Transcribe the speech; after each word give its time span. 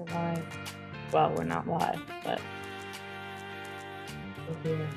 We're 0.00 0.14
live. 0.14 0.44
Well, 1.12 1.34
we're 1.36 1.44
not 1.44 1.68
live, 1.68 2.00
but 2.24 2.40
we're 4.48 4.62
here. 4.62 4.88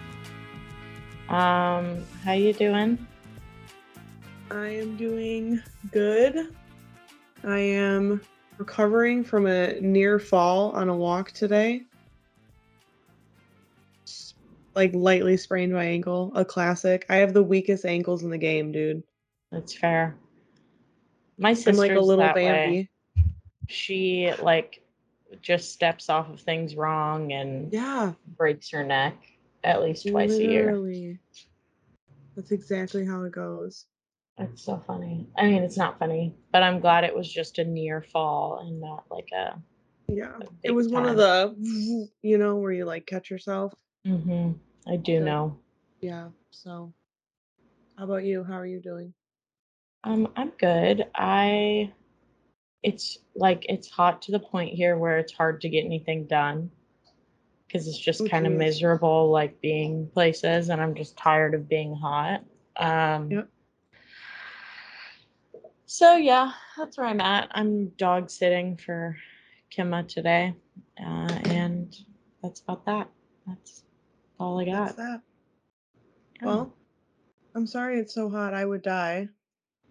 Um, 1.28 2.06
how 2.24 2.32
you 2.32 2.54
doing? 2.54 3.06
I 4.50 4.68
am 4.68 4.96
doing 4.96 5.62
good. 5.92 6.56
I 7.44 7.60
am 7.60 8.22
recovering 8.58 9.26
from 9.26 9.46
a 9.46 9.78
near 9.82 10.20
fall 10.20 10.72
on 10.72 10.88
a 10.88 10.96
walk 10.96 11.34
today. 11.34 11.82
Like 14.74 14.92
lightly 14.94 15.36
sprained 15.36 15.74
my 15.74 15.84
ankle, 15.84 16.32
a 16.34 16.46
classic. 16.46 17.06
I 17.10 17.18
have 17.18 17.34
the 17.34 17.44
weakest 17.44 17.84
ankles 17.84 18.24
in 18.24 18.30
the 18.30 18.38
game, 18.38 18.72
dude. 18.72 19.04
That's 19.52 19.74
fair. 19.74 20.16
My 21.38 21.50
I'm 21.50 21.56
sister's 21.56 21.78
like 21.78 21.92
a 21.92 22.00
little 22.00 22.24
that 22.24 22.36
way. 22.36 22.90
She 23.68 24.32
like 24.42 24.83
just 25.42 25.72
steps 25.72 26.10
off 26.10 26.30
of 26.30 26.40
things 26.42 26.76
wrong 26.76 27.32
and 27.34 27.72
Yeah, 27.72 28.14
breaks 28.38 28.70
her 28.72 28.84
neck 28.84 29.16
at 29.64 29.82
least 29.82 30.08
twice 30.08 30.40
a 30.40 30.44
year. 30.44 30.66
literally. 30.66 31.20
That's 32.36 32.52
exactly 32.52 33.06
how 33.06 33.24
it 33.24 33.32
goes. 33.32 33.86
It's 34.38 34.64
so 34.64 34.78
funny. 34.78 35.28
I 35.38 35.46
mean, 35.46 35.64
it's 35.64 35.78
not 35.78 36.00
funny, 36.00 36.34
but 36.52 36.64
I'm 36.64 36.80
glad 36.80 37.04
it 37.04 37.16
was 37.16 37.32
just 37.32 37.60
a 37.60 37.64
near 37.64 38.02
fall 38.02 38.60
and 38.60 38.82
not 38.82 39.06
like 39.12 39.30
a. 39.32 39.56
Yeah. 40.08 40.38
a 40.42 40.46
It 40.64 40.72
was 40.72 40.90
one 40.90 41.06
of 41.06 41.18
the, 41.18 41.56
you 42.22 42.38
know, 42.38 42.56
where 42.58 42.72
you 42.72 42.86
like 42.86 43.06
catch 43.06 43.30
yourself. 43.30 43.74
hmm 44.06 44.54
I 44.88 44.96
do 44.98 45.20
The- 45.20 45.26
know. 45.26 45.60
Yeah. 46.02 46.30
So, 46.52 46.94
how 47.98 48.06
about 48.06 48.26
you? 48.26 48.44
How 48.44 48.56
are 48.58 48.66
you 48.66 48.82
doing? 48.82 49.14
Um, 50.04 50.28
I'm 50.36 50.52
good. 50.60 51.06
I. 51.16 51.92
It's 52.84 53.20
like 53.36 53.66
it's 53.70 53.90
hot 53.90 54.22
to 54.24 54.32
the 54.32 54.40
point 54.40 54.76
here 54.76 54.98
where 54.98 55.18
it's 55.18 55.34
hard 55.34 55.62
to 55.62 55.70
get 55.70 55.86
anything 55.86 56.26
done 56.26 56.70
because 57.68 57.88
it's 57.88 57.98
just 57.98 58.30
kind 58.30 58.46
of 58.46 58.54
miserable, 58.54 59.32
like 59.32 59.60
being 59.62 60.08
places, 60.14 60.70
and 60.70 60.82
I'm 60.82 60.94
just 60.94 61.18
tired 61.18 61.56
of 61.56 61.68
being 61.68 61.96
hot. 61.96 62.44
Um, 62.78 63.32
Yep. 63.32 63.50
So 65.86 66.16
yeah, 66.16 66.52
that's 66.76 66.98
where 66.98 67.06
I'm 67.06 67.22
at. 67.22 67.50
I'm 67.52 67.90
dog 67.90 68.32
sitting 68.32 68.78
for 68.78 69.16
Kimma 69.72 70.08
today, 70.08 70.56
uh, 71.00 71.40
and 71.46 71.96
that's 72.42 72.62
about 72.62 72.84
that. 72.86 73.10
That's 73.46 73.84
all 74.40 74.60
I 74.60 74.66
That's 74.66 74.96
got. 74.96 74.98
that. 74.98 75.22
Yeah. 76.42 76.48
Well, 76.48 76.74
I'm 77.54 77.68
sorry 77.68 78.00
it's 78.00 78.16
so 78.16 78.28
hot. 78.30 78.56
I 78.56 78.66
would 78.66 78.82
die. 78.82 79.30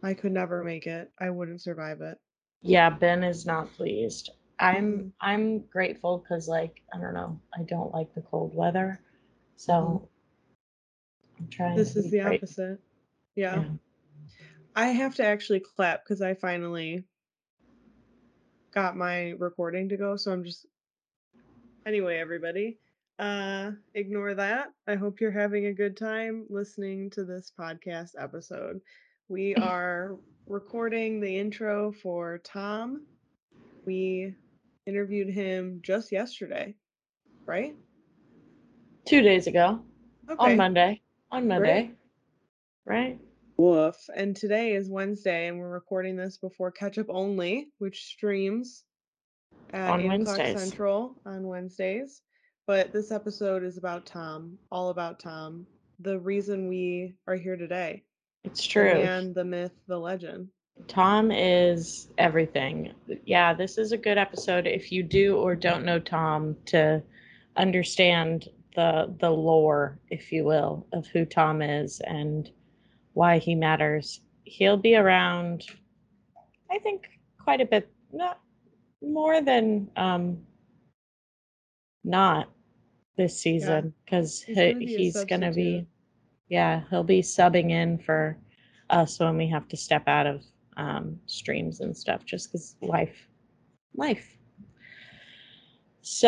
I 0.02 0.14
could 0.14 0.32
never 0.32 0.64
make 0.64 0.88
it. 0.88 1.12
I 1.20 1.30
wouldn't 1.30 1.60
survive 1.60 2.00
it. 2.00 2.18
Yeah, 2.62 2.90
Ben 2.90 3.24
is 3.24 3.44
not 3.44 3.72
pleased. 3.74 4.30
I'm. 4.58 5.12
I'm 5.20 5.60
grateful 5.66 6.18
because 6.18 6.46
like 6.48 6.82
I 6.94 6.98
don't 6.98 7.14
know, 7.14 7.40
I 7.58 7.62
don't 7.64 7.92
like 7.92 8.14
the 8.14 8.20
cold 8.22 8.54
weather, 8.54 9.00
so 9.56 10.08
I'm 11.38 11.48
trying. 11.48 11.76
This 11.76 11.96
is 11.96 12.10
the 12.10 12.20
great. 12.20 12.42
opposite. 12.42 12.78
Yeah. 13.34 13.56
Yeah. 13.56 13.64
I 14.74 14.86
have 14.88 15.16
to 15.16 15.26
actually 15.26 15.60
clap 15.60 16.04
because 16.04 16.22
I 16.22 16.34
finally 16.34 17.04
got 18.72 18.96
my 18.96 19.30
recording 19.30 19.88
to 19.88 19.96
go. 19.96 20.16
So 20.16 20.32
I'm 20.32 20.44
just. 20.44 20.66
Anyway, 21.84 22.18
everybody, 22.18 22.78
uh, 23.18 23.72
ignore 23.94 24.34
that. 24.34 24.68
I 24.86 24.94
hope 24.94 25.20
you're 25.20 25.32
having 25.32 25.66
a 25.66 25.72
good 25.72 25.96
time 25.96 26.46
listening 26.48 27.10
to 27.10 27.24
this 27.24 27.52
podcast 27.58 28.10
episode. 28.16 28.80
We 29.32 29.54
are 29.54 30.18
recording 30.46 31.18
the 31.18 31.38
intro 31.38 31.90
for 31.90 32.42
Tom. 32.44 33.06
We 33.86 34.34
interviewed 34.86 35.30
him 35.30 35.80
just 35.82 36.12
yesterday, 36.12 36.74
right? 37.46 37.74
Two 39.06 39.22
days 39.22 39.46
ago 39.46 39.80
Okay. 40.28 40.36
on 40.38 40.56
Monday. 40.58 41.00
On 41.30 41.48
Monday, 41.48 41.84
Great. 41.84 41.96
right? 42.84 43.18
Woof. 43.56 43.96
And 44.14 44.36
today 44.36 44.74
is 44.74 44.90
Wednesday, 44.90 45.48
and 45.48 45.58
we're 45.58 45.70
recording 45.70 46.14
this 46.14 46.36
before 46.36 46.70
Catch 46.70 46.98
Up 46.98 47.06
Only, 47.08 47.70
which 47.78 48.04
streams 48.04 48.84
at 49.72 49.92
On 49.92 50.00
8 50.02 50.04
o'clock 50.20 50.38
Wednesdays. 50.40 50.60
Central 50.60 51.16
on 51.24 51.46
Wednesdays. 51.46 52.20
But 52.66 52.92
this 52.92 53.10
episode 53.10 53.64
is 53.64 53.78
about 53.78 54.04
Tom, 54.04 54.58
all 54.70 54.90
about 54.90 55.20
Tom, 55.20 55.66
the 56.00 56.20
reason 56.20 56.68
we 56.68 57.14
are 57.26 57.36
here 57.36 57.56
today. 57.56 58.04
It's 58.44 58.66
true. 58.66 58.90
And 58.90 59.34
the 59.34 59.44
myth, 59.44 59.72
the 59.86 59.98
legend. 59.98 60.48
Tom 60.88 61.30
is 61.30 62.08
everything. 62.18 62.92
Yeah, 63.24 63.54
this 63.54 63.78
is 63.78 63.92
a 63.92 63.96
good 63.96 64.18
episode 64.18 64.66
if 64.66 64.90
you 64.90 65.02
do 65.02 65.36
or 65.36 65.54
don't 65.54 65.84
know 65.84 65.98
Tom 65.98 66.56
to 66.66 67.02
understand 67.56 68.48
the 68.74 69.14
the 69.20 69.30
lore, 69.30 69.98
if 70.10 70.32
you 70.32 70.44
will, 70.44 70.86
of 70.92 71.06
who 71.08 71.24
Tom 71.24 71.62
is 71.62 72.00
and 72.04 72.50
why 73.12 73.38
he 73.38 73.54
matters. 73.54 74.20
He'll 74.44 74.76
be 74.76 74.96
around 74.96 75.64
I 76.70 76.78
think 76.78 77.06
quite 77.38 77.60
a 77.60 77.66
bit 77.66 77.88
not 78.12 78.40
more 79.02 79.40
than 79.42 79.90
um 79.96 80.38
not 82.02 82.48
this 83.16 83.38
season 83.38 83.94
because 84.04 84.42
He's 84.42 84.56
he, 84.56 84.72
gonna 84.72 84.78
be 84.78 84.86
he's 84.86 85.24
gonna 85.24 85.52
be. 85.52 85.86
Yeah 86.52 86.82
he'll 86.90 87.02
be 87.02 87.22
subbing 87.22 87.70
in 87.70 87.96
for 87.96 88.36
us 88.90 89.18
when 89.18 89.38
we 89.38 89.48
have 89.48 89.66
to 89.68 89.76
step 89.76 90.06
out 90.06 90.26
of 90.26 90.44
um, 90.76 91.18
streams 91.26 91.80
and 91.80 91.96
stuff 91.96 92.26
just 92.26 92.52
because 92.52 92.76
life 92.82 93.26
life 93.94 94.36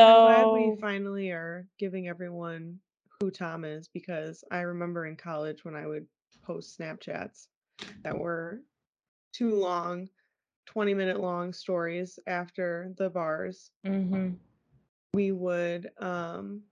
I'm 0.07 0.23
glad 0.23 0.51
we 0.51 0.77
finally 0.81 1.31
are 1.31 1.67
giving 1.79 2.09
everyone 2.09 2.79
who 3.21 3.31
Tom 3.31 3.65
is 3.65 3.89
because 3.89 4.43
I 4.51 4.61
remember 4.61 5.07
in 5.07 5.17
college 5.17 5.65
when 5.65 5.75
I 5.77 5.87
would 5.87 6.07
post 6.43 6.79
Snapchats 6.79 7.49
that 8.03 8.19
were 8.19 8.61
too 9.33 9.55
long, 9.55 10.09
20 10.67 10.95
minute 10.95 11.21
long 11.21 11.53
stories 11.53 12.19
after 12.27 12.93
the 12.97 13.11
bars. 13.11 13.73
mhm. 13.85 14.37
We 15.13 15.33
would 15.33 15.91
um 15.99 16.63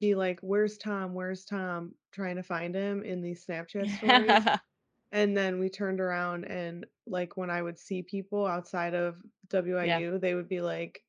be 0.00 0.14
like, 0.14 0.38
Where's 0.40 0.78
Tom? 0.78 1.14
Where's 1.14 1.44
Tom? 1.44 1.94
Trying 2.12 2.36
to 2.36 2.42
find 2.42 2.74
him 2.74 3.02
in 3.02 3.22
these 3.22 3.44
Snapchat 3.44 3.96
stories. 3.96 4.58
And 5.12 5.36
then 5.36 5.58
we 5.58 5.68
turned 5.68 6.00
around 6.00 6.44
and 6.44 6.86
like 7.04 7.36
when 7.36 7.50
I 7.50 7.60
would 7.60 7.80
see 7.80 8.00
people 8.00 8.46
outside 8.46 8.94
of 8.94 9.16
WIU, 9.48 10.20
they 10.20 10.36
would 10.36 10.48
be 10.48 10.60
like, 10.60 11.02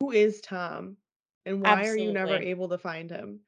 Who 0.00 0.10
is 0.10 0.42
Tom? 0.42 0.98
And 1.46 1.62
why 1.62 1.86
are 1.86 1.96
you 1.96 2.12
never 2.12 2.36
able 2.36 2.68
to 2.68 2.76
find 2.76 3.10
him? 3.10 3.40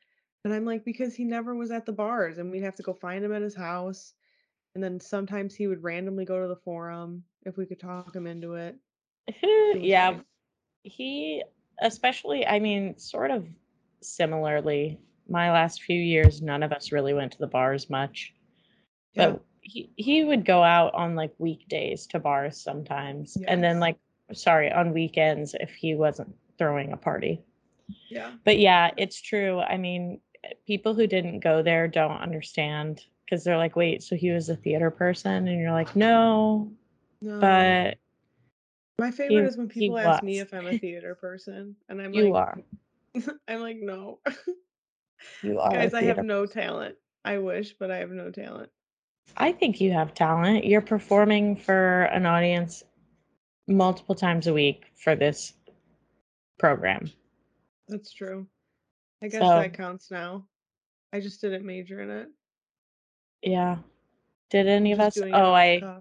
And 0.43 0.55
I'm 0.55 0.65
like, 0.65 0.87
because 0.87 1.15
he 1.15 1.25
never 1.25 1.55
was 1.55 1.71
at 1.71 1.85
the 1.85 1.93
bars 1.93 2.39
and 2.39 2.51
we'd 2.51 2.63
have 2.63 2.77
to 2.77 2.83
go 2.83 2.95
find 2.95 3.23
him 3.23 3.35
at 3.35 3.43
his 3.43 3.55
house. 3.55 4.15
And 4.75 4.83
then 4.83 5.01
sometimes 5.01 5.55
he 5.55 5.67
would 5.67 5.83
randomly 5.83 6.25
go 6.25 6.41
to 6.41 6.49
the 6.49 6.57
forum 6.57 7.23
if 7.45 7.59
we 7.59 7.67
could 7.67 7.79
talk 7.79 8.17
him 8.17 8.27
into 8.27 8.55
it. 8.55 8.77
Yeah 9.43 10.21
he 10.85 11.43
especially 11.81 12.47
i 12.47 12.59
mean 12.61 12.97
sort 12.97 13.31
of 13.31 13.49
similarly 14.01 15.01
my 15.29 15.51
last 15.53 15.83
few 15.83 15.99
years 15.99 16.43
none 16.43 16.63
of 16.63 16.73
us 16.73 16.93
really 16.93 17.15
went 17.15 17.33
to 17.33 17.39
the 17.39 17.47
bars 17.47 17.89
much 17.91 18.35
Yeah. 19.15 19.31
but 19.31 19.43
he 19.61 19.91
he 19.97 20.25
would 20.25 20.45
go 20.45 20.63
out 20.63 20.93
on 20.95 21.15
like 21.15 21.33
weekdays 21.39 22.07
to 22.09 22.19
bars 22.19 22.61
sometimes 22.61 23.37
and 23.49 23.63
then 23.65 23.81
like 23.81 23.97
sorry 24.33 24.71
on 24.71 24.93
weekends 24.93 25.55
if 25.59 25.71
he 25.71 25.95
wasn't 25.95 26.35
throwing 26.59 26.93
a 26.93 26.97
party 26.97 27.41
Yeah. 28.11 28.33
but 28.45 28.59
yeah 28.59 28.91
it's 28.97 29.21
true 29.21 29.61
i 29.61 29.77
mean 29.77 30.21
people 30.67 30.95
who 30.95 31.07
didn't 31.07 31.41
go 31.41 31.63
there 31.63 31.89
don't 31.89 32.21
understand 32.21 33.05
because 33.25 33.45
they're 33.45 33.57
like 33.57 33.77
wait 33.77 34.03
so 34.03 34.17
he 34.17 34.31
was 34.31 34.51
a 34.51 34.57
theater 34.57 34.91
person 34.91 35.49
and 35.49 35.59
you're 35.61 35.73
like 35.73 35.97
no 35.97 36.71
No. 37.23 37.41
but 37.41 37.97
my 38.99 39.11
favorite 39.11 39.41
he- 39.43 39.49
is 39.49 39.57
when 39.57 39.69
people 39.69 39.99
ask 39.99 40.23
me 40.23 40.39
if 40.39 40.53
I'm 40.55 40.67
a 40.69 40.79
theater 40.79 41.17
person. 41.17 41.75
And 41.89 42.01
I'm 42.01 42.15
you 42.15 42.31
like 42.31 42.35
are 42.43 42.59
I'm 43.49 43.61
like, 43.61 43.79
no. 43.81 44.21
you 45.43 45.59
are 45.59 45.71
Guys, 45.71 45.95
I 45.95 46.03
have 46.03 46.17
theater 46.17 46.23
no 46.23 46.47
talent. 46.47 46.97
I 47.25 47.39
wish, 47.39 47.75
but 47.79 47.91
I 47.91 47.99
have 47.99 48.11
no 48.11 48.31
talent. 48.31 48.71
I 49.37 49.53
think 49.53 49.81
you 49.81 49.93
have 49.93 50.15
talent. 50.15 50.65
You're 50.65 50.81
performing 50.83 51.57
for 51.57 52.03
an 52.05 52.27
audience 52.27 52.83
multiple 53.67 54.15
times 54.15 54.47
a 54.47 54.53
week 54.53 54.85
for 54.97 55.17
this 55.17 55.55
program. 56.59 57.11
That's 57.89 58.13
true. 58.13 58.47
I 59.23 59.29
guess 59.29 59.41
So- 59.41 59.49
that 59.49 59.75
counts 59.75 60.11
now. 60.11 60.47
I 61.13 61.21
just 61.21 61.41
didn't 61.41 61.65
major 61.65 62.01
in 62.01 62.11
it. 62.11 62.29
Yeah. 63.43 63.79
Did 64.51 64.67
any 64.67 64.93
of 64.93 65.01
us? 65.01 65.17
Oh, 65.19 65.53
I. 65.53 66.01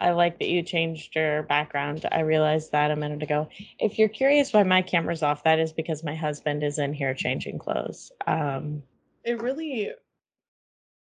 I 0.00 0.10
like 0.12 0.38
that 0.38 0.48
you 0.48 0.62
changed 0.62 1.14
your 1.14 1.42
background. 1.44 2.06
I 2.10 2.20
realized 2.20 2.72
that 2.72 2.90
a 2.90 2.96
minute 2.96 3.22
ago. 3.22 3.48
If 3.78 3.98
you're 3.98 4.08
curious 4.08 4.52
why 4.52 4.62
my 4.62 4.82
camera's 4.82 5.22
off, 5.22 5.44
that 5.44 5.58
is 5.58 5.72
because 5.72 6.02
my 6.02 6.14
husband 6.14 6.62
is 6.62 6.78
in 6.78 6.92
here 6.94 7.14
changing 7.14 7.58
clothes. 7.58 8.10
Um, 8.26 8.82
It 9.24 9.42
really 9.42 9.90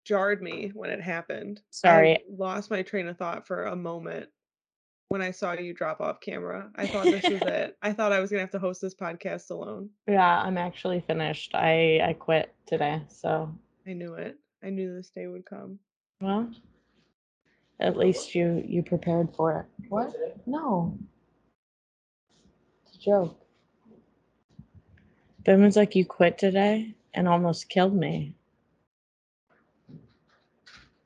jarred 0.05 0.41
me 0.43 0.71
when 0.75 0.91
it 0.91 1.00
happened. 1.00 1.61
Sorry. 1.71 2.15
I 2.15 2.19
lost 2.31 2.71
my 2.71 2.83
train 2.83 3.09
of 3.09 3.17
thought 3.17 3.47
for 3.47 3.65
a 3.65 3.77
moment. 3.77 4.29
when 5.09 5.23
I 5.23 5.31
saw 5.31 5.53
you 5.53 5.73
drop 5.73 6.00
off 6.00 6.21
camera. 6.21 6.69
I 6.75 6.87
thought 6.89 7.05
this 7.05 7.23
was 7.29 7.43
it. 7.43 7.77
I 7.82 7.93
thought 7.93 8.12
I 8.12 8.21
was 8.21 8.31
gonna 8.31 8.41
have 8.41 8.50
to 8.50 8.59
host 8.59 8.81
this 8.82 8.94
podcast 8.94 9.50
alone. 9.50 9.91
Yeah, 10.09 10.41
I'm 10.43 10.59
actually 10.59 11.00
finished. 11.00 11.55
I 11.55 12.00
I 12.05 12.12
quit 12.12 12.53
today, 12.67 13.03
so 13.09 13.53
I 13.87 13.93
knew 13.93 14.15
it. 14.15 14.37
I 14.65 14.71
knew 14.71 14.94
this 14.94 15.11
day 15.11 15.27
would 15.29 15.47
come. 15.47 15.79
well, 16.21 16.50
at 17.81 17.96
least 17.96 18.34
you 18.34 18.62
you 18.67 18.82
prepared 18.82 19.34
for 19.34 19.61
it. 19.61 19.67
What? 19.88 20.14
No. 20.46 20.99
It's 22.87 22.96
a 22.96 22.99
joke. 22.99 23.40
Ben 25.44 25.62
was 25.62 25.76
like, 25.76 25.94
"You 25.94 26.05
quit 26.05 26.38
today," 26.38 26.94
and 27.14 27.28
almost 27.28 27.69
killed 27.69 27.94
me. 27.94 28.34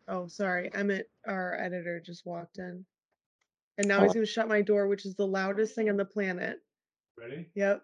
Oh, 0.08 0.26
sorry. 0.26 0.72
Emmett, 0.74 1.08
our 1.26 1.54
editor, 1.60 2.00
just 2.00 2.26
walked 2.26 2.58
in. 2.58 2.84
And 3.78 3.86
now 3.86 4.00
he's 4.02 4.10
Oh. 4.10 4.14
gonna 4.14 4.26
shut 4.26 4.48
my 4.48 4.60
door, 4.60 4.88
which 4.88 5.06
is 5.06 5.14
the 5.14 5.26
loudest 5.26 5.74
thing 5.74 5.88
on 5.88 5.96
the 5.96 6.04
planet. 6.04 6.60
Ready? 7.16 7.48
Yep. 7.54 7.82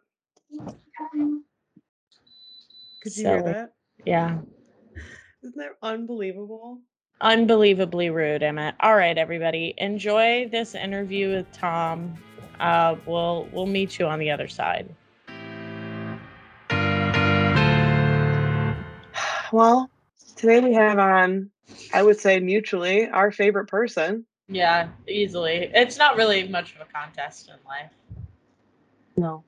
Could 3.03 3.17
you 3.17 3.27
hear 3.27 3.43
that? 3.43 3.75
Yeah. 4.05 4.41
Isn't 5.43 5.57
that 5.57 5.77
unbelievable? 5.83 6.81
Unbelievably 7.21 8.11
rude, 8.11 8.43
Emmett. 8.43 8.75
All 8.81 8.95
right, 8.95 9.17
everybody, 9.17 9.73
enjoy 9.79 10.49
this 10.53 10.75
interview 10.75 11.35
with 11.35 11.51
Tom. 11.51 12.15
Uh, 12.61 12.97
we'll 13.07 13.49
we'll 13.53 13.67
meet 13.67 13.99
you 13.99 14.07
on 14.07 14.19
the 14.19 14.31
other 14.31 14.49
side. 14.49 14.95
Well, 19.51 19.91
today 20.37 20.61
we 20.61 20.75
have 20.75 20.99
on, 20.99 21.51
I 21.95 22.03
would 22.03 22.21
say 22.21 22.39
mutually, 22.39 23.09
our 23.09 23.31
favorite 23.31 23.67
person. 23.67 24.27
Yeah, 24.49 24.89
easily. 25.09 25.71
It's 25.73 25.97
not 25.97 26.17
really 26.17 26.47
much 26.49 26.75
of 26.75 26.83
a 26.83 26.85
contest 26.85 27.49
in 27.49 27.57
life. 27.67 27.93
No. 29.17 29.43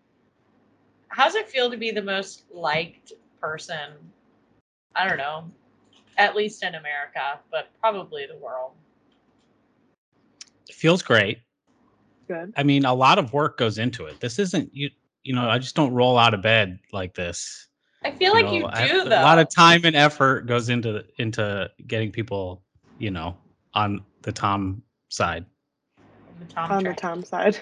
How's 1.08 1.34
it 1.34 1.48
feel 1.50 1.70
to 1.70 1.76
be 1.76 1.90
the 1.90 2.02
most 2.02 2.44
liked 2.50 3.12
person? 3.40 3.92
I 4.94 5.06
don't 5.06 5.18
know, 5.18 5.50
at 6.18 6.36
least 6.36 6.62
in 6.62 6.74
America, 6.74 7.38
but 7.50 7.70
probably 7.80 8.26
the 8.26 8.36
world. 8.36 8.72
It 10.68 10.74
feels 10.74 11.02
great. 11.02 11.38
Good. 12.26 12.52
I 12.56 12.62
mean, 12.62 12.84
a 12.84 12.92
lot 12.92 13.18
of 13.18 13.32
work 13.32 13.56
goes 13.56 13.78
into 13.78 14.04
it. 14.04 14.20
This 14.20 14.38
isn't 14.38 14.74
you. 14.74 14.90
You 15.22 15.34
know, 15.34 15.48
I 15.48 15.58
just 15.58 15.74
don't 15.74 15.92
roll 15.92 16.16
out 16.18 16.34
of 16.34 16.42
bed 16.42 16.78
like 16.92 17.14
this. 17.14 17.68
I 18.04 18.12
feel 18.12 18.32
like 18.32 18.50
you 18.52 18.60
know, 18.60 18.70
I- 18.72 18.88
do 18.88 19.02
a 19.02 19.08
though. 19.08 19.20
A 19.20 19.22
lot 19.22 19.38
of 19.38 19.48
time 19.48 19.84
and 19.84 19.96
effort 19.96 20.46
goes 20.46 20.68
into 20.68 21.04
into 21.16 21.70
getting 21.86 22.12
people, 22.12 22.62
you 22.98 23.10
know, 23.10 23.36
on 23.74 24.04
the 24.22 24.32
Tom 24.32 24.82
side. 25.08 25.44
The 26.40 26.46
Tom 26.46 26.70
on 26.70 26.82
train. 26.82 26.94
the 26.94 27.00
Tom 27.00 27.24
side. 27.24 27.58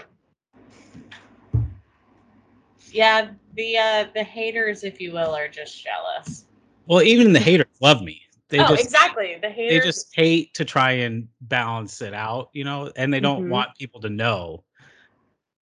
Yeah, 2.91 3.31
the 3.55 3.79
uh 3.79 4.07
the 4.15 4.23
haters, 4.25 4.85
if 4.85 5.01
you 5.01 5.13
will, 5.13 5.35
are 5.35 5.49
just 5.49 5.83
jealous. 5.83 6.45
Well, 6.87 7.03
even 7.03 7.33
the 7.33 7.41
haters 7.41 7.67
love 7.81 8.03
me. 8.03 8.23
They 8.49 8.59
oh, 8.63 8.69
just 8.69 8.85
exactly. 8.85 9.37
The 9.43 9.49
they 9.57 9.81
just 9.81 10.15
hate 10.15 10.55
to 10.55 10.65
try 10.65 10.93
and 10.93 11.29
balance 11.41 12.01
it 12.01 12.15
out, 12.15 12.51
you 12.53 12.65
know, 12.65 12.93
and 12.97 13.13
they 13.13 13.21
don't 13.21 13.45
Mhm. 13.45 13.51
want 13.51 13.75
people 13.77 14.01
to 14.03 14.09
know 14.09 14.65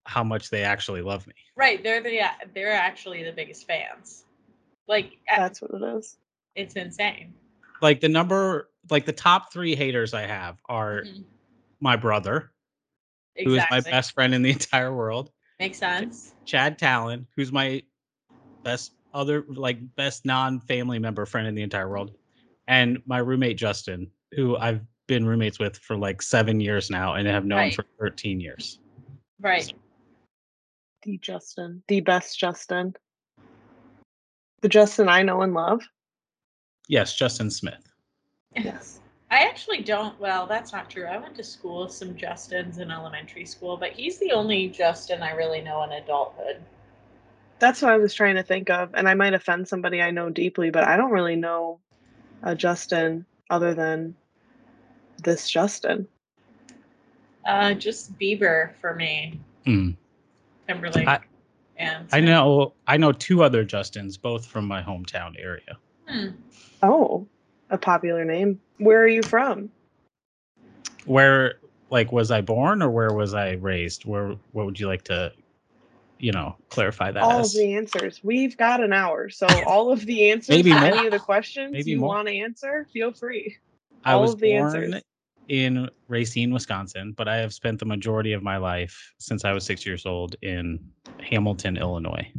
how 0.05 0.25
much 0.25 0.51
they 0.51 0.63
actually 0.65 1.03
love 1.03 1.27
me. 1.27 1.35
right. 1.55 1.83
They're 1.83 2.03
the 2.03 2.21
they're 2.55 2.73
actually 2.73 3.23
the 3.23 3.33
biggest 3.33 3.67
fans. 3.67 4.25
Like 4.89 5.19
uh, 5.31 5.37
That's 5.37 5.61
what 5.63 5.71
it 5.75 5.97
is. 5.97 6.17
it's 6.55 6.77
insane. 6.77 7.35
Like 7.81 8.01
the 8.01 8.09
number, 8.09 8.71
like 8.91 9.05
the 9.05 9.13
top 9.13 9.53
three 9.53 9.75
haters 9.75 10.15
I 10.15 10.23
have 10.23 10.59
are 10.69 11.05
Mhm. 11.05 11.25
my 11.81 11.97
brother, 11.97 12.53
who 13.45 13.55
is 13.55 13.65
my 13.71 13.81
best 13.81 14.13
friend 14.13 14.35
in 14.35 14.43
the 14.43 14.51
entire 14.59 14.95
world, 14.95 15.31
Makes 15.61 15.79
sense. 15.79 16.33
Chad 16.45 16.79
Talon, 16.79 17.27
who's 17.37 17.53
my 17.53 17.83
best 18.65 18.93
other 19.13 19.45
like 19.49 19.79
best 19.97 20.25
non-family 20.25 20.99
member 20.99 21.27
friend 21.27 21.47
in 21.47 21.55
the 21.55 21.63
entire 21.63 21.89
world, 21.89 22.13
and 22.73 23.03
my 23.05 23.19
roommate 23.19 23.59
Justin, 23.59 24.11
who 24.35 24.57
I've 24.57 24.81
been 25.07 25.27
roommates 25.27 25.59
with 25.59 25.77
for 25.77 25.95
like 25.95 26.23
seven 26.23 26.59
years 26.59 26.89
now 26.89 27.15
and 27.15 27.29
have 27.29 27.45
known 27.45 27.59
Right. 27.59 27.75
for 27.75 27.85
13 28.01 28.41
years. 28.41 28.79
Right. 29.39 29.71
The 31.03 31.19
Justin. 31.19 31.83
The 31.89 32.01
best 32.01 32.39
Justin. 32.39 32.95
The 34.63 34.71
Justin 34.71 35.11
I 35.11 35.23
know 35.23 35.43
and 35.43 35.53
love. 35.53 35.83
Yes, 36.89 37.15
Justin 37.15 37.51
Smith. 37.51 37.93
Yes. 38.57 39.01
I 39.31 39.41
actually 39.41 39.83
don't. 39.83 40.19
Well, 40.19 40.47
that's 40.47 40.73
not 40.73 40.89
true. 40.89 41.05
I 41.05 41.19
went 41.19 41.35
to 41.37 41.45
school 41.45 41.83
with 41.83 41.93
some 41.93 42.15
Justins 42.15 42.79
in 42.79 42.91
elementary 42.91 43.45
school, 43.45 43.77
but 43.77 43.93
he's 43.93 44.19
the 44.19 44.33
only 44.33 44.69
Justin 44.69 45.23
I 45.23 45.33
really 45.33 45.61
know 45.61 45.83
in 45.83 45.93
adulthood. 45.93 46.63
That's 47.59 47.83
what 47.83 47.93
I 47.93 47.99
was 47.99 48.15
trying 48.15 48.37
to 48.37 48.43
think 48.43 48.71
of. 48.71 48.95
And 48.95 49.07
I 49.07 49.13
might 49.13 49.35
offend 49.35 49.69
somebody 49.69 50.01
I 50.01 50.11
know 50.11 50.31
deeply, 50.31 50.71
but 50.71 50.85
I 50.85 50.97
don't 50.97 51.13
really 51.13 51.37
know 51.37 51.81
a 52.43 52.55
Justin 52.55 53.25
other 53.51 53.75
than 53.75 54.15
this 55.23 55.49
Justin. 55.49 56.07
Uh, 57.47 57.75
just 57.75 58.17
Bieber 58.19 58.75
for 58.81 58.95
me, 58.95 59.39
Hmm. 59.65 59.91
Timberlake, 60.69 61.09
I- 61.09 61.21
and 61.77 62.07
I 62.13 62.21
know 62.21 62.75
I 62.87 62.97
know 62.97 63.13
two 63.13 63.43
other 63.43 63.65
Justins, 63.65 64.21
both 64.21 64.47
from 64.47 64.67
my 64.67 64.83
hometown 64.83 65.35
area. 65.39 65.79
Hmm. 66.09 66.29
Oh, 66.83 67.27
a 67.71 67.79
popular 67.79 68.25
name. 68.25 68.61
Where 68.79 69.03
are 69.03 69.09
you 69.09 69.23
from? 69.23 69.71
Where 71.05 71.55
like 71.91 72.13
was 72.13 72.31
I 72.31 72.41
born 72.41 72.81
or 72.83 72.91
where 72.91 73.13
was 73.13 73.35
I 73.35 73.53
raised? 73.53 74.05
Where 74.05 74.37
what 74.53 74.67
would 74.67 74.79
you 74.79 74.87
like 74.87 75.03
to 75.05 75.33
you 76.23 76.31
know, 76.31 76.57
clarify 76.69 77.11
that 77.11 77.21
all 77.23 77.41
as? 77.41 77.53
the 77.53 77.75
answers. 77.75 78.21
We've 78.23 78.57
got 78.57 78.83
an 78.83 78.93
hour. 78.93 79.29
So 79.29 79.47
all 79.67 79.91
of 79.91 80.07
the 80.07 80.31
answers 80.31 80.57
Maybe 80.57 80.71
to 80.71 80.79
more. 80.79 80.85
any 80.85 81.07
of 81.07 81.13
the 81.13 81.19
questions 81.19 81.73
Maybe 81.73 81.91
you 81.91 82.01
want 82.01 82.29
to 82.29 82.35
answer, 82.35 82.87
feel 82.93 83.13
free. 83.13 83.57
I 84.05 84.13
all 84.13 84.23
was 84.23 84.35
of 84.35 84.41
the 84.41 84.53
born 84.53 84.75
answers. 84.77 85.03
in 85.49 85.91
Racine, 86.07 86.53
Wisconsin, 86.53 87.13
but 87.17 87.27
I 87.27 87.37
have 87.39 87.53
spent 87.53 87.81
the 87.81 87.87
majority 87.87 88.33
of 88.35 88.43
my 88.43 88.57
life 88.57 89.13
since 89.19 89.45
I 89.45 89.53
was 89.53 89.65
six 89.65 89.85
years 89.85 90.07
old 90.07 90.37
in 90.43 90.79
Hamilton, 91.21 91.77
Illinois. 91.77 92.33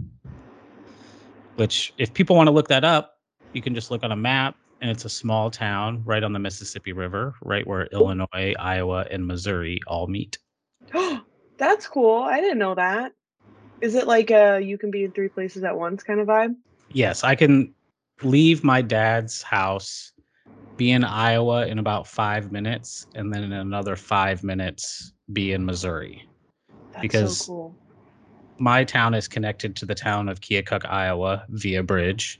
Which, 1.57 1.94
if 1.97 2.13
people 2.13 2.38
want 2.38 2.47
to 2.47 2.51
look 2.51 2.69
that 2.69 2.85
up, 2.85 3.18
you 3.51 3.62
can 3.62 3.75
just 3.75 3.91
look 3.91 4.03
on 4.03 4.13
a 4.13 4.15
map, 4.15 4.56
and 4.81 4.90
it's 4.90 5.04
a 5.04 5.09
small 5.09 5.52
town 5.52 6.02
right 6.06 6.23
on 6.23 6.31
the 6.31 6.40
Mississippi 6.40 6.94
River, 6.94 7.35
right 7.44 7.68
where 7.68 7.87
Illinois, 7.87 8.56
Iowa, 8.57 9.06
and 9.11 9.28
Missouri 9.28 9.80
all 9.87 10.07
meet. 10.07 10.37
That's 11.57 11.87
cool. 11.87 12.21
I 12.23 12.40
didn't 12.40 12.57
know 12.59 12.75
that. 12.75 13.11
Is 13.81 13.95
it 13.95 14.07
like 14.07 14.31
a 14.31 14.59
you 14.59 14.77
can 14.77 14.92
be 14.92 15.03
in 15.03 15.11
three 15.11 15.30
places 15.30 15.63
at 15.63 15.77
once 15.77 16.03
kind 16.03 16.19
of 16.19 16.27
vibe? 16.27 16.56
Yes, 16.92 17.23
I 17.23 17.35
can 17.35 17.73
leave 18.21 18.63
my 18.63 18.81
dad's 18.81 19.42
house, 19.42 20.11
be 20.77 20.92
in 20.92 21.03
Iowa 21.03 21.68
in 21.68 21.80
about 21.80 22.07
five 22.07 22.51
minutes, 22.51 23.07
and 23.15 23.33
then 23.33 23.44
in 23.44 23.53
another 23.53 23.95
five 23.95 24.44
minutes 24.44 25.13
be 25.31 25.51
in 25.53 25.65
Missouri. 25.65 26.23
That's 26.94 27.01
Because- 27.01 27.37
so 27.39 27.45
cool. 27.45 27.75
my 28.59 28.83
town 28.83 29.13
is 29.13 29.27
connected 29.27 29.75
to 29.77 29.85
the 29.85 29.95
town 29.95 30.30
of 30.30 30.39
Keokuk, 30.39 30.85
Iowa 30.85 31.45
via 31.49 31.83
bridge. 31.83 32.39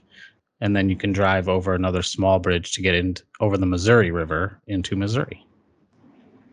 And 0.60 0.74
then 0.74 0.88
you 0.88 0.96
can 0.96 1.12
drive 1.12 1.48
over 1.48 1.74
another 1.74 2.00
small 2.02 2.38
bridge 2.38 2.72
to 2.72 2.80
get 2.80 2.94
in 2.94 3.16
over 3.40 3.58
the 3.58 3.66
Missouri 3.66 4.10
River 4.12 4.60
into 4.68 4.96
Missouri. 4.96 5.44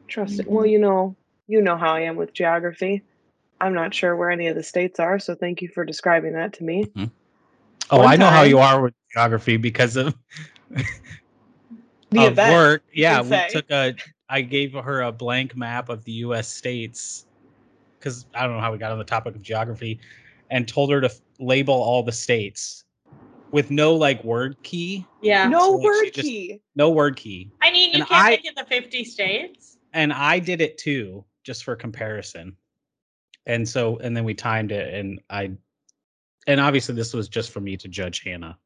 Trust 0.08 0.40
it. 0.40 0.48
Mm-hmm. 0.48 0.54
Well, 0.54 0.66
you 0.66 0.80
know, 0.80 1.16
you 1.48 1.62
know 1.62 1.78
how 1.78 1.94
I 1.94 2.02
am 2.02 2.18
with 2.18 2.34
geography. 2.34 3.04
I'm 3.62 3.74
not 3.74 3.94
sure 3.94 4.16
where 4.16 4.32
any 4.32 4.48
of 4.48 4.56
the 4.56 4.64
states 4.64 5.00
are, 5.00 5.20
so 5.20 5.36
thank 5.36 5.62
you 5.62 5.70
for 5.70 5.86
describing 5.86 6.34
that 6.34 6.54
to 6.54 6.64
me. 6.64 6.86
Mm-hmm. 6.86 7.06
Oh, 7.92 8.00
One 8.00 8.08
I 8.08 8.16
know 8.16 8.28
how 8.28 8.42
you 8.44 8.58
are 8.60 8.82
with 8.82 8.94
geography 9.14 9.58
because 9.58 9.96
of, 9.96 10.16
The 12.10 12.26
of 12.26 12.32
event. 12.34 12.54
work. 12.54 12.84
Yeah, 12.94 13.22
we 13.22 13.30
say. 13.30 13.48
took 13.52 13.70
a. 13.72 13.96
I 14.30 14.42
gave 14.42 14.74
her 14.74 15.02
a 15.02 15.12
blank 15.12 15.56
map 15.56 15.90
of 15.90 16.04
the 16.06 16.12
U.S. 16.14 16.48
states 16.48 17.26
because 18.00 18.26
I 18.34 18.44
don't 18.48 18.56
know 18.56 18.62
how 18.62 18.72
we 18.72 18.78
got 18.78 18.92
on 18.92 18.98
the 18.98 19.04
topic 19.04 19.36
of 19.36 19.42
geography, 19.42 20.00
and 20.50 20.68
told 20.68 20.92
her 20.92 21.00
to 21.02 21.08
f- 21.08 21.22
label 21.40 21.74
all 21.76 22.02
the 22.04 22.12
states 22.12 22.86
with 23.52 23.70
no 23.70 23.94
like 23.94 24.24
word 24.24 24.56
key, 24.64 25.06
Yeah. 25.22 25.48
No 25.48 25.60
So, 25.60 25.72
like, 25.76 25.84
word 25.84 26.04
just- 26.14 26.28
key. 26.28 26.62
no 26.76 26.90
word 26.90 27.16
key. 27.18 27.52
I 27.62 27.72
mean, 27.72 27.92
you 27.92 28.00
And 28.00 28.08
can't 28.08 28.26
I- 28.26 28.30
make 28.32 28.46
it 28.46 28.56
the 28.56 28.64
50 28.66 29.04
states. 29.04 29.78
and 29.94 30.12
I 30.14 30.40
did 30.40 30.62
it 30.62 30.78
too, 30.78 31.24
just 31.44 31.64
for 31.66 31.76
comparison. 31.76 32.56
And 33.46 33.68
so, 33.68 33.98
and 33.98 34.16
then 34.16 34.24
we 34.24 34.34
timed 34.34 34.72
it, 34.72 34.94
and 34.94 35.20
I, 35.30 35.52
and 36.48 36.60
obviously 36.60 36.96
this 36.96 37.14
was 37.14 37.28
just 37.28 37.52
for 37.52 37.60
me 37.60 37.76
to 37.78 37.88
judge 37.88 38.22
Hannah. 38.24 38.58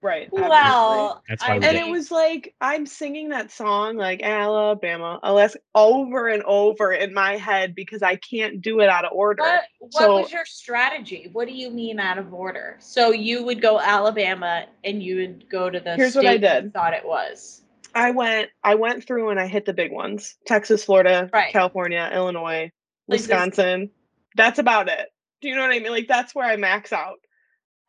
Right. 0.00 0.26
obviously. 0.32 0.48
Well, 0.48 1.22
That's 1.28 1.42
why 1.42 1.48
I 1.48 1.58
we 1.58 1.64
and 1.66 1.76
did 1.76 1.86
it 1.86 1.90
was 1.90 2.10
like 2.10 2.54
I'm 2.60 2.86
singing 2.86 3.28
that 3.28 3.52
song 3.52 3.96
like 3.96 4.20
Alabama, 4.20 5.20
Alaska 5.22 5.60
over 5.76 6.26
and 6.26 6.42
over 6.42 6.92
in 6.92 7.14
my 7.14 7.36
head 7.36 7.76
because 7.76 8.02
I 8.02 8.16
can't 8.16 8.60
do 8.60 8.80
it 8.80 8.88
out 8.88 9.04
of 9.04 9.12
order. 9.12 9.42
What, 9.44 9.62
what 9.78 9.92
So- 9.94 10.20
was 10.22 10.32
your 10.32 10.44
strategy? 10.44 11.28
What 11.32 11.46
do 11.46 11.54
you 11.54 11.70
mean 11.70 12.00
out 12.00 12.18
of 12.18 12.34
order? 12.34 12.78
So 12.80 13.12
you 13.12 13.44
would 13.44 13.62
go 13.62 13.78
Alabama 13.78 14.66
and 14.82 15.00
you 15.00 15.16
would 15.18 15.48
go 15.48 15.70
to 15.70 15.78
the 15.78 15.94
Here's 15.94 16.12
state 16.14 16.24
what 16.24 16.26
I 16.30 16.32
you 16.32 16.38
did. 16.40 16.72
thought 16.74 16.94
it 16.94 17.06
was. 17.06 17.62
I 17.94 18.10
went 18.10 18.48
I 18.64 18.74
went 18.74 19.06
through 19.06 19.28
and 19.30 19.38
I 19.38 19.46
hit 19.46 19.66
the 19.66 19.74
big 19.74 19.92
ones. 19.92 20.34
Texas, 20.46 20.82
Florida, 20.84 21.30
Right. 21.32 21.52
California, 21.52 22.10
Illinois, 22.12 22.72
Like 23.06 23.20
this- 23.20 23.28
Wisconsin. 23.28 23.90
That's 24.36 24.58
about 24.58 24.88
it. 24.88 25.08
Do 25.40 25.48
you 25.48 25.54
know 25.56 25.62
what 25.62 25.72
I 25.74 25.78
mean? 25.80 25.90
Like 25.92 26.08
that's 26.08 26.34
where 26.34 26.46
I 26.46 26.56
max 26.56 26.92
out. 26.92 27.18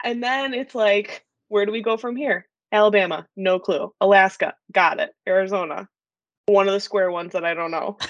And 0.03 0.21
then 0.23 0.53
it's 0.53 0.75
like, 0.75 1.23
where 1.47 1.65
do 1.65 1.71
we 1.71 1.81
go 1.81 1.97
from 1.97 2.15
here? 2.15 2.47
Alabama, 2.71 3.27
no 3.35 3.59
clue. 3.59 3.93
Alaska, 4.01 4.55
got 4.71 5.00
it. 5.00 5.12
Arizona, 5.27 5.88
one 6.47 6.67
of 6.67 6.73
the 6.73 6.79
square 6.79 7.12
ones 7.12 7.33
that 7.33 7.45
I 7.45 7.53
don't 7.53 7.71
know. 7.71 7.97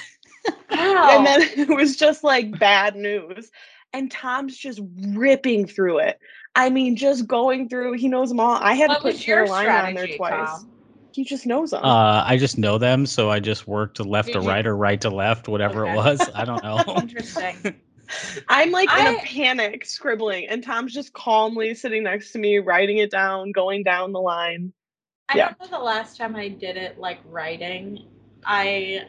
Wow. 0.70 1.10
And 1.18 1.26
then 1.26 1.42
it 1.58 1.70
was 1.70 1.96
just 1.96 2.24
like 2.24 2.60
bad 2.60 2.96
news. 2.96 3.50
And 3.94 4.12
Tom's 4.12 4.58
just 4.58 4.82
ripping 5.14 5.68
through 5.68 6.00
it. 6.00 6.20
I 6.56 6.70
mean, 6.70 6.96
just 6.98 7.28
going 7.28 7.70
through. 7.70 7.94
He 7.94 8.08
knows 8.10 8.28
them 8.30 8.40
all. 8.40 8.56
I 8.56 8.74
had 8.74 8.90
what 8.90 8.96
to 8.96 9.02
put 9.04 9.14
was 9.14 9.28
your 9.28 9.46
Carolina 9.46 9.88
on 9.88 9.94
there 9.94 10.18
twice. 10.18 10.50
Tom? 10.50 10.70
He 11.14 11.24
just 11.24 11.46
knows 11.46 11.72
them. 11.72 11.86
Uh, 11.86 12.24
I 12.26 12.38
just 12.38 12.58
know 12.58 12.78
them, 12.80 13.06
so 13.06 13.30
I 13.30 13.40
just 13.40 13.68
worked 13.68 13.98
to 13.98 14.04
left 14.04 14.34
to 14.34 14.42
you- 14.42 14.48
right 14.48 14.66
or 14.66 14.76
right 14.76 15.00
to 15.02 15.10
left, 15.12 15.48
whatever 15.48 15.86
Okay. 15.88 15.94
it 15.94 15.96
was. 15.96 16.30
I 16.36 16.44
don't 16.44 16.64
know. 16.64 16.84
Interesting. 16.98 17.76
I'm 18.48 18.72
like 18.72 18.90
in 18.90 19.08
a 19.08 19.20
panic, 19.24 19.86
scribbling, 19.86 20.48
and 20.48 20.64
Tom's 20.64 20.94
just 20.94 21.14
calmly 21.14 21.74
sitting 21.76 22.04
next 22.04 22.32
to 22.34 22.40
me, 22.40 22.58
writing 22.58 22.98
it 22.98 23.12
down, 23.12 23.52
going 23.52 23.84
down 23.84 24.12
the 24.12 24.20
line. 24.22 24.74
I 25.30 25.38
Yeah. 25.38 25.54
don't 25.60 25.72
know 25.72 25.78
the 25.78 25.84
last 25.84 26.18
time 26.18 26.36
I 26.36 26.50
did 26.50 26.78
it 26.78 27.00
like 27.00 27.20
writing. 27.26 28.06
I 28.46 29.08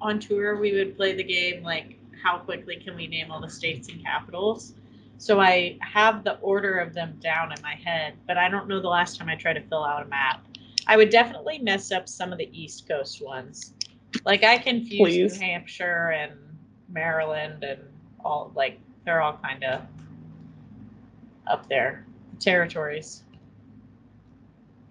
on 0.00 0.20
tour 0.20 0.56
we 0.56 0.72
would 0.72 0.96
play 0.96 1.14
the 1.14 1.24
game 1.24 1.62
like 1.62 1.98
how 2.22 2.38
quickly 2.38 2.76
can 2.76 2.96
we 2.96 3.06
name 3.06 3.30
all 3.30 3.40
the 3.40 3.50
states 3.50 3.88
and 3.88 4.02
capitals. 4.02 4.74
So 5.18 5.40
I 5.40 5.78
have 5.80 6.24
the 6.24 6.38
order 6.38 6.78
of 6.78 6.92
them 6.92 7.16
down 7.20 7.52
in 7.52 7.62
my 7.62 7.74
head, 7.74 8.14
but 8.26 8.36
I 8.36 8.48
don't 8.48 8.68
know 8.68 8.80
the 8.80 8.88
last 8.88 9.18
time 9.18 9.28
I 9.28 9.36
tried 9.36 9.54
to 9.54 9.62
fill 9.62 9.84
out 9.84 10.04
a 10.04 10.08
map. 10.08 10.44
I 10.86 10.96
would 10.96 11.10
definitely 11.10 11.58
mess 11.58 11.92
up 11.92 12.08
some 12.08 12.32
of 12.32 12.38
the 12.38 12.50
East 12.52 12.88
Coast 12.88 13.22
ones. 13.22 13.74
Like 14.24 14.44
I 14.44 14.58
confuse 14.58 14.98
Please. 14.98 15.40
New 15.40 15.46
Hampshire 15.46 16.10
and 16.10 16.32
Maryland 16.94 17.64
and 17.64 17.80
all 18.24 18.52
like 18.54 18.78
they're 19.04 19.20
all 19.20 19.38
kind 19.42 19.62
of 19.64 19.82
up 21.46 21.68
there 21.68 22.06
territories. 22.40 23.24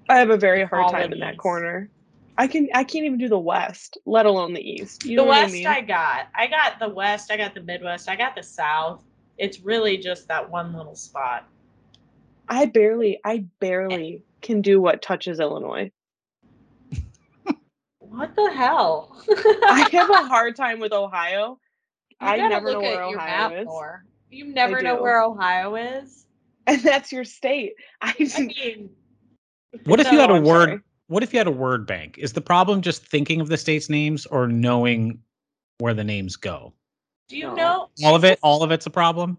I 0.10 0.18
have 0.18 0.30
a 0.30 0.38
very 0.38 0.66
hard 0.66 0.92
time 0.92 1.14
in 1.14 1.20
that 1.20 1.38
corner. 1.38 1.90
I 2.38 2.48
can 2.48 2.68
I 2.74 2.84
can't 2.84 3.06
even 3.06 3.18
do 3.18 3.30
the 3.30 3.40
West, 3.40 3.98
let 4.06 4.26
alone 4.26 4.54
the 4.54 4.62
East. 4.62 5.06
You 5.06 5.18
the 5.18 5.24
know 5.24 5.30
west 5.30 5.42
what 5.42 5.50
I 5.50 5.52
mean? 5.52 5.68
I 5.68 5.82
got. 5.82 6.28
I 6.36 6.48
got 6.48 6.80
the 6.80 6.90
west, 6.90 7.32
I 7.32 7.38
got 7.38 7.54
the 7.54 7.62
midwest, 7.62 8.10
I 8.10 8.16
got 8.16 8.36
the 8.36 8.44
south. 8.44 9.04
It's 9.38 9.62
really 9.62 9.98
just 9.98 10.28
that 10.28 10.50
one 10.50 10.76
little 10.76 10.96
spot. 10.96 11.48
I 12.50 12.66
barely 12.66 13.20
I 13.24 13.46
barely 13.60 14.24
can 14.42 14.62
do 14.62 14.82
what 14.82 15.02
touches 15.02 15.40
Illinois. 15.40 15.92
What 18.00 18.36
the 18.36 18.52
hell? 18.54 19.24
I 19.28 19.88
have 19.92 20.10
a 20.10 20.24
hard 20.28 20.56
time 20.56 20.80
with 20.80 20.94
Ohio. 20.94 21.60
You 22.22 22.28
I 22.28 22.38
gotta 22.38 22.50
never 22.50 22.72
know 22.74 22.82
where 22.82 23.02
at 23.04 23.10
your 23.10 23.20
Ohio 23.20 23.50
map 23.50 23.62
is. 23.62 23.66
more. 23.66 24.06
You 24.30 24.46
never 24.46 24.82
know 24.82 25.02
where 25.02 25.22
Ohio 25.22 25.76
is. 25.76 26.26
And 26.66 26.82
that's 26.82 27.12
your 27.12 27.26
state. 27.26 27.74
I, 28.02 28.14
I 28.36 28.42
mean, 28.42 28.90
What 29.86 30.00
if 30.00 30.12
you 30.12 30.20
had 30.20 30.30
No, 30.30 30.36
a 30.36 30.38
I'm 30.38 30.44
word? 30.46 30.70
sorry. 30.70 30.80
What 31.08 31.24
if 31.24 31.34
you 31.34 31.40
had 31.40 31.48
a 31.48 31.52
word 31.52 31.86
bank? 31.86 32.18
Is 32.18 32.34
the 32.34 32.42
problem 32.42 32.82
just 32.82 33.06
thinking 33.06 33.42
of 33.42 33.50
the 33.50 33.58
states' 33.58 33.90
names 33.90 34.26
or 34.26 34.48
knowing 34.48 35.20
where 35.80 35.94
the 35.94 36.04
names 36.04 36.36
go? 36.38 36.74
do 37.30 37.38
you 37.38 37.48
No. 37.48 37.56
know 37.56 37.90
All 38.06 38.16
of 38.16 38.24
it. 38.24 38.40
All 38.42 38.64
of 38.64 38.72
it's 38.72 38.86
a 38.86 38.90
problem. 38.90 39.38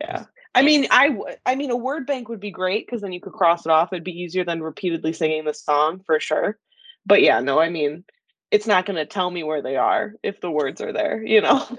Yeah. 0.00 0.24
I 0.54 0.62
mean, 0.62 0.86
I 0.90 1.08
w- 1.08 1.34
I 1.46 1.54
mean, 1.54 1.70
a 1.70 1.76
word 1.76 2.06
bank 2.06 2.28
would 2.28 2.40
be 2.40 2.50
great 2.50 2.86
because 2.86 3.00
then 3.02 3.12
you 3.12 3.20
could 3.20 3.32
cross 3.32 3.66
it 3.66 3.70
off. 3.70 3.92
It'd 3.92 4.04
be 4.04 4.12
easier 4.20 4.44
than 4.44 4.62
repeatedly 4.62 5.12
singing 5.12 5.44
the 5.44 5.54
song 5.54 6.02
for 6.06 6.20
sure. 6.20 6.58
But 7.06 7.22
yeah, 7.22 7.40
no, 7.40 7.58
I 7.60 7.70
mean, 7.70 8.04
it's 8.50 8.66
not 8.66 8.86
going 8.86 8.96
to 8.96 9.06
tell 9.06 9.30
me 9.30 9.42
where 9.42 9.62
they 9.62 9.76
are 9.76 10.14
if 10.22 10.40
the 10.40 10.50
words 10.50 10.80
are 10.80 10.92
there. 10.92 11.22
You 11.22 11.40
know, 11.42 11.78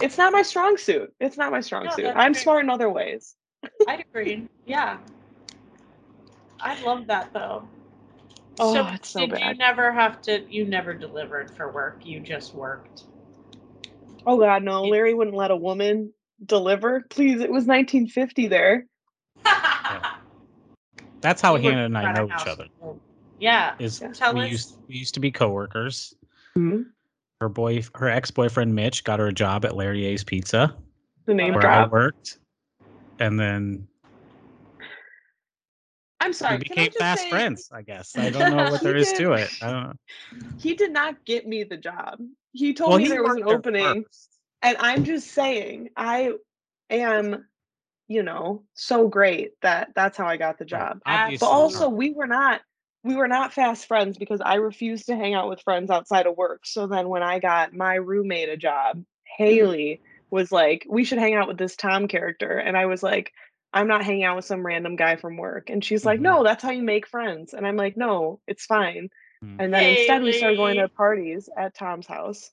it's 0.00 0.18
not 0.18 0.32
my 0.32 0.42
strong 0.42 0.76
suit. 0.76 1.12
It's 1.20 1.36
not 1.36 1.50
my 1.52 1.60
strong 1.60 1.84
No, 1.86 1.90
suit. 1.92 2.12
I'm 2.14 2.34
fair. 2.34 2.42
smart 2.42 2.64
in 2.64 2.70
other 2.70 2.90
ways. 2.90 3.34
I'd 3.88 4.00
agree. 4.00 4.46
Yeah. 4.66 4.98
I 6.60 6.80
love 6.82 7.06
that 7.06 7.32
though. 7.32 7.66
Oh, 8.58 8.74
so 8.74 8.86
it's 8.88 9.08
so 9.08 9.26
did 9.26 9.40
you 9.40 9.54
never 9.54 9.90
have 9.92 10.20
to 10.22 10.44
you 10.50 10.66
never 10.66 10.92
delivered 10.92 11.50
for 11.56 11.70
work, 11.70 12.04
you 12.04 12.20
just 12.20 12.54
worked. 12.54 13.04
Oh 14.26 14.38
God, 14.38 14.62
no! 14.62 14.82
Larry 14.84 15.14
wouldn't 15.14 15.36
let 15.36 15.50
a 15.50 15.56
woman 15.56 16.12
deliver. 16.44 17.02
Please, 17.08 17.40
it 17.40 17.50
was 17.50 17.64
1950 17.64 18.48
there. 18.48 18.86
That's 21.22 21.40
how 21.40 21.56
You 21.56 21.70
Hannah 21.70 21.84
and 21.86 21.96
I 21.96 22.12
know 22.12 22.26
each 22.26 22.30
house. 22.32 22.48
other. 22.48 22.66
Yeah. 23.40 23.74
Is 23.78 24.02
Tell 24.14 24.34
we 24.34 24.42
us. 24.42 24.50
used 24.50 24.76
we 24.88 24.94
used 24.96 25.14
to 25.14 25.20
be 25.20 25.30
coworkers. 25.32 26.14
Mhm. 26.56 26.86
Her 27.40 27.48
boy, 27.48 27.82
her 27.94 28.08
ex 28.08 28.30
boyfriend 28.30 28.74
Mitch, 28.74 29.02
got 29.04 29.18
her 29.18 29.28
a 29.28 29.32
job 29.32 29.64
at 29.64 29.74
Larry 29.74 30.04
A's 30.04 30.22
Pizza, 30.22 30.76
The 31.24 31.34
name 31.34 31.54
where 31.54 31.66
I 31.66 31.86
worked, 31.86 32.38
and 33.18 33.40
then 33.40 33.88
I'm 36.20 36.34
sorry. 36.34 36.56
we 36.58 36.64
became 36.64 36.90
fast 36.92 37.22
say- 37.22 37.30
friends. 37.30 37.70
I 37.72 37.80
guess 37.82 38.16
I 38.16 38.28
don't 38.30 38.54
know 38.54 38.70
what 38.70 38.80
He 38.80 38.86
there 38.86 38.96
is 38.96 39.08
did- 39.12 39.18
to 39.20 39.32
it. 39.32 39.50
I 39.62 39.70
don't 39.70 39.82
know. 39.84 39.92
He 40.58 40.74
did 40.74 40.92
not 40.92 41.24
get 41.24 41.46
me 41.48 41.64
the 41.64 41.78
job. 41.78 42.18
He 42.52 42.74
told 42.74 42.90
Well, 42.90 42.98
me 42.98 43.04
he 43.04 43.10
there 43.10 43.22
was 43.22 43.36
an 43.36 43.44
opening. 43.44 44.04
first. 44.04 44.28
And 44.62 44.76
I'm 44.78 45.04
just 45.04 45.28
saying, 45.28 45.88
I 45.96 46.32
am, 46.90 47.46
you 48.08 48.22
know, 48.22 48.64
so 48.74 49.08
great 49.08 49.52
that 49.62 49.92
that's 49.94 50.18
how 50.18 50.26
I 50.26 50.36
got 50.36 50.58
the 50.58 50.66
job. 50.66 51.00
Obviously, 51.06 51.46
But 51.46 51.50
also, 51.50 51.88
we 51.88 52.12
were 52.12 52.26
not 52.26 52.60
we 53.02 53.16
were 53.16 53.28
not 53.28 53.52
fast 53.52 53.86
friends 53.86 54.18
because 54.18 54.40
I 54.40 54.56
refused 54.56 55.06
to 55.06 55.16
hang 55.16 55.34
out 55.34 55.48
with 55.48 55.62
friends 55.62 55.90
outside 55.90 56.26
of 56.26 56.36
work. 56.36 56.66
So 56.66 56.86
then 56.86 57.08
when 57.08 57.22
I 57.22 57.38
got 57.38 57.72
my 57.72 57.94
roommate 57.94 58.48
a 58.48 58.56
job, 58.56 59.04
Haley 59.38 60.02
was 60.30 60.52
like, 60.52 60.86
"We 60.88 61.04
should 61.04 61.18
hang 61.18 61.34
out 61.34 61.48
with 61.48 61.58
this 61.58 61.76
Tom 61.76 62.08
character." 62.08 62.58
And 62.58 62.76
I 62.76 62.86
was 62.86 63.02
like, 63.02 63.32
"I'm 63.72 63.88
not 63.88 64.04
hanging 64.04 64.24
out 64.24 64.36
with 64.36 64.44
some 64.44 64.66
random 64.66 64.96
guy 64.96 65.16
from 65.16 65.36
work." 65.38 65.70
And 65.70 65.84
she's 65.84 66.04
like, 66.04 66.20
Mhm. 66.20 66.24
"No, 66.24 66.44
that's 66.44 66.62
how 66.62 66.70
you 66.70 66.82
make 66.82 67.06
friends." 67.06 67.54
And 67.54 67.66
I'm 67.66 67.76
like, 67.76 67.96
"No, 67.96 68.40
it's 68.46 68.66
fine." 68.66 69.10
Mm. 69.42 69.56
And 69.58 69.74
then 69.74 69.84
instead 69.84 70.22
we 70.22 70.32
started 70.32 70.56
going 70.58 70.76
to 70.76 70.88
parties 70.88 71.48
at 71.56 71.74
Tom's 71.74 72.06
house. 72.06 72.52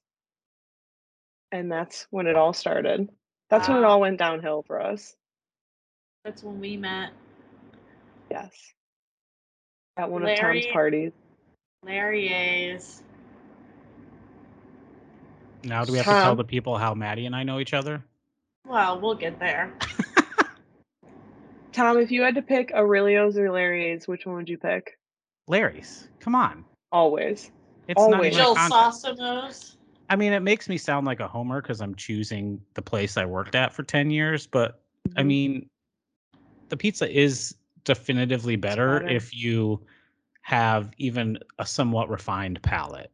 And 1.52 1.72
that's 1.72 2.08
when 2.10 2.28
it 2.28 2.36
all 2.36 2.54
started. 2.54 3.10
That's 3.50 3.70
when 3.70 3.78
it 3.78 3.84
all 3.84 4.02
went 4.02 4.20
downhill 4.20 4.64
for 4.64 4.82
us. 4.82 5.16
That's 6.24 6.44
when 6.44 6.60
we 6.60 6.76
met. 6.76 7.12
Yes. 8.30 8.74
At 9.98 10.10
one 10.10 10.24
of 10.24 10.38
Tom's 10.38 10.66
parties. 10.68 11.12
Larry 11.84 12.28
A's. 12.32 13.02
Now, 15.64 15.84
do 15.84 15.92
we 15.92 15.98
have 15.98 16.08
to 16.08 16.22
tell 16.22 16.36
the 16.36 16.44
people 16.44 16.78
how 16.78 16.94
Maddie 16.94 17.26
and 17.26 17.36
I 17.36 17.44
know 17.44 17.60
each 17.60 17.74
other? 17.74 18.04
Well, 18.66 19.02
we'll 19.02 19.16
get 19.16 19.40
there. 19.40 19.74
Tom, 21.74 21.98
if 21.98 22.12
you 22.12 22.22
had 22.22 22.36
to 22.36 22.42
pick 22.42 22.72
Aurelio's 22.74 23.38
or 23.38 23.52
Larry's, 23.52 24.08
which 24.08 24.26
one 24.26 24.36
would 24.36 24.50
you 24.50 24.58
pick? 24.58 24.98
Larry's. 25.48 26.10
Come 26.20 26.36
on. 26.36 26.64
Always. 26.92 27.52
It's 27.88 28.00
not 28.00 28.14
Always. 28.16 28.34
even 28.34 28.40
a 28.40 28.44
Jill 28.44 28.56
contest. 28.56 29.08
I 30.10 30.16
mean, 30.16 30.32
it 30.32 30.42
makes 30.42 30.70
me 30.70 30.78
sound 30.78 31.06
like 31.06 31.20
a 31.20 31.28
homer 31.28 31.62
because 31.62 31.82
I'm 31.82 31.96
choosing 31.96 32.62
the 32.76 32.82
place 32.82 33.18
I 33.18 33.26
worked 33.26 33.56
at 33.56 33.74
for 33.74 33.84
10 33.84 34.10
years, 34.10 34.48
but 34.48 34.82
I 35.18 35.22
Mhm. 35.22 35.26
mean, 35.26 35.70
the 36.70 36.78
pizza 36.78 37.10
is 37.10 37.56
definitively 37.88 38.58
better, 38.58 39.00
better. 39.00 39.08
if 39.16 39.34
you 39.34 39.82
have 40.42 40.92
even 40.98 41.40
a 41.58 41.66
somewhat 41.66 42.10
refined 42.10 42.62
palate. 42.62 43.12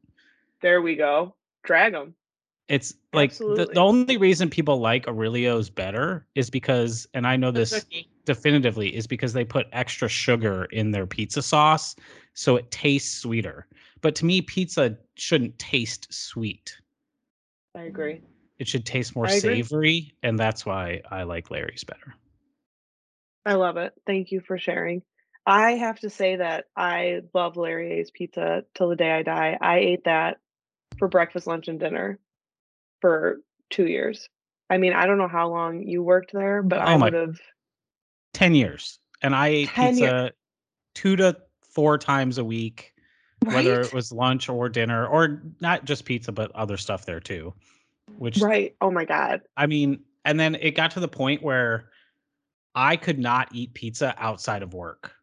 there 0.62 0.82
we 0.82 0.96
go. 0.96 1.36
Drag 1.64 1.94
them. 1.94 2.16
It's 2.68 2.96
like 3.14 3.34
the, 3.38 3.70
the 3.74 3.80
only 3.80 4.18
reason 4.18 4.50
people 4.50 4.80
like 4.80 5.08
Aurelio's 5.08 5.70
better 5.70 6.26
is 6.34 6.50
because, 6.50 7.08
and 7.14 7.28
I 7.28 7.36
know 7.36 7.52
this 7.52 7.86
definitively, 8.26 8.96
is 8.96 9.06
because 9.06 9.34
they 9.34 9.46
put 9.46 9.68
extra 9.74 10.08
sugar 10.08 10.66
in 10.66 10.92
their 10.92 11.06
pizza 11.06 11.42
sauce, 11.42 11.96
so 12.34 12.56
it 12.56 12.72
tastes 12.72 13.20
sweeter. 13.20 13.68
But 14.02 14.16
to 14.16 14.26
me, 14.26 14.42
pizza 14.42 14.98
shouldn't 15.16 15.58
taste 15.60 16.12
sweet. 16.12 16.76
I 17.76 17.84
agree. 17.84 18.22
It 18.60 18.68
should 18.68 18.86
taste 18.86 19.16
more 19.16 19.28
savory, 19.28 20.14
and 20.24 20.40
that's 20.40 20.66
why 20.66 21.02
I 21.12 21.24
like 21.24 21.52
Larry's 21.52 21.84
better. 21.84 22.16
I 23.46 23.54
love 23.54 23.78
it. 23.78 23.94
Thank 24.06 24.32
you 24.32 24.42
for 24.42 24.58
sharing. 24.58 25.02
I 25.46 25.72
have 25.72 26.00
to 26.00 26.10
say 26.10 26.38
that 26.38 26.66
I 26.76 27.22
love 27.34 27.58
Larry 27.58 28.00
A's 28.00 28.12
pizza 28.12 28.64
till 28.76 28.90
the 28.90 28.96
day 28.96 29.12
I 29.12 29.24
die. 29.24 29.58
I 29.60 29.80
ate 29.80 30.06
that 30.06 30.38
for 30.98 31.08
breakfast, 31.10 31.48
lunch, 31.48 31.68
and 31.68 31.80
dinner 31.80 32.20
for 33.02 33.42
two 33.70 33.86
years. 33.86 34.30
I 34.70 34.78
mean, 34.78 34.94
I 34.94 35.06
don't 35.06 35.18
know 35.18 35.28
how 35.28 35.50
long 35.50 35.84
you 35.86 36.02
worked 36.02 36.32
there, 36.34 36.64
but 36.64 36.80
I 36.80 36.94
Oh 36.94 36.98
my- 36.98 37.08
would 37.08 37.14
have. 37.14 37.40
10 38.34 38.56
years. 38.56 39.00
And 39.22 39.36
I 39.36 39.48
ate 39.50 39.70
10 39.70 39.98
year- 39.98 40.08
pizza 40.10 40.32
two 40.96 41.16
to 41.18 41.38
four 41.74 41.98
times 41.98 42.38
a 42.38 42.44
week, 42.46 42.94
whether 43.44 43.82
it 43.82 43.94
was 43.94 44.12
lunch 44.12 44.48
or 44.48 44.70
dinner, 44.70 45.06
or 45.06 45.42
not 45.60 45.86
just 45.86 46.06
pizza, 46.06 46.32
but 46.32 46.52
other 46.54 46.78
stuff 46.78 47.06
there 47.06 47.20
too. 47.20 47.54
Which, 48.18 48.38
Right. 48.40 48.76
Oh 48.80 48.92
my 48.92 49.06
God. 49.06 49.42
I 49.58 49.66
mean, 49.68 50.04
and 50.24 50.40
then 50.40 50.56
it 50.56 50.72
got 50.72 50.92
to 50.92 51.00
the 51.00 51.08
point 51.08 51.42
where 51.44 51.90
I 52.76 52.96
could 52.96 53.20
not 53.20 53.50
eat 53.54 53.74
pizza 53.74 54.16
outside 54.18 54.64
of 54.64 54.74
work. 54.74 55.14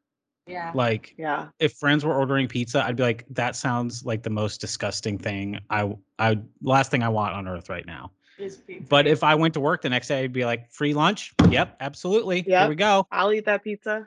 Yeah. 0.47 0.73
Like 0.75 1.15
Yeah. 1.19 1.49
if 1.59 1.73
friends 1.75 2.05
were 2.05 2.15
ordering 2.15 2.49
pizza, 2.49 2.85
I'd 2.85 2.97
be 2.97 3.03
like, 3.03 3.25
that 3.31 3.55
sounds 3.57 4.05
like 4.05 4.23
the 4.23 4.31
most 4.31 4.61
disgusting 4.61 5.19
thing. 5.19 5.59
I 5.71 5.95
I 6.19 6.39
last 6.63 6.91
thing 6.91 7.03
I 7.03 7.09
want 7.09 7.35
on 7.35 7.47
earth 7.49 7.69
right 7.69 7.87
now. 7.87 8.13
Is 8.39 8.57
pizza. 8.57 8.87
But 8.89 9.07
if 9.07 9.23
I 9.23 9.35
went 9.35 9.55
to 9.55 9.61
work 9.61 9.83
the 9.83 9.91
next 9.91 10.09
day, 10.09 10.23
I'd 10.25 10.33
be 10.33 10.45
like, 10.47 10.71
free 10.71 10.95
lunch? 10.95 11.35
Yep, 11.51 11.77
absolutely. 11.81 12.43
Here 12.43 12.69
we 12.69 12.75
go. 12.75 13.07
I'll 13.13 13.33
eat 13.33 13.45
that 13.45 13.63
pizza. 13.63 14.07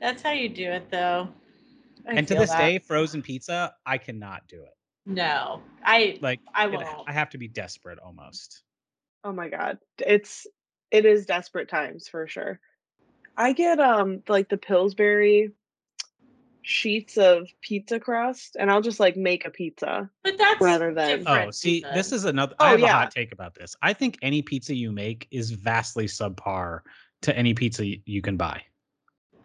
that's 0.00 0.22
how 0.22 0.30
you 0.32 0.48
do 0.48 0.70
it, 0.70 0.90
though. 0.90 1.28
I 2.08 2.14
and 2.14 2.26
to 2.28 2.34
this 2.34 2.50
that. 2.50 2.58
day, 2.58 2.78
frozen 2.78 3.20
pizza, 3.20 3.74
I 3.84 3.98
cannot 3.98 4.48
do 4.48 4.62
it. 4.62 4.74
no, 5.04 5.60
I 5.84 6.18
Like 6.22 6.40
I 6.54 6.66
it- 6.66 6.72
won't. 6.72 7.08
I 7.08 7.12
have 7.12 7.28
to 7.30 7.38
be 7.38 7.46
desperate 7.48 7.98
almost. 7.98 8.62
Oh 9.24 9.32
my 9.32 9.48
god. 9.48 9.78
It's 9.98 10.46
it 10.90 11.04
is 11.04 11.26
desperate 11.26 11.68
times 11.68 12.08
for 12.08 12.26
sure. 12.26 12.58
I 13.38 13.52
get 13.54 13.78
um 13.80 14.22
like 14.28 14.48
the 14.50 14.56
Pillsbury 14.58 15.52
sheets 16.62 17.16
of 17.16 17.48
pizza 17.62 17.98
crust 17.98 18.56
and 18.60 18.70
I'll 18.70 18.82
just 18.82 19.00
like 19.00 19.16
make 19.16 19.46
a 19.46 19.50
pizza. 19.50 20.10
but 20.22 20.36
that's 20.36 20.60
rather 20.60 20.92
than- 20.92 21.24
Oh, 21.26 21.50
see, 21.50 21.76
pizza. 21.80 21.92
this 21.94 22.12
is 22.12 22.24
another. 22.26 22.54
Oh, 22.60 22.64
I 22.66 22.70
have 22.72 22.78
a 22.80 22.82
yeah. 22.82 22.92
hot 22.92 23.10
take 23.10 23.32
about 23.32 23.54
this. 23.54 23.74
I 23.80 23.92
think 23.94 24.18
any 24.20 24.42
pizza 24.42 24.74
you 24.74 24.92
make 24.92 25.26
is 25.30 25.50
vastly 25.52 26.04
subpar 26.06 26.80
to 27.22 27.34
any 27.36 27.54
pizza 27.54 27.86
you 28.04 28.20
can 28.20 28.36
buy. 28.36 28.60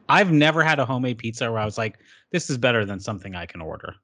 I've 0.09 0.33
never 0.33 0.63
had 0.63 0.79
a 0.79 0.85
homemade 0.85 1.17
pizza 1.17 1.49
where 1.49 1.61
I 1.61 1.65
was 1.65 1.77
like, 1.77 1.97
"This 2.31 2.49
is 2.49 2.57
better 2.57 2.83
than 2.83 2.99
something 2.99 3.35
I 3.35 3.45
can 3.45 3.61
order." 3.61 3.95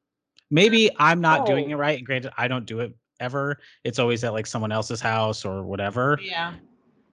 Maybe 0.50 0.90
I'm 0.98 1.20
not 1.20 1.46
doing 1.46 1.66
Oh. 1.66 1.72
it 1.72 1.76
right. 1.76 1.98
And 1.98 2.06
granted, 2.08 2.32
I 2.38 2.48
don't 2.48 2.66
do 2.66 2.80
it 2.80 2.96
ever. 3.20 3.60
It's 3.84 4.00
always 4.00 4.24
at 4.24 4.32
like 4.34 4.48
someone 4.48 4.72
else's 4.72 5.02
house 5.02 5.44
or 5.44 5.64
whatever. 5.64 6.18
yeah, 6.22 6.54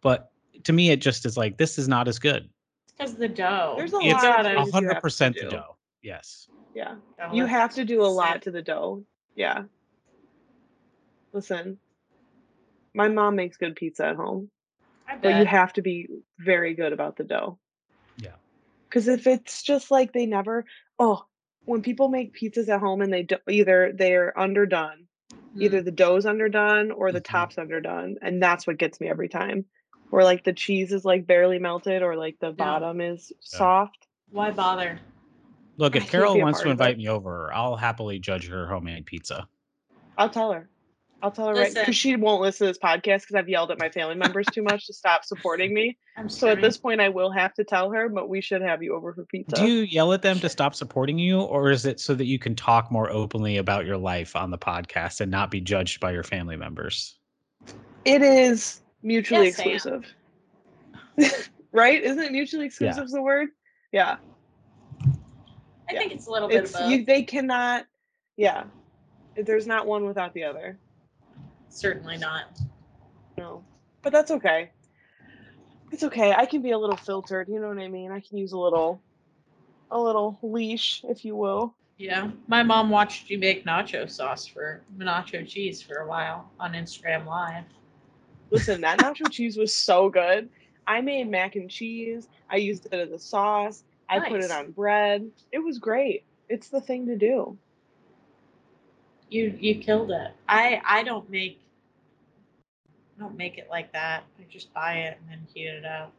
But 0.02 0.30
to 0.64 0.72
me, 0.72 0.90
it 0.90 1.00
just 1.00 1.26
is 1.26 1.36
like 1.36 1.56
this 1.58 1.78
is 1.78 1.88
not 1.88 2.06
as 2.06 2.18
good. 2.20 2.48
Because 2.96 3.14
the 3.14 3.28
dough. 3.28 3.74
There's 3.76 3.92
a 3.92 3.98
It's 4.00 4.22
lot 4.22 4.46
of 4.46 4.68
a 4.68 4.70
hundred 4.70 5.00
percent 5.00 5.36
the 5.36 5.48
dough. 5.48 5.76
Yes. 6.02 6.48
Yeah. 6.74 6.96
Gotta 7.18 7.36
You 7.36 7.46
have 7.46 7.74
to 7.74 7.84
do 7.84 8.02
a 8.02 8.06
lot 8.06 8.42
to 8.42 8.50
the 8.50 8.62
dough. 8.62 9.04
Yeah. 9.34 9.64
Listen. 11.32 11.78
My 12.94 13.08
mom 13.08 13.36
makes 13.36 13.56
good 13.58 13.76
pizza 13.76 14.06
at 14.06 14.16
home, 14.16 14.50
I 15.06 15.16
but 15.16 15.36
you 15.36 15.44
have 15.44 15.74
to 15.74 15.82
be 15.82 16.08
very 16.38 16.74
good 16.74 16.92
about 16.94 17.16
the 17.16 17.24
dough. 17.24 17.58
Yeah. 18.16 18.36
Cuz 18.90 19.08
if 19.08 19.26
it's 19.26 19.62
just 19.62 19.90
like 19.90 20.12
they 20.12 20.26
never 20.26 20.64
oh, 20.98 21.26
when 21.66 21.82
people 21.82 22.08
make 22.08 22.34
pizzas 22.34 22.68
at 22.68 22.80
home 22.80 23.02
and 23.02 23.12
they 23.12 23.24
do, 23.24 23.36
either 23.50 23.92
they're 23.92 24.38
underdone, 24.38 25.08
either 25.58 25.82
the 25.82 25.90
dough's 25.90 26.24
underdone 26.24 26.90
or 26.90 27.12
the 27.12 27.20
Mhm. 27.20 27.24
top's 27.24 27.58
underdone, 27.58 28.16
and 28.22 28.42
that's 28.42 28.66
what 28.66 28.78
gets 28.78 29.00
me 29.00 29.08
every 29.08 29.28
time. 29.28 29.66
Or 30.12 30.24
like 30.24 30.44
the 30.44 30.52
cheese 30.52 30.92
is 30.92 31.04
like 31.04 31.26
barely 31.26 31.58
melted 31.58 32.02
or 32.02 32.16
like 32.16 32.36
the 32.40 32.52
bottom 32.52 33.00
is 33.00 33.32
soft. 33.40 34.06
Why 34.30 34.50
bother? 34.50 35.00
Look, 35.78 35.94
if 35.94 36.02
can't 36.02 36.10
Carol 36.10 36.40
wants 36.40 36.60
to 36.60 36.64
part 36.64 36.74
of 36.74 36.80
it. 36.80 36.84
invite 36.84 36.98
me 36.98 37.08
over, 37.08 37.52
I'll 37.52 37.76
happily 37.76 38.18
judge 38.18 38.48
her 38.48 38.66
homemade 38.66 39.04
pizza. 39.06 39.46
I'll 40.16 40.30
tell 40.30 40.52
her. 40.52 40.70
I'll 41.22 41.30
tell 41.30 41.48
her 41.48 41.54
right 41.54 41.68
Listen. 41.68 41.82
because 41.82 41.96
she 41.96 42.14
won't 42.14 42.42
listen 42.42 42.66
to 42.66 42.70
this 42.70 42.78
podcast 42.78 43.22
because 43.22 43.34
I've 43.36 43.48
yelled 43.48 43.70
at 43.70 43.78
my 43.78 43.88
family 43.88 44.14
members 44.14 44.46
too 44.46 44.62
much 44.62 44.86
to 44.86 44.92
stop 44.92 45.24
supporting 45.24 45.74
me. 45.74 45.96
I'm 46.16 46.28
So 46.28 46.48
at 46.48 46.60
this 46.60 46.76
point, 46.76 47.00
I 47.00 47.08
will 47.08 47.30
have 47.30 47.52
to 47.54 47.64
tell 47.64 47.90
her, 47.90 48.08
but 48.08 48.28
we 48.28 48.40
should 48.40 48.62
have 48.62 48.82
you 48.82 48.94
over 48.94 49.12
for 49.12 49.24
pizza. 49.24 49.56
Do 49.56 49.66
you 49.66 49.82
yell 49.82 50.12
at 50.12 50.22
them 50.22 50.38
to 50.40 50.48
stop 50.48 50.74
supporting 50.74 51.18
you, 51.18 51.40
or 51.40 51.70
is 51.70 51.84
it 51.84 52.00
so 52.00 52.14
that 52.14 52.26
you 52.26 52.38
can 52.38 52.54
talk 52.54 52.92
more 52.92 53.10
openly 53.10 53.56
about 53.56 53.86
your 53.86 53.96
life 53.96 54.36
on 54.36 54.50
the 54.50 54.58
podcast 54.58 55.20
and 55.20 55.30
not 55.30 55.50
be 55.50 55.60
judged 55.60 56.00
by 56.00 56.12
your 56.12 56.22
family 56.22 56.56
members? 56.56 57.18
It 58.04 58.22
is 58.22 58.82
mutually 59.06 59.46
Yes, 59.46 59.54
exclusive, 59.54 60.04
right? 61.72 62.02
Isn't 62.02 62.22
it 62.22 62.32
mutually 62.32 62.66
exclusive 62.66 63.04
is 63.04 63.12
the 63.12 63.22
word? 63.22 63.48
Yeah. 63.92 64.16
I 65.88 65.92
yeah. 65.92 65.98
think 66.00 66.12
it's 66.12 66.26
a 66.26 66.30
little 66.30 66.48
bit 66.48 66.64
It's 66.64 66.74
of 66.74 66.80
both. 66.80 66.90
you. 66.90 67.04
They 67.04 67.22
cannot. 67.22 67.86
Yeah. 68.36 68.64
There's 69.36 69.66
not 69.66 69.86
one 69.86 70.04
without 70.04 70.34
the 70.34 70.42
other. 70.44 70.78
Certainly 71.68 72.18
not. 72.18 72.58
No, 73.38 73.62
but 74.02 74.12
that's 74.12 74.30
okay. 74.30 74.70
It's 75.92 76.02
okay. 76.02 76.32
I 76.32 76.46
can 76.46 76.62
be 76.62 76.72
a 76.72 76.78
little 76.78 76.96
filtered. 76.96 77.48
You 77.48 77.60
know 77.60 77.68
what 77.68 77.78
I 77.78 77.88
mean? 77.88 78.10
I 78.10 78.20
can 78.20 78.38
use 78.38 78.52
a 78.52 78.58
little, 78.58 79.00
a 79.90 80.00
little 80.00 80.38
leash, 80.42 81.04
if 81.08 81.24
you 81.24 81.36
will. 81.36 81.74
Yeah, 81.98 82.30
my 82.48 82.62
mom 82.62 82.90
watched 82.90 83.30
you 83.30 83.38
make 83.38 83.64
nacho 83.64 84.10
sauce 84.10 84.46
for 84.46 84.82
nacho 84.98 85.46
cheese 85.46 85.80
for 85.80 85.98
a 85.98 86.08
while 86.08 86.50
on 86.58 86.72
Instagram 86.72 87.26
Live. 87.26 87.64
Listen, 88.50 88.80
that 88.82 88.98
nacho 88.98 89.30
cheese 89.30 89.56
was 89.56 89.74
so 89.74 90.08
good. 90.08 90.48
I 90.86 91.00
made 91.00 91.28
mac 91.28 91.56
and 91.56 91.70
cheese. 91.70 92.28
I 92.48 92.56
used 92.56 92.86
it 92.86 92.94
as 92.94 93.10
a 93.10 93.18
sauce. 93.18 93.82
I 94.08 94.20
put 94.20 94.42
it 94.42 94.50
on 94.50 94.70
bread. 94.70 95.28
It 95.50 95.58
was 95.58 95.78
great. 95.78 96.24
It's 96.48 96.68
the 96.68 96.80
thing 96.80 97.06
to 97.06 97.16
do. 97.16 97.58
You 99.28 99.56
you 99.58 99.76
killed 99.76 100.12
it. 100.12 100.32
I 100.48 100.80
I 100.84 101.02
don't 101.02 101.28
make 101.28 101.60
I 103.18 103.22
don't 103.22 103.36
make 103.36 103.58
it 103.58 103.66
like 103.68 103.92
that. 103.92 104.24
I 104.38 104.44
just 104.48 104.72
buy 104.72 104.94
it 104.94 105.18
and 105.20 105.30
then 105.30 105.46
heat 105.52 105.66
it 105.66 105.84
up. 105.84 106.12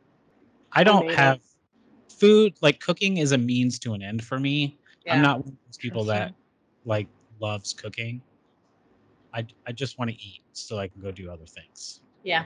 I 0.74 0.84
don't 0.84 1.06
made 1.06 1.13
it. 1.13 1.18
have 1.18 1.40
food 2.10 2.56
like 2.62 2.80
cooking 2.82 3.18
is 3.18 3.32
a 3.32 3.38
means 3.38 3.80
to 3.80 3.94
an 3.94 4.02
end 4.02 4.24
for 4.24 4.40
me. 4.40 4.78
Yeah. 5.06 5.16
I'm 5.16 5.22
not 5.22 5.40
one 5.40 5.54
of 5.54 5.58
those 5.68 5.78
people 5.78 6.04
that 6.06 6.34
like 6.84 7.08
loves 7.40 7.74
cooking. 7.74 8.22
I 9.34 9.46
I 9.66 9.72
just 9.72 9.98
want 9.98 10.12
to 10.12 10.18
eat 10.18 10.42
so 10.52 10.78
I 10.78 10.90
can 10.90 11.02
go 11.02 11.12
do 11.12 11.32
other 11.32 11.46
things. 11.46 12.02
Yeah. 12.28 12.44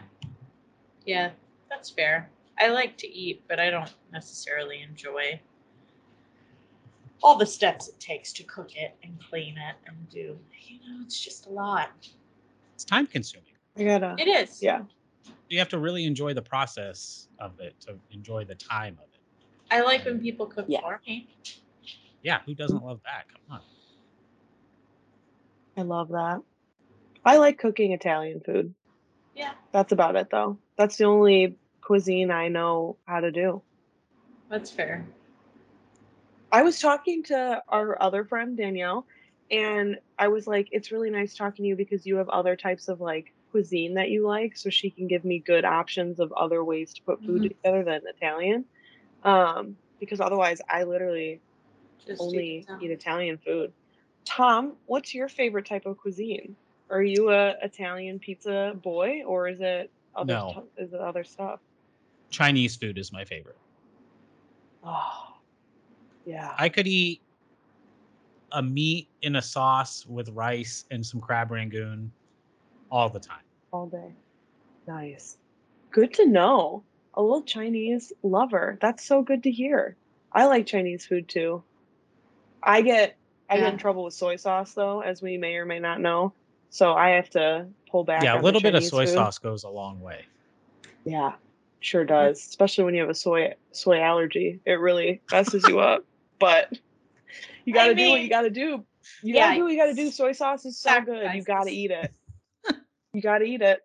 Yeah, 1.07 1.31
that's 1.67 1.89
fair. 1.89 2.29
I 2.59 2.67
like 2.67 2.97
to 2.97 3.07
eat, 3.07 3.41
but 3.47 3.59
I 3.59 3.71
don't 3.71 3.91
necessarily 4.13 4.83
enjoy 4.83 5.41
all 7.23 7.35
the 7.35 7.47
steps 7.47 7.87
it 7.87 7.99
takes 7.99 8.31
to 8.33 8.43
cook 8.43 8.75
it 8.75 8.95
and 9.03 9.17
clean 9.27 9.55
it 9.57 9.75
and 9.87 10.07
do. 10.09 10.37
You 10.67 10.77
know, 10.87 11.01
it's 11.03 11.19
just 11.19 11.47
a 11.47 11.49
lot. 11.49 11.89
It's 12.75 12.83
time 12.85 13.07
consuming. 13.07 13.47
I 13.75 13.83
gotta. 13.83 14.15
It 14.19 14.27
is. 14.27 14.61
Yeah. 14.61 14.83
You 15.49 15.57
have 15.57 15.69
to 15.69 15.79
really 15.79 16.05
enjoy 16.05 16.35
the 16.35 16.43
process 16.43 17.27
of 17.39 17.59
it 17.59 17.73
to 17.81 17.95
enjoy 18.11 18.45
the 18.45 18.55
time 18.55 18.99
of 19.01 19.09
it. 19.15 19.19
I 19.71 19.81
like 19.81 20.05
when 20.05 20.19
people 20.19 20.45
cook 20.45 20.65
Yeah. 20.67 20.81
for 20.81 21.01
me. 21.07 21.27
Yeah, 22.21 22.41
who 22.45 22.53
doesn't 22.53 22.83
love 22.83 22.99
that? 23.05 23.23
Come 23.33 23.41
on. 23.57 23.61
I 25.75 25.81
love 25.81 26.09
that. 26.09 26.41
I 27.25 27.37
like 27.37 27.57
cooking 27.57 27.93
Italian 27.93 28.41
food. 28.45 28.75
Yeah, 29.41 29.53
That's 29.73 29.91
about 29.91 30.15
it, 30.15 30.29
though. 30.29 30.59
That's 30.77 30.97
the 30.97 31.05
only 31.05 31.57
cuisine 31.81 32.31
I 32.31 32.47
know 32.47 32.97
how 33.07 33.19
to 33.21 33.31
do. 33.31 33.63
that's 34.49 34.69
fair. 34.71 35.05
I 36.51 36.61
was 36.63 36.79
talking 36.79 37.23
to 37.23 37.63
our 37.69 38.01
other 38.01 38.25
friend 38.25 38.55
Danielle, 38.57 39.07
and 39.49 39.97
I 40.19 40.27
was 40.27 40.45
like, 40.47 40.67
"It's 40.71 40.91
really 40.91 41.09
nice 41.09 41.35
talking 41.35 41.63
to 41.63 41.69
you 41.69 41.75
because 41.75 42.05
you 42.05 42.17
have 42.17 42.29
other 42.29 42.55
types 42.55 42.87
of 42.87 43.01
like 43.01 43.33
cuisine 43.51 43.95
that 43.95 44.09
you 44.11 44.27
like, 44.27 44.55
so 44.57 44.69
she 44.69 44.91
can 44.91 45.07
give 45.07 45.25
me 45.25 45.39
good 45.39 45.65
options 45.65 46.19
of 46.19 46.31
other 46.33 46.63
ways 46.63 46.93
to 46.93 47.03
put 47.03 47.23
food 47.23 47.41
Mhm. 47.41 47.49
together 47.49 47.83
than 47.83 48.01
Italian." 48.05 48.65
Um, 49.23 49.77
because 49.99 50.19
otherwise, 50.19 50.61
I 50.69 50.83
literally 50.83 51.41
Just 52.05 52.21
only 52.21 52.47
eat 52.59 52.67
some. 52.67 52.81
eat 52.83 52.91
Italian 52.91 53.37
food. 53.39 53.73
Tom, 54.25 54.77
what's 54.85 55.13
your 55.15 55.29
favorite 55.29 55.65
type 55.65 55.85
of 55.85 55.97
cuisine? 55.97 56.55
Are 56.91 57.01
you 57.01 57.31
a 57.31 57.55
Italian 57.63 58.19
pizza 58.19 58.77
boy, 58.83 59.23
or 59.25 59.47
is 59.47 59.61
it 59.61 59.89
other 60.13 60.33
No. 60.33 60.49
stu- 60.51 60.83
is 60.83 60.93
it 60.93 60.99
other 60.99 61.23
stuff? 61.23 61.61
Chinese 62.29 62.75
food 62.75 62.97
is 62.97 63.11
my 63.13 63.23
favorite. 63.23 63.57
Oh, 64.83 65.37
yeah. 66.25 66.53
I 66.57 66.67
could 66.69 66.87
eat 66.87 67.21
a 68.51 68.61
meat 68.61 69.07
in 69.21 69.37
a 69.37 69.41
sauce 69.41 70.05
with 70.05 70.27
rice 70.29 70.85
and 70.91 71.05
some 71.05 71.21
crab 71.21 71.51
rangoon 71.51 72.11
all 72.91 73.09
the 73.09 73.19
time. 73.19 73.43
all 73.71 73.87
day. 73.87 74.11
Nice. 74.85 75.37
Good 75.91 76.13
to 76.15 76.25
know. 76.25 76.83
A 77.13 77.21
little 77.21 77.41
Chinese 77.43 78.11
lover. 78.21 78.77
That's 78.81 79.05
so 79.05 79.21
good 79.21 79.43
to 79.43 79.51
hear. 79.51 79.95
I 80.33 80.45
like 80.45 80.65
Chinese 80.65 81.05
food 81.05 81.29
too. 81.29 81.63
I 82.63 82.81
get 82.81 83.15
I 83.49 83.57
get 83.57 83.71
in 83.73 83.79
trouble 83.79 84.03
with 84.05 84.13
soy 84.13 84.35
sauce 84.35 84.73
though, 84.73 84.99
as 85.01 85.21
we 85.21 85.37
may 85.37 85.55
or 85.55 85.65
may 85.65 85.79
not 85.79 86.01
know. 86.01 86.33
So 86.71 86.93
I 86.93 87.09
have 87.11 87.29
to 87.31 87.67
pull 87.89 88.05
back. 88.05 88.23
yeah, 88.23 88.39
a 88.39 88.41
little 88.41 88.61
bit 88.61 88.73
of 88.73 88.83
soy 88.83 89.05
food. 89.05 89.13
sauce 89.13 89.37
goes 89.37 89.63
a 89.63 89.69
long 89.69 89.99
way. 90.01 90.25
Yeah, 91.03 91.33
sure 91.81 92.05
does. 92.05 92.39
Especially 92.39 92.85
when 92.85 92.95
you 92.95 93.01
have 93.01 93.09
a 93.09 93.15
soy 93.15 93.53
soy 93.73 93.99
allergy, 94.01 94.59
it 94.65 94.79
really 94.79 95.21
messes 95.29 95.67
you 95.67 95.79
up. 95.79 96.05
But 96.39 96.71
you 97.65 97.73
got 97.73 97.85
to 97.85 97.91
I 97.91 97.93
do 97.93 98.09
what 98.09 98.21
you 98.21 98.29
got 98.29 98.43
to 98.43 98.49
do. 98.49 98.85
You 99.21 99.35
yeah, 99.35 99.47
got 99.47 99.49
to 99.49 99.55
do 99.55 99.63
what 99.63 99.71
you 99.73 99.77
got 99.77 99.85
to 99.87 99.93
do. 99.93 100.09
Soy 100.11 100.31
sauce 100.31 100.65
is 100.65 100.77
so 100.79 101.01
good. 101.01 101.35
You 101.35 101.43
got 101.43 101.65
to 101.65 101.71
eat 101.71 101.91
it. 101.91 102.13
you 103.13 103.21
got 103.21 103.39
to 103.39 103.45
eat 103.45 103.61
it. 103.61 103.81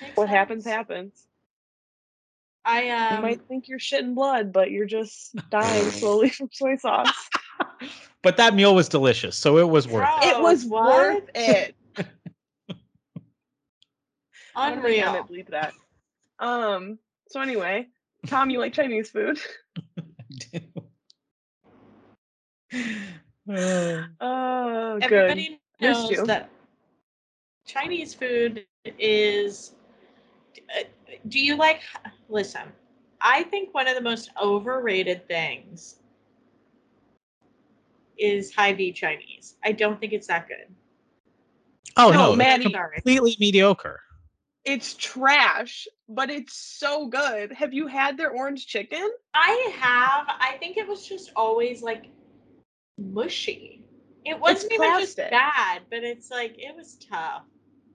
Makes 0.00 0.16
What 0.16 0.28
happens 0.28 0.64
sense. 0.64 0.74
happens. 0.74 1.26
I 2.64 2.88
You 2.88 3.16
um 3.16 3.22
might 3.22 3.40
think 3.46 3.68
you're 3.68 3.78
shitting 3.78 4.14
blood, 4.14 4.52
but 4.52 4.70
you're 4.72 4.86
just 4.86 5.36
dying 5.50 5.90
slowly 5.90 6.30
from 6.30 6.48
soy 6.52 6.76
sauce. 6.76 7.28
But 8.22 8.36
that 8.36 8.54
meal 8.54 8.74
was 8.74 8.88
delicious, 8.88 9.36
so 9.36 9.58
it 9.58 9.68
was 9.68 9.88
worth 9.88 10.04
it. 10.04 10.08
Oh, 10.22 10.38
it 10.38 10.42
was 10.42 10.64
what? 10.64 11.14
worth 11.14 11.30
it. 11.34 11.74
I'm 14.56 14.74
gonna 14.76 14.88
unreal. 14.88 15.24
bleep 15.30 15.48
that. 15.50 15.72
Um. 16.38 16.98
So 17.28 17.40
anyway, 17.40 17.86
Tom, 18.26 18.50
you 18.50 18.58
like 18.58 18.72
Chinese 18.72 19.10
food? 19.10 19.38
Oh. 23.48 24.04
Oh, 24.20 24.98
good. 25.00 25.12
Everybody 25.12 25.60
Missed 25.80 26.10
knows 26.12 26.26
that 26.26 26.50
Chinese 27.66 28.14
food 28.14 28.64
is. 28.98 29.72
uh, 30.78 30.84
Do 31.28 31.40
you 31.40 31.56
like? 31.56 31.80
Listen, 32.28 32.62
I 33.20 33.42
think 33.44 33.72
one 33.74 33.88
of 33.88 33.94
the 33.94 34.00
most 34.02 34.30
overrated 34.40 35.26
things 35.26 35.96
is 38.18 38.54
Hy 38.54 38.72
Vee 38.74 38.92
Chinese. 38.92 39.56
I 39.64 39.72
don't 39.72 39.98
think 39.98 40.12
it's 40.12 40.26
that 40.28 40.46
good. 40.46 40.72
Oh 41.96 42.10
No, 42.10 42.16
no, 42.18 42.28
it's 42.30 42.38
Maddie. 42.38 42.72
Sorry. 42.72 42.96
completely 42.96 43.36
mediocre. 43.40 44.00
It's 44.64 44.94
trash, 44.94 45.88
but 46.08 46.30
it's 46.30 46.54
so 46.54 47.06
good. 47.06 47.52
Have 47.52 47.74
you 47.74 47.86
had 47.88 48.16
their 48.16 48.30
orange 48.30 48.66
chicken? 48.66 49.10
I 49.34 49.72
have. 49.74 50.26
I 50.28 50.56
think 50.58 50.76
it 50.76 50.86
was 50.86 51.06
just 51.06 51.32
always 51.34 51.82
like 51.82 52.06
mushy. 52.98 53.84
It 54.24 54.38
wasn't 54.38 54.72
even 54.72 55.00
just 55.00 55.16
bad, 55.16 55.82
but 55.90 56.04
it's 56.04 56.30
like 56.30 56.54
it 56.58 56.76
was 56.76 56.96
tough. 57.10 57.42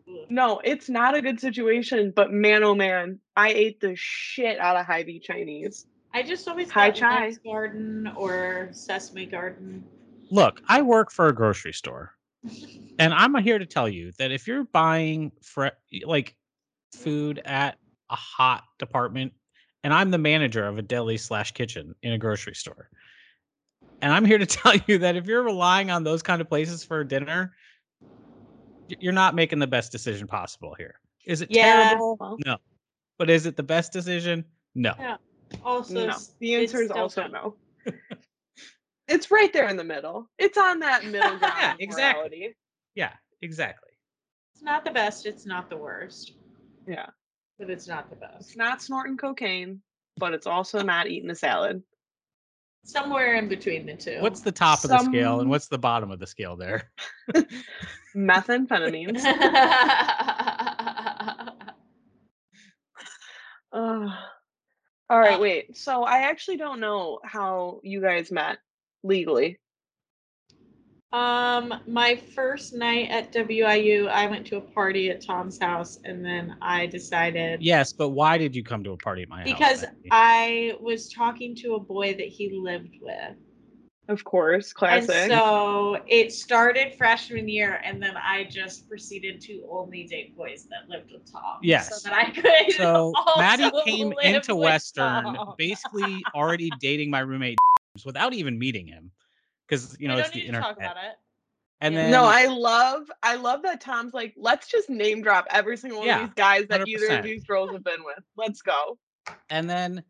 Ugh. 0.10 0.26
No, 0.30 0.60
it's 0.64 0.90
not 0.90 1.16
a 1.16 1.22
good 1.22 1.40
situation, 1.40 2.12
but 2.16 2.32
man 2.32 2.64
oh 2.64 2.76
man, 2.76 3.20
I 3.36 3.50
ate 3.50 3.80
the 3.80 3.94
shit 3.96 4.60
out 4.60 4.76
of 4.76 4.86
Hy 4.86 5.04
Vee 5.04 5.20
Chinese. 5.20 5.86
I 6.14 6.24
just 6.24 6.48
always 6.48 6.72
Hi, 6.72 6.90
got 6.90 6.96
Chai. 6.96 7.20
Lions 7.20 7.40
Garden 7.40 8.12
or 8.16 8.70
Sesame 8.72 9.26
Garden. 9.26 9.84
Look, 10.32 10.62
I 10.68 10.82
work 10.82 11.12
for 11.12 11.28
a 11.28 11.34
grocery 11.36 11.74
store, 11.74 12.12
and 13.00 13.14
I'm 13.14 13.36
here 13.36 13.60
to 13.60 13.66
tell 13.66 13.88
you 13.88 14.12
that 14.18 14.32
if 14.32 14.48
you're 14.48 14.66
buying 14.66 15.32
fre- 15.42 15.68
like 16.04 16.36
food 16.94 17.40
at 17.46 17.78
a 18.10 18.16
hot 18.16 18.64
department, 18.80 19.34
and 19.84 19.94
I'm 19.94 20.12
the 20.12 20.18
manager 20.18 20.66
of 20.66 20.78
a 20.78 20.82
deli 20.82 21.18
slash 21.18 21.52
kitchen 21.52 21.96
in 22.04 22.14
a 22.14 22.18
grocery 22.18 22.56
store, 22.56 22.90
and 24.02 24.12
I'm 24.12 24.26
here 24.26 24.38
to 24.38 24.46
tell 24.46 24.74
you 24.88 25.00
that 25.00 25.16
if 25.16 25.26
you're 25.28 25.44
relying 25.44 25.92
on 25.92 26.04
those 26.04 26.22
kind 26.24 26.42
of 26.42 26.48
places 26.50 26.84
for 26.84 27.04
dinner, 27.04 27.54
you're 29.00 29.14
not 29.14 29.36
making 29.36 29.60
the 29.60 29.68
best 29.68 29.92
decision 29.92 30.28
possible 30.28 30.74
here. 30.78 31.00
Is 31.26 31.42
it 31.42 31.50
Yeah. 31.52 31.90
terrible? 31.90 32.38
No. 32.46 32.58
But 33.18 33.30
is 33.30 33.46
it 33.46 33.58
the 33.58 33.64
best 33.64 33.92
decision? 33.92 34.46
No. 34.76 34.94
Yeah. 35.00 35.18
Also, 35.64 35.94
No, 35.94 36.08
s- 36.14 36.36
the 36.40 36.54
it's 36.54 36.72
answer 36.74 36.84
is 36.86 36.92
also 36.92 37.24
tough. 37.24 37.32
no. 37.32 37.56
it's 39.08 39.32
right 39.32 39.52
there 39.52 39.68
in 39.68 39.76
the 39.76 39.84
middle. 39.84 40.30
It's 40.38 40.58
on 40.58 40.80
that 40.80 41.04
middle 41.06 41.38
ground. 41.40 41.56
Yeah, 41.58 41.74
exactly. 41.80 42.22
morality. 42.22 42.56
Yeah, 42.96 43.14
exactly. 43.42 43.90
It's 44.54 44.64
not 44.64 44.86
the 44.86 44.92
best. 44.92 45.26
It's 45.26 45.46
not 45.46 45.70
the 45.70 45.78
worst, 45.78 46.34
Yeah. 46.88 47.08
but 47.60 47.70
it's 47.70 47.88
not 47.88 48.10
the 48.10 48.16
best. 48.16 48.50
It's 48.50 48.58
not 48.58 48.82
snorting 48.82 49.18
cocaine, 49.18 49.82
but 50.18 50.34
it's 50.34 50.48
also 50.48 50.82
not 50.82 51.08
eating 51.08 51.30
a 51.30 51.36
salad. 51.36 51.84
Somewhere 52.86 53.36
in 53.36 53.50
between 53.50 53.86
the 53.86 53.96
two. 53.96 54.20
What's 54.22 54.42
the 54.42 54.52
top 54.52 54.84
of 54.86 54.90
the 54.90 55.00
scale 55.00 55.42
and 55.42 55.50
what's 55.50 55.68
the 55.68 55.78
bottom 55.78 56.10
of 56.12 56.20
the 56.20 56.28
scale 56.28 56.56
there? 56.56 56.90
Methamphetamines. 58.16 59.24
Ugh. 63.74 64.10
all 65.10 65.20
right, 65.20 65.36
Uh, 65.36 65.40
wait. 65.40 65.78
So 65.78 66.04
I 66.04 66.20
actually 66.20 66.58
don't 66.58 66.80
know 66.80 67.20
how 67.24 67.80
you 67.84 68.02
guys 68.02 68.32
met 68.32 68.58
legally. 69.04 69.60
Um, 71.14 71.74
my 71.88 72.16
first 72.36 72.74
night 72.74 73.10
at 73.10 73.32
WIU, 73.32 74.10
I 74.10 74.28
went 74.28 74.46
to 74.48 74.58
a 74.58 74.62
party 74.62 75.10
at 75.10 75.26
Tom's 75.26 75.58
house, 75.58 76.00
and 76.04 76.24
then 76.24 76.58
I 76.62 76.86
decided 76.86 77.62
Yes, 77.62 77.94
but 77.94 78.10
why 78.10 78.38
did 78.38 78.56
you 78.56 78.64
come 78.64 78.84
to 78.84 78.92
a 78.92 78.98
party 78.98 79.24
at 79.24 79.30
my 79.30 79.38
house? 79.38 79.46
because 79.46 79.86
I 80.12 80.74
was 80.82 81.12
talking 81.12 81.56
to 81.58 81.76
a 81.76 81.80
boy 81.80 82.14
that 82.14 82.28
he 82.28 82.52
lived 82.52 82.98
with. 83.02 83.36
Of 84.10 84.24
course, 84.24 84.72
classic. 84.72 85.16
And 85.16 85.32
so 85.32 85.98
it 86.08 86.32
started 86.32 86.96
freshman 86.98 87.48
year, 87.48 87.82
and 87.84 88.02
then 88.02 88.16
I 88.18 88.46
just 88.46 88.88
proceeded 88.88 89.42
to 89.42 89.66
only 89.70 90.06
date 90.06 90.36
boys 90.36 90.68
that 90.70 90.90
lived 90.90 91.12
with 91.12 91.30
Tom. 91.30 91.60
Yes. 91.62 92.02
So 92.02 92.10
that 92.10 92.18
I 92.18 92.32
could. 92.32 92.74
So 92.74 93.14
Maddie 93.38 93.72
came 93.86 94.10
live 94.10 94.36
into 94.36 94.56
Western 94.56 95.24
Tom. 95.24 95.54
basically 95.58 96.22
already 96.36 96.70
dating 96.80 97.12
my 97.12 97.20
roommate 97.20 97.58
without 98.06 98.34
even 98.34 98.58
meeting 98.58 98.88
him. 98.88 99.12
Because 99.68 99.98
you 100.00 100.08
know 100.08 100.16
we 100.16 100.22
it's 100.22 100.30
don't 100.30 100.36
the 100.36 100.40
need 100.42 100.44
to 100.44 100.48
internet. 100.50 100.70
talk 100.70 100.78
about 100.78 100.98
it. 100.98 101.16
And 101.82 101.96
Yeah. 101.96 102.02
then 102.02 102.12
no, 102.12 102.26
I 102.26 102.46
love 102.46 103.12
I 103.24 103.36
love 103.36 103.62
that 103.64 103.82
Tom's 103.82 104.14
like, 104.14 104.34
let's 104.38 104.68
just 104.68 104.90
name 104.90 105.22
drop 105.22 105.46
every 105.50 105.78
single 105.78 106.00
one 106.00 106.08
Yeah, 106.08 106.22
of 106.24 106.28
these 106.30 106.34
guys 106.36 106.68
that 106.70 106.88
either 106.88 107.08
100%. 107.08 107.18
of 107.20 107.24
these 107.24 107.44
girls 107.44 107.72
have 107.72 107.84
been 107.84 108.04
with. 108.04 108.24
Let's 108.36 108.62
go. 108.62 108.98
and 109.50 109.70
then 109.70 110.04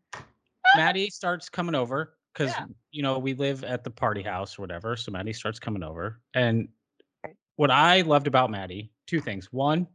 Maddie 0.76 1.10
starts 1.10 1.48
coming 1.48 1.74
over 1.74 2.16
because 2.32 2.52
Yeah. 2.52 2.64
you 2.90 3.02
know 3.02 3.18
we 3.18 3.34
live 3.34 3.64
at 3.64 3.84
the 3.84 3.90
party 3.90 4.22
house 4.22 4.58
or 4.58 4.62
whatever. 4.62 4.96
So 4.96 5.10
Maddie 5.12 5.32
starts 5.32 5.58
coming 5.58 5.82
over, 5.82 6.20
and 6.34 6.68
what 7.56 7.70
I 7.70 8.02
loved 8.02 8.26
about 8.28 8.50
Maddie, 8.50 8.92
two 9.06 9.20
things. 9.20 9.52
One 9.52 9.86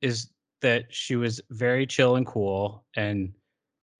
is 0.00 0.30
that 0.62 0.84
she 0.92 1.16
was 1.16 1.40
very 1.50 1.86
chill 1.86 2.16
and 2.16 2.26
cool, 2.26 2.84
and 2.96 3.32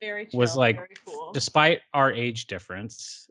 Very 0.01 0.27
chill, 0.27 0.39
was 0.41 0.57
like, 0.57 0.77
very 0.77 0.89
cool. 1.05 1.31
despite 1.33 1.81
our 1.95 2.13
age 2.13 2.47
difference, 2.47 3.29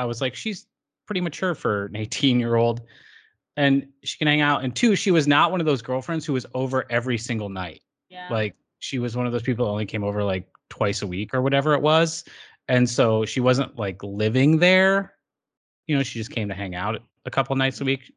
I 0.00 0.04
was 0.06 0.20
like, 0.20 0.34
she's 0.34 0.66
pretty 1.06 1.20
mature 1.20 1.54
for 1.54 1.86
an 1.86 1.96
18 1.96 2.40
year 2.40 2.56
old, 2.56 2.80
and 3.56 3.86
she 4.02 4.16
can 4.16 4.26
hang 4.26 4.40
out. 4.40 4.64
And 4.64 4.74
two, 4.74 4.96
she 4.96 5.10
was 5.10 5.28
not 5.28 5.50
one 5.50 5.60
of 5.60 5.66
those 5.66 5.82
girlfriends 5.82 6.24
who 6.24 6.32
was 6.32 6.46
over 6.54 6.86
every 6.90 7.18
single 7.18 7.48
night. 7.48 7.82
Yeah. 8.08 8.26
like 8.28 8.56
she 8.80 8.98
was 8.98 9.16
one 9.16 9.26
of 9.26 9.32
those 9.32 9.42
people 9.42 9.66
that 9.66 9.70
only 9.70 9.86
came 9.86 10.02
over 10.02 10.24
like 10.24 10.48
twice 10.68 11.02
a 11.02 11.06
week 11.06 11.32
or 11.32 11.42
whatever 11.42 11.74
it 11.74 11.82
was. 11.82 12.24
And 12.66 12.88
so 12.88 13.24
she 13.24 13.40
wasn't 13.40 13.78
like 13.78 14.02
living 14.02 14.58
there. 14.58 15.14
You 15.86 15.96
know 15.96 16.02
she 16.02 16.18
just 16.18 16.32
came 16.32 16.48
to 16.48 16.54
hang 16.54 16.74
out 16.74 17.00
a 17.26 17.30
couple 17.30 17.54
nights 17.54 17.80
a 17.80 17.84
week. 17.84 18.12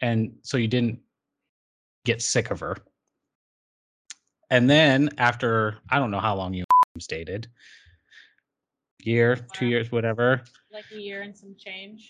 And 0.00 0.32
so 0.42 0.56
you 0.56 0.68
didn't 0.68 1.00
get 2.04 2.20
sick 2.20 2.50
of 2.50 2.60
her. 2.60 2.76
And 4.50 4.68
then 4.68 5.08
after 5.16 5.78
i 5.88 5.98
don't 5.98 6.10
know 6.10 6.20
how 6.20 6.34
long 6.36 6.52
you 6.52 6.64
dated. 7.08 7.46
Year 9.02 9.36
two 9.54 9.66
years 9.66 9.90
whatever 9.90 10.42
like 10.72 10.84
a 10.92 11.00
year 11.00 11.22
and 11.22 11.36
some 11.36 11.54
change. 11.58 12.08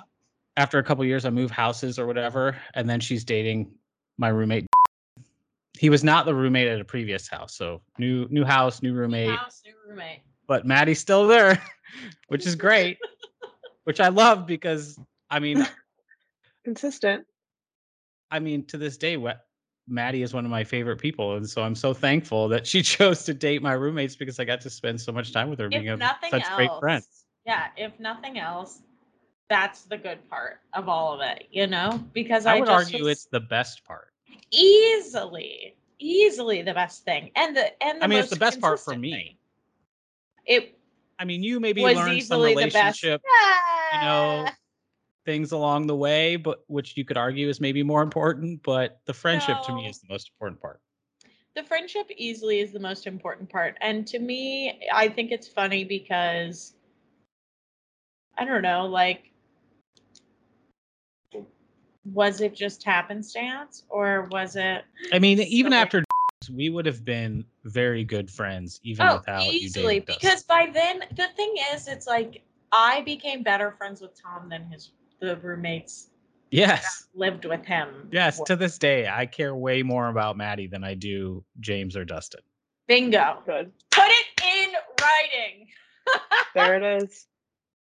after 0.56 0.78
a 0.78 0.82
couple 0.82 1.04
years 1.04 1.24
i 1.24 1.30
move 1.30 1.50
houses 1.50 1.98
or 1.98 2.06
whatever 2.06 2.56
and 2.74 2.88
then 2.88 3.00
she's 3.00 3.24
dating 3.24 3.70
my 4.18 4.28
roommate 4.28 4.66
he 5.78 5.90
was 5.90 6.04
not 6.04 6.26
the 6.26 6.34
roommate 6.34 6.68
at 6.68 6.80
a 6.80 6.84
previous 6.84 7.28
house 7.28 7.54
so 7.54 7.80
new 7.98 8.26
new 8.30 8.44
house 8.44 8.82
new 8.82 8.92
New 8.92 8.98
roommate 8.98 9.38
house, 9.38 9.62
new 9.64 9.72
roommate. 9.88 10.20
but 10.46 10.66
Maddie's 10.66 11.00
still 11.00 11.26
there, 11.26 11.60
which 12.28 12.46
is 12.46 12.54
great, 12.54 12.98
which 13.84 14.00
I 14.00 14.08
love 14.08 14.46
because 14.46 14.98
I 15.30 15.38
mean, 15.38 15.66
Consistent. 16.64 17.26
I 18.30 18.38
mean, 18.38 18.64
to 18.66 18.78
this 18.78 18.96
day, 18.96 19.16
what 19.16 19.46
Maddie 19.88 20.22
is 20.22 20.32
one 20.32 20.44
of 20.44 20.50
my 20.50 20.64
favorite 20.64 20.98
people, 20.98 21.36
and 21.36 21.48
so 21.48 21.62
I'm 21.62 21.74
so 21.74 21.92
thankful 21.92 22.48
that 22.48 22.66
she 22.66 22.82
chose 22.82 23.24
to 23.24 23.34
date 23.34 23.62
my 23.62 23.72
roommates 23.72 24.16
because 24.16 24.38
I 24.38 24.44
got 24.44 24.60
to 24.62 24.70
spend 24.70 25.00
so 25.00 25.12
much 25.12 25.32
time 25.32 25.50
with 25.50 25.58
her, 25.58 25.68
being 25.68 25.88
a, 25.88 25.98
such 26.30 26.44
else, 26.44 26.54
great 26.54 26.70
friend. 26.78 27.02
Yeah. 27.46 27.68
If 27.76 27.98
nothing 28.00 28.38
else, 28.38 28.82
that's 29.48 29.82
the 29.82 29.98
good 29.98 30.28
part 30.30 30.60
of 30.72 30.88
all 30.88 31.14
of 31.14 31.20
it, 31.20 31.48
you 31.50 31.66
know. 31.66 32.02
Because 32.12 32.46
I 32.46 32.56
I, 32.56 32.60
would 32.60 32.68
argue 32.68 33.06
it's 33.08 33.26
the 33.26 33.40
best 33.40 33.84
part. 33.84 34.08
easily, 34.50 35.76
easily 35.98 36.62
the 36.62 36.74
best 36.74 37.04
thing, 37.04 37.30
and 37.36 37.56
the 37.56 37.82
and 37.82 38.00
the 38.00 38.04
I 38.04 38.06
mean, 38.08 38.18
it's 38.20 38.30
the 38.30 38.36
best 38.36 38.60
part 38.60 38.80
for 38.80 38.96
me. 38.96 39.10
thing. 39.12 39.36
It 40.46 40.78
I 41.18 41.24
mean, 41.24 41.42
you 41.42 41.60
maybe 41.60 41.82
learned 41.82 42.22
some 42.24 42.42
relationship 42.42 43.22
you 43.92 44.00
know, 44.00 44.48
things 45.24 45.52
along 45.52 45.86
the 45.86 45.94
way, 45.96 46.36
but 46.36 46.64
which 46.66 46.96
you 46.96 47.04
could 47.04 47.16
argue 47.16 47.48
is 47.48 47.60
maybe 47.60 47.82
more 47.82 48.02
important. 48.02 48.62
But 48.62 49.00
the 49.06 49.14
friendship 49.14 49.62
to 49.64 49.72
me 49.72 49.86
is 49.86 50.00
the 50.00 50.08
most 50.08 50.30
important 50.34 50.60
part. 50.60 50.80
the 51.54 51.62
friendship 51.62 52.10
easily 52.16 52.60
is 52.60 52.72
the 52.72 52.80
most 52.80 53.06
important 53.06 53.48
part 53.50 53.76
and 53.82 54.06
to 54.06 54.18
me 54.18 54.80
i 54.94 55.06
think 55.06 55.30
it's 55.30 55.46
funny 55.46 55.84
because 55.84 56.74
i 58.38 58.44
don't 58.44 58.62
know 58.62 58.86
like 58.86 59.30
was 62.04 62.40
it 62.40 62.54
just 62.54 62.82
happenstance 62.82 63.84
or 63.88 64.28
was 64.32 64.56
it 64.56 64.84
I 65.12 65.18
mean, 65.18 65.38
even 65.40 65.72
So- 65.72 65.78
after 65.78 66.04
we 66.52 66.70
would 66.70 66.86
have 66.86 67.04
been 67.04 67.44
very 67.64 68.02
good 68.04 68.28
friends, 68.28 68.80
even 68.82 69.06
oh 69.06 69.14
without 69.18 69.54
easily 69.54 69.94
you 69.94 70.00
dating 70.00 70.14
us. 70.14 70.18
because 70.20 70.42
by 70.42 70.68
then 70.72 71.00
the 71.14 71.28
thing 71.36 71.54
is 71.72 71.86
it's 71.86 72.06
like 72.08 72.42
i 72.72 73.00
became 73.02 73.42
better 73.44 73.70
friends 73.78 74.00
with 74.00 74.20
tom 74.20 74.48
than 74.48 74.64
his 74.64 74.90
the 75.20 75.36
roommates 75.36 76.08
Yes. 76.50 77.06
lived 77.14 77.44
with 77.46 77.64
him 77.64 78.08
Yes. 78.12 78.38
were. 78.40 78.44
To 78.46 78.56
this 78.56 78.76
day, 78.76 79.08
I 79.08 79.24
care 79.24 79.54
way 79.56 79.82
more 79.82 80.08
about 80.08 80.36
Maddie 80.36 80.66
than 80.66 80.84
I 80.84 80.92
do 80.94 81.44
James 81.60 81.96
or 81.96 82.04
Dustin. 82.04 82.40
bingo 82.88 83.38
Good. 83.46 83.70
put 83.92 84.08
it 84.08 84.42
in 84.44 84.72
writing 85.00 85.68
There 86.54 86.74
it 86.76 87.02
is. 87.04 87.26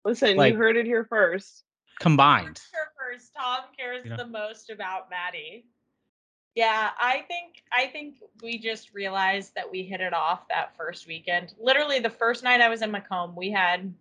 Listen, 0.05 0.37
Like- 0.37 0.53
you 0.53 0.59
heard 0.59 0.77
it 0.77 0.87
here 0.87 1.05
first. 1.05 1.65
Combined. 2.01 2.61
Sure 2.73 2.93
first, 2.99 3.33
Tom 3.35 3.61
cares 3.79 4.05
You 4.05 4.11
know? 4.11 4.17
the 4.17 4.27
most 4.27 4.69
about 4.71 5.09
Maddie. 5.11 5.67
Yeah, 6.55 6.91
I 6.99 7.23
think 7.23 7.63
I 7.73 7.87
think 7.87 8.17
we 8.43 8.59
just 8.59 8.93
realized 8.95 9.55
that 9.57 9.71
we 9.71 9.83
hit 9.83 10.01
it 10.01 10.13
off 10.15 10.47
that 10.49 10.77
first 10.77 11.07
weekend. 11.09 11.53
Literally 11.59 11.99
the 11.99 12.11
first 12.11 12.45
night 12.45 12.61
I 12.61 12.69
was 12.69 12.83
in 12.83 12.91
Macomb, 12.93 13.35
we 13.35 13.51
had 13.51 13.93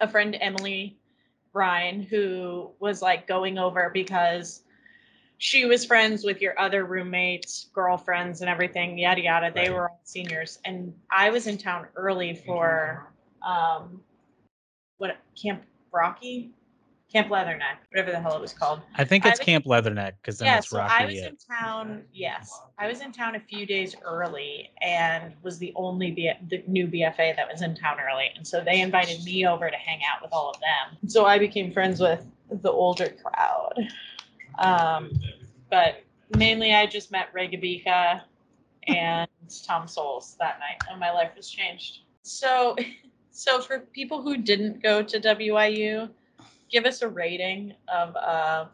a 0.00 0.08
friend 0.08 0.36
Emily 0.40 0.98
Brian, 1.52 2.02
who 2.02 2.70
was 2.80 3.00
like 3.02 3.26
going 3.26 3.56
over 3.58 3.90
because 3.92 4.62
she 5.38 5.64
was 5.64 5.86
friends 5.86 6.22
with 6.22 6.42
your 6.42 6.58
other 6.60 6.84
roommates, 6.84 7.70
girlfriends, 7.72 8.40
and 8.42 8.50
everything, 8.50 8.98
yada 8.98 9.22
yada. 9.22 9.50
They 9.50 9.68
Right. 9.70 9.72
were 9.72 9.88
all 9.90 10.00
seniors, 10.04 10.58
and 10.66 10.94
I 11.10 11.30
was 11.30 11.46
in 11.46 11.56
town 11.56 11.86
early 11.96 12.34
for 12.34 13.10
um, 13.42 14.04
what 15.00 15.16
Camp 15.40 15.62
Rocky, 15.92 16.50
Camp 17.12 17.28
Leatherneck, 17.28 17.78
whatever 17.90 18.12
the 18.12 18.20
hell 18.20 18.36
it 18.36 18.40
was 18.40 18.52
called. 18.52 18.80
I 18.96 19.04
think 19.04 19.24
I 19.26 19.30
it's 19.30 19.40
was- 19.40 19.44
Camp 19.46 19.64
Leatherneck 19.64 20.12
because 20.22 20.38
then 20.38 20.46
yeah, 20.46 20.58
it's 20.58 20.68
so 20.68 20.78
Rocky. 20.78 20.92
I 20.94 21.06
was 21.06 21.18
at- 21.20 21.30
in 21.30 21.36
town. 21.36 22.04
Yes, 22.12 22.60
I 22.78 22.86
was 22.86 23.00
in 23.00 23.10
town 23.10 23.34
a 23.34 23.40
few 23.40 23.66
days 23.66 23.96
early, 24.04 24.70
and 24.82 25.32
was 25.42 25.58
the 25.58 25.72
only 25.74 26.10
B- 26.12 26.32
the 26.48 26.62
new 26.68 26.86
BFA 26.86 27.34
that 27.34 27.48
was 27.50 27.62
in 27.62 27.74
town 27.74 27.96
early, 27.98 28.30
and 28.36 28.46
so 28.46 28.62
they 28.62 28.80
invited 28.80 29.24
me 29.24 29.46
over 29.46 29.70
to 29.70 29.76
hang 29.76 30.00
out 30.12 30.22
with 30.22 30.32
all 30.32 30.50
of 30.50 30.56
them. 30.60 31.08
So 31.08 31.24
I 31.26 31.38
became 31.38 31.72
friends 31.72 31.98
with 32.00 32.24
the 32.62 32.70
older 32.70 33.08
crowd. 33.24 33.74
Um, 34.58 35.12
but 35.70 36.02
mainly, 36.36 36.74
I 36.74 36.86
just 36.86 37.10
met 37.10 37.28
Ray 37.32 37.48
Gabika 37.48 38.20
and 38.86 39.28
Tom 39.64 39.86
Sowlles 39.88 40.36
that 40.38 40.58
night, 40.60 40.76
and 40.90 41.00
my 41.00 41.10
life 41.10 41.30
was 41.36 41.48
changed. 41.50 42.00
So, 42.22 42.76
so 43.40 43.58
for 43.58 43.78
people 43.78 44.20
who 44.20 44.36
didn't 44.36 44.82
go 44.82 45.02
to 45.02 45.18
WIU, 45.18 46.10
give 46.70 46.84
us 46.84 47.00
a 47.00 47.08
rating 47.08 47.72
of 47.88 48.14
uh, 48.14 48.66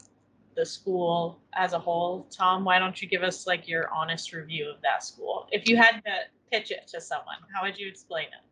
the 0.57 0.67
school 0.67 1.39
as 1.55 1.73
a 1.73 1.79
whole. 1.79 2.27
Tom, 2.37 2.65
why 2.65 2.81
don't 2.81 3.01
you 3.01 3.07
give 3.07 3.23
us 3.23 3.47
like 3.47 3.69
your 3.69 3.89
honest 3.95 4.33
review 4.33 4.69
of 4.69 4.83
that 4.83 5.05
school? 5.05 5.47
If 5.53 5.69
you 5.69 5.77
had 5.77 6.03
to 6.05 6.13
pitch 6.51 6.73
it 6.73 6.89
to 6.89 7.01
someone, 7.01 7.37
how 7.55 7.63
would 7.63 7.79
you 7.79 7.87
explain 7.87 8.25
it? 8.25 8.45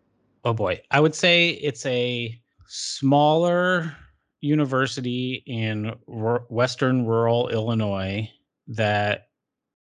Oh 0.44 0.52
boy. 0.52 0.80
I 0.92 1.00
would 1.00 1.16
say 1.16 1.48
it's 1.48 1.84
a 1.84 2.40
smaller 2.68 3.92
university 4.40 5.42
in 5.46 5.96
rur- 6.06 6.44
western 6.48 7.06
rural 7.06 7.48
Illinois 7.48 8.30
that 8.68 9.30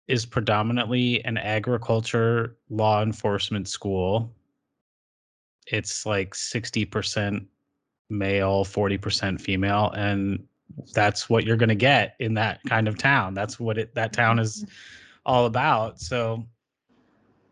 is 0.07 0.25
predominantly 0.25 1.23
an 1.25 1.37
agriculture 1.37 2.57
law 2.71 3.03
enforcement 3.03 3.67
school. 3.67 4.33
It's 5.71 6.05
like 6.05 6.33
60% 6.33 7.45
male, 8.09 8.65
40% 8.65 9.41
female 9.41 9.91
and 9.91 10.43
that's 10.93 11.29
what 11.29 11.45
you're 11.45 11.57
going 11.57 11.69
to 11.69 11.75
get 11.75 12.15
in 12.19 12.33
that 12.35 12.59
kind 12.67 12.87
of 12.87 12.97
town. 12.97 13.33
That's 13.33 13.59
what 13.59 13.77
it 13.77 13.95
that 13.95 14.13
town 14.13 14.39
is 14.39 14.65
all 15.25 15.45
about. 15.45 15.99
So 15.99 16.45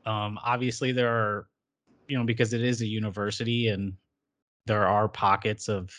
um 0.06 0.40
obviously 0.44 0.92
there 0.92 1.10
are 1.10 1.48
you 2.08 2.18
know 2.18 2.24
because 2.24 2.54
it 2.54 2.62
is 2.62 2.82
a 2.82 2.86
university 2.86 3.70
and 3.70 3.94
there 4.66 4.88
are 4.88 5.08
pockets 5.08 5.68
of 5.68 5.94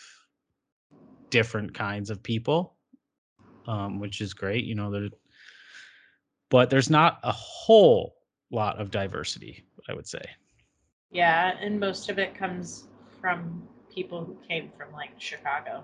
different 1.29 1.73
kinds 1.73 2.09
of 2.09 2.23
people 2.23 2.75
um 3.67 3.99
which 3.99 4.21
is 4.21 4.33
great 4.33 4.63
you 4.63 4.75
know 4.75 4.89
there 4.89 5.09
but 6.49 6.69
there's 6.69 6.89
not 6.89 7.19
a 7.23 7.31
whole 7.31 8.15
lot 8.49 8.79
of 8.79 8.91
diversity 8.91 9.65
i 9.89 9.93
would 9.93 10.07
say 10.07 10.23
Yeah, 11.11 11.57
and 11.61 11.79
most 11.79 12.09
of 12.09 12.19
it 12.19 12.35
comes 12.35 12.87
from 13.21 13.67
people 13.93 14.23
who 14.23 14.37
came 14.47 14.71
from 14.77 14.91
like 14.93 15.09
Chicago. 15.17 15.83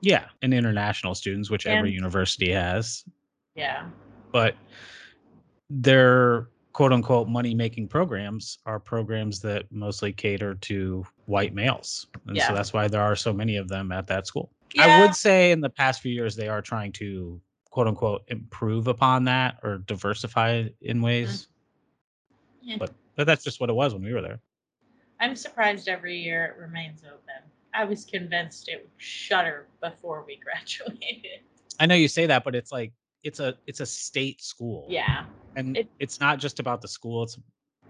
yeah 0.00 0.26
and 0.42 0.54
international 0.54 1.12
students 1.12 1.50
which 1.50 1.66
every 1.66 1.90
university 1.90 2.52
has 2.52 3.04
Yeah. 3.56 3.88
but 4.30 4.54
their 5.68 6.48
quote 6.72 6.92
unquote 6.92 7.28
money 7.28 7.54
making 7.54 7.88
programs 7.88 8.58
are 8.64 8.78
programs 8.78 9.40
that 9.40 9.64
mostly 9.72 10.12
cater 10.12 10.54
to 10.54 11.04
white 11.26 11.52
males. 11.52 12.06
And 12.28 12.36
Yeah. 12.36 12.46
so 12.46 12.54
that's 12.54 12.72
why 12.72 12.86
there 12.86 13.02
are 13.02 13.16
so 13.16 13.32
many 13.32 13.56
of 13.56 13.66
them 13.66 13.90
at 13.90 14.06
that 14.06 14.28
school. 14.28 14.52
Yeah. 14.74 14.84
I 14.84 15.00
would 15.00 15.16
say 15.16 15.50
in 15.50 15.60
the 15.60 15.70
past 15.70 16.00
few 16.00 16.12
years, 16.12 16.36
they 16.36 16.46
are 16.46 16.62
trying 16.62 16.92
to 16.92 17.40
quote 17.70 17.88
unquote 17.88 18.22
improve 18.28 18.86
upon 18.86 19.24
that 19.24 19.58
or 19.64 19.78
diversify 19.78 20.68
in 20.80 20.98
mm-hmm. 20.98 21.02
ways. 21.02 21.48
Yeah. 22.62 22.76
But 22.78 22.92
but 23.16 23.26
that's 23.26 23.42
just 23.42 23.60
what 23.60 23.68
it 23.68 23.72
was 23.72 23.92
when 23.92 24.04
we 24.04 24.12
were 24.12 24.22
there. 24.22 24.38
I'm 25.20 25.34
surprised 25.36 25.88
every 25.88 26.16
year 26.18 26.44
it 26.56 26.60
remains 26.60 27.02
open. 27.04 27.42
I 27.74 27.84
was 27.84 28.04
convinced 28.04 28.68
it 28.68 28.82
would 28.82 29.02
shutter 29.02 29.66
before 29.82 30.24
we 30.26 30.36
graduated. 30.44 31.40
I 31.80 31.86
know 31.86 31.94
you 31.94 32.08
say 32.08 32.26
that, 32.26 32.44
but 32.44 32.54
it's 32.54 32.72
like 32.72 32.92
it's 33.24 33.40
a 33.40 33.54
it's 33.66 33.80
a 33.80 33.86
state 33.86 34.40
school. 34.40 34.86
Yeah. 34.88 35.24
And 35.56 35.76
It- 35.76 35.88
it's 35.98 36.20
not 36.20 36.38
just 36.38 36.60
about 36.60 36.80
the 36.80 36.88
school, 36.88 37.22
it's 37.24 37.38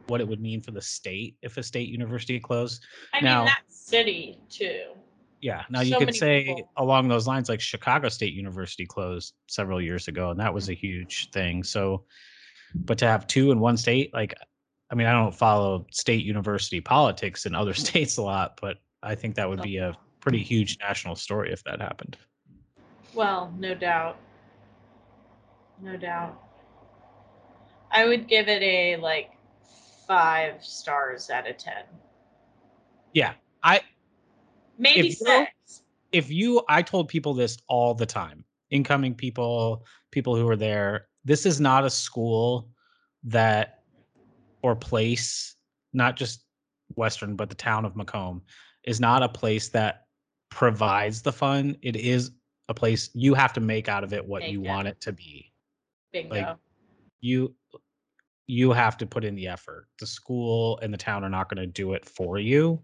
what 0.09 0.21
it 0.21 0.29
would 0.29 0.41
mean 0.41 0.63
for 0.63 0.71
the 0.71 0.81
state 0.81 1.37
if 1.43 1.57
a 1.59 1.63
state 1.63 1.89
university 1.89 2.41
closed. 2.41 2.83
I 3.13 3.21
Now- 3.21 3.41
mean 3.41 3.47
that 3.47 3.63
city 3.69 4.39
too. 4.49 4.93
Yeah. 5.41 5.65
Now 5.71 5.83
you 5.83 5.97
could 5.99 6.15
say 6.17 6.47
people. 6.47 6.73
along 6.79 7.09
those 7.09 7.27
lines, 7.29 7.49
like 7.49 7.61
Chicago 7.61 8.09
State 8.09 8.35
University 8.35 8.85
closed 8.87 9.35
several 9.47 9.81
years 9.81 10.09
ago, 10.09 10.31
and 10.31 10.41
that 10.41 10.53
was 10.53 10.69
a 10.69 10.75
huge 10.75 11.31
thing. 11.31 11.63
So, 11.63 12.05
but 12.75 12.99
to 12.99 13.07
have 13.07 13.27
two 13.29 13.53
in 13.53 13.61
one 13.61 13.77
state, 13.77 14.13
like, 14.13 14.35
I 14.91 14.95
mean, 14.95 15.07
I 15.07 15.13
don't 15.13 15.35
follow 15.35 15.87
state 15.91 16.25
university 16.25 16.81
politics 16.81 17.47
in 17.47 17.55
other 17.55 17.75
states 17.87 18.17
a 18.17 18.23
lot, 18.23 18.59
but 18.61 18.79
I 19.03 19.15
think 19.15 19.35
that 19.37 19.49
would 19.49 19.61
oh. 19.61 19.65
be 19.65 19.79
a 19.79 19.97
pretty 20.21 20.43
huge 20.43 20.79
national 20.81 21.17
story 21.17 21.53
if 21.53 21.63
that 21.65 21.81
happened. 21.81 22.17
Well, 23.15 23.53
no 23.59 23.75
doubt. 23.75 24.19
No 25.81 25.97
doubt. 25.97 26.41
I 27.91 28.07
would 28.07 28.29
give 28.29 28.49
it 28.49 28.63
a 28.63 28.97
like 28.97 29.31
five 30.07 30.65
stars 30.65 31.31
out 31.31 31.49
of 31.49 31.57
ten. 31.57 31.85
Yeah. 33.13 33.33
I, 33.63 33.81
Maybe 34.79 35.09
If 35.09 35.17
six. 35.19 35.83
if 36.13 36.31
you, 36.31 36.63
I 36.69 36.83
told 36.83 37.09
people 37.09 37.35
this 37.35 37.59
all 37.69 37.95
the 37.95 38.07
time, 38.07 38.45
incoming 38.71 39.15
people, 39.15 39.85
people 40.13 40.37
who 40.37 40.49
are 40.49 40.57
there, 40.57 41.09
this 41.25 41.45
is 41.45 41.61
not 41.61 41.85
a 41.85 41.91
school 41.91 42.69
that 43.25 43.78
or 44.63 44.77
place, 44.77 45.57
not 45.93 46.17
just 46.17 46.45
Western, 46.95 47.37
but 47.37 47.49
the 47.49 47.55
town 47.55 47.85
of 47.85 47.97
Macomb 47.97 48.43
is 48.85 49.01
not 49.01 49.23
a 49.23 49.29
place 49.29 49.69
that 49.71 50.07
provides 50.51 51.23
the 51.23 51.33
fun. 51.33 51.77
It 51.83 51.97
is 51.97 52.33
a 52.69 52.75
place 52.75 53.11
you 53.15 53.35
have 53.35 53.53
to 53.55 53.61
make 53.61 53.89
out 53.89 54.05
of 54.05 54.13
it 54.13 54.27
what 54.27 54.49
you 54.49 54.61
want 54.61 54.89
it 54.89 55.01
to 55.03 55.13
be. 55.13 55.53
Bingo. 56.13 56.35
like, 56.35 56.57
You 57.21 57.55
you 58.47 58.73
have 58.73 58.97
to 58.97 59.07
put 59.07 59.25
in 59.25 59.35
the 59.35 59.49
effort. 59.49 59.87
The 59.99 60.07
school 60.07 60.79
and 60.81 60.93
the 60.93 60.97
town 60.97 61.23
are 61.23 61.29
not 61.29 61.51
going 61.51 61.61
to 61.61 61.67
do 61.67 61.93
it 61.93 62.07
for 62.07 62.39
you. 62.39 62.83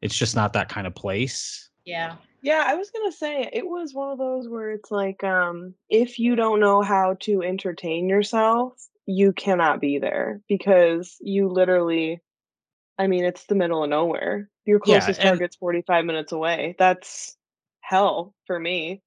It's 0.00 0.16
just 0.16 0.34
not 0.34 0.54
that 0.54 0.70
kind 0.70 0.86
of 0.86 0.94
place. 0.94 1.68
yeah. 1.84 2.16
Yeah, 2.44 2.62
I 2.66 2.74
was 2.74 2.90
gonna 2.90 3.10
say 3.10 3.48
it 3.54 3.66
was 3.66 3.94
one 3.94 4.12
of 4.12 4.18
those 4.18 4.50
where 4.50 4.72
it's 4.72 4.90
like, 4.90 5.24
um, 5.24 5.72
if 5.88 6.18
you 6.18 6.36
don't 6.36 6.60
know 6.60 6.82
how 6.82 7.16
to 7.20 7.42
entertain 7.42 8.06
yourself, 8.06 8.86
you 9.06 9.32
cannot 9.32 9.80
be 9.80 9.98
there 9.98 10.40
because 10.48 11.16
you 11.20 11.48
literally, 11.48 12.20
I 12.98 13.06
mean, 13.06 13.24
it's 13.24 13.44
the 13.46 13.54
middle 13.54 13.82
of 13.84 13.90
nowhere. 13.90 14.48
Your 14.64 14.78
Yeah, 14.86 15.00
closest 15.00 15.20
and- 15.20 15.28
target's 15.28 15.56
45 15.56 16.04
minutes 16.04 16.32
away. 16.32 16.74
That's 16.78 17.36
hell 17.80 18.34
for 18.46 18.58
me. 18.58 19.02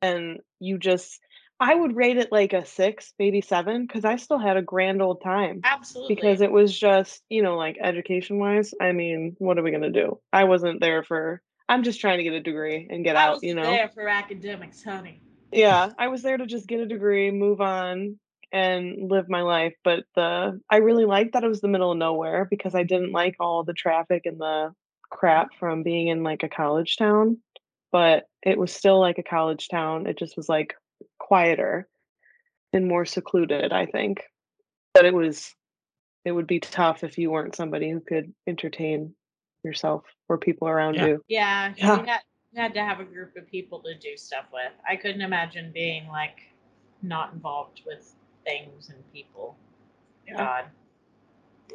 And 0.00 0.40
you 0.58 0.78
just, 0.78 1.20
I 1.60 1.74
would 1.74 1.94
rate 1.94 2.16
it 2.16 2.32
like 2.32 2.54
a 2.54 2.64
six, 2.64 3.12
maybe 3.18 3.40
seven, 3.40 3.86
because 3.86 4.04
I 4.04 4.16
still 4.16 4.38
had 4.38 4.56
a 4.56 4.62
grand 4.62 5.00
old 5.02 5.22
time 5.22 5.60
Absolutely. 5.62 6.14
because 6.16 6.40
it 6.40 6.50
was 6.50 6.76
just 6.76 7.22
you 7.28 7.42
know 7.42 7.56
like 7.56 7.76
education 7.80 8.38
wise 8.38 8.74
i 8.80 8.90
mean 8.90 9.36
what 9.38 9.58
are 9.58 9.62
we 9.62 9.70
going 9.70 9.82
to 9.82 9.90
do 9.90 10.18
i 10.32 10.42
wasn't 10.44 10.80
there 10.80 11.04
for 11.04 11.40
i'm 11.68 11.82
just 11.84 12.00
trying 12.00 12.18
to 12.18 12.24
get 12.24 12.32
a 12.32 12.40
degree 12.40 12.88
and 12.90 13.04
get 13.04 13.14
I 13.16 13.22
out 13.26 13.42
you 13.44 13.54
know 13.54 13.62
there 13.62 13.88
for 13.88 14.08
academics, 14.08 14.82
honey. 14.82 15.20
yeah 15.52 15.90
i 15.98 16.08
was 16.08 16.22
there 16.22 16.36
to 16.36 16.46
just 16.46 16.66
get 16.66 16.80
a 16.80 16.86
degree 16.86 17.30
move 17.30 17.60
on 17.60 18.18
and 18.52 19.10
live 19.10 19.28
my 19.28 19.42
life 19.42 19.74
but 19.84 20.04
the 20.14 20.60
i 20.70 20.76
really 20.76 21.04
liked 21.04 21.32
that 21.32 21.44
it 21.44 21.48
was 21.48 21.60
the 21.60 21.68
middle 21.68 21.92
of 21.92 21.98
nowhere 21.98 22.46
because 22.50 22.74
i 22.74 22.82
didn't 22.82 23.12
like 23.12 23.36
all 23.40 23.64
the 23.64 23.72
traffic 23.72 24.22
and 24.24 24.38
the 24.40 24.72
crap 25.10 25.48
from 25.58 25.82
being 25.82 26.08
in 26.08 26.22
like 26.22 26.42
a 26.42 26.48
college 26.48 26.96
town 26.96 27.38
but 27.90 28.24
it 28.42 28.58
was 28.58 28.72
still 28.72 28.98
like 29.00 29.18
a 29.18 29.22
college 29.22 29.68
town 29.68 30.06
it 30.06 30.18
just 30.18 30.36
was 30.36 30.48
like 30.48 30.74
quieter 31.18 31.88
and 32.72 32.88
more 32.88 33.04
secluded 33.04 33.72
i 33.72 33.86
think 33.86 34.22
but 34.94 35.04
it 35.04 35.14
was 35.14 35.54
it 36.24 36.32
would 36.32 36.46
be 36.46 36.60
tough 36.60 37.04
if 37.04 37.18
you 37.18 37.30
weren't 37.30 37.56
somebody 37.56 37.90
who 37.90 38.00
could 38.00 38.32
entertain 38.46 39.14
yourself 39.64 40.04
or 40.28 40.38
people 40.38 40.68
around 40.68 40.94
Yeah. 40.94 41.06
you 41.06 41.24
Yeah, 41.28 41.74
Yeah. 41.76 42.00
you 42.00 42.04
had 42.06 42.20
you 42.52 42.60
had 42.60 42.74
to 42.74 42.84
have 42.84 43.00
a 43.00 43.04
group 43.04 43.34
of 43.36 43.46
people 43.46 43.80
to 43.80 43.94
do 43.94 44.14
stuff 44.16 44.44
with. 44.52 44.72
I 44.88 44.96
couldn't 44.96 45.22
imagine 45.22 45.72
being 45.72 46.06
like 46.08 46.38
not 47.00 47.32
involved 47.32 47.80
with 47.86 48.14
things 48.44 48.90
and 48.90 49.12
people. 49.12 49.56
Yeah. 50.26 50.36
God, 50.36 50.64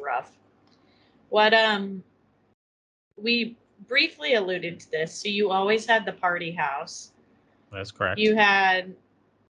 rough. 0.00 0.32
What 1.28 1.52
um, 1.54 2.02
we 3.16 3.56
briefly 3.86 4.34
alluded 4.34 4.80
to 4.80 4.90
this. 4.90 5.14
So 5.14 5.28
you 5.28 5.50
always 5.50 5.86
had 5.86 6.04
the 6.04 6.12
party 6.12 6.50
house. 6.50 7.12
That's 7.70 7.90
correct. 7.90 8.18
You 8.18 8.34
had 8.34 8.94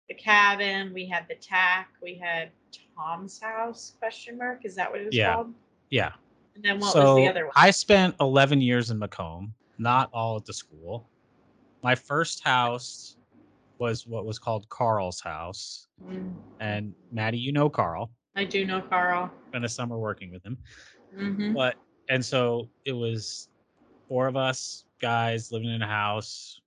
the 0.08 0.16
cabin. 0.16 0.94
We 0.94 1.06
had 1.06 1.28
the 1.28 1.36
tack. 1.36 1.90
We 2.02 2.16
had 2.16 2.50
Tom's 2.98 3.40
house? 3.40 3.94
Question 4.00 4.38
mark. 4.38 4.66
Is 4.66 4.76
that 4.76 4.92
what 4.92 5.02
it 5.02 5.06
was 5.06 5.16
Yeah. 5.16 5.36
called? 5.36 5.54
yeah. 5.90 6.12
And 6.56 6.64
then 6.64 6.80
what 6.80 6.92
so 6.92 7.16
was 7.16 7.24
the 7.24 7.30
other 7.30 7.46
one? 7.46 7.54
I 7.56 7.72
spent 7.72 8.16
11 8.20 8.60
years 8.62 8.90
in 8.92 9.00
Macomb, 9.00 9.54
not 9.78 10.10
all 10.12 10.36
at 10.36 10.46
the 10.46 10.54
school. 10.54 11.08
my 11.82 11.96
first 11.96 12.44
house 12.44 13.16
was 13.80 14.06
what 14.06 14.26
was 14.26 14.38
called 14.40 14.68
Carl's 14.70 15.22
house. 15.22 15.88
Mm, 16.04 16.36
And 16.60 16.94
Maddie, 17.12 17.40
you 17.40 17.52
know 17.52 17.70
Carl. 17.70 18.12
I 18.36 18.44
do 18.46 18.66
know 18.66 18.82
Carl. 18.82 19.32
Spent 19.50 19.66
a 19.66 19.70
summer 19.70 19.98
working 19.98 20.32
with 20.32 20.46
him. 20.46 20.58
hmm 21.18 21.54
But 21.54 21.76
and 22.10 22.24
so 22.24 22.70
it 22.86 22.94
was 22.94 23.48
four 24.08 24.28
of 24.28 24.36
us 24.36 24.84
guys 25.02 25.52
living 25.52 25.70
in 25.70 25.82
a 25.82 25.88
house. 25.88 26.60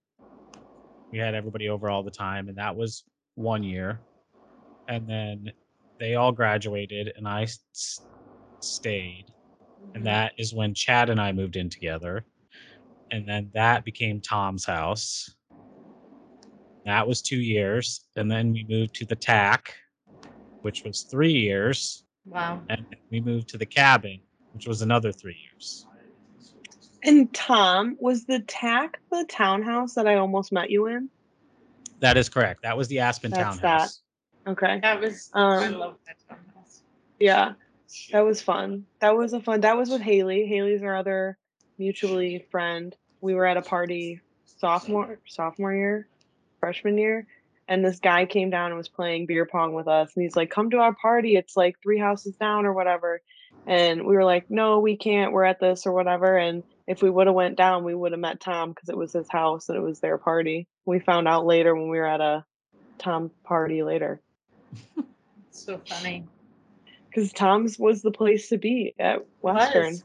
We 1.13 1.19
had 1.19 1.35
everybody 1.35 1.69
over 1.69 1.91
all 1.91 2.03
the 2.03 2.11
time, 2.11 2.49
and 2.49 2.57
that 2.59 2.75
was 2.77 3.05
one 3.35 3.63
year. 3.63 4.01
And 4.89 5.07
then 5.09 5.53
they 5.99 6.15
all 6.15 6.33
graduated, 6.33 7.13
and 7.17 7.29
I 7.29 7.43
s- 7.43 8.01
stayed. 8.61 9.27
And 9.95 10.07
that 10.07 10.33
is 10.39 10.55
when 10.55 10.75
Chad 10.75 11.11
and 11.11 11.21
I 11.21 11.33
moved 11.33 11.57
in 11.57 11.69
together. 11.69 12.25
And 13.11 13.29
then 13.29 13.51
that 13.55 13.85
became 13.85 14.21
Tom's 14.21 14.65
house. 14.65 15.35
That 16.85 17.07
was 17.07 17.23
two 17.23 17.41
years. 17.41 18.05
And 18.17 18.31
then 18.31 18.53
we 18.53 18.67
moved 18.69 18.95
to 18.97 19.05
the 19.07 19.17
TAC, 19.17 19.75
which 20.63 20.83
was 20.85 21.03
three 21.03 21.33
years. 21.33 22.05
Wow. 22.27 22.63
And 22.69 22.85
we 23.11 23.21
moved 23.21 23.49
to 23.51 23.59
the 23.59 23.67
cabin, 23.67 24.21
which 24.53 24.67
was 24.67 24.83
another 24.83 25.13
three 25.13 25.37
years. 25.51 25.87
And 27.05 27.33
Tom, 27.35 27.97
was 28.01 28.25
the 28.27 28.41
TAC 28.41 29.01
the 29.11 29.25
townhouse 29.29 29.95
that 29.95 30.07
I 30.07 30.17
almost 30.17 30.53
met 30.53 30.71
you 30.71 30.87
in? 30.87 31.09
That 32.01 32.17
is 32.17 32.29
correct. 32.29 32.63
That 32.63 32.77
was 32.77 32.89
the 32.89 33.01
Aspen 33.01 33.31
That's 33.31 33.59
townhouse. 33.59 34.03
Okay. 34.47 34.81
That 34.83 35.01
was. 35.01 35.31
I 35.35 35.67
Um, 35.67 35.75
love 35.79 35.97
that 36.07 36.17
townhouse. 36.29 36.83
Yeah. 37.19 37.55
That 38.11 38.21
was 38.21 38.41
fun. 38.41 38.87
That 39.01 39.17
was 39.17 39.33
a 39.33 39.41
fun. 39.41 39.61
That 39.61 39.77
was 39.77 39.91
with 39.91 40.01
Haley. 40.01 40.47
Haley's 40.47 40.83
our 40.83 40.97
other 40.97 41.39
mutually 41.79 42.47
friend. 42.51 42.97
We 43.21 43.35
were 43.35 43.47
at 43.47 43.57
a 43.57 43.63
party 43.63 44.21
sophomore 44.45 45.19
sophomore 45.27 45.75
year, 45.75 46.09
freshman 46.63 46.97
year, 46.97 47.27
and 47.67 47.85
this 47.85 47.99
guy 47.99 48.25
came 48.25 48.49
down 48.51 48.67
and 48.71 48.77
was 48.79 48.89
playing 48.89 49.27
beer 49.27 49.45
pong 49.47 49.75
with 49.75 49.89
us. 49.89 50.13
And 50.15 50.23
he's 50.23 50.37
like, 50.37 50.49
"Come 50.51 50.71
to 50.71 50.79
our 50.79 50.95
party. 50.95 51.35
It's 51.35 51.57
like 51.57 51.77
three 51.83 51.99
houses 51.99 52.37
down 52.37 52.65
or 52.67 52.73
whatever." 52.73 53.21
And 53.67 54.07
we 54.07 54.15
were 54.15 54.25
like, 54.25 54.49
"No, 54.49 54.79
we 54.79 54.97
can't. 54.97 55.33
We're 55.33 55.43
at 55.45 55.59
this 55.59 55.85
or 55.87 55.93
whatever." 55.93 56.37
And 56.39 56.63
if 56.87 57.03
we 57.03 57.11
would 57.11 57.27
have 57.27 57.35
went 57.35 57.57
down, 57.57 57.83
we 57.83 57.95
would 57.97 58.13
have 58.13 58.21
met 58.21 58.41
Tom 58.41 58.71
because 58.71 58.89
it 58.89 58.97
was 58.97 59.13
his 59.13 59.29
house 59.29 59.69
and 59.69 59.77
it 59.77 59.83
was 59.83 59.99
their 59.99 60.19
party. 60.19 60.69
We 60.85 61.01
found 61.01 61.27
out 61.27 61.45
later 61.47 61.75
when 61.75 61.89
we 61.89 61.99
were 61.99 62.07
at 62.07 62.21
a 62.21 62.45
Tom 62.99 63.33
party 63.45 63.83
later 63.83 64.21
So 65.51 65.81
funny. 65.89 66.25
because 67.09 67.33
Tom's 67.33 67.77
was 67.79 68.03
the 68.03 68.11
place 68.13 68.49
to 68.51 68.59
be 68.59 68.95
at 69.01 69.27
Western. 69.41 69.97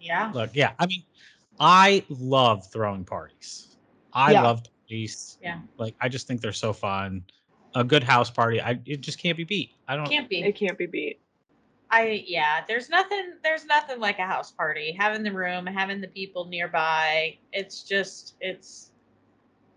Yeah. 0.00 0.30
Look, 0.34 0.50
yeah. 0.54 0.72
I 0.78 0.86
mean, 0.86 1.02
I 1.60 2.04
love 2.08 2.66
throwing 2.72 3.04
parties. 3.04 3.76
I 4.12 4.32
Yeah. 4.32 4.42
love 4.42 4.62
parties. 4.92 5.38
Yeah. 5.42 5.58
Like 5.78 5.94
I 6.00 6.08
just 6.08 6.26
think 6.26 6.40
they're 6.40 6.52
so 6.52 6.72
fun. 6.72 7.24
A 7.74 7.82
good 7.82 8.02
house 8.04 8.30
party, 8.30 8.60
I 8.60 8.78
it 8.84 9.00
just 9.00 9.18
can't 9.18 9.36
be 9.36 9.44
beat. 9.44 9.72
I 9.88 9.96
don't 9.96 10.06
Can't 10.06 10.28
be. 10.28 10.42
It 10.42 10.54
can't 10.54 10.76
be 10.76 10.86
beat. 10.86 11.20
I 11.90 12.24
yeah, 12.26 12.64
there's 12.68 12.88
nothing 12.90 13.34
there's 13.42 13.64
nothing 13.64 13.98
like 13.98 14.18
a 14.18 14.26
house 14.26 14.50
party. 14.50 14.94
Having 14.98 15.22
the 15.22 15.32
room, 15.32 15.66
having 15.66 16.00
the 16.00 16.08
people 16.08 16.46
nearby. 16.46 17.38
It's 17.52 17.82
just 17.82 18.34
it's 18.40 18.90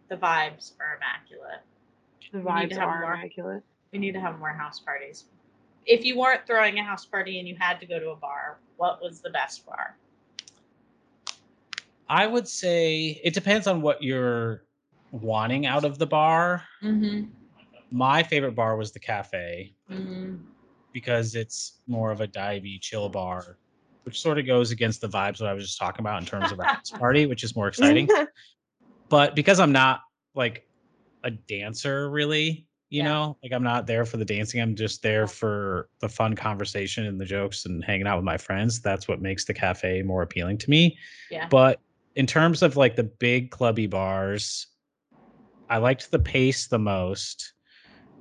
the 0.09 0.17
vibes 0.17 0.73
are 0.79 0.97
immaculate. 0.97 1.61
The 2.31 2.39
We 2.39 2.43
need 2.43 2.49
vibes 2.49 2.69
to 2.73 2.79
have 2.81 2.89
are 2.89 3.01
more. 3.01 3.13
immaculate. 3.13 3.63
We 3.93 3.99
need 3.99 4.13
to 4.13 4.19
have 4.19 4.39
more 4.39 4.49
house 4.51 4.79
parties. 4.81 5.25
If 5.85 6.03
you 6.03 6.17
weren't 6.17 6.45
throwing 6.45 6.79
a 6.79 6.83
house 6.83 7.05
party 7.05 7.39
and 7.39 7.47
you 7.47 7.55
had 7.57 7.79
to 7.79 7.85
go 7.85 7.99
to 7.99 8.09
a 8.09 8.15
bar, 8.15 8.57
what 8.75 9.01
was 9.01 9.21
the 9.21 9.29
best 9.29 9.65
bar? 9.65 9.95
I 12.09 12.27
would 12.27 12.47
say 12.47 13.21
it 13.23 13.33
depends 13.33 13.67
on 13.67 13.81
what 13.81 14.03
you're 14.03 14.65
wanting 15.11 15.65
out 15.65 15.85
of 15.85 15.97
the 15.99 16.05
bar. 16.07 16.63
Mm-hmm. 16.83 17.25
My 17.91 18.23
favorite 18.23 18.55
bar 18.55 18.75
was 18.77 18.91
the 18.91 18.99
cafe 18.99 19.73
mm 19.91 20.39
because 20.95 21.35
it's 21.35 21.81
more 21.87 22.09
of 22.09 22.21
a 22.21 22.27
divey 22.27 22.79
chill 22.79 23.09
bar, 23.09 23.57
which 24.03 24.21
sort 24.21 24.39
of 24.39 24.47
goes 24.47 24.71
against 24.71 25.01
the 25.01 25.09
vibes 25.09 25.39
that 25.39 25.45
I 25.49 25.53
was 25.53 25.65
just 25.65 25.77
talking 25.77 25.99
about 25.99 26.21
in 26.21 26.25
terms 26.25 26.53
of 26.53 26.59
a 26.59 26.63
house 26.63 26.89
party, 26.97 27.25
which 27.25 27.43
is 27.43 27.53
more 27.53 27.67
exciting. 27.67 28.07
but 29.09 29.35
because 29.35 29.59
I'm 29.59 29.73
not 29.73 29.99
like 30.35 30.65
a 31.25 31.31
dancer 31.31 32.09
really, 32.09 32.65
you 32.89 32.99
Yeah. 32.99 33.09
know, 33.09 33.37
like 33.43 33.51
I'm 33.51 33.61
not 33.61 33.87
there 33.87 34.05
for 34.05 34.15
the 34.15 34.23
dancing. 34.23 34.61
I'm 34.61 34.73
just 34.73 35.03
there 35.03 35.27
for 35.27 35.89
the 35.99 36.07
fun 36.07 36.33
conversation 36.33 37.07
and 37.07 37.19
the 37.19 37.25
jokes 37.25 37.65
and 37.65 37.83
hanging 37.83 38.07
out 38.07 38.15
with 38.15 38.23
my 38.23 38.37
friends. 38.37 38.79
That's 38.79 39.05
what 39.05 39.21
makes 39.21 39.43
the 39.43 39.53
cafe 39.53 40.01
more 40.01 40.21
appealing 40.21 40.59
to 40.59 40.69
me. 40.69 40.97
Yeah. 41.29 41.49
But 41.49 41.81
in 42.15 42.25
terms 42.25 42.63
of 42.63 42.77
like 42.77 42.95
the 42.95 43.03
big 43.03 43.51
clubby 43.51 43.87
bars, 43.87 44.67
I 45.69 45.77
liked 45.77 46.11
the 46.11 46.19
pace 46.19 46.67
the 46.67 46.79
most. 46.79 47.53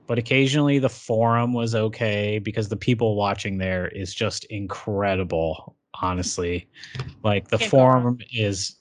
But 0.06 0.18
occasionally 0.18 0.78
the 0.78 0.88
forum 0.90 1.54
was 1.54 1.74
okay 1.74 2.38
because 2.38 2.68
the 2.68 2.76
people 2.76 3.16
watching 3.16 3.56
there 3.56 3.88
is 3.88 4.12
just 4.12 4.44
incredible, 4.44 5.76
honestly. 6.02 6.68
Like 7.22 7.48
the 7.48 7.58
Can't 7.58 7.70
forum 7.70 8.18
is 8.30 8.76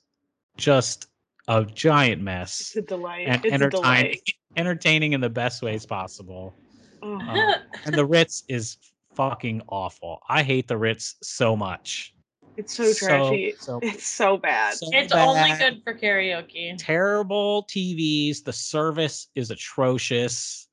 just 0.58 1.08
a 1.48 1.66
giant 1.66 2.22
mess 2.22 2.60
it's 2.62 2.76
a 2.76 2.82
delight. 2.82 3.28
and 3.28 3.44
it's 3.44 3.54
entertaining, 3.54 3.82
delight. 3.82 4.22
entertaining 4.58 5.14
in 5.14 5.22
the 5.22 5.30
best 5.30 5.62
ways 5.62 5.86
possible. 5.86 6.54
Oh, 7.02 7.56
and 7.86 7.96
the 7.96 8.06
Ritz 8.06 8.44
is 8.48 8.78
fucking 9.16 9.62
awful. 9.68 10.20
I 10.30 10.44
hate 10.44 10.68
the 10.68 10.78
Ritz 10.78 11.16
so 11.22 11.56
much. 11.56 12.14
It's 12.58 12.76
so 12.76 12.94
trashy. 12.94 13.54
so 13.60 13.80
it's 13.82 14.06
so 14.06 14.38
bad. 14.38 14.74
so 14.76 14.88
it's 14.92 15.12
only 15.14 15.52
good 15.58 15.82
for 15.84 15.94
karaoke. 15.94 16.76
Terrible 16.78 17.64
TVs. 17.70 18.44
The 18.44 18.54
service 18.54 19.28
is 19.36 19.52
atrocious. 19.52 20.68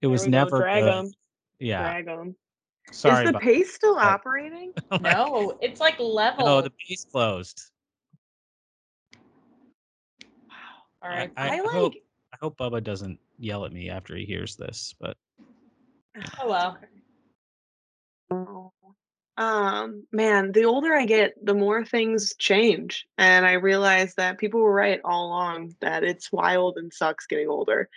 It 0.00 0.06
There 0.06 0.10
was 0.10 0.22
we 0.22 0.26
go, 0.28 0.38
never 0.38 0.58
drag 0.60 0.84
good. 0.84 0.94
'em, 0.94 1.10
Yeah, 1.58 1.82
drag 2.02 2.08
'em. 2.08 2.36
sorry 2.92 3.26
Is 3.26 3.32
the 3.32 3.38
pace 3.38 3.74
still 3.74 3.94
but- 3.96 4.04
operating? 4.04 4.72
No, 5.00 5.58
it's 5.60 5.80
like 5.80 5.98
level. 5.98 6.46
No, 6.46 6.60
the 6.62 6.70
pace 6.70 7.04
closed. 7.04 7.60
Wow. 10.48 10.54
All 11.02 11.08
right. 11.10 11.30
I, 11.36 11.48
I 11.50 11.56
hope, 11.58 11.92
like- 11.94 12.02
I 12.32 12.36
hope 12.40 12.56
Bubba 12.58 12.82
doesn't 12.82 13.18
yell 13.38 13.64
at 13.64 13.72
me 13.72 13.90
after 13.90 14.16
he 14.16 14.24
hears 14.24 14.56
this, 14.56 14.94
but 15.00 15.16
Oh 16.40 16.48
well. 16.48 16.78
Um, 19.38 20.02
man, 20.10 20.50
the 20.50 20.64
older 20.64 20.92
I 20.92 21.06
get, 21.06 21.34
the 21.40 21.54
more 21.54 21.84
things 21.84 22.34
change. 22.38 23.06
And 23.16 23.46
I 23.46 23.52
realize 23.52 24.16
that 24.16 24.36
people 24.36 24.60
were 24.60 24.74
right 24.74 25.00
all 25.04 25.28
along 25.28 25.76
that 25.80 26.02
it's 26.02 26.32
wild 26.32 26.76
and 26.76 26.92
sucks 26.92 27.28
getting 27.28 27.48
older. 27.48 27.88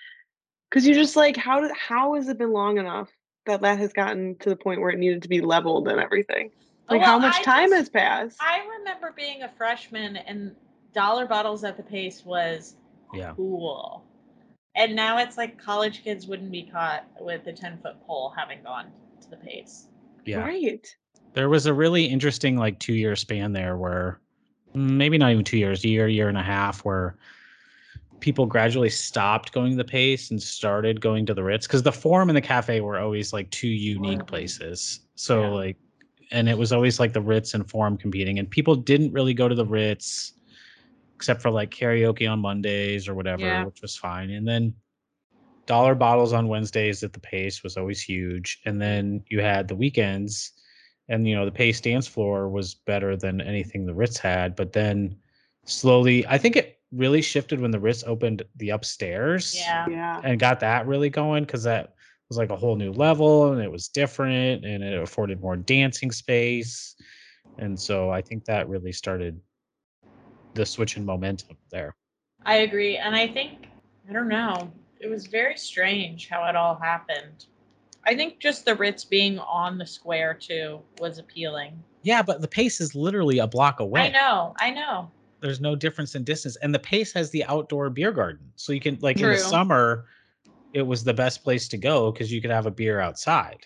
Cause 0.70 0.86
you're 0.86 0.96
just 0.96 1.16
like, 1.16 1.36
how 1.36 1.60
did 1.60 1.72
how 1.72 2.14
has 2.14 2.30
it 2.30 2.38
been 2.38 2.54
long 2.54 2.78
enough 2.78 3.10
that 3.48 3.62
that 3.62 3.80
has 3.80 3.92
gotten 3.92 4.38
to 4.38 4.50
the 4.50 4.56
point 4.56 4.80
where 4.80 4.92
it 4.92 5.00
needed 5.00 5.24
to 5.24 5.30
be 5.30 5.42
leveled 5.42 5.88
and 5.88 6.00
everything? 6.00 6.52
Oh, 6.88 6.94
Like 6.96 7.04
how 7.04 7.18
much 7.18 7.40
I 7.40 7.44
time 7.44 7.70
just- 7.72 7.76
has 7.76 7.90
passed? 7.90 8.38
I 8.40 8.60
remember 8.78 9.12
being 9.18 9.42
a 9.42 9.50
freshman 9.50 10.18
and 10.18 10.56
dollar 10.94 11.26
bottles 11.26 11.64
at 11.64 11.76
the 11.76 11.84
pace 11.84 12.24
was 12.24 12.76
yeah. 13.16 13.34
cool. 13.36 14.06
And 14.76 14.96
now 14.96 15.18
it's 15.18 15.38
like 15.38 15.60
college 15.60 16.04
kids 16.04 16.28
wouldn't 16.28 16.52
be 16.52 16.70
caught 16.72 17.06
with 17.20 17.48
a 17.48 17.52
10 17.52 17.80
foot 17.82 17.96
pole 18.06 18.32
having 18.38 18.62
gone 18.62 18.92
to 19.22 19.30
the 19.30 19.38
pace. 19.38 19.88
Yeah. 20.24 20.42
Right. 20.42 20.88
There 21.34 21.50
was 21.50 21.66
a 21.66 21.74
really 21.74 22.06
interesting 22.06 22.58
like 22.58 22.80
two 22.80 22.94
year 22.94 23.16
span 23.16 23.54
there 23.54 23.78
where 23.78 24.20
mm, 24.76 24.92
maybe 24.92 25.18
not 25.18 25.32
even 25.32 25.44
two 25.44 25.58
years, 25.58 25.84
year, 25.86 26.08
year 26.08 26.30
and 26.30 26.38
a 26.38 26.44
half, 26.44 26.84
where 26.84 27.16
people 28.20 28.46
gradually 28.46 28.90
stopped 28.90 29.52
going 29.52 29.72
to 29.72 29.78
the 29.78 29.84
pace 29.84 30.30
and 30.30 30.42
started 30.42 31.02
going 31.02 31.26
to 31.26 31.34
the 31.34 31.44
Ritz 31.44 31.68
because 31.68 31.84
the 31.84 31.92
forum 31.92 32.30
and 32.30 32.38
the 32.38 32.42
cafe 32.42 32.80
were 32.82 33.00
always 33.00 33.34
like 33.34 33.50
two 33.50 33.68
unique 33.68 34.26
places. 34.28 35.02
So 35.16 35.42
Yeah. 35.42 35.50
like, 35.50 35.78
and 36.32 36.48
it 36.48 36.58
was 36.58 36.72
always 36.72 37.00
like 37.00 37.14
the 37.14 37.22
Ritz 37.22 37.54
and 37.54 37.70
forum 37.70 37.98
competing, 37.98 38.40
and 38.40 38.50
people 38.50 38.76
didn't 38.76 39.12
really 39.12 39.34
go 39.34 39.48
to 39.48 39.56
the 39.56 39.66
Ritz 39.66 40.34
except 41.16 41.42
for 41.42 41.52
like 41.52 41.70
karaoke 41.70 42.30
on 42.32 42.40
Mondays 42.40 43.08
or 43.08 43.14
whatever, 43.14 43.44
Yeah. 43.44 43.66
which 43.66 43.82
was 43.82 43.96
fine. 43.96 44.32
And 44.32 44.48
then 44.48 44.74
dollar 45.68 45.94
bottles 45.94 46.34
on 46.34 46.48
Wednesdays 46.48 47.04
at 47.04 47.14
the 47.14 47.20
pace 47.20 47.64
was 47.64 47.78
always 47.78 48.02
huge. 48.02 48.60
And 48.66 48.82
then 48.82 49.24
you 49.30 49.40
had 49.40 49.68
the 49.68 49.76
weekends 49.76 50.54
and 51.12 51.28
you 51.28 51.36
know 51.36 51.46
the 51.46 51.52
pace 51.52 51.82
dance 51.82 52.08
floor 52.08 52.48
was 52.50 52.74
better 52.74 53.18
than 53.18 53.42
anything 53.42 53.86
the 53.86 53.94
Ritz 53.94 54.18
had. 54.18 54.56
But 54.56 54.72
then 54.72 55.16
slowly, 55.66 56.26
I 56.26 56.38
think 56.38 56.56
it 56.56 56.80
really 56.92 57.22
shifted 57.22 57.60
when 57.60 57.72
the 57.72 57.80
Ritz 57.80 58.04
opened 58.08 58.44
the 58.56 58.70
upstairs 58.70 59.56
Yeah. 59.56 59.88
Yeah. 59.90 60.22
and 60.24 60.40
got 60.40 60.60
that 60.62 60.88
really 60.88 61.10
going 61.10 61.44
because 61.44 61.64
that 61.64 61.94
was 62.30 62.38
like 62.38 62.50
a 62.50 62.56
whole 62.56 62.76
new 62.78 62.92
level 62.92 63.52
and 63.52 63.62
it 63.62 63.72
was 63.72 63.90
different 63.90 64.66
and 64.66 64.84
it 64.84 65.02
afforded 65.02 65.42
more 65.42 65.58
dancing 65.58 66.12
space. 66.12 66.96
And 67.58 67.78
so 67.80 68.10
I 68.10 68.22
think 68.22 68.46
that 68.46 68.70
really 68.70 68.92
started 68.94 69.40
the 70.56 70.66
switch 70.66 70.98
in 70.98 71.06
momentum 71.06 71.58
there. 71.72 71.96
I 72.46 72.58
agree. 72.58 72.98
And 72.98 73.16
I 73.16 73.28
think, 73.28 73.68
I 74.10 74.14
don't 74.14 74.28
know, 74.30 74.72
it 75.00 75.10
was 75.10 75.28
very 75.28 75.58
strange 75.58 76.30
how 76.30 76.48
it 76.48 76.56
all 76.56 76.76
happened. 76.76 77.46
I 78.06 78.16
think 78.16 78.40
just 78.40 78.66
the 78.66 78.76
Ritz 78.76 79.04
being 79.06 79.40
on 79.40 79.78
the 79.78 79.86
square 79.86 80.34
too 80.34 80.80
was 81.00 81.18
appealing. 81.20 81.82
Yeah, 82.04 82.22
but 82.22 82.42
the 82.42 82.48
pace 82.48 82.82
is 82.82 82.96
literally 82.96 83.40
a 83.40 83.48
block 83.48 83.80
away. 83.80 84.02
I 84.02 84.10
know, 84.10 84.56
I 84.60 84.72
know. 84.72 85.12
there's 85.40 85.60
no 85.62 85.76
difference 85.76 86.16
in 86.16 86.24
distance, 86.24 86.56
and 86.58 86.74
the 86.74 86.80
Pace 86.80 87.14
has 87.14 87.30
the 87.32 87.44
outdoor 87.46 87.90
beer 87.90 88.12
garden, 88.12 88.52
so 88.56 88.74
you 88.74 88.80
can 88.80 88.98
like 89.02 89.20
in 89.20 89.28
the 89.30 89.38
summer, 89.38 90.06
it 90.74 90.82
was 90.84 91.04
the 91.04 91.14
best 91.14 91.44
place 91.44 91.68
to 91.70 91.78
go 91.78 92.12
because 92.12 92.32
you 92.32 92.42
could 92.42 92.52
have 92.52 92.66
a 92.66 92.72
beer 92.72 93.00
outside. 93.00 93.58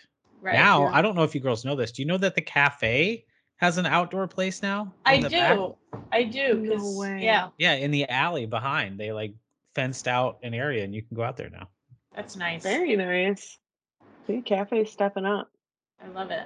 Right. 0.42 0.54
now, 0.56 0.84
yeah. 0.84 0.92
I 0.98 1.02
don't 1.02 1.16
know 1.16 1.24
if 1.24 1.34
you 1.34 1.42
girls 1.42 1.66
know 1.66 1.76
this. 1.76 1.92
Do 1.92 2.02
you 2.02 2.08
know 2.08 2.18
that 2.18 2.36
the 2.36 2.42
cafe 2.42 3.26
has 3.58 3.78
an 3.78 3.86
outdoor 3.86 4.28
place 4.28 4.62
now? 4.62 4.94
I 5.06 5.16
in 5.16 5.24
the 5.24 5.30
back? 5.30 5.56
do. 5.56 5.76
I 6.12 6.24
do. 6.24 6.54
No 6.62 6.76
'cause- 6.78 6.98
way. 6.98 7.22
Yeah, 7.24 7.50
Yeah, 7.58 7.74
in 7.74 7.92
the 7.92 8.08
alley 8.10 8.46
behind, 8.46 9.00
they 9.00 9.12
like 9.12 9.34
fenced 9.74 10.08
out 10.08 10.40
an 10.44 10.54
area, 10.54 10.84
and 10.84 10.94
you 10.94 11.02
can 11.02 11.16
go 11.16 11.24
out 11.24 11.36
there 11.38 11.50
now. 11.50 11.70
that's 12.16 12.36
nice. 12.36 12.64
Very 12.64 12.96
nice. 12.96 13.58
See, 14.28 14.42
cafe's 14.42 14.92
stepping 14.92 15.26
up. 15.26 15.50
I 16.04 16.08
love 16.10 16.32
it. 16.32 16.46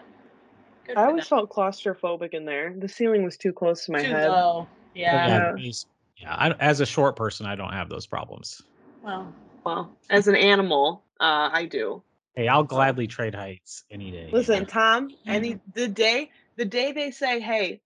Good 0.86 0.98
I 0.98 1.06
always 1.06 1.28
them. 1.28 1.40
felt 1.40 1.50
claustrophobic 1.50 2.34
in 2.34 2.46
there. 2.46 2.74
The 2.78 2.88
ceiling 2.90 3.24
was 3.24 3.38
too 3.38 3.54
close 3.54 3.86
to 3.86 3.92
my 3.92 4.02
Too 4.04 4.10
head. 4.12 4.30
low. 4.30 4.68
Yeah. 4.94 5.14
yeah, 5.14 5.28
Yeah. 5.28 5.52
the 5.54 5.58
Pace- 5.58 5.86
yeah. 6.18 6.36
I, 6.36 6.50
as 6.60 6.82
a 6.82 6.86
short 6.86 7.16
person, 7.16 7.46
I 7.46 7.56
don't 7.56 7.72
have 7.72 7.90
those 7.90 8.06
problems. 8.08 8.62
Well, 9.04 9.34
Well, 9.64 9.96
as 10.10 10.28
an 10.28 10.36
animal, 10.36 11.04
uh, 11.20 11.50
I 11.54 11.66
do. 11.66 12.04
Hey, 12.36 12.48
I'll 12.48 12.64
gladly 12.64 13.08
trade 13.08 13.36
heights 13.36 13.84
any 13.92 14.12
day. 14.12 14.30
Listen, 14.32 14.66
Tom, 14.66 15.10
any 15.26 15.60
the 15.74 15.88
day 15.88 16.32
the 16.58 16.66
day 16.66 16.92
they 16.92 17.12
say, 17.12 17.40
hey, 17.40 17.82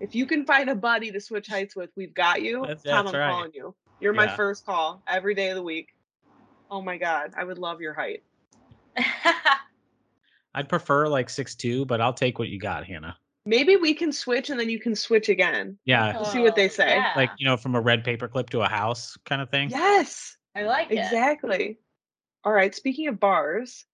if 0.00 0.14
you 0.14 0.26
can 0.26 0.44
find 0.46 0.68
a 0.70 0.74
buddy 0.76 1.10
to 1.10 1.20
switch 1.20 1.48
heights 1.48 1.74
with, 1.74 1.90
we've 1.96 2.14
got 2.14 2.42
you. 2.42 2.60
That's- 2.62 2.82
Tom, 2.82 3.06
that's 3.06 3.14
I'm 3.14 3.20
right. 3.20 3.30
calling 3.30 3.50
you. 3.54 3.74
You're 4.00 4.12
my 4.12 4.28
first 4.36 4.64
call 4.66 5.02
every 5.06 5.34
day 5.34 5.50
of 5.50 5.56
the 5.56 5.62
week. 5.62 5.88
Oh 6.70 6.82
my 6.82 6.96
god, 6.98 7.32
I 7.36 7.44
would 7.44 7.58
love 7.58 7.80
your 7.80 7.94
height. 7.94 8.22
I'd 10.54 10.68
prefer 10.68 11.08
like 11.08 11.30
six 11.30 11.54
two, 11.54 11.84
but 11.86 12.00
I'll 12.00 12.12
take 12.12 12.38
what 12.38 12.48
you 12.48 12.58
got, 12.58 12.84
Hannah. 12.84 13.16
Maybe 13.44 13.76
we 13.76 13.94
can 13.94 14.12
switch 14.12 14.50
and 14.50 14.60
then 14.60 14.68
you 14.68 14.78
can 14.78 14.94
switch 14.94 15.28
again. 15.28 15.76
Yeah, 15.84 16.12
We'll 16.14 16.24
see 16.26 16.40
what 16.40 16.54
they 16.54 16.66
Oh, 16.66 16.68
say. 16.68 16.96
yeah. 16.96 17.12
like 17.16 17.30
you 17.38 17.46
know, 17.46 17.56
from 17.56 17.74
a 17.74 17.80
red 17.80 18.04
paperclip 18.04 18.50
to 18.50 18.60
a 18.60 18.68
house 18.68 19.16
kind 19.24 19.42
of 19.42 19.50
thing. 19.50 19.70
Yes, 19.70 20.36
I 20.54 20.62
like 20.64 20.90
it. 20.90 20.98
exactly. 20.98 21.78
All 22.44 22.52
right. 22.52 22.74
Speaking 22.74 23.08
of 23.08 23.18
bars 23.18 23.84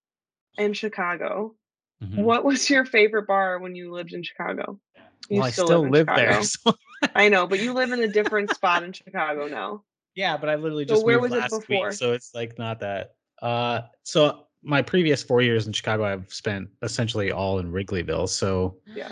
in 0.59 0.73
Chicago, 0.75 1.55
Mhm. 2.03 2.23
what 2.25 2.45
was 2.45 2.69
your 2.69 2.85
favorite 2.85 3.27
bar 3.27 3.59
when 3.61 3.75
you 3.75 3.93
lived 3.93 4.13
in 4.13 4.23
Chicago? 4.23 4.81
You 5.29 5.39
Well, 5.39 5.47
I 5.47 5.51
still 5.51 5.85
in 5.85 5.91
live 5.93 6.07
there. 6.07 6.43
So- 6.43 6.75
I 7.15 7.29
know, 7.29 7.47
but 7.47 7.61
you 7.61 7.73
live 7.75 7.93
in 7.93 8.01
a 8.01 8.09
different 8.09 8.53
spot 8.55 8.83
in 8.83 8.93
Chicago 8.93 9.47
now. 9.47 9.85
yeah, 10.17 10.37
but 10.37 10.49
I 10.49 10.57
literally 10.57 10.85
So 10.89 10.95
just 10.95 11.05
where 11.07 11.21
moved 11.21 11.31
was 11.31 11.39
it 11.39 11.53
last 11.53 11.69
before? 11.69 11.87
week, 11.87 11.93
so 11.93 12.13
it's 12.13 12.35
like 12.35 12.59
not 12.59 12.81
that. 12.81 13.15
Uh, 13.41 13.83
so 14.03 14.48
my 14.69 14.83
previous 14.83 15.23
four 15.23 15.41
years 15.41 15.66
in 15.66 15.73
Chicago, 15.73 16.05
I've 16.05 16.33
spent 16.33 16.69
essentially 16.83 17.33
all 17.33 17.59
in 17.59 17.73
Wrigleyville. 17.73 18.29
So 18.29 18.77
Yeah. 18.95 19.11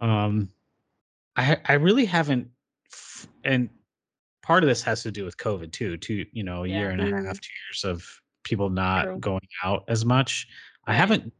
um 0.00 0.48
i 1.36 1.56
i 1.66 1.72
really 1.74 2.04
haven't 2.04 2.48
f- 2.92 3.26
and 3.44 3.68
part 4.42 4.62
of 4.62 4.68
this 4.68 4.82
has 4.82 5.02
to 5.02 5.10
do 5.10 5.24
with 5.24 5.36
covid 5.36 5.72
too 5.72 5.96
two 5.96 6.24
you 6.32 6.44
know 6.44 6.62
a 6.64 6.68
year 6.68 6.90
and 6.90 7.00
a 7.00 7.04
half 7.26 7.40
two 7.40 7.50
years 7.66 7.84
of 7.84 8.06
people 8.44 8.70
not 8.70 9.04
True. 9.04 9.18
going 9.18 9.48
out 9.64 9.84
as 9.88 10.04
much 10.04 10.46
i 10.86 10.92
haven't 10.94 11.32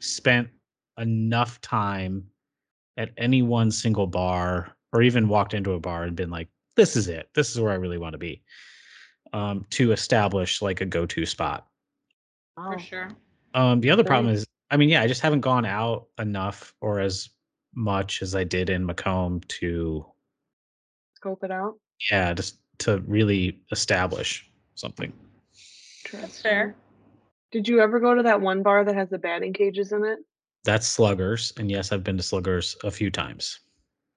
spent 0.00 0.48
enough 0.98 1.60
time 1.60 2.26
at 2.96 3.10
any 3.18 3.42
one 3.42 3.70
single 3.70 4.06
bar 4.06 4.74
or 4.92 5.02
even 5.02 5.28
walked 5.28 5.52
into 5.54 5.72
a 5.72 5.80
bar 5.80 6.04
and 6.04 6.16
been 6.16 6.30
like 6.30 6.48
this 6.76 6.96
is 6.96 7.08
it 7.08 7.28
this 7.34 7.50
is 7.50 7.60
where 7.60 7.72
i 7.72 7.76
really 7.76 7.98
want 7.98 8.12
to 8.12 8.18
be 8.18 8.42
um 9.34 9.66
to 9.70 9.92
establish 9.92 10.62
like 10.62 10.80
a 10.80 10.86
go-to 10.86 11.26
spot 11.26 11.66
For 12.56 12.78
sure. 12.78 13.08
um, 13.54 13.80
the 13.80 13.90
other 13.90 14.04
problem 14.04 14.32
is, 14.32 14.46
I 14.70 14.76
mean, 14.76 14.88
yeah, 14.88 15.02
I 15.02 15.06
just 15.06 15.20
haven't 15.20 15.40
gone 15.42 15.64
out 15.66 16.06
enough 16.18 16.74
or 16.80 17.00
as 17.00 17.28
much 17.74 18.22
as 18.22 18.34
I 18.34 18.44
did 18.44 18.70
in 18.70 18.84
Macomb 18.86 19.40
to, 19.48 20.04
Scope 21.14 21.44
it 21.44 21.50
out. 21.50 21.74
yeah, 22.10 22.32
just 22.32 22.58
to 22.78 22.98
really 23.06 23.60
establish 23.72 24.50
something. 24.74 25.12
That's 26.12 26.40
fair. 26.40 26.74
Did 27.52 27.68
you 27.68 27.80
ever 27.80 28.00
go 28.00 28.14
to 28.14 28.22
that 28.22 28.40
one 28.40 28.62
bar 28.62 28.84
that 28.84 28.94
has 28.94 29.08
the 29.10 29.18
batting 29.18 29.52
cages 29.52 29.92
in 29.92 30.04
it? 30.04 30.18
That's 30.64 30.86
Sluggers, 30.86 31.52
and 31.58 31.70
yes, 31.70 31.92
I've 31.92 32.02
been 32.04 32.16
to 32.16 32.22
Sluggers 32.22 32.76
a 32.84 32.90
few 32.90 33.10
times. 33.10 33.60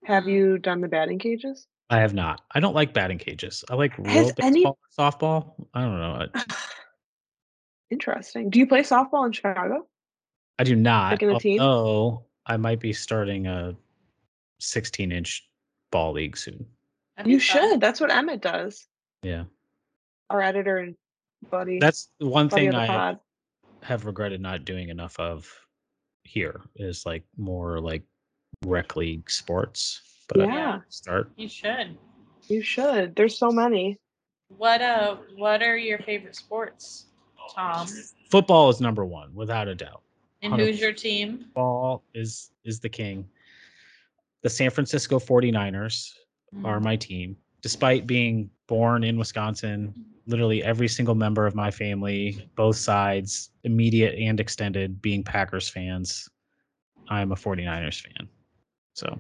Have 0.05 0.27
you 0.27 0.57
done 0.57 0.81
the 0.81 0.87
batting 0.87 1.19
cages? 1.19 1.67
I 1.89 1.99
have 1.99 2.13
not. 2.13 2.41
I 2.53 2.59
don't 2.59 2.75
like 2.75 2.93
batting 2.93 3.17
cages. 3.17 3.63
I 3.69 3.75
like 3.75 3.93
Has 4.07 4.25
real 4.27 4.33
any- 4.41 4.65
softball. 4.97 5.53
I 5.73 5.81
don't 5.81 5.99
know. 5.99 6.27
I, 7.89 7.93
Interesting. 7.93 8.49
Do 8.49 8.59
you 8.59 8.67
play 8.67 8.81
softball 8.81 9.25
in 9.25 9.31
Chicago? 9.31 9.87
I 10.57 10.63
do 10.63 10.75
not. 10.75 11.21
in 11.21 11.29
a 11.29 11.39
team? 11.39 11.59
although 11.61 12.25
I 12.45 12.57
might 12.57 12.79
be 12.79 12.93
starting 12.93 13.47
a 13.47 13.75
16 14.59 15.11
inch 15.11 15.47
ball 15.91 16.13
league 16.13 16.37
soon. 16.37 16.65
That'd 17.17 17.31
You 17.31 17.39
fun. 17.39 17.61
should. 17.71 17.81
That's 17.81 17.99
what 18.01 18.11
Emmett 18.11 18.41
does. 18.41 18.87
Yeah, 19.23 19.45
Our 20.29 20.41
editor 20.41 20.77
and 20.77 20.95
buddy. 21.49 21.79
that's 21.79 22.09
the 22.19 22.27
one 22.27 22.47
buddy 22.47 22.67
thing 22.67 22.75
I 22.75 22.87
pod. 22.87 23.19
have 23.83 24.05
regretted 24.05 24.39
not 24.41 24.63
doing 24.65 24.89
enough 24.89 25.19
of 25.19 25.49
here 26.23 26.61
is 26.75 27.05
like 27.05 27.23
more 27.37 27.79
like 27.81 28.03
rec 28.65 28.95
league 28.95 29.29
sports. 29.29 30.01
But 30.29 30.41
I 30.41 30.45
Yeah. 30.45 30.79
start. 30.89 31.31
You 31.35 31.49
should. 31.49 31.97
You 32.47 32.61
should. 32.61 33.15
There's 33.15 33.37
so 33.37 33.49
many. 33.51 33.97
What 34.49 34.81
uh 34.81 35.17
what 35.35 35.61
are 35.61 35.77
your 35.77 35.99
favorite 35.99 36.35
sports, 36.35 37.07
Tom? 37.53 37.87
Football 38.29 38.69
is 38.69 38.79
number 38.81 39.05
one, 39.05 39.33
without 39.33 39.67
a 39.67 39.75
doubt. 39.75 40.01
And 40.41 40.53
who's 40.55 40.79
your 40.79 40.93
team? 40.93 41.39
Football 41.39 42.03
is 42.13 42.51
is 42.63 42.79
the 42.79 42.89
king. 42.89 43.27
The 44.41 44.49
San 44.49 44.69
Francisco 44.69 45.19
49ers 45.19 46.13
are 46.63 46.75
mm-hmm. 46.75 46.83
my 46.83 46.95
team. 46.95 47.35
Despite 47.61 48.07
being 48.07 48.49
born 48.67 49.03
in 49.03 49.17
Wisconsin, 49.17 49.93
literally 50.27 50.63
every 50.63 50.87
single 50.87 51.15
member 51.15 51.45
of 51.45 51.55
my 51.55 51.69
family, 51.69 52.47
both 52.55 52.77
sides, 52.77 53.51
immediate 53.65 54.17
and 54.17 54.39
extended, 54.39 55.01
being 55.01 55.23
Packers 55.23 55.67
fans, 55.67 56.29
I'm 57.09 57.33
a 57.33 57.35
49ers 57.35 58.01
fan. 58.01 58.29
So 58.93 59.19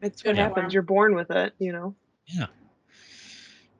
It's 0.00 0.22
Good 0.22 0.30
what 0.30 0.36
happens. 0.38 0.72
You're 0.72 0.82
born 0.82 1.14
with 1.14 1.30
it, 1.30 1.52
you 1.58 1.72
know. 1.72 1.94
yeah 2.26 2.46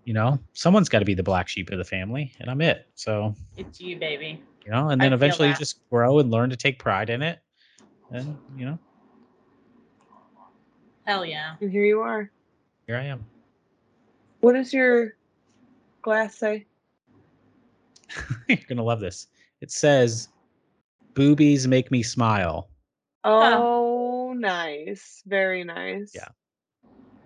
you 0.05 0.12
know 0.12 0.38
someone's 0.52 0.88
got 0.88 0.98
to 1.00 1.05
be 1.05 1.14
the 1.14 1.22
black 1.22 1.48
sheep 1.48 1.70
of 1.70 1.78
the 1.78 1.84
family 1.84 2.32
and 2.38 2.50
i'm 2.50 2.61
it 2.61 2.86
so 2.94 3.34
It's 3.57 3.80
you, 3.80 3.98
baby. 3.98 4.42
you 4.64 4.70
know 4.70 4.90
and 4.90 5.00
then 5.00 5.11
feel 5.11 5.14
eventually 5.14 5.48
you 5.48 5.55
just 5.55 5.80
grow 5.90 6.18
and 6.18 6.30
learn 6.30 6.50
to 6.50 6.57
take 6.57 6.78
pride 6.78 7.11
in 7.11 7.22
it 7.22 7.38
and 8.11 8.36
you 8.57 8.66
know 8.66 8.78
Hell 11.07 11.26
yeah. 11.26 11.57
And 11.61 11.70
here 11.70 11.84
you 11.84 12.00
are. 12.00 12.30
here 12.86 12.96
i 12.96 13.05
am 13.05 13.24
What 14.40 14.52
does 14.55 14.72
your 14.72 15.16
glass 16.02 16.36
say? 16.38 16.66
you're 18.48 18.59
gonna 18.68 18.82
love 18.82 19.00
this 19.00 19.26
it 19.61 19.70
says 19.70 20.28
boobies 21.14 21.66
make 21.66 21.90
me 21.90 22.02
smile 22.02 22.68
Oh, 23.26 24.34
nice. 24.36 25.22
Very 25.26 25.64
nice. 25.64 26.12
Yeah. 26.14 26.28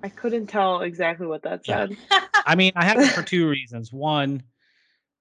I 0.02 0.08
couldn't 0.08 0.46
tell 0.46 0.82
exactly 0.82 1.26
what 1.26 1.42
that 1.42 1.62
Yeah. 1.66 1.86
said. 1.86 1.96
i 2.46 2.54
mean 2.54 2.72
i 2.76 2.84
have 2.84 3.00
it 3.00 3.10
for 3.12 3.22
two 3.34 3.48
reasons 3.48 3.92
one 3.92 4.42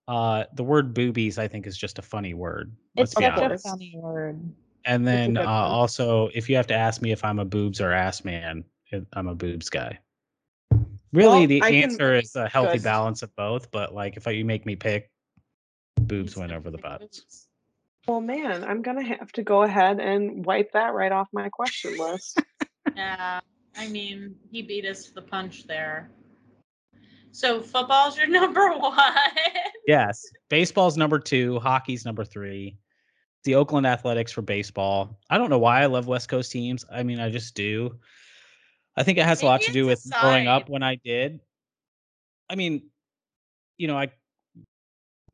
uh 0.08 0.46
the 0.54 0.64
word 0.64 0.94
boobies 0.94 1.38
i 1.38 1.48
think 1.48 1.68
is 1.68 1.78
just 1.78 2.00
a 2.00 2.02
funny 2.02 2.34
word 2.34 2.72
It's 2.96 3.16
be 3.16 3.26
such 3.26 3.38
a 3.52 3.58
funny 3.58 3.94
word. 3.96 4.40
and 4.86 5.06
then 5.06 5.38
uh, 5.38 5.44
also 5.46 6.30
if 6.34 6.50
you 6.50 6.56
have 6.56 6.68
to 6.68 6.76
ask 6.76 7.02
me 7.02 7.12
if 7.12 7.24
i'm 7.26 7.40
a 7.40 7.46
boobs 7.46 7.82
or 7.82 7.92
ass 7.92 8.24
man 8.24 8.64
i'm 9.14 9.28
a 9.28 9.36
boobs 9.36 9.70
guy 9.70 9.98
really 11.12 11.40
Well, 11.40 11.48
the 11.48 11.64
I 11.64 11.70
answer 11.72 12.16
is 12.16 12.36
a 12.36 12.48
healthy 12.48 12.78
Good. 12.78 12.84
balance 12.84 13.24
of 13.24 13.36
both 13.36 13.72
but 13.72 13.94
like 13.94 14.16
if 14.16 14.28
I, 14.28 14.32
you 14.32 14.46
make 14.46 14.66
me 14.66 14.76
pick 14.76 15.10
boobs 16.00 16.34
He's 16.34 16.38
win 16.38 16.52
over 16.52 16.70
the 16.70 16.78
definitely 16.78 17.08
butts. 17.08 17.48
Well, 18.08 18.22
man, 18.22 18.64
I'm 18.64 18.82
going 18.84 18.98
to 19.06 19.16
have 19.18 19.34
to 19.34 19.44
go 19.44 19.64
ahead 19.64 20.00
and 20.00 20.46
wipe 20.46 20.72
that 20.72 20.94
right 20.94 21.12
off 21.12 21.28
my 21.34 21.50
question 21.50 21.98
list. 21.98 22.42
Yeah. 22.96 23.42
I 23.78 23.88
mean, 23.88 24.36
he 24.52 24.62
beat 24.62 24.86
us 24.86 25.06
to 25.06 25.14
the 25.14 25.22
punch 25.22 25.68
there. 25.68 26.10
So 27.32 27.62
football's 27.62 28.18
your 28.18 28.28
number 28.40 28.76
one. 28.78 28.98
yes. 29.86 30.26
Baseball's 30.50 30.98
number 30.98 31.20
two. 31.20 31.60
Hockey's 31.60 32.04
number 32.06 32.26
three. 32.26 32.78
The 33.44 33.56
oakland 33.56 33.86
athletics 33.86 34.32
for 34.32 34.42
baseball. 34.42 35.20
I 35.30 35.38
don't 35.38 35.50
know 35.50 35.60
why 35.60 35.84
i 35.84 35.86
love 35.86 36.08
west 36.08 36.28
coast 36.28 36.52
teams. 36.52 36.84
I 36.92 37.04
mean 37.04 37.20
i 37.20 37.30
just 37.30 37.56
do. 37.56 37.98
I 38.96 39.04
think 39.04 39.20
it 39.20 39.26
has 39.26 39.44
a 39.44 39.46
lot 39.46 39.62
to 39.62 39.72
do 39.72 39.86
with 39.86 40.04
growing 40.20 40.48
up 40.48 40.68
when 40.70 40.84
i 40.84 40.96
did. 40.96 41.40
I 42.50 42.56
mean 42.56 42.90
you 43.78 43.88
know 43.88 43.98
i 43.98 44.12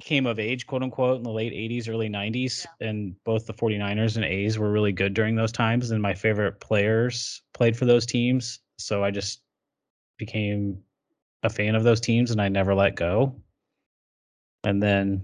came 0.01 0.25
of 0.25 0.39
age 0.39 0.67
quote 0.67 0.83
unquote 0.83 1.17
in 1.17 1.23
the 1.23 1.31
late 1.31 1.53
80s 1.53 1.87
early 1.87 2.09
90s 2.09 2.65
and 2.81 3.15
both 3.23 3.45
the 3.45 3.53
49ers 3.53 4.15
and 4.15 4.25
a's 4.25 4.57
were 4.57 4.71
really 4.71 4.91
good 4.91 5.13
during 5.13 5.35
those 5.35 5.51
times 5.51 5.91
and 5.91 6.01
my 6.01 6.13
favorite 6.13 6.59
players 6.59 7.41
played 7.53 7.77
for 7.77 7.85
those 7.85 8.05
teams 8.05 8.59
so 8.77 9.03
i 9.03 9.11
just 9.11 9.41
became 10.17 10.77
a 11.43 11.49
fan 11.49 11.75
of 11.75 11.83
those 11.83 12.01
teams 12.01 12.31
and 12.31 12.41
i 12.41 12.47
never 12.47 12.73
let 12.73 12.95
go. 12.95 13.35
And 14.65 14.81
then 14.81 15.21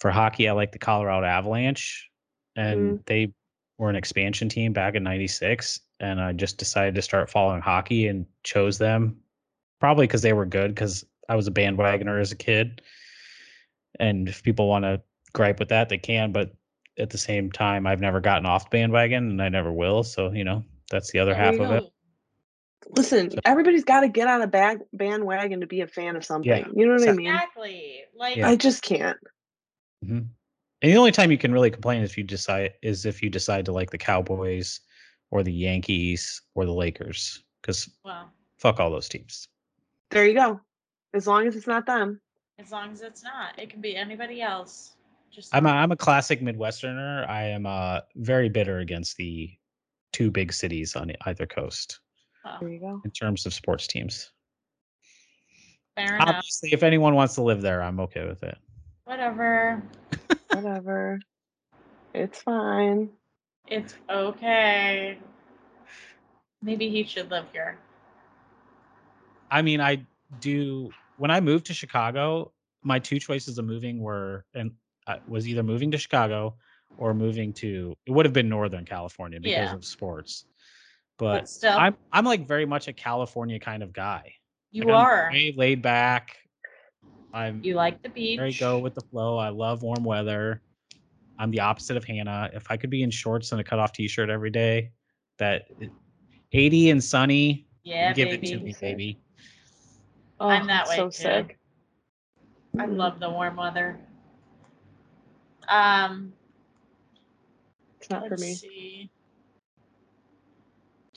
for 0.00 0.10
hockey 0.10 0.48
i 0.48 0.52
like 0.52 0.72
the 0.72 0.78
colorado 0.78 1.26
avalanche 1.26 2.10
and 2.56 2.98
mm. 2.98 3.06
they 3.06 3.32
were 3.78 3.90
an 3.90 3.96
expansion 3.96 4.48
team 4.48 4.72
back 4.72 4.94
in 4.94 5.02
96 5.02 5.80
and 6.00 6.20
I 6.20 6.32
just 6.32 6.58
decided 6.58 6.94
to 6.94 7.02
start 7.02 7.30
following 7.30 7.60
hockey 7.60 8.06
and 8.06 8.26
chose 8.42 8.78
them 8.78 9.16
probably 9.80 10.06
because 10.06 10.22
they 10.22 10.32
were 10.32 10.46
good 10.46 10.74
because 10.74 11.04
I 11.28 11.36
was 11.36 11.46
a 11.46 11.52
bandwagoner 11.52 12.20
as 12.20 12.32
a 12.32 12.36
kid. 12.36 12.82
And 14.00 14.28
if 14.28 14.42
people 14.42 14.68
want 14.68 14.84
to 14.84 15.02
gripe 15.32 15.58
with 15.58 15.68
that, 15.68 15.88
they 15.88 15.98
can. 15.98 16.32
But 16.32 16.52
at 16.98 17.10
the 17.10 17.18
same 17.18 17.50
time, 17.50 17.86
I've 17.86 18.00
never 18.00 18.20
gotten 18.20 18.46
off 18.46 18.70
the 18.70 18.76
bandwagon 18.76 19.30
and 19.30 19.42
I 19.42 19.48
never 19.48 19.72
will. 19.72 20.02
So, 20.02 20.32
you 20.32 20.44
know, 20.44 20.64
that's 20.90 21.10
the 21.12 21.18
other 21.18 21.34
There 21.34 21.42
half 21.42 21.54
of 21.60 21.70
it. 21.72 21.80
go. 21.82 21.90
Listen, 22.90 23.30
everybody's 23.44 23.84
got 23.84 24.00
to 24.00 24.08
get 24.08 24.28
on 24.28 24.42
a 24.42 24.46
bag 24.46 24.80
bandwagon 24.92 25.60
to 25.60 25.66
be 25.66 25.80
a 25.80 25.86
fan 25.86 26.16
of 26.16 26.24
something. 26.24 26.50
Yeah. 26.50 26.68
You 26.74 26.86
know 26.86 26.94
what 26.94 27.08
I 27.08 27.12
mean? 27.12 27.30
Exactly. 27.30 28.02
Like 28.14 28.36
Yeah. 28.36 28.48
I 28.48 28.56
just 28.56 28.82
can't. 28.82 29.18
hmm 30.04 30.18
And 30.18 30.92
the 30.92 30.96
only 30.96 31.12
time 31.12 31.30
you 31.30 31.38
can 31.38 31.52
really 31.52 31.70
complain 31.70 32.02
is 32.02 32.10
if 32.10 32.18
you 32.18 32.24
decide 32.24 32.74
is 32.82 33.06
if 33.06 33.22
you 33.22 33.30
decide 33.30 33.64
to 33.66 33.72
like 33.72 33.90
the 33.90 33.98
Cowboys 33.98 34.80
or 35.30 35.42
the 35.42 35.52
Yankees 35.52 36.42
or 36.54 36.66
the 36.66 36.74
Lakers, 36.74 37.42
because 37.60 37.88
well, 38.04 38.30
fuck 38.58 38.80
all 38.80 38.90
those 38.90 39.08
teams. 39.08 39.48
There 40.10 40.26
you 40.26 40.34
go. 40.34 40.60
As 41.14 41.26
long 41.26 41.46
as 41.46 41.56
it's 41.56 41.66
not 41.66 41.86
them. 41.86 42.20
As 42.58 42.70
long 42.70 42.92
as 42.92 43.02
it's 43.02 43.22
not, 43.22 43.58
it 43.58 43.70
can 43.70 43.80
be 43.80 43.96
anybody 43.96 44.40
else. 44.42 44.96
Just 45.30 45.54
I'm 45.54 45.66
a, 45.66 45.68
not- 45.68 45.76
I'm 45.76 45.92
a 45.92 45.96
classic 45.96 46.40
Midwesterner. 46.40 47.28
I 47.28 47.44
am 47.44 47.66
uh 47.66 48.00
very 48.16 48.48
bitter 48.48 48.78
against 48.78 49.16
the 49.16 49.50
two 50.12 50.30
big 50.30 50.52
cities 50.52 50.94
on 50.94 51.10
either 51.26 51.46
coast 51.46 51.98
well, 52.44 52.58
There 52.60 52.68
you 52.68 52.78
go. 52.80 53.00
in 53.04 53.10
terms 53.10 53.46
of 53.46 53.52
sports 53.54 53.86
teams. 53.88 54.30
fair 55.96 56.16
enough. 56.16 56.28
Obviously, 56.36 56.72
if 56.72 56.82
anyone 56.84 57.14
wants 57.14 57.34
to 57.34 57.42
live 57.42 57.62
there, 57.62 57.82
I'm 57.82 57.98
okay 58.00 58.26
with 58.26 58.42
it. 58.44 58.56
Whatever. 59.06 59.82
Whatever. 60.52 61.18
It's 62.14 62.40
fine. 62.42 63.10
It's 63.66 63.94
okay. 64.08 65.18
Maybe 66.62 66.88
he 66.90 67.02
should 67.04 67.30
live 67.30 67.46
here. 67.52 67.76
I 69.50 69.62
mean, 69.62 69.80
I 69.80 70.06
do. 70.40 70.90
When 71.16 71.30
I 71.30 71.40
moved 71.40 71.66
to 71.66 71.74
Chicago, 71.74 72.52
my 72.82 72.98
two 72.98 73.18
choices 73.18 73.58
of 73.58 73.64
moving 73.64 74.00
were 74.00 74.44
and 74.54 74.72
uh, 75.06 75.16
was 75.26 75.46
either 75.48 75.62
moving 75.62 75.90
to 75.92 75.98
Chicago 75.98 76.56
or 76.96 77.14
moving 77.14 77.52
to. 77.54 77.94
It 78.06 78.10
would 78.12 78.24
have 78.26 78.32
been 78.32 78.48
Northern 78.48 78.84
California 78.84 79.40
because 79.40 79.70
Yeah. 79.70 79.74
of 79.76 79.84
sports. 79.84 80.46
But, 81.18 81.40
But 81.42 81.48
still, 81.48 81.76
I'm 81.78 81.96
I'm 82.12 82.24
like 82.24 82.46
very 82.46 82.66
much 82.66 82.88
a 82.88 82.92
California 82.92 83.58
kind 83.60 83.82
of 83.82 83.92
guy. 83.92 84.34
you 84.70 84.82
Like, 84.84 84.94
I'm 84.94 85.00
are. 85.00 85.28
way 85.32 85.54
laid 85.56 85.82
back. 85.82 86.36
I'm 87.32 87.62
You 87.62 87.74
like 87.74 88.02
the 88.02 88.08
beach. 88.08 88.40
You 88.40 88.52
go 88.58 88.78
with 88.78 88.94
the 88.94 89.00
flow. 89.02 89.38
I 89.38 89.48
love 89.50 89.82
warm 89.82 90.04
weather. 90.04 90.62
I'm 91.38 91.50
the 91.50 91.60
opposite 91.60 91.96
of 91.96 92.04
Hannah. 92.04 92.50
If 92.52 92.70
I 92.70 92.76
could 92.76 92.90
be 92.90 93.02
in 93.02 93.10
shorts 93.10 93.52
and 93.52 93.60
a 93.60 93.64
cutoff 93.64 93.92
t-shirt 93.92 94.30
every 94.30 94.50
day, 94.50 94.90
that 95.38 95.66
80 96.52 96.90
and 96.90 97.02
sunny, 97.02 97.66
Yeah, 97.82 98.12
give 98.12 98.30
baby. 98.30 98.46
it 98.48 98.50
to 98.58 98.64
me, 98.64 98.74
baby. 98.80 99.20
Oh, 100.44 100.50
I'm 100.50 100.66
that 100.66 100.88
way 100.88 100.96
so 100.96 101.08
too. 101.10 101.48
sick. 101.48 101.58
I 102.78 102.84
Mm, 102.84 102.96
love 102.96 103.18
the 103.18 103.30
warm 103.30 103.56
weather. 103.56 103.98
Um, 105.68 106.34
It's 108.00 108.10
not 108.10 108.26
for 108.28 108.36
let's 108.36 108.42
me. 108.42 108.60
see. 108.60 109.10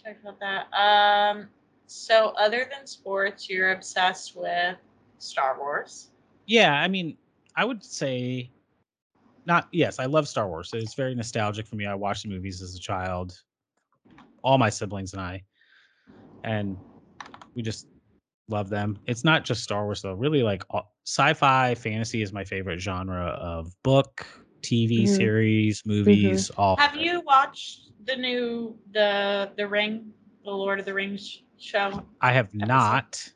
Talk 0.03 0.15
about 0.21 0.39
that. 0.39 0.73
Um, 0.73 1.49
so 1.88 2.34
other 2.38 2.69
than 2.71 2.88
sports, 2.88 3.49
you're 3.49 3.71
obsessed 3.73 4.36
with 4.36 4.78
Star 5.17 5.57
Wars. 5.59 6.11
Yeah, 6.45 6.73
I 6.73 6.88
mean, 6.88 7.17
I 7.55 7.65
would 7.65 7.84
say 7.84 8.51
not 9.45 9.67
yes, 9.71 9.99
I 9.99 10.05
love 10.05 10.28
Star 10.28 10.47
Wars. 10.47 10.71
It's 10.73 10.93
very 10.93 11.15
nostalgic 11.15 11.67
for 11.67 11.75
me. 11.75 11.86
I 11.86 11.95
watched 11.95 12.23
the 12.23 12.30
movies 12.30 12.61
as 12.61 12.75
a 12.75 12.80
child. 12.80 13.34
All 14.43 14.57
my 14.57 14.69
siblings 14.69 15.13
and 15.13 15.21
I. 15.21 15.43
And 16.43 16.78
we 17.55 17.61
just 17.61 17.88
love 18.50 18.70
them. 18.70 18.98
It's 19.08 19.24
not 19.24 19.43
just 19.45 19.64
Star 19.64 19.84
Wars 19.86 20.02
though. 20.02 20.14
Really 20.14 20.43
like 20.43 20.64
all- 20.70 20.93
sci-fi 21.06 21.76
fantasy 21.76 22.22
is 22.22 22.32
my 22.34 22.43
favorite 22.43 22.80
genre 22.80 23.28
of 23.41 23.72
book, 23.84 24.26
TV 24.62 25.04
Mhm. 25.04 25.16
series, 25.16 25.84
movies, 25.86 26.50
all 26.52 26.78
Have 26.78 26.95
it. 26.95 27.02
you 27.02 27.22
watched 27.22 27.91
the 28.06 28.16
new 28.16 28.78
the 28.91 29.52
the 29.58 29.68
Ring, 29.68 30.12
the 30.43 30.52
Lord 30.52 30.80
of 30.80 30.86
the 30.86 30.93
Rings 30.93 31.43
show? 31.58 32.06
I 32.22 32.32
have 32.32 32.48
episode? 32.48 32.68
not 32.68 33.34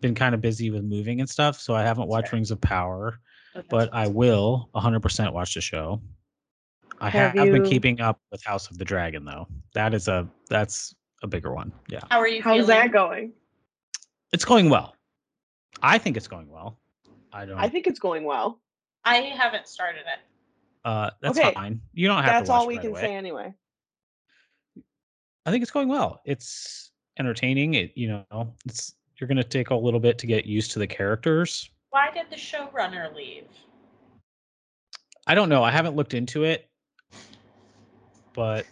been 0.00 0.14
kind 0.14 0.34
of 0.34 0.40
busy 0.40 0.70
with 0.70 0.82
moving 0.84 1.20
and 1.20 1.28
stuff, 1.30 1.60
so 1.60 1.74
I 1.74 1.82
haven't 1.82 2.08
watched 2.08 2.28
fair. 2.28 2.38
Rings 2.38 2.50
of 2.50 2.60
Power. 2.60 3.20
Okay. 3.54 3.66
but 3.68 3.90
I 3.92 4.06
will 4.08 4.70
100% 4.74 5.34
watch 5.34 5.52
the 5.52 5.60
show. 5.60 6.00
I 7.02 7.10
Have 7.10 7.34
have, 7.34 7.52
been 7.52 7.64
keeping 7.66 8.00
up 8.00 8.18
with 8.30 8.42
House 8.42 8.70
of 8.70 8.78
the 8.78 8.84
Dragon 8.86 9.26
though. 9.26 9.46
That 9.74 9.92
is 9.92 10.08
a 10.08 10.26
that's 10.48 10.94
a 11.22 11.26
bigger 11.26 11.52
one. 11.52 11.70
Yeah. 11.88 12.00
How 12.10 12.18
are 12.18 12.26
you 12.26 12.40
How's 12.42 12.54
feeling? 12.60 12.68
that 12.68 12.92
going? 12.92 13.32
It's 14.32 14.44
going 14.44 14.70
well. 14.70 14.94
I 15.82 15.98
think 15.98 16.16
it's 16.16 16.28
going 16.28 16.48
well. 16.48 16.78
I 17.32 17.44
don't 17.46 17.58
I 17.58 17.68
think 17.68 17.86
it's 17.86 17.98
going 17.98 18.24
well. 18.24 18.60
I 19.04 19.16
haven't 19.16 19.66
started 19.68 20.00
it. 20.00 20.20
uh 20.84 21.10
that's 21.20 21.38
Okay, 21.38 21.52
fine. 21.52 21.80
You 21.92 22.08
don't 22.08 22.22
have 22.22 22.26
That's 22.26 22.48
to 22.48 22.52
watch 22.52 22.60
all 22.60 22.66
we 22.66 22.74
right 22.76 22.82
can 22.82 22.90
away. 22.92 23.00
say 23.00 23.14
anyway. 23.14 23.54
I 25.44 25.50
think 25.50 25.62
it's 25.62 25.72
going 25.72 25.88
well. 25.88 26.20
It's 26.24 26.92
entertaining. 27.18 27.74
It 27.74 27.92
you 27.96 28.08
know, 28.08 28.54
it's 28.66 28.94
you're 29.18 29.28
going 29.28 29.36
to 29.36 29.44
take 29.44 29.70
a 29.70 29.74
little 29.74 30.00
bit 30.00 30.18
to 30.18 30.26
get 30.26 30.46
used 30.46 30.72
to 30.72 30.78
the 30.78 30.86
characters. 30.86 31.68
Why 31.90 32.10
did 32.12 32.26
the 32.30 32.36
showrunner 32.36 33.14
leave? 33.14 33.44
I 35.26 35.34
don't 35.34 35.48
know. 35.48 35.62
I 35.62 35.70
haven't 35.70 35.94
looked 35.94 36.14
into 36.14 36.44
it. 36.44 36.68
But 38.34 38.66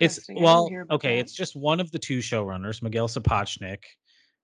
It's 0.00 0.16
Interesting. 0.18 0.36
I 0.36 0.40
didn't 0.40 0.44
well, 0.88 0.96
okay. 0.96 1.16
that. 1.16 1.20
It's 1.20 1.32
just 1.34 1.54
one 1.56 1.78
of 1.80 1.90
the 1.92 1.98
two 1.98 2.18
showrunners, 2.18 2.82
Miguel 2.82 3.06
Sapochnik, 3.08 3.84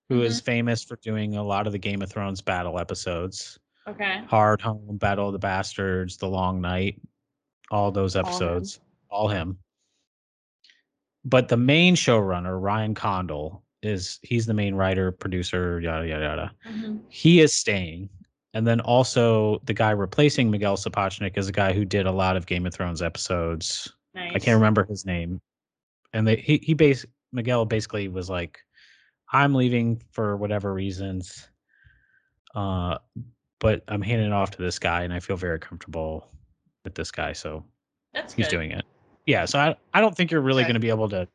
who 0.09 0.23
is 0.23 0.41
Mhm. 0.41 0.45
famous 0.45 0.85
for 0.85 0.97
doing 1.03 1.37
a 1.37 1.43
lot 1.43 1.67
of 1.67 1.73
the 1.73 1.79
Game 1.79 2.03
of 2.03 2.11
Thrones 2.11 2.41
battle 2.41 2.79
episodes, 2.79 3.59
Okay. 3.89 4.23
Hardhome, 4.29 4.99
Battle 4.99 5.29
of 5.29 5.33
the 5.33 5.39
Bastards, 5.39 6.17
The 6.17 6.29
Long 6.29 6.61
Night, 6.61 7.01
all 7.71 7.91
those 7.91 8.15
All 8.17 8.23
him. 8.23 8.29
episodes, 8.29 8.81
all 9.11 9.29
him. 9.29 9.59
But 11.25 11.49
the 11.49 11.57
main 11.57 11.97
showrunner, 11.97 12.61
Ryan 12.61 12.95
Condal, 12.95 13.63
is 13.83 14.19
he's 14.23 14.47
the 14.47 14.55
main 14.55 14.75
writer, 14.75 15.13
producer, 15.13 15.81
yada 15.81 16.07
yada 16.07 16.25
yada. 16.25 16.53
Mhm. 16.69 17.01
He 17.09 17.41
is 17.41 17.55
staying. 17.55 18.09
And 18.55 18.67
then 18.67 18.81
also 18.81 19.59
the 19.65 19.75
guy 19.75 19.91
replacing 19.91 20.51
Miguel 20.51 20.77
Sapochnik 20.77 21.37
is 21.37 21.49
a 21.49 21.53
guy 21.53 21.73
who 21.73 21.85
did 21.85 22.07
a 22.07 22.13
lot 22.13 22.37
of 22.37 22.47
Game 22.47 22.65
of 22.67 22.73
Thrones 22.75 23.03
episodes. 23.03 23.93
Nice. 24.17 24.33
I 24.35 24.39
can't 24.39 24.57
remember 24.57 24.85
his 24.85 25.05
name. 25.05 25.41
And 26.13 26.27
they 26.27 26.37
he 26.37 26.59
he 26.63 26.75
base 26.75 27.05
Miguel 27.33 27.65
basically 27.67 28.09
was 28.09 28.31
like, 28.31 28.59
I'm 29.33 29.55
leaving 29.55 30.03
for 30.11 30.37
whatever 30.37 30.73
reasons. 30.73 31.49
Uh 32.55 32.99
but 33.59 33.83
I'm 33.89 34.03
handing 34.03 34.27
it 34.27 34.33
off 34.33 34.51
to 34.53 34.63
this 34.63 34.79
guy 34.79 35.03
and 35.03 35.13
I 35.13 35.21
feel 35.21 35.37
very 35.37 35.59
comfortable 35.59 36.31
with 36.85 36.95
this 36.95 37.11
guy. 37.11 37.33
So 37.33 37.65
That's 38.13 38.35
he's 38.35 38.47
good. 38.47 38.57
doing 38.57 38.71
it. 38.73 38.85
Yeah. 39.27 39.45
So 39.45 39.59
I, 39.59 39.77
I 39.95 40.01
don't 40.01 40.17
think 40.17 40.31
you're 40.31 40.41
really 40.41 40.63
Okay. 40.63 40.69
gonna 40.69 40.81
be 40.81 40.89
able 40.91 41.09
to 41.11 41.29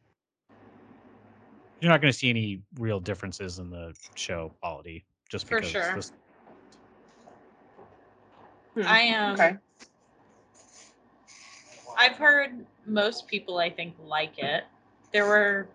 you're 1.80 1.90
not 1.92 2.02
gonna 2.02 2.14
see 2.14 2.30
any 2.30 2.62
real 2.80 3.00
differences 3.00 3.60
in 3.60 3.70
the 3.70 3.94
show 4.16 4.54
quality 4.60 5.06
just 5.30 5.48
For 5.48 5.62
because 5.62 5.72
sure. 5.72 5.96
this 5.96 6.12
Hmm, 8.76 8.82
I 8.86 9.02
am. 9.02 9.34
Okay. 9.34 9.58
I've 11.98 12.16
heard 12.18 12.66
most 12.86 13.28
people, 13.28 13.58
I 13.60 13.70
think, 13.70 13.96
like 14.04 14.38
it. 14.40 14.64
There 15.12 15.26
were 15.26 15.70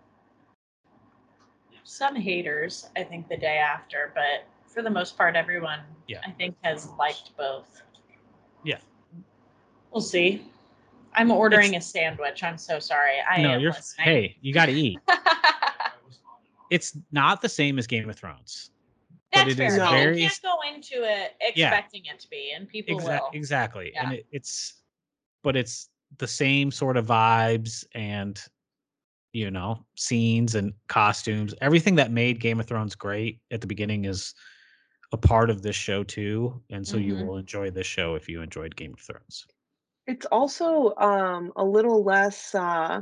some 1.83 2.15
haters, 2.15 2.89
I 2.95 3.03
think, 3.03 3.27
the 3.29 3.37
day 3.37 3.57
after, 3.57 4.11
but 4.13 4.45
for 4.65 4.81
the 4.81 4.89
most 4.89 5.17
part, 5.17 5.35
everyone, 5.35 5.79
Yeah. 6.07 6.21
I 6.25 6.31
think, 6.31 6.55
has 6.63 6.89
liked 6.99 7.35
both. 7.37 7.81
Yeah. 8.63 8.79
We'll 9.91 10.01
see. 10.01 10.45
I'm 11.13 11.31
ordering 11.31 11.75
a 11.75 11.81
sandwich. 11.81 12.43
I'm 12.43 12.57
so 12.57 12.77
sorry. 12.79 13.13
I 13.27 13.41
no, 13.41 13.57
you're 13.57 13.71
listening. 13.71 14.05
hey, 14.05 14.37
you 14.41 14.53
gotta 14.53 14.73
eat. 14.73 14.99
It's 16.69 16.97
not 17.13 17.41
the 17.41 17.47
same 17.47 17.79
as 17.79 17.87
Game 17.87 18.09
of 18.09 18.17
Thrones. 18.17 18.71
but 19.31 19.45
That's 19.45 19.51
it 19.53 19.55
fair. 19.57 19.67
is 19.67 19.73
You 19.75 19.79
very 19.89 20.19
can't 20.19 20.39
go 20.43 20.57
into 20.67 20.95
it 21.09 21.33
Yeah. 21.55 21.67
expecting 21.69 22.03
it 22.07 22.19
to 22.19 22.29
be, 22.29 22.51
and 22.53 22.67
people 22.67 22.99
Exa- 22.99 23.21
will. 23.21 23.29
exactly 23.31 23.95
and 23.95 24.11
Yeah. 24.11 24.17
it, 24.17 24.25
it's 24.33 24.81
but 25.43 25.55
it's 25.55 25.87
the 26.17 26.27
same 26.27 26.71
sort 26.71 26.97
of 26.97 27.05
vibes 27.07 27.85
and 27.93 28.39
you 29.33 29.49
know 29.51 29.85
scenes 29.95 30.55
and 30.55 30.73
costumes 30.87 31.53
everything 31.61 31.95
that 31.95 32.11
made 32.11 32.39
game 32.39 32.59
of 32.59 32.65
thrones 32.65 32.95
great 32.95 33.39
at 33.51 33.61
the 33.61 33.67
beginning 33.67 34.05
is 34.05 34.33
a 35.11 35.17
part 35.17 35.49
of 35.49 35.61
this 35.61 35.75
show 35.75 36.03
too 36.03 36.61
and 36.69 36.87
so 36.87 36.97
you 36.97 37.15
Mhm. 37.15 37.17
will 37.17 37.37
enjoy 37.37 37.69
this 37.69 37.87
show 37.87 38.15
if 38.15 38.27
you 38.29 38.41
enjoyed 38.41 38.75
game 38.75 38.93
of 38.93 38.99
thrones 38.99 39.45
It's 40.07 40.25
also 40.27 40.95
um 40.95 41.51
a 41.55 41.63
little 41.63 42.03
less 42.03 42.55
uh 42.55 43.01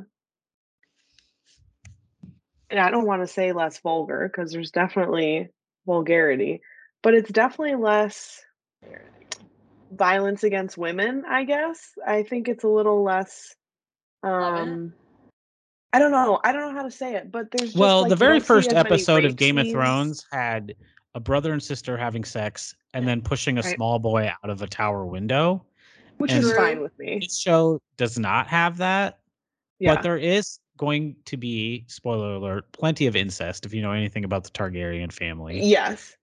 and 2.70 2.80
I 2.80 2.90
don't 2.90 3.06
want 3.06 3.22
to 3.22 3.28
say 3.28 3.52
less 3.52 3.80
vulgar 3.80 4.28
because 4.28 4.52
there's 4.52 4.72
definitely 4.72 5.50
vulgarity, 5.86 6.62
but 7.04 7.14
it's 7.14 7.32
definitely 7.32 7.76
less 7.76 8.42
violence 9.92 10.44
against 10.44 10.78
women, 10.78 11.24
I 11.28 11.44
guess. 11.44 11.92
I 12.06 12.24
think 12.24 12.48
it's 12.48 12.64
a 12.64 12.68
little 12.70 13.04
less 13.04 13.56
Um, 14.24 14.94
I 15.94 16.00
don't 16.00 16.12
know. 16.12 16.40
I 16.44 16.52
don't 16.52 16.62
know 16.74 16.78
how 16.78 16.84
to 16.84 16.92
say 16.92 17.16
it, 17.16 17.32
but 17.32 17.52
there's 17.52 17.70
just, 17.72 17.78
well, 17.78 18.02
like, 18.02 18.10
the 18.10 18.16
very 18.16 18.40
first 18.40 18.74
episode 18.74 19.24
of 19.24 19.32
rape 19.34 19.38
Game 19.38 19.58
of. 19.60 19.70
Thrones 19.70 20.26
had 20.32 20.76
a 21.14 21.20
brother 21.20 21.54
and 21.54 21.62
sister 21.64 21.96
having 21.96 22.24
sex 22.26 22.76
and 22.94 23.08
then 23.08 23.22
pushing 23.22 23.58
a 23.58 23.62
Right. 23.62 23.76
small 23.76 24.00
boy 24.00 24.30
out 24.44 24.50
of 24.50 24.62
a 24.62 24.68
tower 24.68 25.06
window. 25.06 25.64
which 26.18 26.32
and- 26.32 26.44
is 26.46 26.54
fine 26.54 26.82
with 26.82 26.98
me. 26.98 27.20
This 27.20 27.38
show 27.38 27.80
does 27.98 28.18
not 28.18 28.48
have 28.48 28.78
that, 28.78 29.20
Yeah, 29.80 29.96
but 29.96 30.02
there 30.02 30.18
is 30.18 30.60
going 30.78 31.18
to 31.26 31.36
be 31.38 31.84
spoiler 31.88 32.36
alert 32.36 32.72
plenty 32.72 33.06
of 33.06 33.16
incest 33.18 33.66
if 33.66 33.74
you 33.74 33.82
know 33.82 33.92
anything 33.92 34.24
about 34.24 34.46
the 34.46 34.50
Targaryen 34.52 35.12
family. 35.12 35.62
yes, 35.62 36.16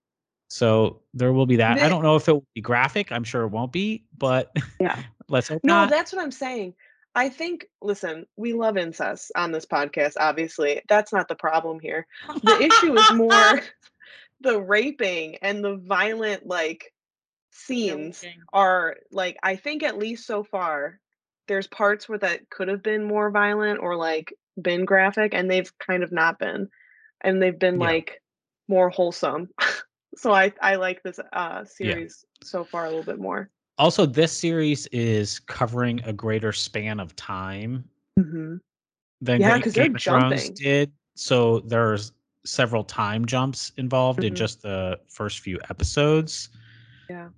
So 0.53 1.01
there 1.15 1.33
will 1.33 1.47
be 1.47 1.55
that. 1.55 1.79
I 1.79 1.89
don't 1.89 2.03
know 2.03 2.15
if 2.15 2.27
it 2.27 2.33
will 2.33 2.45
be 2.53 2.61
graphic. 2.61 3.11
I'm 3.11 3.23
sure 3.23 3.41
it 3.41 3.47
won't 3.47 3.71
be, 3.71 4.03
but 4.15 4.55
Yeah. 4.79 5.01
let's 5.27 5.47
hope 5.47 5.63
no, 5.63 5.73
not. 5.73 5.89
that's 5.89 6.13
what 6.13 6.21
I'm 6.21 6.31
saying. 6.31 6.75
I 7.15 7.29
think. 7.29 7.65
Listen, 7.81 8.27
we 8.37 8.53
love 8.53 8.77
incest 8.77 9.31
on 9.35 9.51
this 9.51 9.65
podcast. 9.65 10.13
Obviously, 10.19 10.81
that's 10.87 11.11
not 11.11 11.27
the 11.27 11.33
problem 11.35 11.79
here. 11.79 12.05
The 12.43 12.61
issue 12.61 12.95
is 12.95 13.11
more 13.13 13.61
the 14.41 14.61
raping 14.61 15.37
and 15.41 15.63
the 15.63 15.77
violent 15.77 16.45
like 16.45 16.93
scenes 17.51 18.23
are 18.51 18.97
like 19.11 19.37
I 19.41 19.55
think 19.55 19.81
at 19.81 19.97
least 19.97 20.27
so 20.27 20.43
far 20.43 20.99
there's 21.47 21.67
parts 21.67 22.07
where 22.07 22.19
that 22.19 22.47
could 22.51 22.67
have 22.67 22.83
been 22.83 23.03
more 23.03 23.31
violent 23.31 23.79
or 23.79 23.95
like 23.95 24.33
been 24.61 24.85
graphic 24.85 25.33
and 25.33 25.49
they've 25.49 25.71
kind 25.79 26.03
of 26.03 26.11
not 26.11 26.37
been 26.37 26.69
and 27.21 27.41
they've 27.41 27.57
been 27.57 27.79
Yeah. 27.79 27.87
like 27.87 28.21
more 28.67 28.91
wholesome. 28.91 29.49
So 30.15 30.31
I 30.33 30.51
I 30.61 30.75
like 30.75 31.03
this 31.03 31.19
uh 31.33 31.63
series 31.65 32.25
so 32.43 32.63
far 32.63 32.85
a 32.85 32.89
little 32.89 33.03
bit 33.03 33.19
more. 33.19 33.49
also, 33.77 34.05
this 34.05 34.31
series 34.31 34.85
is 34.87 35.39
covering 35.39 35.99
a 36.05 36.13
greater 36.13 36.51
span 36.53 36.99
of 36.99 37.15
time 37.15 37.83
Mhm. 38.19 38.59
than 39.21 39.41
Yeah, 39.41 39.57
Ga- 39.59 39.71
Game 39.71 39.95
of 39.95 40.01
Thrones 40.01 40.49
did. 40.51 40.91
So 41.15 41.59
there's 41.61 42.11
several 42.45 42.83
time 42.83 43.25
jumps 43.25 43.71
involved 43.77 44.23
in 44.23 44.33
Mhm. 44.33 44.37
just 44.37 44.61
the 44.61 44.99
first 45.09 45.39
few 45.39 45.59
episodes, 45.69 46.49
Yeah. 47.09 47.29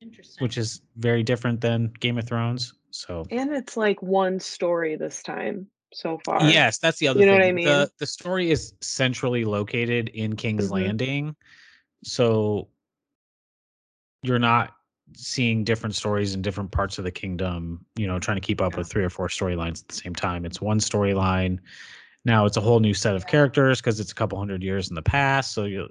Interesting. 0.00 0.44
which 0.44 0.58
is 0.58 0.82
very 0.96 1.22
different 1.22 1.60
than 1.60 1.92
Game 2.00 2.18
of 2.18 2.26
Thrones. 2.26 2.74
So 2.90 3.24
And 3.30 3.52
it's 3.54 3.76
like 3.76 4.02
one 4.02 4.38
story 4.38 4.96
this 4.96 5.22
time 5.22 5.66
so 5.94 6.18
far. 6.24 6.42
yes, 6.50 6.78
that's 6.78 6.98
the 6.98 7.08
other 7.08 7.20
You 7.20 7.26
know 7.26 7.32
thing. 7.32 7.40
what 7.40 7.48
I 7.48 7.52
mean? 7.52 7.64
The 7.66 7.90
the 7.98 8.06
story 8.06 8.50
is 8.50 8.74
centrally 8.80 9.44
located 9.44 10.08
in 10.10 10.36
King's 10.36 10.68
Mhm. 10.68 10.72
Landing, 10.72 11.36
so 12.02 12.68
you're 14.22 14.38
not 14.38 14.74
seeing 15.14 15.64
different 15.64 15.94
stories 15.94 16.34
in 16.34 16.42
different 16.42 16.70
parts 16.72 16.98
of 16.98 17.04
the 17.04 17.10
kingdom. 17.10 17.84
You 17.96 18.06
know, 18.06 18.18
trying 18.18 18.36
to 18.36 18.40
keep 18.40 18.60
up 18.60 18.72
Yeah. 18.72 18.78
with 18.78 18.88
three 18.88 19.04
or 19.04 19.10
four 19.10 19.28
storylines 19.28 19.82
at 19.82 19.88
the 19.88 19.94
same 19.94 20.14
time. 20.14 20.44
It's 20.44 20.60
one 20.60 20.78
storyline. 20.78 21.58
Now 22.24 22.46
it's 22.46 22.56
a 22.56 22.60
whole 22.60 22.80
new 22.80 22.94
set 22.94 23.14
of 23.14 23.26
characters 23.26 23.80
because 23.80 24.00
it's 24.00 24.12
a 24.12 24.14
couple 24.14 24.38
hundred 24.38 24.62
years 24.62 24.88
in 24.88 24.94
the 24.94 25.02
past. 25.02 25.52
So 25.52 25.64
you 25.64 25.88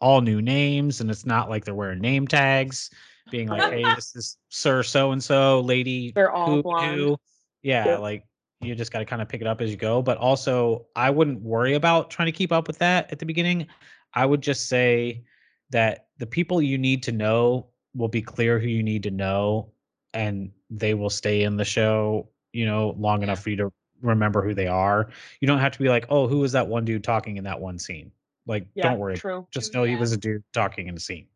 all 0.00 0.20
new 0.20 0.40
names, 0.42 1.00
and 1.00 1.10
it's 1.10 1.26
not 1.26 1.48
like 1.50 1.64
they're 1.64 1.74
wearing 1.74 1.98
name 2.00 2.28
tags, 2.28 2.90
being 3.30 3.48
like, 3.48 3.72
"Hey, 3.72 3.82
this 3.98 4.14
is 4.14 4.36
Sir 4.50 4.82
So 4.82 5.10
and 5.12 5.22
So, 5.24 5.60
Lady." 5.60 6.12
They're 6.12 6.30
all 6.30 6.46
who 6.56 6.62
blonde. 6.62 7.16
Yeah, 7.62 7.86
Yeah. 7.86 7.96
like 7.98 8.24
you 8.66 8.74
just 8.74 8.92
got 8.92 9.00
to 9.00 9.04
kind 9.04 9.22
of 9.22 9.28
pick 9.28 9.40
it 9.40 9.46
up 9.46 9.60
as 9.60 9.70
you 9.70 9.76
go. 9.76 10.02
But 10.02 10.18
also, 10.18 10.86
I 10.96 11.10
wouldn't 11.10 11.40
worry 11.42 11.74
about 11.74 12.10
trying 12.10 12.26
to 12.26 12.32
keep 12.32 12.52
up 12.52 12.66
with 12.66 12.78
that 12.78 13.10
at 13.12 13.18
the 13.18 13.26
beginning. 13.26 13.66
I 14.14 14.26
would 14.26 14.40
just 14.40 14.68
say 14.68 15.24
that 15.70 16.06
the 16.18 16.26
people 16.26 16.62
you 16.62 16.78
need 16.78 17.02
to 17.04 17.12
know 17.12 17.66
will 17.94 18.08
be 18.08 18.22
clear 18.22 18.58
who 18.58 18.68
you 18.68 18.82
need 18.82 19.02
to 19.04 19.10
know, 19.10 19.70
and 20.12 20.50
they 20.70 20.94
will 20.94 21.10
stay 21.10 21.42
in 21.42 21.56
the 21.56 21.64
show, 21.64 22.28
you 22.52 22.66
know, 22.66 22.94
long 22.98 23.22
enough 23.22 23.42
for 23.42 23.50
you 23.50 23.56
to 23.56 23.72
remember 24.00 24.42
who 24.42 24.54
they 24.54 24.66
are. 24.66 25.08
You 25.40 25.48
don't 25.48 25.58
have 25.58 25.72
to 25.72 25.78
be 25.78 25.88
like, 25.88 26.06
oh, 26.08 26.28
who 26.28 26.38
was 26.38 26.52
that 26.52 26.68
one 26.68 26.84
dude 26.84 27.04
talking 27.04 27.36
in 27.36 27.44
that 27.44 27.60
one 27.60 27.78
scene? 27.78 28.12
Like, 28.46 28.66
Yeah, 28.74 28.90
don't 28.90 28.98
worry. 28.98 29.16
true. 29.16 29.46
Just 29.50 29.74
know 29.74 29.84
he 29.84 29.96
was 29.96 30.12
a 30.12 30.16
dude 30.16 30.44
talking 30.52 30.88
in 30.88 30.96
a 30.96 31.00
scene. 31.00 31.26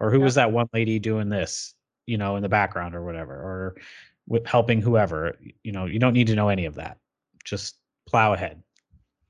Or 0.00 0.10
who 0.10 0.18
Yep. 0.18 0.24
was 0.24 0.34
that 0.36 0.52
one 0.52 0.68
lady 0.72 0.98
doing 0.98 1.28
this, 1.28 1.74
you 2.06 2.18
know, 2.18 2.36
in 2.36 2.42
the 2.42 2.48
background 2.48 2.94
or 2.94 3.04
whatever, 3.04 3.34
or 3.34 3.76
with 4.26 4.46
helping 4.46 4.80
whoever. 4.80 5.36
You 5.62 5.72
know, 5.72 5.86
you 5.86 5.98
don't 5.98 6.14
need 6.14 6.26
to 6.28 6.34
know 6.34 6.48
any 6.48 6.64
of 6.66 6.74
that. 6.76 6.98
Just 7.44 7.76
plow 8.06 8.32
ahead. 8.32 8.62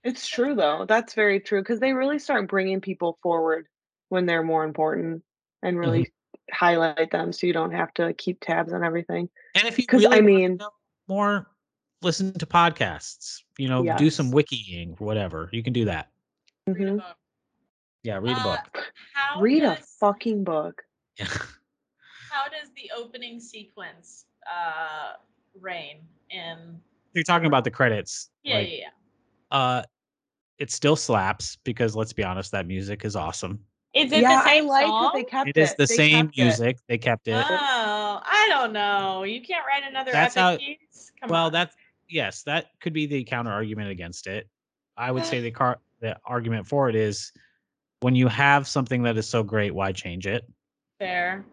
It's 0.03 0.26
true 0.28 0.55
though. 0.55 0.84
That's 0.88 1.14
very 1.14 1.40
true 1.40 1.61
because 1.62 1.80
they 1.80 1.92
really 1.92 2.18
start 2.18 2.49
bringing 2.49 2.80
people 2.80 3.18
forward 3.22 3.66
when 4.11 4.26
they're 4.26 4.42
more 4.42 4.64
important 4.64 5.22
and 5.62 5.78
really 5.78 6.01
Mm-hmm. 6.03 6.55
highlight 6.55 7.11
them 7.11 7.32
so 7.32 7.47
you 7.47 7.53
don't 7.55 7.72
have 7.72 7.92
to 7.95 8.12
keep 8.14 8.38
tabs 8.40 8.72
on 8.72 8.84
everything. 8.84 9.28
And 9.55 9.64
if 9.66 9.78
you 9.78 9.86
'Cause, 9.86 10.03
really 10.03 10.18
I 10.18 10.20
mean- 10.20 10.59
more, 11.09 11.51
listen 12.03 12.32
to 12.34 12.45
podcasts. 12.47 13.40
You 13.57 13.68
know, 13.68 13.97
do 13.97 14.11
some 14.11 14.26
Yes. 14.26 14.34
wikiing, 14.34 15.01
whatever. 15.01 15.49
You 15.53 15.62
can 15.62 15.72
do 15.72 15.86
that. 15.86 16.11
Read 16.66 16.76
a 16.88 16.90
Mhm. 16.92 17.14
Yeah, 18.03 18.16
read 18.18 18.36
a 18.36 18.40
Uh, 18.40 18.42
book. 18.62 18.92
How 19.14 19.40
Read 19.40 19.62
a 19.64 19.76
fucking 19.76 20.45
book. 20.45 20.82
Yeah. 21.18 21.24
How 22.30 22.49
does 22.49 22.70
the 22.76 22.90
opening 22.95 23.40
sequence 23.40 24.26
uh 24.53 25.12
reign 25.61 25.99
in? 26.30 26.80
You're 27.12 27.24
talking 27.24 27.47
about 27.47 27.64
the 27.64 27.70
credits. 27.70 28.30
Yeah, 28.42 28.57
like, 28.57 28.70
yeah, 28.70 28.76
yeah. 28.76 29.57
Uh, 29.57 29.82
it 30.59 30.70
still 30.70 30.97
slaps 30.97 31.57
because 31.64 31.95
let's 31.95 32.12
be 32.12 32.24
honest, 32.24 32.51
that 32.53 32.66
music 32.66 33.05
is 33.05 33.16
awesome. 33.16 33.61
Is 33.95 34.11
it 34.12 34.22
yeah, 34.22 34.36
the 34.38 34.45
same 34.49 34.64
I 34.64 34.66
like 34.66 34.86
song? 34.86 35.03
that 35.03 35.12
they 35.14 35.24
kept 35.24 35.49
it, 35.49 35.57
It 35.57 35.61
is 35.61 35.70
the 35.76 35.86
They 35.86 35.95
same 35.95 36.26
kept 36.26 36.38
it. 36.38 36.42
music. 36.42 36.78
They 36.88 36.99
kept 36.99 37.28
it. 37.28 37.34
Oh, 37.49 38.20
I 38.24 38.47
don't 38.51 38.72
know. 38.72 39.22
You 39.22 39.40
can't 39.40 39.64
write 39.66 39.88
another 39.88 40.11
That's 40.11 40.36
epic 40.36 40.61
how- 40.61 40.66
piece. 40.66 41.12
Come 41.20 41.30
well, 41.30 41.47
on. 41.47 41.53
that's 41.53 41.74
yes, 42.09 42.42
that 42.42 42.66
could 42.80 42.92
be 42.92 43.07
the 43.07 43.22
counter 43.24 43.53
argument 43.53 43.90
against 43.90 44.26
it. 44.26 44.49
I 44.97 45.11
would 45.12 45.24
say 45.24 45.40
the 45.40 45.51
car 45.53 45.78
the 46.01 46.16
argument 46.24 46.66
for 46.66 46.88
it 46.88 46.97
is 46.97 47.32
when 48.01 48.14
you 48.16 48.26
have 48.28 48.66
something 48.66 49.03
that 49.05 49.16
is 49.16 49.28
so 49.28 49.42
great, 49.42 49.74
why 49.74 49.92
change 49.92 50.26
it? 50.26 50.45
fair. 50.99 51.45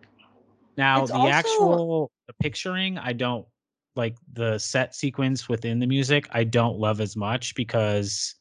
Now 0.77 1.01
It's 1.03 1.11
the 1.11 1.17
also- 1.17 1.29
actual 1.31 2.11
the 2.27 2.33
picturing, 2.41 2.97
I 2.97 3.13
don't 3.13 3.45
like 3.95 4.15
the 4.33 4.57
set 4.57 4.95
sequence 4.95 5.49
within 5.49 5.79
the 5.79 5.87
music. 5.87 6.27
I 6.31 6.43
don't 6.45 6.77
love 6.79 7.01
as 7.01 7.15
much 7.17 7.55
because 7.55 8.35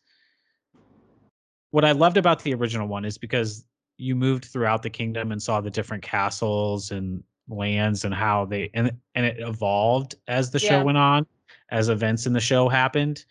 what 1.72 1.84
I 1.84 1.92
loved 1.92 2.16
about 2.16 2.42
the 2.42 2.54
original 2.54 2.86
one 2.86 3.04
is 3.04 3.18
because 3.18 3.64
you 3.96 4.14
moved 4.16 4.44
throughout 4.46 4.82
the 4.82 4.90
kingdom 4.90 5.32
and 5.32 5.42
saw 5.42 5.60
the 5.60 5.70
different 5.70 6.02
castles 6.02 6.90
and 6.90 7.22
lands 7.48 8.04
and 8.04 8.14
how 8.14 8.44
they 8.44 8.70
and 8.74 8.92
and 9.14 9.26
it 9.26 9.40
evolved 9.40 10.14
as 10.28 10.50
the 10.50 10.60
Yeah. 10.60 10.68
show 10.70 10.84
went 10.84 10.98
on, 10.98 11.26
as 11.70 11.88
events 11.88 12.26
in 12.26 12.32
the 12.32 12.40
show 12.40 12.68
happened. 12.68 13.24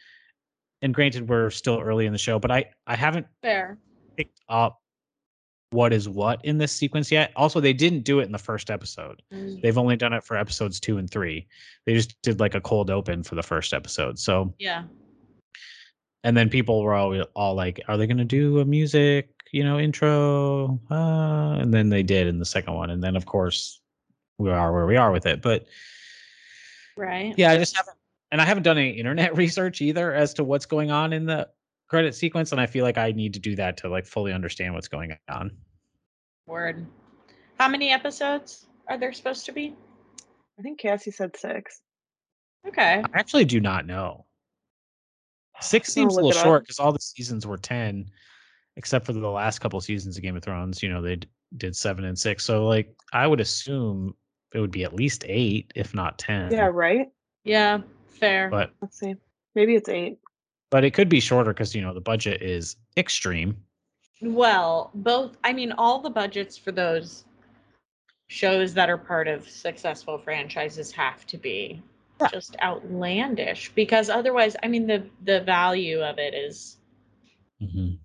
And 0.81 0.93
granted, 0.93 1.27
we're 1.27 1.49
still 1.49 1.79
early 1.79 2.05
in 2.05 2.11
the 2.11 2.17
show, 2.19 2.37
but 2.39 2.51
I 2.51 2.65
I 2.85 2.95
haven't 2.95 3.27
Fair. 3.41 3.77
picked 4.17 4.39
up 4.49 4.81
what 5.71 5.93
is 5.93 6.09
what 6.09 6.43
in 6.43 6.57
this 6.57 6.71
sequence 6.71 7.11
yet. 7.11 7.31
Also, 7.35 7.59
they 7.59 7.73
didn't 7.73 8.01
do 8.01 8.19
it 8.19 8.23
in 8.23 8.31
the 8.31 8.37
first 8.39 8.71
episode. 8.71 9.21
They've 9.61 9.77
only 9.77 9.95
done 9.95 10.13
it 10.13 10.23
for 10.23 10.35
episodes 10.35 10.79
two 10.79 10.97
and 10.97 11.09
three. 11.09 11.47
They 11.85 11.93
just 11.93 12.19
did 12.23 12.39
like 12.39 12.55
a 12.55 12.61
cold 12.61 12.89
open 12.89 13.23
for 13.23 13.35
the 13.35 13.43
first 13.43 13.73
episode. 13.73 14.17
So, 14.17 14.53
Yeah. 14.57 14.83
and 16.23 16.35
then 16.35 16.49
people 16.49 16.81
were 16.81 16.95
all, 16.95 17.21
all 17.35 17.53
like, 17.55 17.79
"Are 17.87 17.97
they 17.97 18.07
going 18.07 18.17
to 18.17 18.25
do 18.25 18.59
a 18.59 18.65
music, 18.65 19.29
you 19.51 19.63
know, 19.63 19.79
intro?" 19.79 20.79
Uh, 20.89 21.59
and 21.61 21.73
then 21.73 21.89
they 21.89 22.03
did 22.03 22.27
in 22.27 22.39
the 22.39 22.45
second 22.45 22.73
one. 22.73 22.89
And 22.89 23.03
then, 23.03 23.15
of 23.15 23.25
course, 23.25 23.79
we 24.39 24.49
are 24.49 24.73
where 24.73 24.87
we 24.87 24.97
are 24.97 25.11
with 25.11 25.25
it. 25.27 25.41
But 25.41 25.67
Right. 26.97 27.33
yeah, 27.37 27.51
I 27.51 27.57
just 27.57 27.75
haven't, 27.77 27.95
and 28.31 28.41
I 28.41 28.45
haven't 28.45 28.63
done 28.63 28.77
any 28.77 28.91
internet 28.91 29.35
research 29.37 29.81
either 29.81 30.13
as 30.13 30.33
to 30.35 30.43
what's 30.43 30.65
going 30.65 30.89
on 30.91 31.13
in 31.13 31.25
the 31.25 31.47
credit 31.89 32.15
sequence. 32.15 32.51
And 32.51 32.61
I 32.61 32.65
feel 32.65 32.85
like 32.85 32.97
I 32.97 33.11
need 33.11 33.33
to 33.33 33.39
do 33.39 33.55
that 33.57 33.77
to 33.77 33.89
like 33.89 34.05
fully 34.05 34.31
understand 34.31 34.73
what's 34.73 34.87
going 34.87 35.15
on. 35.29 35.51
Word. 36.45 36.85
How 37.59 37.67
many 37.67 37.91
episodes 37.91 38.67
are 38.87 38.97
there 38.97 39.11
supposed 39.11 39.45
to 39.47 39.51
be? 39.51 39.75
I 40.57 40.61
think 40.61 40.79
Cassie 40.79 41.11
said 41.11 41.35
six. 41.35 41.81
Okay. 42.67 43.03
I 43.03 43.19
actually 43.19 43.45
do 43.45 43.59
not 43.59 43.85
know. 43.85 44.25
Six 45.61 45.91
seems 45.91 46.13
a 46.13 46.15
little 46.15 46.31
short 46.31 46.63
because 46.63 46.79
all 46.79 46.93
the 46.93 46.99
seasons 46.99 47.45
were 47.45 47.57
ten, 47.57 48.05
except 48.77 49.05
for 49.05 49.13
the 49.13 49.27
last 49.27 49.59
couple 49.59 49.79
seasons 49.81 50.15
of 50.15 50.23
Game 50.23 50.37
of 50.37 50.43
Thrones. 50.43 50.81
You 50.81 50.89
know, 50.89 51.01
they 51.01 51.17
d- 51.17 51.27
did 51.57 51.75
seven 51.75 52.05
and 52.05 52.17
six. 52.17 52.45
So, 52.45 52.65
like, 52.65 52.95
I 53.11 53.27
would 53.27 53.41
assume 53.41 54.15
it 54.53 54.59
would 54.61 54.71
be 54.71 54.85
at 54.85 54.93
least 54.93 55.25
eight, 55.27 55.71
if 55.75 55.93
not 55.93 56.17
ten. 56.17 56.51
Yeah, 56.51 56.69
right? 56.71 57.07
Yeah. 57.43 57.79
Fair. 58.07 58.49
But 58.49 58.71
Let's 58.81 58.99
see. 58.99 59.15
Maybe 59.55 59.75
it's 59.75 59.89
eight. 59.89 60.19
But 60.69 60.83
it 60.83 60.91
could 60.93 61.09
be 61.09 61.19
shorter 61.19 61.53
because 61.53 61.73
you 61.75 61.81
know 61.81 61.93
the 61.93 62.01
budget 62.01 62.41
is 62.41 62.75
extreme. 62.97 63.57
Well, 64.21 64.91
both. 64.95 65.37
I 65.43 65.53
mean, 65.53 65.71
all 65.73 65.99
the 65.99 66.09
budgets 66.09 66.57
for 66.57 66.71
those 66.71 67.25
shows 68.27 68.73
that 68.75 68.89
are 68.89 68.97
part 68.97 69.27
of 69.27 69.49
successful 69.49 70.17
franchises 70.17 70.91
have 70.91 71.25
to 71.27 71.37
be 71.37 71.81
Yeah. 72.21 72.27
just 72.27 72.55
outlandish 72.61 73.71
because 73.75 74.09
otherwise, 74.09 74.55
I 74.61 74.67
mean, 74.67 74.87
the 74.87 75.03
the 75.25 75.41
value 75.41 76.01
of 76.01 76.19
it 76.19 76.33
is 76.33 76.77
Mm-hmm. 77.61 77.95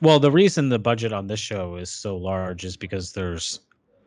Well, 0.00 0.20
the 0.20 0.30
reason 0.30 0.68
the 0.68 0.78
budget 0.78 1.12
on 1.12 1.26
this 1.26 1.40
show 1.40 1.76
is 1.76 1.90
so 1.90 2.16
large 2.16 2.64
is 2.64 2.76
because 2.76 3.12
there's 3.12 3.60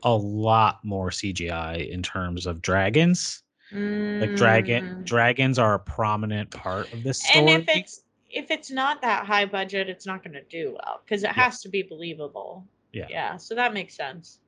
a 0.04 0.16
lot 0.16 0.80
more 0.86 1.10
CGI 1.10 1.90
in 1.90 2.02
terms 2.02 2.46
of 2.46 2.62
dragons 2.62 3.44
Like 3.72 4.36
dragon 4.36 4.84
Mm. 4.84 5.06
dragons 5.06 5.60
are 5.60 5.76
a 5.76 5.80
prominent 5.80 6.50
part 6.52 6.92
of 6.92 7.04
this 7.04 7.22
story. 7.22 7.54
And 7.54 7.70
if 7.70 7.76
it's 7.76 8.04
if 8.32 8.52
it's 8.52 8.70
not 8.70 9.02
that 9.02 9.26
high 9.26 9.46
budget, 9.46 9.90
it's 9.90 10.06
not 10.06 10.24
going 10.24 10.34
to 10.34 10.44
do 10.44 10.74
well 10.74 11.02
because 11.04 11.24
it 11.24 11.28
Yeah. 11.28 11.34
has 11.44 11.62
to 11.62 11.70
be 11.70 11.82
believable. 11.84 12.68
Yeah. 12.94 13.08
Yeah. 13.10 13.38
So 13.38 13.56
that 13.56 13.74
makes 13.74 13.96
sense. 13.96 14.40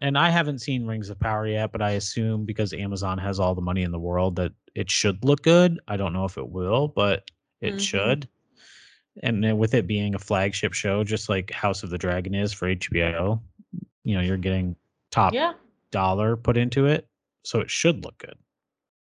and 0.00 0.18
I 0.18 0.30
haven't 0.30 0.58
seen 0.58 0.84
Rings 0.84 1.10
of 1.10 1.20
Power 1.20 1.46
yet, 1.46 1.70
but 1.70 1.80
I 1.80 1.90
assume 1.92 2.44
because 2.44 2.72
Amazon 2.72 3.18
has 3.18 3.38
all 3.38 3.54
the 3.54 3.60
money 3.62 3.82
in 3.82 3.92
the 3.92 4.00
world 4.00 4.34
that 4.34 4.50
it 4.74 4.90
should 4.90 5.24
look 5.24 5.42
good. 5.44 5.78
I 5.86 5.96
don't 5.96 6.12
know 6.12 6.24
if 6.24 6.36
it 6.36 6.48
will, 6.48 6.88
but 6.88 7.30
it 7.60 7.74
Mhm. 7.74 7.80
should. 7.80 8.28
And 9.22 9.44
then 9.44 9.58
with 9.58 9.74
it 9.74 9.86
being 9.86 10.16
a 10.16 10.18
flagship 10.18 10.72
show, 10.72 11.04
just 11.04 11.28
like 11.28 11.52
House 11.52 11.84
of 11.84 11.90
the 11.90 11.98
Dragon 11.98 12.34
is 12.34 12.52
for 12.52 12.66
HBO, 12.66 13.40
you 14.02 14.16
know, 14.16 14.22
you're 14.22 14.36
getting 14.38 14.74
top 15.12 15.34
Yeah, 15.34 15.52
dollar 15.92 16.36
put 16.36 16.56
into 16.56 16.86
it, 16.86 17.06
so 17.44 17.60
it 17.60 17.70
should 17.70 18.04
look 18.04 18.18
good. 18.18 18.36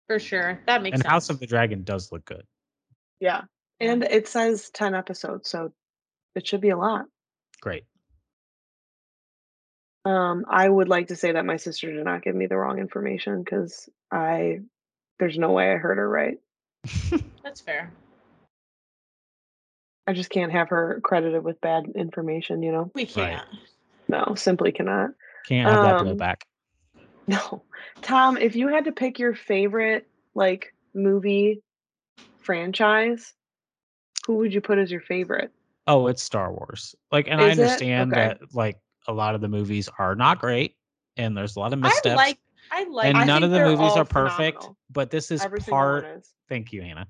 For 0.06 0.18
sure. 0.18 0.60
That 0.66 0.82
makes 0.82 0.94
and 0.94 1.02
sense. 1.02 1.10
House 1.10 1.30
of 1.30 1.40
the 1.40 1.46
Dragon 1.46 1.82
does 1.82 2.12
look 2.12 2.24
good. 2.24 2.44
Yeah. 3.20 3.42
And 3.80 4.04
it 4.04 4.28
says 4.28 4.70
10 4.70 4.94
episodes, 4.94 5.50
so 5.50 5.72
it 6.34 6.46
should 6.46 6.60
be 6.60 6.70
a 6.70 6.76
lot. 6.76 7.06
Great. 7.60 7.84
Um, 10.04 10.44
I 10.48 10.68
would 10.68 10.88
like 10.88 11.08
to 11.08 11.16
say 11.16 11.32
that 11.32 11.46
my 11.46 11.56
sister 11.56 11.92
did 11.92 12.04
not 12.04 12.22
give 12.22 12.34
me 12.34 12.46
the 12.46 12.56
wrong 12.56 12.78
information 12.78 13.42
because 13.42 13.88
I, 14.10 14.60
there's 15.18 15.38
no 15.38 15.52
way 15.52 15.72
I 15.72 15.76
heard 15.76 15.98
her 15.98 16.08
right. 16.08 16.38
That's 17.42 17.62
fair. 17.62 17.90
I 20.06 20.12
just 20.12 20.28
can't 20.28 20.52
have 20.52 20.68
her 20.68 21.00
credited 21.02 21.42
with 21.42 21.60
bad 21.62 21.86
information, 21.94 22.62
you 22.62 22.72
know? 22.72 22.90
We 22.94 23.06
can't. 23.06 23.46
No, 24.06 24.34
simply 24.36 24.72
cannot. 24.72 25.10
Can't 25.48 25.68
have 25.68 25.82
that 25.82 25.96
Um, 25.96 26.06
blowback. 26.06 26.42
No. 27.28 27.64
Tom, 28.02 28.36
if 28.36 28.54
you 28.54 28.68
had 28.68 28.84
to 28.84 28.92
pick 28.92 29.18
your 29.18 29.34
favorite 29.34 30.06
like 30.34 30.74
movie 30.94 31.62
franchise, 32.40 33.32
who 34.26 34.36
would 34.36 34.52
you 34.52 34.60
put 34.60 34.78
as 34.78 34.90
your 34.90 35.00
favorite? 35.00 35.50
Oh, 35.86 36.06
it's 36.06 36.22
Star 36.22 36.52
Wars. 36.52 36.94
Like, 37.10 37.28
and 37.28 37.40
I 37.40 37.50
Is 37.50 37.58
it? 37.58 37.62
understand 37.62 38.12
Okay. 38.12 38.20
that 38.20 38.54
like 38.54 38.78
a 39.06 39.12
lot 39.12 39.34
of 39.34 39.40
the 39.40 39.48
movies 39.48 39.88
are 39.98 40.14
not 40.14 40.38
great, 40.38 40.76
and 41.16 41.36
there's 41.36 41.56
a 41.56 41.60
lot 41.60 41.72
of 41.72 41.78
missteps. 41.78 42.06
I 42.06 42.14
like. 42.14 42.38
I 42.70 42.84
like. 42.84 43.06
and 43.06 43.18
I 43.18 43.24
none 43.24 43.42
of 43.42 43.50
the 43.50 43.60
movies 43.60 43.96
are 43.96 44.04
perfect, 44.04 44.58
phenomenal. 44.58 44.76
but 44.90 45.10
this 45.10 45.30
is 45.30 45.44
Every 45.44 45.60
part. 45.60 46.04
is. 46.04 46.32
Thank 46.48 46.72
you, 46.72 46.82
Hannah. 46.82 47.06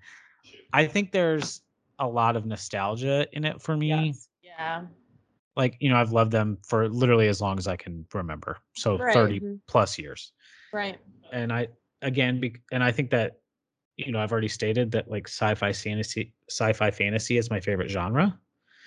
I 0.73 0.87
think 0.87 1.13
there's 1.13 1.61
a 1.99 2.07
lot 2.07 2.37
of 2.37 2.45
nostalgia 2.47 3.27
in 3.33 3.45
it 3.45 3.63
for 3.63 3.77
me. 3.77 3.89
Yes. 4.09 4.29
yeah. 4.43 4.83
Like, 5.57 5.77
you 5.81 5.89
know, 5.89 5.97
I've 5.97 6.13
loved 6.13 6.33
them 6.33 6.59
for 6.67 6.89
literally 6.89 7.29
as 7.29 7.41
long 7.41 7.59
as 7.59 7.67
I 7.69 7.77
can 7.77 8.07
remember. 8.13 8.59
So 8.77 8.99
Right. 8.99 9.15
30 9.15 9.41
Mhm. 9.41 9.61
plus 9.67 9.99
years. 9.99 10.33
Right. 10.73 10.99
And 11.33 11.53
I 11.53 11.69
again 12.03 12.41
bec- 12.41 12.63
and 12.73 12.83
I 12.85 12.93
think 12.93 13.11
that 13.11 13.41
you 13.97 14.11
know, 14.13 14.19
I've 14.21 14.33
already 14.33 14.49
stated 14.49 14.91
that 14.93 15.09
like 15.11 15.29
sci-fi 15.29 15.73
fantasy 15.73 16.35
sci-fi 16.51 16.91
fantasy 16.91 17.39
is 17.39 17.51
my 17.51 17.61
favorite 17.61 17.91
genre. 17.91 18.39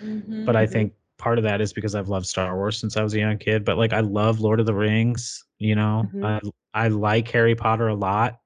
Mhm. 0.01 0.45
but 0.45 0.55
I 0.55 0.65
Mhm. 0.65 0.72
think 0.72 0.93
part 1.18 1.38
of 1.39 1.43
that 1.45 1.61
is 1.61 1.74
because 1.74 1.95
I've 1.95 2.09
loved 2.09 2.28
Star 2.28 2.55
Wars 2.55 2.78
since 2.80 2.97
I 2.97 3.03
was 3.03 3.13
a 3.15 3.20
young 3.20 3.38
kid. 3.38 3.65
But 3.65 3.78
like 3.78 3.93
I 3.93 4.01
love 4.01 4.39
Lord 4.41 4.59
of 4.59 4.65
the 4.68 4.76
Rings, 4.76 5.45
you 5.59 5.76
know. 5.76 6.11
Mhm. 6.13 6.24
I 6.24 6.86
I 6.86 6.88
like 6.89 7.28
Harry 7.30 7.55
Potter 7.55 7.88
a 7.88 7.95
lot. 7.95 8.39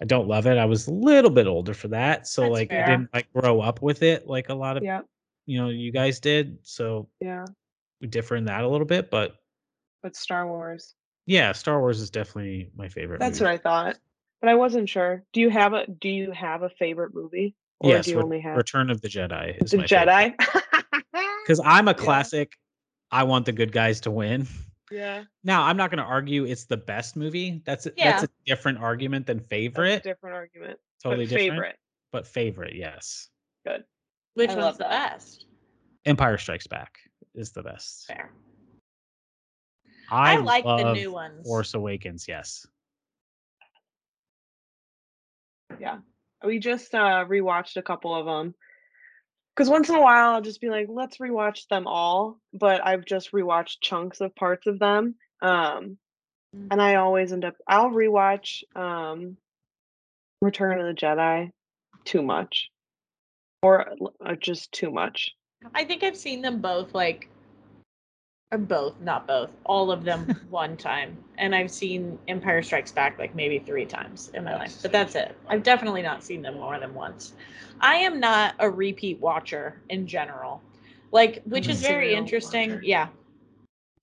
I 0.00 0.04
don't 0.04 0.28
love 0.28 0.46
it. 0.46 0.58
I 0.58 0.64
was 0.64 0.86
a 0.86 0.92
little 0.92 1.30
bit 1.30 1.46
older 1.46 1.74
for 1.74 1.88
that, 1.88 2.26
so 2.28 2.42
That's 2.42 2.52
like 2.52 2.68
fair. 2.70 2.84
I 2.84 2.90
didn't 2.90 3.12
like 3.12 3.32
grow 3.32 3.60
up 3.60 3.82
with 3.82 4.02
it 4.02 4.26
like 4.28 4.48
a 4.48 4.54
lot 4.54 4.76
of 4.76 4.82
Yeah. 4.84 5.02
You 5.48 5.58
know 5.60 5.70
you 5.70 5.90
guys 5.90 6.20
did. 6.20 6.58
So 6.62 7.08
Yeah. 7.20 7.44
we 8.00 8.06
differ 8.06 8.36
in 8.36 8.44
that 8.44 8.62
a 8.64 8.68
little 8.68 8.86
bit, 8.86 9.10
but 9.10 9.34
But 10.02 10.14
Star 10.14 10.46
Wars. 10.46 10.94
yeah, 11.26 11.52
Star 11.52 11.80
Wars 11.80 12.00
is 12.00 12.10
definitely 12.10 12.70
my 12.76 12.88
favorite. 12.88 13.18
That's 13.18 13.40
movie. 13.40 13.50
what 13.52 13.54
I 13.54 13.62
thought. 13.62 13.98
But 14.40 14.50
I 14.50 14.54
wasn't 14.54 14.88
sure. 14.88 15.24
Do 15.32 15.40
you 15.40 15.50
have 15.50 15.72
a 15.72 15.86
do 15.86 16.08
you 16.08 16.30
have 16.32 16.62
a 16.62 16.68
favorite 16.70 17.12
movie? 17.14 17.56
Or 17.80 17.90
yes, 17.90 18.04
do 18.04 18.10
you 18.12 18.16
Re- 18.18 18.22
only 18.24 18.40
have 18.40 18.56
Return 18.56 18.90
of 18.90 19.00
the 19.00 19.08
Jedi 19.08 19.60
is 19.62 19.70
The 19.72 19.78
my. 19.78 19.84
Jedi? 19.84 20.34
because 21.42 21.60
I'm 21.64 21.88
a 21.88 21.94
classic. 21.94 22.52
I 23.10 23.24
want 23.24 23.46
the 23.46 23.52
good 23.52 23.72
guys 23.72 24.00
to 24.02 24.10
win. 24.10 24.46
yeah. 24.90 25.24
Now, 25.44 25.62
I'm 25.62 25.76
not 25.78 25.90
going 25.90 25.98
to 25.98 26.04
argue 26.04 26.44
it's 26.44 26.66
the 26.66 26.76
best 26.76 27.16
movie. 27.16 27.62
That's 27.64 27.86
a, 27.86 27.92
Yeah. 27.96 28.10
that's 28.12 28.24
a 28.24 28.28
different 28.46 28.78
argument 28.78 29.26
than 29.26 29.38
That's 29.38 29.46
a 29.46 29.48
favorite. 29.48 30.02
different 30.02 30.36
argument. 30.36 30.78
Totally 31.02 31.24
but 31.24 31.30
different. 31.30 31.52
favorite. 31.52 31.76
But 32.12 32.26
favorite, 32.26 32.74
yes. 32.76 33.28
Good. 33.66 33.84
Which 34.38 34.50
I 34.50 34.56
one's 34.56 34.78
the 34.78 34.84
that. 34.84 35.14
best? 35.14 35.46
Empire 36.06 36.38
Strikes 36.38 36.68
Back 36.68 37.00
is 37.34 37.50
the 37.50 37.64
best. 37.64 38.06
Fair. 38.06 38.30
I, 40.08 40.34
I, 40.34 40.36
like 40.36 40.62
the 40.62 40.92
new 40.92 41.10
ones. 41.10 41.44
Force 41.44 41.74
Awakens, 41.74 42.26
yes. 42.28 42.64
Yeah. 45.80 45.98
We 46.44 46.60
just 46.60 46.94
uh 46.94 47.24
rewatched 47.28 47.76
a 47.78 47.82
couple 47.82 48.14
of 48.14 48.26
them. 48.26 48.54
Cuz 49.56 49.68
once 49.68 49.88
in 49.88 49.96
a 49.96 50.00
while 50.00 50.34
I'll 50.34 50.40
just 50.40 50.60
be 50.60 50.70
like, 50.70 50.86
let's 50.88 51.18
rewatch 51.18 51.66
them 51.66 51.88
all, 51.88 52.38
but 52.52 52.80
I've 52.86 53.04
just 53.04 53.32
rewatched 53.32 53.78
chunks 53.80 54.20
of 54.20 54.36
parts 54.36 54.68
of 54.68 54.78
them. 54.78 55.16
Um 55.42 55.98
Mm. 56.56 56.68
and 56.70 56.80
I 56.80 56.94
always 56.94 57.32
end 57.32 57.44
up 57.44 57.56
I'll 57.66 57.90
rewatch 57.90 58.62
um 58.76 59.36
Return 60.40 60.80
of 60.80 60.86
the 60.86 60.94
Jedi 60.94 61.50
too 62.04 62.22
much. 62.22 62.70
Or 63.62 63.92
uh, 64.24 64.34
just 64.36 64.72
too 64.72 64.90
much. 64.90 65.32
I 65.74 65.84
think 65.84 66.02
I've 66.04 66.16
seen 66.16 66.42
them 66.42 66.60
both, 66.60 66.94
like, 66.94 67.28
or 68.52 68.58
both, 68.58 69.00
not 69.00 69.26
both, 69.26 69.50
all 69.64 69.90
of 69.90 70.04
them 70.04 70.26
one 70.50 70.76
time. 70.76 71.18
And 71.38 71.54
I've 71.54 71.70
seen 71.70 72.18
Empire 72.28 72.62
Strikes 72.62 72.92
Back 72.92 73.18
like 73.18 73.34
maybe 73.34 73.58
three 73.58 73.84
times 73.84 74.30
in 74.34 74.44
my 74.44 74.54
life, 74.54 74.76
but 74.80 74.92
that's 74.92 75.16
it. 75.16 75.36
I've 75.48 75.62
definitely 75.64 76.02
not 76.02 76.22
seen 76.22 76.40
them 76.42 76.54
more 76.54 76.78
than 76.78 76.94
once. 76.94 77.34
I 77.80 77.96
am 77.96 78.20
not 78.20 78.54
a 78.60 78.70
repeat 78.70 79.18
watcher 79.20 79.80
in 79.88 80.06
general, 80.06 80.62
like, 81.10 81.42
which 81.44 81.68
is 81.68 81.80
very 81.80 82.14
interesting. 82.14 82.70
watcher. 82.70 82.82
Yeah. 82.84 83.08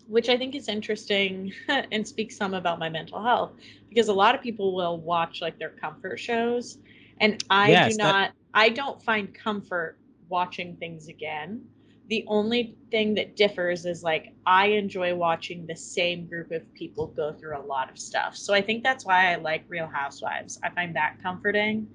Which 0.08 0.30
I 0.30 0.38
think 0.38 0.53
is 0.53 0.68
interesting 0.68 1.51
and 1.68 2.06
speaks 2.08 2.36
some 2.38 2.53
about 2.53 2.78
my 2.78 2.89
mental 2.89 3.24
health 3.24 3.53
because 3.89 4.10
a 4.10 4.14
lot 4.14 4.36
of 4.36 4.41
people 4.41 4.76
will 4.76 4.97
watch 4.97 5.41
like 5.41 5.58
their 5.58 5.70
comfort 5.72 6.20
shows. 6.20 6.78
And 7.22 7.41
I 7.49 7.72
Yes, 7.72 7.91
do 7.93 7.97
that- 7.97 8.03
not, 8.03 8.32
I 8.56 8.70
don't 8.70 9.01
find 9.03 9.34
comfort 9.34 9.99
watching 10.30 10.78
things 10.78 11.10
again. 11.10 11.64
The 12.08 12.24
only 12.28 12.78
thing 12.89 13.14
that 13.16 13.36
differs 13.36 13.86
is 13.86 14.01
like 14.01 14.34
I 14.45 14.68
enjoy 14.68 15.14
watching 15.14 15.66
the 15.68 15.76
same 15.76 16.26
group 16.26 16.51
of 16.51 16.72
people 16.74 17.08
go 17.08 17.34
through 17.34 17.58
a 17.58 17.66
lot 17.66 17.89
of 17.89 17.99
stuff. 17.99 18.38
So 18.38 18.53
I 18.53 18.62
think 18.62 18.84
that's 18.84 19.06
why 19.06 19.34
I 19.34 19.36
like 19.36 19.66
Real 19.68 19.88
Housewives. 19.88 20.60
I 20.64 20.70
find 20.70 20.95
that 20.95 21.18
comforting 21.22 21.88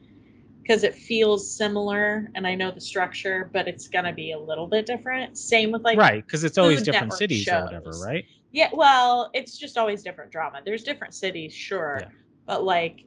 because 0.60 0.84
it 0.84 0.94
feels 0.94 1.56
similar 1.56 2.28
and 2.34 2.46
I 2.46 2.54
know 2.54 2.70
the 2.70 2.80
structure, 2.80 3.50
but 3.52 3.66
it's 3.66 3.88
gonna 3.88 4.12
be 4.12 4.32
a 4.32 4.38
little 4.38 4.66
bit 4.66 4.84
different. 4.84 5.38
Same 5.38 5.72
with 5.72 5.82
like 5.82 5.96
right, 5.96 6.24
because 6.26 6.44
it's 6.44 6.58
always 6.58 6.82
different 6.82 7.14
cities 7.14 7.48
or 7.48 7.64
whatever, 7.64 7.90
right? 8.04 8.24
yeah, 8.52 8.68
well, 8.72 9.30
it's 9.32 9.56
just 9.56 9.78
always 9.78 10.02
different 10.02 10.30
drama. 10.30 10.60
There's 10.64 10.82
different 10.82 11.14
cities, 11.14 11.54
sure. 11.54 12.00
Yeah. 12.02 12.08
But 12.46 12.64
like 12.64 13.04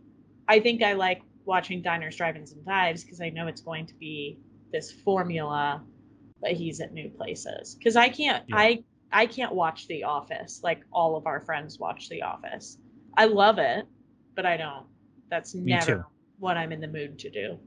I 0.47 0.59
think 0.59 0.81
I 0.81 0.93
like 0.93 1.21
watching 1.45 1.81
diners, 1.81 2.15
drive-ins, 2.15 2.51
and 2.53 2.65
dives 2.65 3.03
because 3.03 3.21
I 3.21 3.29
know 3.29 3.47
it's 3.47 3.61
going 3.61 3.85
to 3.87 3.93
be 3.95 4.39
this 4.71 4.91
formula, 4.91 5.83
but 6.41 6.51
he's 6.51 6.79
at 6.79 6.93
new 6.93 7.09
places. 7.09 7.75
Because 7.75 7.95
I 7.95 8.09
can't 8.09 8.43
Yeah. 8.47 8.57
I 8.57 8.83
I 9.11 9.25
can't 9.27 9.53
watch 9.53 9.87
The 9.87 10.03
Office 10.03 10.61
like 10.63 10.83
all 10.91 11.15
of 11.15 11.27
our 11.27 11.39
friends 11.41 11.77
watch 11.77 12.09
The 12.09 12.21
Office. 12.23 12.77
I 13.15 13.25
love 13.25 13.59
it, 13.59 13.85
but 14.35 14.45
I 14.45 14.57
don't. 14.57 14.87
That's 15.29 15.53
Me 15.53 15.73
never 15.73 15.85
too. 15.97 16.03
what 16.39 16.57
I'm 16.57 16.71
in 16.71 16.81
the 16.81 16.87
mood 16.87 17.19
to 17.19 17.29
do. 17.29 17.59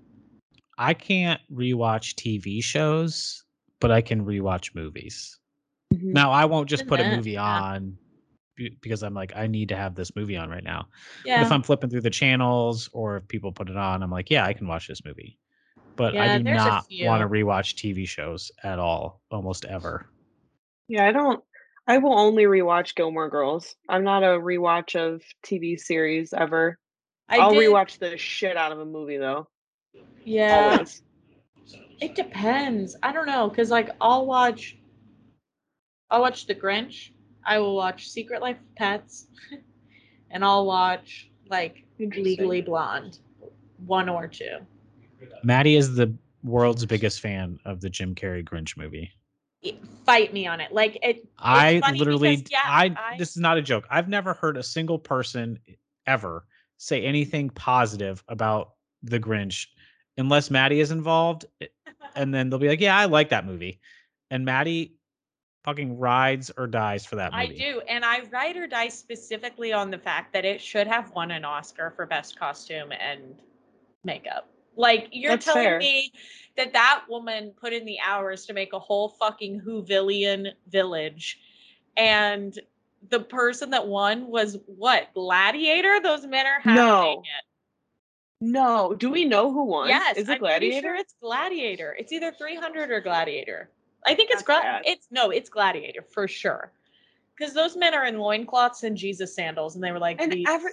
I 0.79 0.93
can't 0.93 1.41
rewatch 1.53 2.15
TV 2.17 2.63
shows, 2.63 3.45
but 3.81 3.91
I 3.91 4.01
can 4.03 4.25
rewatch 4.25 4.75
movies. 4.75 5.39
Mhm. 5.95 6.13
Now, 6.13 6.33
I 6.33 6.45
won't 6.45 6.69
just 6.69 6.83
Good 6.85 6.89
put 6.89 7.01
a 7.01 7.17
movie 7.17 7.33
yeah. 7.33 7.45
on 7.45 7.97
because 8.57 9.03
I'm 9.03 9.15
like, 9.15 9.33
I 9.37 9.47
need 9.47 9.69
to 9.71 9.77
have 9.77 9.95
this 9.95 10.15
movie 10.17 10.37
on 10.37 10.49
right 10.51 10.65
now. 10.65 10.87
But 11.25 11.29
Yeah. 11.29 11.43
if 11.43 11.53
I'm 11.53 11.63
flipping 11.63 11.91
through 11.91 12.01
the 12.03 12.11
channels 12.11 12.89
or 12.93 13.19
if 13.19 13.29
people 13.29 13.53
put 13.53 13.69
it 13.69 13.77
on, 13.77 14.03
I'm 14.03 14.11
like, 14.11 14.31
yeah, 14.31 14.45
I 14.45 14.53
can 14.53 14.67
watch 14.67 14.89
this 14.89 15.05
movie. 15.05 15.39
But 15.97 16.15
Yeah, 16.15 16.35
I 16.35 16.39
do 16.39 16.45
not 16.45 16.85
want 17.03 17.23
to 17.23 17.29
rewatch 17.29 17.75
TV 17.75 18.07
shows 18.07 18.51
at 18.63 18.79
all, 18.79 19.21
almost 19.31 19.65
ever. 19.65 20.07
Yeah, 20.89 21.07
I 21.07 21.13
don't. 21.13 21.43
I 21.89 21.99
will 21.99 22.19
only 22.19 22.45
rewatch 22.45 22.95
Gilmore 22.95 23.31
Girls. 23.31 23.75
I'm 23.89 24.03
not 24.05 24.23
a 24.23 24.39
rewatch 24.39 24.97
of 24.97 25.23
TV 25.45 25.79
series 25.79 26.33
ever. 26.33 26.79
I 27.29 27.39
I'll 27.39 27.53
did- 27.55 27.61
rewatch 27.71 27.99
the 27.99 28.17
shit 28.19 28.57
out 28.57 28.73
of 28.73 28.81
a 28.81 28.85
movie 28.85 29.17
though. 29.19 29.49
Yeah. 30.25 30.71
Always. 30.73 31.03
It 32.01 32.15
depends. 32.15 32.97
I 33.03 33.13
don't 33.13 33.27
know, 33.27 33.49
cause 33.51 33.71
like 33.71 33.91
I'll 34.01 34.27
watch, 34.27 34.77
I'll 36.11 36.21
watch 36.21 36.47
The 36.47 36.55
Grinch. 36.55 37.11
I 37.47 37.59
will 37.59 37.77
watch 37.77 38.09
Secret 38.09 38.43
Life 38.43 38.59
of 38.59 38.75
Pets, 38.77 39.29
and 40.31 40.45
I'll 40.45 40.67
watch 40.67 41.31
like 41.49 41.85
Legally 41.99 42.61
Blonde, 42.61 43.21
one 43.87 44.09
or 44.09 44.27
two. 44.27 44.59
Maddie 45.43 45.77
is 45.77 45.95
the 45.95 46.13
world's 46.43 46.85
biggest 46.85 47.21
fan 47.21 47.59
of 47.65 47.81
the 47.81 47.89
Jim 47.89 48.15
Carrey 48.15 48.45
Grinch 48.45 48.77
movie. 48.77 49.11
Fight 50.05 50.33
me 50.33 50.47
on 50.47 50.61
it. 50.61 50.73
Like 50.73 50.99
it. 51.03 51.27
I 51.39 51.81
literally, 51.93 52.37
because, 52.37 52.51
yeah, 52.53 52.59
I, 52.65 52.97
I- 52.97 53.17
this 53.19 53.31
is 53.31 53.39
not 53.39 53.59
a 53.59 53.63
joke. 53.63 53.87
I've 53.91 54.09
never 54.09 54.35
heard 54.35 54.57
a 54.57 54.63
single 54.63 54.99
person 54.99 55.59
ever 56.07 56.47
say 56.77 57.05
anything 57.05 57.51
positive 57.51 58.23
about 58.29 58.75
the 59.03 59.19
Grinch 59.19 59.67
unless 60.19 60.51
Maddie 60.51 60.81
is 60.81 60.91
involved, 60.91 61.47
and 62.17 62.33
then 62.35 62.51
they'll 62.51 62.59
be 62.59 62.69
like, 62.69 62.81
"Yeah, 62.81 62.97
I 62.97 63.07
like 63.07 63.31
that 63.31 63.47
movie," 63.47 63.81
and 64.31 64.45
Maddie 64.45 64.96
fucking 65.67 65.99
rides 65.99 66.51
or 66.57 66.67
dies 66.69 67.05
for 67.05 67.17
that 67.17 67.33
movie. 67.33 67.45
I 67.45 67.73
do, 67.73 67.81
and 67.89 68.05
I 68.05 68.21
ride 68.33 68.57
or 68.57 68.67
die 68.69 68.89
specifically 68.89 69.73
on 69.73 69.91
the 69.91 69.99
fact 69.99 70.33
that 70.33 70.45
it 70.45 70.61
should 70.63 70.87
have 70.87 71.11
won 71.11 71.33
an 71.33 71.45
Oscar 71.45 71.93
for 71.95 72.07
best 72.07 72.39
costume 72.39 72.93
and 72.93 73.35
makeup. 74.05 74.49
Like 74.77 75.09
you're 75.11 75.33
That's 75.33 75.45
telling 75.45 75.65
fair. 75.65 75.79
me 75.79 76.13
that 76.57 76.73
that 76.73 77.05
woman 77.09 77.53
put 77.61 77.73
in 77.73 77.85
the 77.85 77.99
hours 78.07 78.47
to 78.47 78.53
make 78.53 78.73
a 78.73 78.79
whole 78.79 79.09
fucking 79.09 79.61
Whovillian 79.61 80.53
village, 80.69 81.41
and 81.97 82.59
the 83.11 83.21
person 83.21 83.71
that 83.71 83.87
won 83.87 84.29
was 84.29 84.59
what 84.67 85.13
Gladiator? 85.15 86.01
Those 86.01 86.27
men 86.27 86.47
are 86.47 86.61
having 86.61 86.77
No. 86.77 87.13
it. 87.21 87.45
No. 88.41 88.95
Do 88.95 89.11
we 89.11 89.25
know 89.25 89.51
who 89.53 89.65
won? 89.65 89.89
Yes, 89.89 90.17
Is 90.17 90.29
it 90.29 90.33
I'm 90.35 90.39
pretty 90.39 90.69
Gladiator? 90.69 90.89
sure 90.89 90.97
it's 90.97 91.15
Gladiator. 91.21 91.97
It's 91.99 92.13
either 92.13 92.31
300 92.33 92.91
or 92.91 93.01
Gladiator. 93.01 93.71
I 94.07 94.15
think 94.15 94.31
it's 94.31 94.43
That's 94.43 94.61
gla—it's 94.83 95.09
no, 95.11 95.31
it's 95.31 95.49
Gladiator 95.49 96.03
for 96.03 96.29
sure. 96.29 96.73
Because 97.37 97.53
those 97.55 97.77
men 97.77 97.93
are 97.95 98.07
in 98.07 98.19
loincloths 98.19 98.83
and 98.83 98.97
Jesus 98.97 99.35
sandals, 99.35 99.75
and 99.75 99.85
they 99.85 99.93
were 99.93 99.99
like, 99.99 100.21
and 100.21 100.33
"These- 100.33 100.47
every 100.49 100.71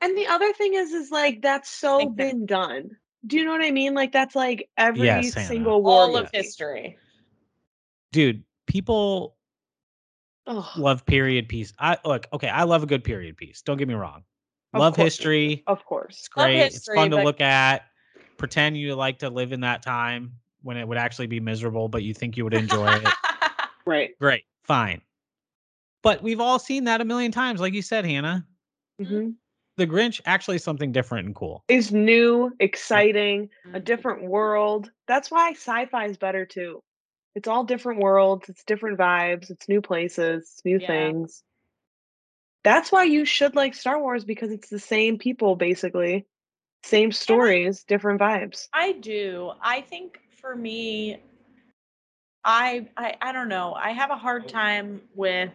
and 0.00 0.16
the 0.18 0.26
other 0.26 0.52
thing 0.54 0.74
is 0.74 0.90
is 0.92 1.10
like 1.10 1.42
that's 1.42 1.68
so 1.70 1.98
Think 1.98 2.16
that- 2.16 2.30
been 2.32 2.46
done 2.46 2.96
do 3.24 3.36
you 3.36 3.44
know 3.44 3.52
what 3.52 3.62
i 3.62 3.70
mean 3.70 3.94
like 3.94 4.10
that's 4.10 4.34
like 4.34 4.68
every 4.76 5.06
Yes, 5.06 5.32
single 5.46 5.80
war 5.80 5.92
all 6.00 6.16
of 6.16 6.24
movie. 6.24 6.36
history. 6.38 6.98
Dude, 8.10 8.42
people 8.66 9.36
Ugh, 10.48 10.64
love 10.76 11.06
period 11.06 11.48
piece. 11.48 11.72
I 11.78 11.98
look, 12.04 12.26
okay, 12.32 12.48
I 12.48 12.64
love 12.64 12.82
a 12.82 12.86
good 12.86 13.04
period 13.04 13.36
piece. 13.36 13.62
Don't 13.62 13.76
get 13.76 13.86
me 13.86 13.94
wrong. 13.94 14.24
Of 14.74 14.80
love 14.80 14.96
course. 14.96 15.04
history. 15.16 15.62
of 15.68 15.84
course 15.84 16.18
It's 16.18 16.36
Love 16.36 16.46
great. 16.46 16.58
it's 16.62 16.74
history, 16.74 16.96
fun 16.96 17.10
to 17.10 17.16
but- 17.18 17.24
look 17.24 17.40
at. 17.40 17.84
Pretend 18.38 18.76
you 18.76 18.96
like 18.96 19.20
to 19.20 19.30
live 19.30 19.52
in 19.52 19.60
that 19.60 19.82
time 19.82 20.32
when 20.62 20.76
it 20.76 20.86
would 20.86 20.98
actually 20.98 21.26
be 21.26 21.40
miserable, 21.40 21.88
but 21.88 22.02
you 22.02 22.14
think 22.14 22.36
you 22.36 22.44
would 22.44 22.54
enjoy 22.54 22.88
it. 22.90 23.04
right 23.86 24.10
Great. 24.20 24.44
Fine. 24.64 25.02
But 26.02 26.22
we've 26.22 26.40
all 26.40 26.58
seen 26.58 26.84
that 26.84 27.00
a 27.00 27.04
million 27.04 27.32
times, 27.32 27.60
like 27.60 27.74
you 27.74 27.82
said, 27.82 28.04
Hannah. 28.04 28.46
hmm 28.98 29.30
The 29.76 29.86
Grinch 29.86 30.20
actually 30.26 30.56
is 30.56 30.64
something 30.64 30.92
different 30.92 31.26
and 31.26 31.34
cool. 31.34 31.64
is 31.68 31.92
new 31.92 32.52
exciting 32.60 33.48
a 33.72 33.80
different 33.80 34.24
world 34.24 34.90
that's 35.06 35.30
why 35.30 35.52
sci-fi 35.52 36.06
is 36.06 36.18
better 36.18 36.44
too 36.44 36.80
it's 37.34 37.48
all 37.48 37.64
different 37.64 38.00
worlds 38.00 38.48
it's 38.48 38.64
different 38.64 38.98
vibes 38.98 39.50
it's 39.50 39.68
new 39.68 39.80
places 39.80 40.42
it's 40.52 40.64
new 40.64 40.78
Yeah. 40.78 40.86
things 40.86 41.42
that's 42.64 42.92
why 42.92 43.04
you 43.04 43.24
should 43.24 43.56
like 43.56 43.74
star 43.74 43.98
wars 44.00 44.24
because 44.24 44.50
it's 44.50 44.68
the 44.68 44.78
same 44.78 45.18
people 45.18 45.56
basically 45.56 46.26
same 46.84 47.12
stories 47.12 47.84
different 47.84 48.20
vibes 48.20 48.68
I 48.72 48.92
do. 48.92 49.52
I 49.62 49.80
think 49.82 50.20
for 50.42 50.54
me, 50.54 51.22
I, 52.44 52.88
I 52.98 53.16
I 53.22 53.32
don't 53.32 53.48
know. 53.48 53.72
I 53.74 53.92
have 53.92 54.10
a 54.10 54.16
hard 54.16 54.48
time 54.48 55.00
with 55.14 55.50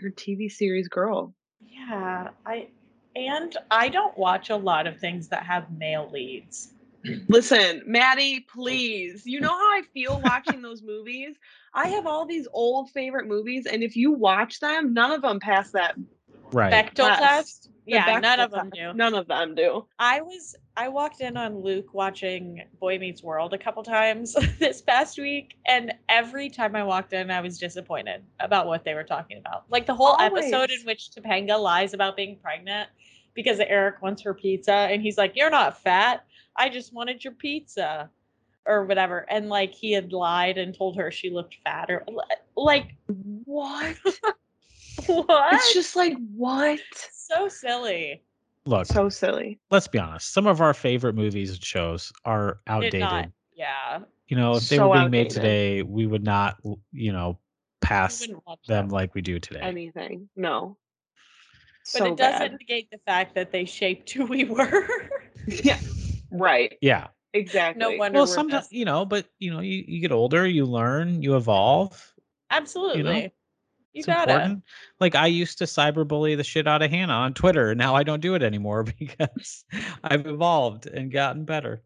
your 0.00 0.12
tv 0.12 0.48
series 0.50 0.86
girl 0.86 1.34
yeah. 1.88 2.28
I 2.46 2.68
and 3.16 3.56
I 3.70 3.88
don't 3.88 4.16
watch 4.16 4.50
a 4.50 4.56
lot 4.56 4.86
of 4.86 4.98
things 4.98 5.28
that 5.28 5.42
have 5.44 5.70
male 5.76 6.08
leads. 6.12 6.72
Listen, 7.28 7.82
Maddie, 7.86 8.46
please. 8.52 9.26
You 9.26 9.40
know 9.40 9.48
how 9.52 9.56
I 9.56 9.82
feel 9.92 10.20
watching 10.20 10.62
those 10.62 10.82
movies? 10.82 11.36
I 11.74 11.88
have 11.88 12.06
all 12.06 12.26
these 12.26 12.46
old 12.52 12.90
favorite 12.90 13.26
movies, 13.26 13.66
and 13.66 13.82
if 13.82 13.96
you 13.96 14.12
watch 14.12 14.60
them, 14.60 14.92
none 14.94 15.10
of 15.10 15.22
them 15.22 15.40
pass 15.40 15.70
that. 15.72 15.96
Right. 16.52 16.72
Bechdel 16.72 17.08
Yes. 17.08 17.18
test. 17.18 17.70
Yeah, 17.86 18.20
none 18.20 18.40
of 18.40 18.50
them 18.50 18.70
test. 18.70 18.74
do. 18.74 18.92
None 18.94 19.14
of 19.14 19.26
them 19.28 19.54
do. 19.54 19.86
I 19.98 20.20
was 20.20 20.54
I 20.78 20.86
walked 20.86 21.20
in 21.20 21.36
on 21.36 21.60
Luke 21.60 21.92
watching 21.92 22.62
Boy 22.78 23.00
Meets 23.00 23.20
World 23.20 23.52
a 23.52 23.58
couple 23.58 23.82
times 23.82 24.36
this 24.60 24.80
past 24.80 25.18
week, 25.18 25.56
and 25.66 25.92
every 26.08 26.48
time 26.48 26.76
I 26.76 26.84
walked 26.84 27.12
in, 27.12 27.32
I 27.32 27.40
was 27.40 27.58
disappointed 27.58 28.22
about 28.38 28.68
what 28.68 28.84
they 28.84 28.94
were 28.94 29.02
talking 29.02 29.38
about. 29.38 29.64
Like 29.70 29.86
the 29.86 29.94
whole 29.94 30.16
episode 30.20 30.70
in 30.70 30.86
which 30.86 31.10
Topanga 31.10 31.60
lies 31.60 31.94
about 31.94 32.14
being 32.14 32.38
pregnant 32.40 32.90
because 33.34 33.58
Eric 33.58 34.00
wants 34.02 34.22
her 34.22 34.32
pizza, 34.32 34.72
and 34.72 35.02
he's 35.02 35.18
like, 35.18 35.34
"You're 35.34 35.50
not 35.50 35.82
fat. 35.82 36.24
I 36.54 36.68
just 36.68 36.94
wanted 36.94 37.24
your 37.24 37.34
pizza." 37.34 38.08
Or 38.64 38.84
whatever, 38.84 39.24
and 39.30 39.48
like 39.48 39.72
he 39.72 39.92
had 39.92 40.12
lied 40.12 40.58
and 40.58 40.76
told 40.76 40.96
her 40.98 41.10
she 41.10 41.30
looked 41.30 41.56
fat, 41.64 41.90
or 41.90 42.04
like 42.54 42.94
What? 43.06 43.96
what? 45.06 45.54
It's 45.54 45.72
just 45.72 45.96
like, 45.96 46.18
what? 46.36 46.78
so 47.10 47.48
silly. 47.48 48.22
Look, 48.68 48.86
So 48.86 49.08
silly. 49.08 49.58
let's 49.70 49.88
be 49.88 49.98
honest. 49.98 50.32
Some 50.34 50.46
of 50.46 50.60
our 50.60 50.74
favorite 50.74 51.14
movies 51.14 51.50
and 51.52 51.64
shows 51.64 52.12
are 52.26 52.60
outdated. 52.66 53.00
not, 53.00 53.28
yeah. 53.54 54.00
You 54.26 54.36
know, 54.36 54.56
if 54.56 54.68
they 54.68 54.78
were 54.78 54.92
being 54.92 55.10
made 55.10 55.30
today, 55.30 55.82
we 55.82 56.06
would 56.06 56.22
not, 56.22 56.58
you 56.92 57.12
know, 57.12 57.38
pass 57.80 58.26
them 58.66 58.88
like 58.90 59.14
we 59.14 59.22
do 59.22 59.38
today. 59.40 59.60
Anything. 59.62 60.28
No. 60.36 60.76
But 61.94 61.98
so 62.00 62.04
it 62.12 62.16
doesn't 62.18 62.50
bad. 62.50 62.58
negate 62.60 62.90
the 62.90 62.98
fact 63.06 63.34
that 63.36 63.52
they 63.52 63.64
shaped 63.64 64.10
who 64.10 64.26
we 64.26 64.44
were. 64.56 64.86
Yeah. 65.46 65.78
Right. 66.30 66.76
yeah. 66.82 67.06
Exactly. 67.32 67.80
No 67.80 67.96
wonder- 67.96 68.18
Well, 68.18 68.26
sometimes 68.26 68.68
you 68.70 68.84
know, 68.84 69.06
but 69.06 69.26
you 69.38 69.50
know, 69.50 69.60
you, 69.60 69.82
you 69.88 70.00
get 70.02 70.12
older, 70.12 70.46
you 70.46 70.66
learn, 70.66 71.22
you 71.22 71.36
evolve. 71.36 72.12
Absolutely. 72.50 73.22
You 73.22 73.30
it's 73.94 74.06
gotta. 74.06 74.32
important. 74.32 74.64
Like 75.00 75.14
I 75.14 75.26
used 75.26 75.58
to 75.58 75.64
cyberbully 75.64 76.36
the 76.36 76.44
shit 76.44 76.66
out 76.66 76.82
of 76.82 76.90
Hannah 76.90 77.12
on 77.12 77.34
Twitter. 77.34 77.74
Now 77.74 77.94
I 77.94 78.02
don't 78.02 78.20
do 78.20 78.34
it 78.34 78.42
anymore 78.42 78.84
because 78.98 79.64
I've 80.04 80.26
evolved 80.26 80.86
and 80.86 81.10
gotten 81.10 81.44
better. 81.44 81.82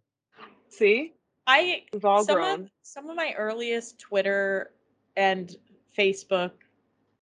See? 0.68 1.14
I 1.46 1.82
We've 1.92 2.04
all 2.04 2.24
some 2.24 2.36
grown. 2.36 2.60
of 2.60 2.70
some 2.82 3.10
of 3.10 3.16
my 3.16 3.34
earliest 3.36 3.98
Twitter 3.98 4.70
and 5.16 5.54
Facebook 5.96 6.52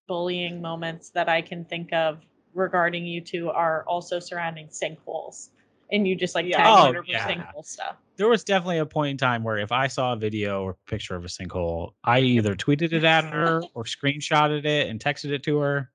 bullying 0.07 0.61
moments 0.61 1.11
that 1.11 1.29
I 1.29 1.41
can 1.41 1.65
think 1.65 1.93
of 1.93 2.19
regarding 2.55 3.07
you 3.07 3.21
two 3.21 3.49
are 3.51 3.85
also 3.87 4.19
surrounding 4.19 4.69
sinkholes. 4.69 5.51
And 5.93 6.07
you 6.07 6.15
just 6.15 6.35
like 6.35 6.47
Yeah. 6.47 6.59
tag 6.59 6.67
Oh, 6.67 6.93
her 6.93 7.03
for 7.03 7.11
yeah. 7.11 7.29
sinkhole 7.29 7.65
stuff. 7.65 7.97
There 8.17 8.29
was 8.29 8.45
definitely 8.45 8.79
a 8.79 8.87
point 8.87 9.13
in 9.13 9.17
time 9.17 9.43
where 9.43 9.59
if 9.59 9.73
I 9.73 9.87
saw 9.87 10.13
a 10.13 10.17
video 10.17 10.63
or 10.63 10.77
picture 10.87 11.17
of 11.17 11.25
a 11.25 11.29
sinkhole, 11.29 11.93
I 12.05 12.21
either 12.21 12.55
tweeted 12.55 12.93
it 12.93 13.05
at 13.05 13.25
her 13.25 13.63
or 13.75 13.85
screenshotted 13.85 14.65
it 14.65 14.89
and 14.89 15.01
texted 15.01 15.31
it 15.31 15.43
to 15.45 15.59
her 15.59 15.91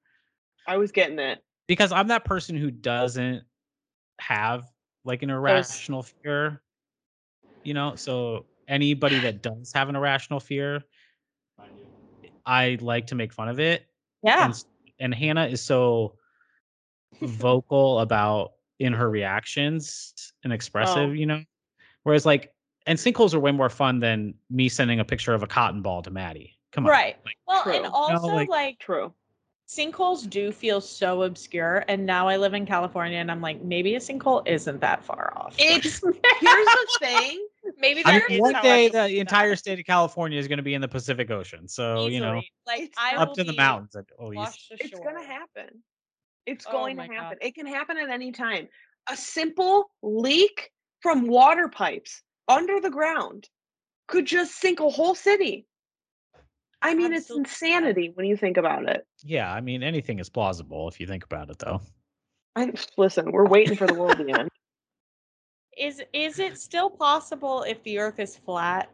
I 0.67 0.77
was 0.77 0.91
getting 0.91 1.19
it. 1.19 1.43
because 1.67 1.91
I'm 1.91 2.07
that 2.07 2.25
person 2.25 2.57
who 2.57 2.71
doesn't 2.71 3.43
have 4.19 4.65
like 5.03 5.21
an 5.21 5.29
irrational 5.29 6.01
fear. 6.03 6.61
You 7.63 7.75
know, 7.75 7.95
so 7.95 8.45
anybody 8.67 9.19
that 9.21 9.43
does 9.43 9.71
have 9.73 9.87
an 9.89 9.95
irrational 9.95 10.39
fear, 10.39 10.83
I 12.45 12.77
like 12.81 13.07
to 13.07 13.15
make 13.15 13.31
fun 13.33 13.49
of 13.49 13.59
it. 13.59 13.85
Yeah. 14.23 14.45
And, 14.45 14.63
and 14.99 15.13
Hannah 15.13 15.45
is 15.45 15.61
so 15.61 16.15
vocal 17.21 17.99
about 17.99 18.53
in 18.79 18.93
her 18.93 19.09
reactions 19.09 20.13
and 20.43 20.51
oh. 20.51 20.55
expressive, 20.55 21.09
Oh. 21.09 21.11
you 21.11 21.25
know. 21.25 21.41
Whereas 22.03 22.25
like 22.25 22.51
and 22.87 22.99
sinkholes 22.99 23.33
are 23.33 23.39
way 23.39 23.51
more 23.51 23.69
fun 23.69 23.99
than 23.99 24.35
me 24.49 24.69
sending 24.69 24.99
a 24.99 25.05
picture 25.05 25.33
of 25.33 25.41
a 25.43 25.47
cotton 25.47 25.81
ball 25.81 26.01
to 26.03 26.11
Maddie. 26.11 26.55
Come 26.71 26.85
on. 26.85 26.91
Right. 26.91 27.15
Like, 27.25 27.37
Well, 27.47 27.63
True. 27.63 27.73
and 27.73 27.83
No, 27.83 27.89
also 27.89 28.27
like- 28.27 28.49
like 28.49 28.79
True. 28.79 29.13
sinkholes 29.67 30.29
do 30.29 30.51
feel 30.51 30.79
so 30.79 31.23
obscure 31.23 31.83
and 31.87 32.05
now 32.05 32.27
i 32.27 32.37
live 32.37 32.53
in 32.53 32.67
california 32.67 33.17
and 33.17 33.31
i'm 33.31 33.41
like 33.41 33.63
maybe 33.63 33.95
a 33.95 33.99
sinkhole 33.99 34.47
isn't 34.47 34.79
that 34.79 35.03
far 35.03 35.33
off 35.35 35.55
It's- 35.59 35.99
Here's 36.03 36.65
the 36.67 36.87
thing. 36.99 37.47
maybe 37.79 38.03
I 38.05 38.19
mean, 38.19 38.23
is 38.29 38.39
one 38.41 38.53
day 38.61 38.89
the 38.89 38.99
about 38.99 39.09
entire 39.11 39.55
state 39.55 39.79
of 39.79 39.85
California 39.87 40.37
is 40.37 40.47
going 40.47 40.57
to 40.57 40.63
be 40.63 40.75
in 40.75 40.81
the 40.81 40.87
Pacific 40.87 41.31
Ocean. 41.31 41.67
So, 41.67 42.05
you 42.05 42.19
know, 42.19 42.41
like 42.67 42.81
It's 42.81 42.95
i 42.99 43.15
up 43.15 43.33
to 43.33 43.43
the 43.43 43.53
mountains 43.53 43.95
at 43.95 44.05
least. 44.19 44.67
It's 44.71 44.99
gonna 44.99 45.25
happen. 45.25 45.81
It's 46.45 46.65
Oh 46.67 46.71
going 46.71 46.97
my 46.97 47.07
to 47.07 47.13
God. 47.13 47.23
happen. 47.23 47.37
It 47.41 47.55
can 47.55 47.65
happen 47.65 47.97
at 47.97 48.09
any 48.09 48.31
time. 48.31 48.67
A 49.09 49.17
simple 49.17 49.89
leak 50.01 50.71
from 51.01 51.27
water 51.27 51.67
pipes 51.67 52.21
under 52.47 52.79
the 52.79 52.89
ground 52.89 53.49
could 54.07 54.25
just 54.25 54.55
sink 54.59 54.79
a 54.79 54.89
whole 54.89 55.15
city. 55.15 55.67
I 56.81 56.93
mean, 56.93 57.13
Absolutely. 57.13 57.41
it's 57.41 57.51
insanity 57.51 58.11
when 58.13 58.25
you 58.27 58.37
think 58.37 58.57
about 58.57 58.87
it. 58.87 59.07
Yeah, 59.23 59.51
I 59.51 59.61
mean, 59.61 59.81
anything 59.81 60.19
is 60.19 60.29
plausible 60.29 60.87
if 60.87 60.99
you 60.99 61.07
think 61.07 61.23
about 61.23 61.49
it, 61.49 61.57
though. 61.59 61.81
I, 62.55 62.71
listen, 62.97 63.31
we're 63.31 63.47
waiting 63.47 63.75
for 63.75 63.87
the 63.87 63.95
world 63.95 64.17
to 64.17 64.29
end. 64.29 64.49
is 65.77 66.03
is 66.13 66.39
it 66.39 66.57
still 66.57 66.89
possible 66.89 67.63
if 67.63 67.81
the 67.83 67.99
earth 67.99 68.19
is 68.19 68.37
flat 68.37 68.89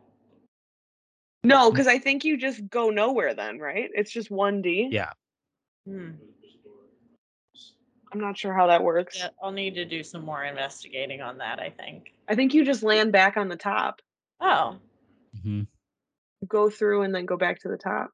No, 1.44 1.72
because 1.72 1.88
I 1.88 1.98
think 2.00 2.24
you 2.24 2.38
just 2.38 2.70
go 2.70 2.90
nowhere 2.90 3.34
then, 3.34 3.60
right? 3.60 3.90
It's 3.94 4.12
just 4.12 4.30
1D. 4.30 4.88
Yeah. 4.92 5.12
Hmm. 5.88 6.12
I'm 8.14 8.20
not 8.20 8.38
sure 8.38 8.54
how 8.54 8.68
that 8.68 8.84
works. 8.84 9.18
yeah 9.18 9.30
i'll 9.42 9.52
need 9.52 9.76
to 9.76 9.86
do 9.86 10.04
some 10.04 10.24
more 10.26 10.44
investigating 10.44 11.22
on 11.22 11.38
that 11.40 11.60
i 11.60 11.70
think 11.70 12.14
I 12.28 12.36
think 12.36 12.54
you 12.54 12.64
just 12.64 12.82
land 12.84 13.12
back 13.12 13.36
on 13.38 13.50
the 13.50 13.56
top, 13.58 14.02
oh 14.40 14.78
Mhm. 15.46 15.68
go 16.48 16.70
through, 16.70 17.02
and 17.04 17.14
then 17.14 17.26
go 17.26 17.38
back 17.38 17.60
to 17.62 17.68
the 17.68 17.78
top. 17.78 18.12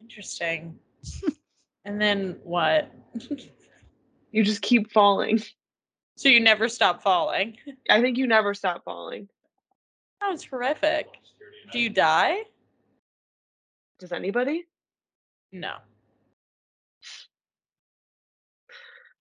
interesting 0.00 0.78
and 1.84 2.00
then 2.00 2.38
what 2.44 2.90
You 4.34 4.42
just 4.42 4.62
keep 4.62 4.90
falling. 4.90 5.42
So 6.16 6.30
you 6.30 6.40
never 6.40 6.66
stop 6.68 7.02
falling. 7.02 7.58
I 7.90 8.00
think 8.00 8.16
you 8.16 8.26
never 8.26 8.54
stop 8.54 8.82
falling. 8.82 9.28
Sounds 10.22 10.42
horrific. 10.44 11.06
Do 11.70 11.78
you 11.78 11.90
die? 11.90 12.38
Does 13.98 14.10
anybody? 14.12 14.64
No. 15.52 15.74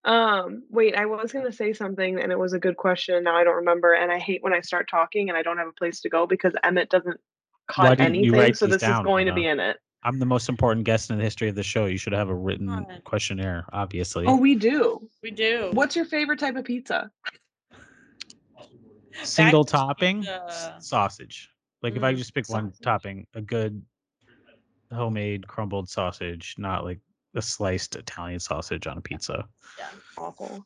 Um, 0.03 0.63
wait, 0.69 0.95
I 0.95 1.05
was 1.05 1.31
gonna 1.31 1.51
say 1.51 1.73
something 1.73 2.19
and 2.19 2.31
it 2.31 2.39
was 2.39 2.53
a 2.53 2.59
good 2.59 2.77
question. 2.77 3.15
and 3.15 3.23
Now 3.23 3.35
I 3.35 3.43
don't 3.43 3.57
remember, 3.57 3.93
and 3.93 4.11
I 4.11 4.17
hate 4.19 4.41
when 4.43 4.53
I 4.53 4.61
start 4.61 4.89
talking 4.89 5.29
and 5.29 5.37
I 5.37 5.43
don't 5.43 5.57
have 5.57 5.67
a 5.67 5.73
place 5.73 5.99
to 6.01 6.09
go 6.09 6.25
because 6.25 6.53
Emmett 6.63 6.89
doesn't 6.89 7.19
Why 7.75 7.89
cut 7.89 7.99
anything, 8.01 8.53
so 8.53 8.65
these 8.65 8.73
this 8.75 8.81
is 8.83 8.87
down, 8.89 9.03
going 9.03 9.27
to 9.27 9.33
be 9.33 9.45
in 9.47 9.59
it. 9.59 9.77
I'm 10.03 10.17
the 10.17 10.25
most 10.25 10.49
important 10.49 10.83
guest 10.85 11.11
in 11.11 11.17
the 11.19 11.23
history 11.23 11.47
of 11.49 11.53
the 11.53 11.61
show. 11.61 11.85
You 11.85 11.97
should 11.99 12.13
have 12.13 12.29
a 12.29 12.33
written 12.35 12.69
on. 12.69 12.87
questionnaire, 13.05 13.65
obviously. 13.71 14.25
Oh, 14.25 14.35
we 14.35 14.55
do. 14.55 15.07
We 15.21 15.29
do. 15.29 15.69
What's 15.73 15.95
your 15.95 16.05
favorite 16.05 16.39
type 16.39 16.55
of 16.55 16.65
pizza? 16.65 17.11
Single 19.23 19.63
Back 19.63 19.71
topping 19.71 20.21
the- 20.21 20.43
s- 20.47 20.71
sausage. 20.79 21.49
Like 21.83 21.95
if 21.95 22.03
I 22.03 22.13
Mm, 22.13 22.17
just 22.17 22.33
pick 22.33 22.49
one 22.49 22.73
topping, 22.81 23.27
a 23.35 23.41
good 23.41 23.85
homemade 24.91 25.47
crumbled 25.47 25.89
sausage, 25.89 26.55
not 26.57 26.83
like 26.83 26.99
a 27.35 27.41
sliced 27.41 27.95
Italian 27.95 28.39
sausage 28.39 28.87
on 28.87 28.97
a 28.97 29.01
pizza. 29.01 29.45
Yeah, 29.77 29.85
awful. 30.17 30.65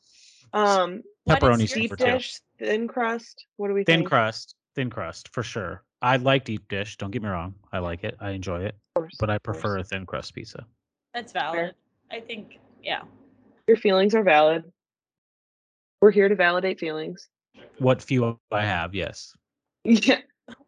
Um, 0.53 1.01
pepperoni 1.28 1.59
deep 1.59 1.70
super 1.70 1.95
too. 1.95 2.05
dish, 2.05 2.39
thin 2.59 2.88
crust. 2.88 3.45
What 3.57 3.68
do 3.68 3.74
we 3.74 3.82
think? 3.82 3.88
Thin 3.88 3.99
think? 3.99 4.09
crust, 4.09 4.55
thin 4.76 4.89
crust 4.89 5.30
for 5.34 5.43
sure. 5.43 5.84
I 6.01 6.18
like 6.18 6.45
deep 6.45 6.68
dish. 6.68 6.97
Don't 6.97 7.11
get 7.11 7.22
me 7.22 7.30
wrong. 7.30 7.55
I 7.72 7.80
like 7.80 8.03
it. 8.03 8.16
I 8.20 8.32
enjoy 8.32 8.61
it, 8.61 8.76
Of 8.95 9.01
course, 9.01 9.16
but 9.20 9.30
I 9.30 9.36
of 9.36 9.43
course. 9.43 9.57
prefer 9.57 9.78
a 9.80 9.84
thin 9.84 10.05
crust 10.05 10.34
pizza. 10.34 10.66
That's 11.13 11.32
valid. 11.32 11.74
I 12.11 12.20
think, 12.20 12.59
yeah. 12.84 13.01
Your 13.68 13.78
feelings 13.78 14.13
are 14.13 14.24
valid. 14.24 14.63
We're 16.01 16.11
here 16.11 16.30
to 16.30 16.36
validate 16.36 16.80
feelings. 16.80 17.30
What 17.80 18.01
few 18.01 18.38
I 18.51 18.63
have, 18.66 18.93
yes. 18.93 19.34
Yeah, 19.84 20.20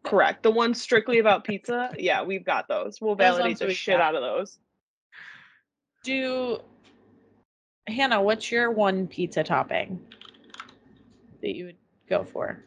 correct. 0.04 0.42
The 0.42 0.50
ones 0.50 0.80
strictly 0.82 1.18
about 1.18 1.44
pizza, 1.44 1.90
yeah, 1.98 2.22
we've 2.24 2.44
got 2.44 2.66
those. 2.66 3.00
We'll 3.00 3.14
validate 3.14 3.44
ones 3.44 3.58
the 3.60 3.74
shit 3.74 3.98
got. 3.98 4.02
out 4.02 4.14
of 4.16 4.22
those. 4.22 4.58
Do 6.08 6.58
Hannah, 7.86 8.22
what's 8.22 8.50
your 8.50 8.70
one 8.70 9.06
pizza 9.08 9.44
topping 9.44 10.00
that 11.42 11.54
you 11.54 11.66
would 11.66 11.76
go 12.08 12.24
for? 12.24 12.64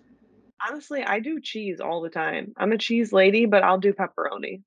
Honestly, 0.63 1.01
I 1.01 1.19
do 1.19 1.41
cheese 1.41 1.79
all 1.79 2.01
the 2.01 2.09
time. 2.11 2.53
I'm 2.55 2.71
a 2.71 2.77
cheese 2.77 3.11
lady, 3.11 3.47
but 3.47 3.63
I'll 3.63 3.79
do 3.79 3.93
pepperoni. 3.93 4.61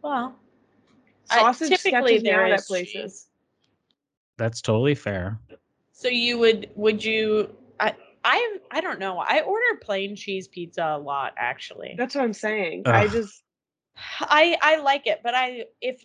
Well, 0.00 0.38
I- 1.28 1.40
Sausage 1.40 1.70
typically 1.70 1.90
sketches 1.90 2.22
me 2.22 2.30
there 2.30 2.44
out 2.44 2.52
at 2.52 2.64
places. 2.64 2.92
cheese. 2.92 3.26
That's 4.36 4.62
totally 4.62 4.94
fair. 4.94 5.40
So 5.90 6.06
you 6.06 6.38
would 6.38 6.70
would 6.76 7.04
you 7.04 7.52
I 7.80 7.96
I 8.24 8.58
I 8.70 8.80
don't 8.80 9.00
know. 9.00 9.18
I 9.18 9.40
order 9.40 9.80
plain 9.82 10.14
cheese 10.14 10.46
pizza 10.46 10.84
a 10.84 10.98
lot 10.98 11.34
actually. 11.36 11.96
That's 11.98 12.14
what 12.14 12.22
I'm 12.22 12.32
saying. 12.32 12.82
I 12.86 13.08
just 13.08 13.42
I 14.20 14.56
I 14.62 14.76
like 14.76 15.08
it, 15.08 15.22
but 15.24 15.34
I 15.34 15.64
if 15.80 16.04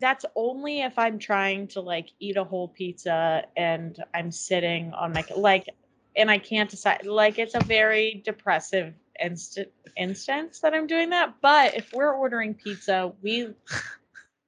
that's 0.00 0.24
only 0.34 0.82
if 0.82 0.98
I'm 0.98 1.18
trying 1.18 1.68
to 1.68 1.80
like 1.80 2.10
eat 2.18 2.36
a 2.36 2.44
whole 2.44 2.68
pizza 2.68 3.44
and 3.56 3.96
I'm 4.14 4.30
sitting 4.30 4.92
on 4.92 5.12
my 5.12 5.24
like 5.36 5.68
and 6.14 6.30
I 6.30 6.38
can't 6.38 6.68
decide 6.70 7.06
like 7.06 7.38
it's 7.38 7.54
a 7.54 7.60
very 7.60 8.22
depressive 8.24 8.94
instant 9.22 9.68
instance 9.96 10.60
that 10.60 10.74
I'm 10.74 10.86
doing 10.86 11.10
that. 11.10 11.34
But 11.40 11.74
if 11.76 11.92
we're 11.92 12.12
ordering 12.12 12.54
pizza, 12.54 13.12
we 13.22 13.54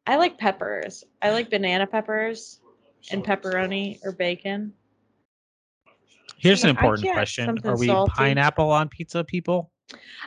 I 0.07 0.17
like 0.17 0.39
peppers. 0.39 1.05
I 1.23 1.31
like 1.31 1.51
banana 1.51 1.87
peppers 1.87 2.61
and 3.11 3.25
pepperoni 3.25 4.01
or 4.05 4.13
bacon. 4.13 4.73
Here's 6.39 6.63
See, 6.63 6.69
an 6.69 6.77
important 6.77 7.11
question. 7.13 7.59
Are 7.65 7.77
we 7.77 7.87
salty. 7.87 8.13
pineapple 8.15 8.71
on 8.71 8.89
pizza 8.89 9.25
people? 9.25 9.71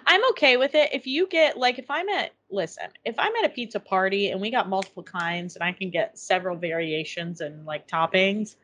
I'm 0.06 0.28
okay 0.32 0.58
with 0.58 0.76
it. 0.76 0.90
If 0.94 1.08
you 1.08 1.28
get 1.28 1.58
like 1.58 1.80
if 1.80 1.86
I'm 1.90 2.10
at 2.10 2.32
listen, 2.50 2.88
if 3.06 3.16
I'm 3.18 3.36
at 3.36 3.46
a 3.46 3.50
pizza 3.50 3.80
party 3.80 4.32
and 4.32 4.42
we 4.42 4.52
got 4.52 4.70
multiple 4.70 5.04
kinds 5.04 5.56
and 5.56 5.64
I 5.64 5.72
can 5.72 5.90
get 5.90 6.18
several 6.18 6.58
variations 6.58 7.42
and 7.42 7.66
like 7.66 7.88
toppings, 7.88 8.56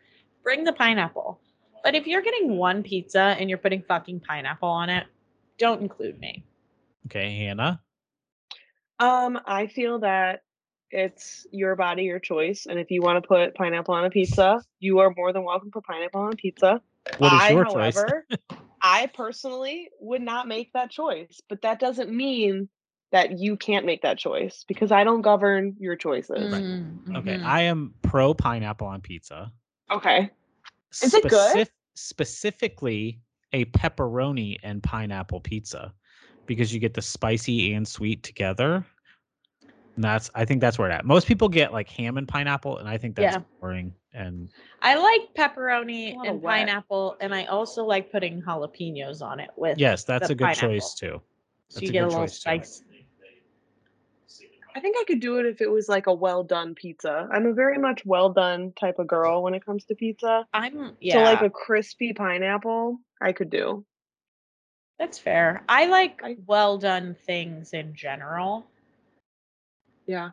bring 0.44 0.64
the 0.64 0.74
pineapple. 0.74 1.40
But 1.84 1.96
if 1.96 2.08
you're 2.08 2.22
getting 2.22 2.58
one 2.58 2.84
pizza 2.84 3.36
and 3.40 3.50
you're 3.50 3.60
putting 3.60 3.84
fucking 3.84 4.22
pineapple 4.22 4.70
on 4.70 4.90
it, 4.90 5.06
don't 5.58 5.82
include 5.82 6.20
me. 6.20 6.44
Okay, 7.06 7.38
Hannah. 7.38 7.82
um 9.00 9.40
I 9.46 9.68
feel 9.68 10.00
that 10.00 10.42
it's 10.90 11.46
your 11.52 11.76
body, 11.76 12.04
your 12.04 12.20
choice. 12.20 12.66
And 12.66 12.80
if 12.80 12.92
you 12.92 13.02
want 13.02 13.22
to 13.22 13.28
put 13.28 13.56
pineapple 13.56 13.94
on 13.94 14.06
a 14.06 14.10
pizza, 14.10 14.64
you 14.80 15.00
are 15.00 15.14
more 15.16 15.34
than 15.34 15.44
welcome 15.44 15.70
to 15.70 15.74
put 15.74 15.84
pineapple 15.84 16.22
on 16.22 16.34
a 16.34 16.36
pizza. 16.36 16.82
What 17.18 17.34
is 17.34 17.42
I, 17.42 17.52
your 17.52 17.66
choice? 17.66 18.02
however, 18.82 19.04
I 19.04 19.08
personally 19.08 19.90
would 20.00 20.22
not 20.22 20.48
make 20.48 20.74
that 20.74 20.90
choice, 20.90 21.42
but 21.50 21.62
that 21.62 21.80
doesn't 21.80 22.12
mean 22.12 22.70
that 23.12 23.40
you 23.40 23.56
can't 23.56 23.86
make 23.86 24.02
that 24.02 24.18
choice 24.18 24.66
because 24.68 24.92
I 24.92 25.04
don't 25.04 25.22
govern 25.22 25.76
your 25.80 25.96
choices. 25.96 26.52
Mm, 26.54 27.16
Okay, 27.16 27.38
mhm. 27.38 27.44
I 27.46 27.62
am 27.62 27.94
pro 28.02 28.34
pineapple 28.34 28.88
on 28.88 29.02
pizza. 29.02 29.52
Okay. 29.90 30.30
Is 31.04 31.14
it 31.14 31.28
good? 31.30 31.70
Specifically, 31.96 33.22
a 33.54 33.66
pepperoni 33.66 34.58
and 34.64 34.84
pineapple 34.84 35.40
pizza 35.40 35.94
because 36.46 36.74
you 36.74 36.80
get 36.80 36.94
the 36.94 37.02
spicy 37.02 37.74
and 37.74 37.88
sweet 37.88 38.24
together. 38.24 38.86
And 39.98 40.04
that's 40.04 40.30
I 40.36 40.46
think 40.46 40.62
that's 40.62 40.78
where 40.78 40.88
it 40.90 40.94
at. 40.94 41.06
Most 41.06 41.26
people 41.28 41.50
get 41.50 41.74
like 41.74 41.90
ham 41.90 42.18
and 42.18 42.28
pineapple, 42.28 42.78
and 42.78 42.88
I 42.88 43.00
think 43.00 43.16
that's 43.16 43.34
Yeah. 43.36 43.42
boring. 43.60 43.96
And 44.14 44.48
I 44.84 44.94
like 44.96 45.22
pepperoni 45.36 46.14
A 46.14 46.18
little 46.18 46.34
and 46.36 46.42
wet. 46.44 46.60
pineapple, 46.60 47.18
and 47.20 47.34
I 47.34 47.46
also 47.46 47.84
like 47.84 48.12
putting 48.12 48.40
jalapenos 48.44 49.24
on 49.24 49.40
it 49.40 49.50
with. 49.58 49.80
yes, 49.80 50.04
that's 50.04 50.30
a 50.30 50.36
good 50.36 50.46
pineapple. 50.46 50.70
choice 50.70 50.94
too. 50.94 51.20
so 51.70 51.80
you 51.82 51.90
a 51.90 51.92
get 51.92 52.04
a 52.04 52.08
little 52.10 52.24
choice, 52.26 52.34
too. 52.36 52.40
spice. 52.42 52.84
I 54.76 54.80
think 54.80 54.96
I 55.00 55.04
could 55.08 55.20
do 55.20 55.40
it 55.40 55.48
if 55.48 55.62
it 55.62 55.72
was 55.72 55.90
like 55.90 56.06
a 56.06 56.14
well 56.14 56.44
done 56.44 56.76
pizza. 56.76 57.28
I'm 57.32 57.48
a 57.48 57.54
very 57.54 57.80
much 57.80 58.06
well 58.06 58.30
done 58.30 58.74
type 58.80 59.00
of 59.00 59.08
girl 59.08 59.42
when 59.42 59.56
it 59.56 59.66
comes 59.66 59.86
to 59.86 59.96
pizza. 59.96 60.46
I'm 60.54 60.96
yeah. 61.02 61.16
So 61.16 61.24
like 61.24 61.42
a 61.42 61.50
crispy 61.50 62.14
pineapple, 62.14 63.00
I 63.20 63.32
could 63.32 63.50
do. 63.50 63.84
That's 65.00 65.18
fair. 65.18 65.64
I 65.68 65.88
like 65.88 66.22
well 66.46 66.78
done 66.78 67.16
things 67.26 67.74
in 67.74 67.96
general. 67.96 68.68
Yeah. 70.08 70.32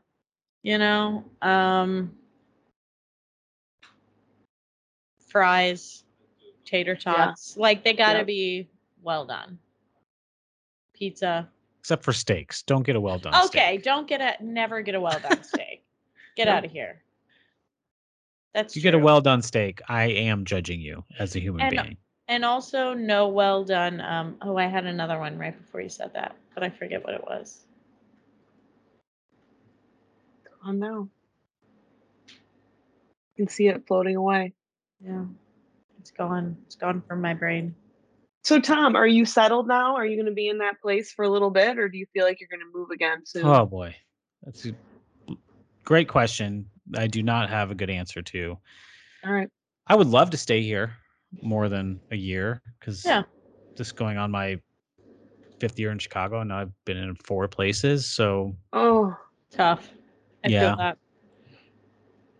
You 0.63 0.79
know, 0.79 1.25
um 1.43 2.17
fries, 5.19 6.05
tater 6.65 6.93
Yeah. 6.93 6.99
tots, 7.27 7.57
like 7.57 7.83
they 7.85 7.93
got 7.93 8.13
to 8.13 8.19
Yep. 8.21 8.27
be 8.27 8.69
well 9.03 9.27
done. 9.27 9.59
Pizza. 10.95 11.51
Except 11.81 12.03
for 12.05 12.13
steaks. 12.13 12.63
Don't 12.63 12.85
get 12.85 12.97
a 12.97 13.01
well 13.01 13.19
done 13.19 13.35
Okay, 13.47 13.75
steak. 13.77 13.83
don't 13.83 14.07
get 14.09 14.21
a 14.21 14.43
never 14.43 14.81
get 14.81 14.95
a 14.95 15.01
well 15.01 15.19
done 15.19 15.43
steak. 15.43 15.85
Get 16.37 16.47
Nope. 16.47 16.55
out 16.57 16.65
of 16.65 16.71
here. 16.71 17.03
That's 18.55 18.73
If 18.73 18.77
you 18.77 18.83
get 18.83 18.95
a 18.95 18.99
well 18.99 19.21
done 19.21 19.43
steak, 19.43 19.83
I 19.89 20.05
am 20.05 20.45
judging 20.45 20.81
you 20.81 21.05
as 21.19 21.35
a 21.37 21.41
human 21.41 21.63
And- 21.63 21.71
being. 21.71 21.97
and 22.29 22.45
also 22.45 22.95
no 22.95 23.29
well 23.29 23.65
done 23.65 24.01
um 24.01 24.39
oh 24.41 24.57
I 24.57 24.67
had 24.67 24.87
another 24.87 25.19
one 25.19 25.37
right 25.37 25.57
before 25.59 25.81
you 25.83 25.89
said 25.91 26.13
that, 26.15 26.37
but 26.55 26.63
I 26.63 26.71
forget 26.71 27.03
what 27.05 27.15
it 27.15 27.25
was. 27.25 27.64
Oh 30.67 30.73
no. 30.73 31.09
You 32.29 33.45
can 33.45 33.49
see 33.49 33.69
it 33.69 33.87
floating 33.87 34.17
away. 34.17 34.55
Yeah. 35.01 35.25
It's 36.01 36.11
gone. 36.11 36.57
It's 36.67 36.77
gone 36.77 37.03
from 37.07 37.21
my 37.21 37.35
brain. 37.35 37.75
So 38.45 38.61
Tom, 38.61 38.95
are 38.95 39.07
you 39.07 39.25
settled 39.25 39.67
now? 39.67 39.95
Are 39.97 40.05
you 40.05 40.17
going 40.17 40.27
to 40.27 40.33
be 40.33 40.49
in 40.49 40.59
that 40.59 40.81
place 40.81 41.13
for 41.13 41.25
a 41.25 41.29
little 41.29 41.51
bit, 41.51 41.79
or 41.79 41.89
do 41.89 41.97
you 41.97 42.07
feel 42.13 42.25
like 42.25 42.41
you're 42.41 42.49
going 42.49 42.61
to 42.61 42.79
move 42.79 42.91
again 42.91 43.25
soon? 43.25 43.47
Oh 43.47 43.65
boy, 43.65 43.97
that's 44.43 44.67
a 44.67 44.73
great 45.85 46.09
question. 46.09 46.69
I 46.95 47.07
do 47.07 47.23
not 47.23 47.49
have 47.49 47.71
a 47.71 47.75
good 47.75 47.89
answer 47.89 48.21
to. 48.21 48.59
All 49.25 49.33
right. 49.33 49.49
I 49.87 49.97
would 49.97 50.09
love 50.09 50.31
to 50.31 50.37
stay 50.37 50.63
here 50.63 50.95
more 51.43 51.69
than 51.69 52.01
a 52.11 52.17
year 52.17 52.61
because 52.79 53.05
Yeah. 53.05 53.23
just 53.77 53.97
going 53.97 54.19
on 54.19 54.31
my 54.31 54.61
fifth 55.59 55.79
year 55.79 55.91
in 55.91 55.99
Chicago, 55.99 56.41
and 56.41 56.53
I've 56.53 56.73
been 56.85 56.99
in 56.99 57.15
four 57.17 57.49
places. 57.49 58.07
So 58.07 58.55
Oh, 58.73 59.17
Tough. 59.51 59.89
I 60.45 60.49
Yeah. 60.49 60.61
feel 60.71 60.77
that. 60.77 60.99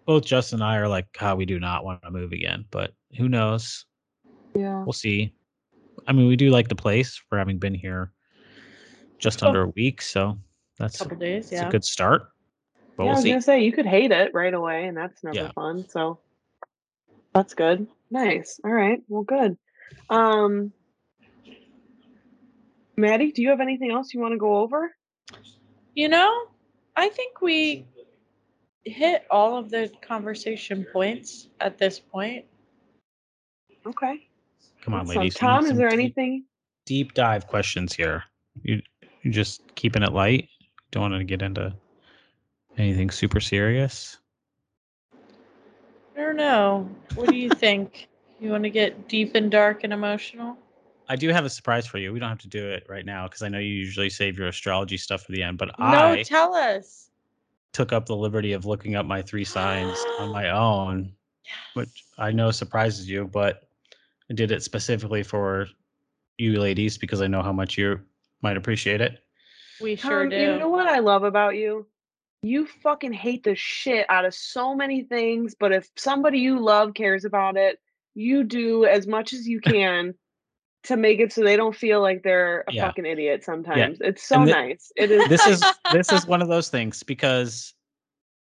both 0.07 0.27
Justin 0.27 0.61
and 0.61 0.65
I 0.71 0.77
are 0.77 0.87
like, 0.89 1.11
God, 1.19 1.39
we 1.39 1.47
do 1.47 1.59
not 1.59 1.83
want 1.83 2.03
to 2.03 2.11
move 2.11 2.33
again. 2.33 2.67
But 2.71 2.93
who 3.17 3.27
knows? 3.29 3.87
yeah. 4.55 4.85
We'll 4.85 4.93
see. 4.93 5.35
I 6.07 6.13
mean, 6.13 6.29
we 6.29 6.37
do 6.37 6.51
like 6.51 6.69
the 6.69 6.75
place 6.75 7.17
for 7.29 7.39
having 7.39 7.59
been 7.59 7.75
here 7.75 8.13
just 9.19 9.43
Oh. 9.43 9.47
under 9.47 9.63
a 9.63 9.69
week, 9.69 10.03
so 10.03 10.39
that's 10.79 10.99
couple 10.99 11.17
days, 11.17 11.45
it's 11.47 11.53
yeah. 11.53 11.69
a 11.69 11.71
good 11.71 11.85
start. 11.85 12.29
But 12.99 13.05
yeah, 13.05 13.09
I 13.09 13.13
we'll 13.13 13.15
was 13.17 13.23
see. 13.23 13.29
gonna 13.31 13.41
say 13.43 13.65
you 13.65 13.73
could 13.73 13.87
hate 13.87 14.13
it 14.13 14.35
right 14.35 14.53
away, 14.53 14.85
and 14.87 14.97
that's 14.97 15.25
never 15.25 15.37
Yeah. 15.37 15.53
fun. 15.53 15.89
So 15.89 16.21
that's 17.33 17.55
good. 17.55 17.87
Nice. 18.11 18.61
All 18.63 18.71
right. 18.73 19.03
Well, 19.09 19.23
good. 19.23 19.57
Um, 20.11 20.73
Maddie, 22.99 23.33
do 23.33 23.41
you 23.41 23.49
have 23.49 23.61
anything 23.61 23.91
else 23.91 24.13
you 24.13 24.21
want 24.21 24.33
to 24.33 24.39
go 24.39 24.59
over? 24.59 24.95
You 25.95 26.09
know, 26.11 26.47
I 26.95 27.09
think 27.09 27.41
we 27.41 27.87
hit 28.85 29.25
all 29.31 29.57
of 29.57 29.71
the 29.71 29.91
conversation 30.03 30.87
points 30.93 31.49
at 31.61 31.79
this 31.79 31.99
point. 31.99 32.45
Okay. 33.87 34.29
Come 34.83 34.95
on, 34.95 35.07
ladies. 35.07 35.35
we 35.35 35.41
Tom, 35.41 35.67
is 35.67 35.77
there 35.77 35.89
deep- 35.91 35.99
anything? 35.99 36.45
deep 36.87 37.15
dive 37.15 37.47
questions 37.47 37.95
here? 37.95 38.25
You 38.63 38.81
you 39.23 39.31
just 39.31 39.63
keeping 39.75 40.03
it 40.03 40.13
light? 40.13 40.49
Don't 40.91 41.11
want 41.11 41.15
to 41.15 41.25
get 41.25 41.43
into 41.43 41.75
anything 42.77 43.11
super 43.11 43.41
serious? 43.41 44.19
I 46.17 46.21
don't 46.21 46.37
know. 46.37 46.89
What 47.15 47.29
do 47.31 47.37
you 47.37 47.51
think? 47.55 48.09
You 48.41 48.51
want 48.51 48.65
to 48.65 48.71
get 48.71 49.09
deep 49.09 49.35
and 49.35 49.51
dark 49.51 49.85
and 49.85 49.93
emotional? 49.93 50.57
I 51.09 51.17
do 51.17 51.29
have 51.31 51.45
a 51.45 51.51
surprise 51.51 51.87
for 51.87 51.99
you. 51.99 52.13
We 52.13 52.19
don't 52.19 52.29
have 52.29 52.39
to 52.41 52.49
do 52.49 52.67
it 52.67 52.87
right 52.89 53.05
now 53.05 53.27
because 53.27 53.43
I 53.43 53.49
know 53.49 53.59
you 53.59 53.69
usually 53.75 54.11
save 54.11 54.39
your 54.39 54.49
astrology 54.49 54.97
stuff 54.97 55.23
for 55.23 55.33
the 55.33 55.43
end. 55.43 55.59
But 55.59 55.79
No, 55.79 55.85
I 55.87 56.17
no, 56.17 56.23
tell 56.23 56.55
us. 56.55 57.11
Took 57.75 57.93
up 57.93 58.07
the 58.07 58.17
liberty 58.17 58.53
of 58.53 58.65
looking 58.65 58.95
up 58.95 59.05
my 59.05 59.21
three 59.21 59.45
signs 59.45 60.07
on 60.19 60.31
my 60.31 60.51
own, 60.59 61.13
which 61.75 62.05
I 62.17 62.33
know 62.33 62.51
surprises 62.51 63.09
you, 63.11 63.27
but 63.27 63.65
I 64.31 64.35
did 64.35 64.51
it 64.51 64.63
specifically 64.63 65.23
for 65.23 65.67
you 66.39 66.59
ladies 66.59 66.97
because 66.97 67.21
I 67.21 67.27
know 67.27 67.43
how 67.43 67.53
much 67.53 67.77
you 67.77 68.01
might 68.41 68.57
appreciate 68.57 69.01
it. 69.01 69.19
We 69.81 69.97
sure 69.97 70.23
Tom, 70.23 70.31
do. 70.31 70.37
you 70.37 70.59
know 70.59 70.69
what 70.69 70.87
I 70.87 71.01
love 71.01 71.25
about 71.25 71.57
you? 71.57 71.87
You 72.43 72.67
fucking 72.67 73.13
hate 73.13 73.43
the 73.43 73.55
shit 73.55 74.07
out 74.09 74.25
of 74.25 74.35
so 74.35 74.75
many 74.75 75.03
things, 75.03 75.55
but 75.59 75.73
if 75.73 75.89
somebody 75.97 76.39
you 76.39 76.61
love 76.61 76.95
cares 76.95 77.25
about 77.25 77.57
it, 77.57 77.79
you 78.15 78.45
do 78.45 78.85
as 78.85 79.07
much 79.07 79.33
as 79.33 79.47
you 79.47 79.61
can 79.73 80.15
to 80.85 80.97
make 80.97 81.19
it 81.21 81.33
so 81.33 81.43
they 81.43 81.57
don't 81.57 81.75
feel 81.75 82.01
like 82.01 82.23
they're 82.23 82.65
a 82.69 82.73
Yeah. 82.73 82.87
fucking 82.87 83.07
idiot 83.07 83.43
sometimes. 83.45 83.99
It's 84.01 84.23
so 84.23 84.37
And 84.37 84.47
thi- 84.47 84.53
nice. 84.53 84.93
It 84.97 85.11
is 85.11 85.29
This 85.29 85.47
is 85.47 85.63
this 85.93 86.13
is 86.13 86.27
one 86.27 86.43
of 86.43 86.49
those 86.49 86.69
things 86.69 87.03
because 87.03 87.75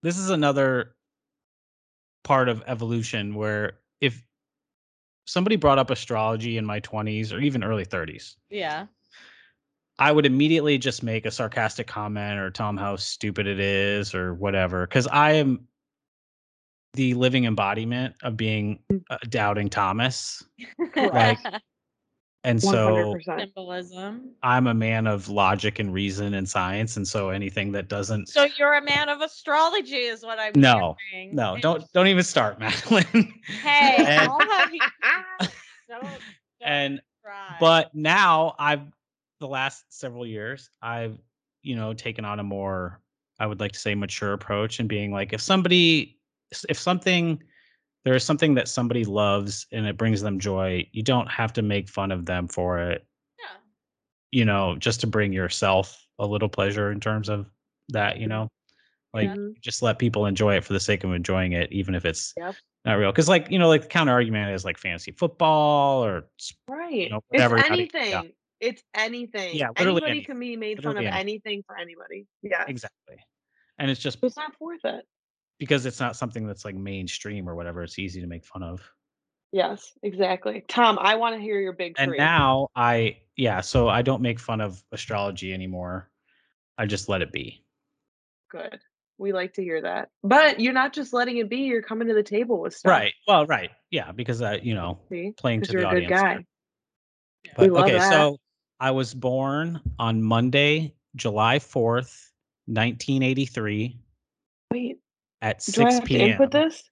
this 0.03 0.17
is 0.17 0.29
another 0.29 0.95
part 2.23 2.49
of 2.49 2.63
evolution 2.67 3.35
where 3.35 3.79
if 4.01 4.25
somebody 5.27 5.55
brought 5.55 5.77
up 5.79 5.89
astrology 5.89 6.57
in 6.57 6.65
my 6.65 6.79
20s 6.79 7.33
or 7.33 7.39
even 7.39 7.63
early 7.63 7.85
30s, 7.85 8.35
Yeah. 8.49 8.87
I 10.01 10.13
would 10.13 10.25
immediately 10.25 10.77
just 10.77 11.03
make 11.03 11.25
a 11.25 11.31
sarcastic 11.31 11.85
comment 11.87 12.39
or 12.39 12.49
tell 12.49 12.67
them 12.67 12.77
how 12.77 12.95
stupid 12.95 13.47
it 13.47 13.59
is 13.59 14.15
or 14.15 14.33
whatever. 14.33 14.87
Because 14.87 15.07
I 15.07 15.33
am 15.33 15.67
the 16.93 17.13
living 17.15 17.43
embodiment 17.43 18.15
of 18.23 18.37
being 18.37 18.79
mm. 18.91 19.01
a 19.09 19.27
doubting 19.27 19.69
Thomas. 19.69 20.41
Like, 20.95 21.37
And 22.45 22.61
one 22.61 22.73
hundred 22.75 23.03
so 23.03 23.13
percent. 23.13 23.39
Symbolism. 23.41 24.31
I'm 24.43 24.67
a 24.67 24.73
man 24.73 25.07
of 25.07 25.27
logic 25.27 25.77
and 25.79 25.93
reason 25.93 26.33
and 26.35 26.47
science. 26.47 26.95
And 26.95 27.05
so 27.05 27.29
anything 27.29 27.73
that 27.73 27.89
doesn't. 27.89 28.29
So 28.29 28.47
you're 28.57 28.75
a 28.75 28.81
man 28.81 29.09
of 29.09 29.19
astrology, 29.21 29.95
is 29.97 30.23
what 30.23 30.39
I'm 30.39 30.53
No, 30.55 30.95
hearing. 31.11 31.35
no, 31.35 31.55
And- 31.55 31.61
don't 31.61 31.83
don't 31.93 32.07
even 32.07 32.23
start, 32.23 32.57
Madeline. 32.59 33.33
Hey, 33.61 33.95
And- 33.99 34.29
I'll 34.31 34.39
have 34.39 34.73
you. 34.73 34.79
Don't, 35.89 36.03
don't 36.03 36.21
and 36.61 37.01
try. 37.23 37.55
but 37.59 37.93
now 37.95 38.53
I've 38.59 38.83
the 39.39 39.47
last 39.47 39.85
several 39.89 40.23
years 40.27 40.69
I've 40.83 41.17
you 41.63 41.75
know 41.75 41.93
taken 41.95 42.25
on 42.25 42.39
a 42.39 42.43
more 42.43 43.01
I 43.39 43.47
would 43.47 43.59
like 43.59 43.71
to 43.71 43.79
say 43.79 43.95
mature 43.95 44.33
approach 44.33 44.79
and 44.79 44.87
being 44.87 45.11
like 45.11 45.33
if 45.33 45.41
somebody 45.41 46.19
if 46.69 46.77
something 46.77 47.41
there 48.05 48.15
is 48.15 48.23
something 48.23 48.53
that 48.55 48.67
somebody 48.67 49.03
loves 49.05 49.67
and 49.71 49.85
it 49.85 49.97
brings 49.97 50.21
them 50.21 50.39
joy 50.39 50.85
you 50.91 51.03
don't 51.03 51.27
have 51.29 51.53
to 51.53 51.61
make 51.61 51.89
fun 51.89 52.11
of 52.11 52.25
them 52.25 52.47
for 52.47 52.79
it 52.79 53.05
yeah. 53.39 53.57
you 54.31 54.45
know 54.45 54.75
just 54.77 55.01
to 55.01 55.07
bring 55.07 55.33
yourself 55.33 56.05
a 56.19 56.25
little 56.25 56.49
pleasure 56.49 56.91
in 56.91 56.99
terms 56.99 57.29
of 57.29 57.49
that 57.89 58.17
you 58.19 58.27
know 58.27 58.47
like 59.13 59.29
Mhm. 59.29 59.59
just 59.61 59.81
let 59.81 59.97
people 59.99 60.25
enjoy 60.27 60.55
it 60.55 60.63
for 60.63 60.73
the 60.73 60.79
sake 60.79 61.03
of 61.03 61.13
enjoying 61.13 61.53
it 61.53 61.71
even 61.71 61.95
if 61.95 62.05
it's 62.05 62.33
Yep. 62.37 62.55
not 62.85 62.93
real 62.93 63.11
because 63.11 63.27
like 63.27 63.49
you 63.49 63.57
know 63.59 63.67
like 63.67 63.81
the 63.83 63.87
counter 63.87 64.11
argument 64.11 64.53
is 64.53 64.63
like 64.65 64.77
fantasy 64.77 65.11
football 65.11 66.03
or 66.05 66.29
Right. 66.67 67.09
know, 67.09 67.21
whatever, 67.29 67.57
it's 67.57 67.69
anything. 67.69 68.09
yeah. 68.11 68.21
it's 68.59 68.83
anything. 68.93 69.55
Yeah, 69.55 69.69
literally 69.69 70.01
anybody 70.03 70.11
anything. 70.11 70.25
can 70.25 70.39
be 70.39 70.55
made 70.57 70.83
fun 70.83 70.97
of 70.97 71.03
anything. 71.03 71.19
anything 71.19 71.63
for 71.63 71.77
anybody. 71.77 72.27
Yeah. 72.43 72.65
exactly 72.67 73.17
and 73.79 73.89
it's 73.89 73.99
just 74.01 74.19
it's 74.23 74.35
not 74.37 74.53
worth 74.59 74.83
it. 74.85 75.05
Because 75.59 75.85
it's 75.85 75.99
not 75.99 76.15
something 76.15 76.47
that's 76.47 76.65
like 76.65 76.75
mainstream 76.75 77.47
or 77.47 77.55
whatever 77.55 77.83
it's 77.83 77.99
easy 77.99 78.21
to 78.21 78.27
make 78.27 78.45
fun 78.45 78.63
of 78.63 78.81
Yes, 79.51 79.93
exactly. 80.03 80.63
Tom, 80.67 80.99
I 81.01 81.15
want 81.15 81.35
to 81.35 81.41
hear 81.41 81.59
your 81.59 81.73
big 81.73 81.95
and 81.97 82.09
three. 82.09 82.17
now 82.17 82.67
i 82.75 83.17
yeah 83.35 83.61
so 83.61 83.87
i 83.89 84.01
don't 84.01 84.21
make 84.21 84.39
fun 84.39 84.61
of 84.61 84.83
astrology 84.91 85.53
anymore 85.53 86.09
i 86.77 86.85
just 86.85 87.09
let 87.09 87.21
it 87.21 87.31
be 87.31 87.63
Good. 88.51 88.79
We 89.19 89.33
like 89.33 89.53
to 89.55 89.61
hear 89.61 89.81
that. 89.81 90.09
But 90.23 90.59
you're 90.61 90.73
not 90.73 90.93
just 90.93 91.11
letting 91.13 91.37
it 91.37 91.49
be, 91.49 91.57
you're 91.57 91.81
coming 91.83 92.07
to 92.07 92.13
the 92.15 92.23
table 92.23 92.59
with 92.61 92.73
stuff. 92.75 92.89
right 92.89 93.13
well 93.27 93.45
right 93.45 93.69
yeah 93.91 94.11
because 94.11 94.41
i 94.41 94.55
you 94.55 94.73
know 94.75 94.97
See? 95.09 95.33
playing 95.37 95.61
to 95.63 95.71
you're 95.73 95.81
the 95.81 95.87
audience 95.87 96.21
guy. 96.21 96.45
but 97.57 97.69
okay 97.69 97.97
that. 97.97 98.09
so 98.09 98.37
i 98.79 98.91
was 98.91 99.13
born 99.13 99.81
on 99.99 100.21
monday 100.23 100.93
july 101.15 101.59
4th 101.59 102.29
1983 102.67 103.97
Wait, 104.71 104.99
at 105.41 105.59
do 105.59 105.81
I 105.81 105.85
6 105.85 105.93
have 105.95 106.01
to 106.03 106.07
p.m 106.07 106.29
input 106.31 106.51
this? 106.51 106.89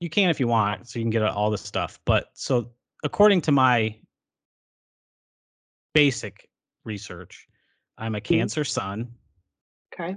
you 0.00 0.10
can 0.10 0.28
if 0.30 0.40
you 0.40 0.46
want 0.48 0.88
so 0.88 0.98
you 0.98 1.04
can 1.04 1.10
get 1.10 1.22
all 1.22 1.50
the 1.50 1.58
stuff 1.58 1.98
but 2.04 2.28
so 2.34 2.70
according 3.04 3.40
to 3.42 3.52
my 3.52 3.94
basic 5.94 6.48
research 6.84 7.46
i'm 7.98 8.14
a 8.14 8.18
Mm-hmm. 8.18 8.34
cancer 8.34 8.64
sun 8.64 9.08
Okay. 9.94 10.16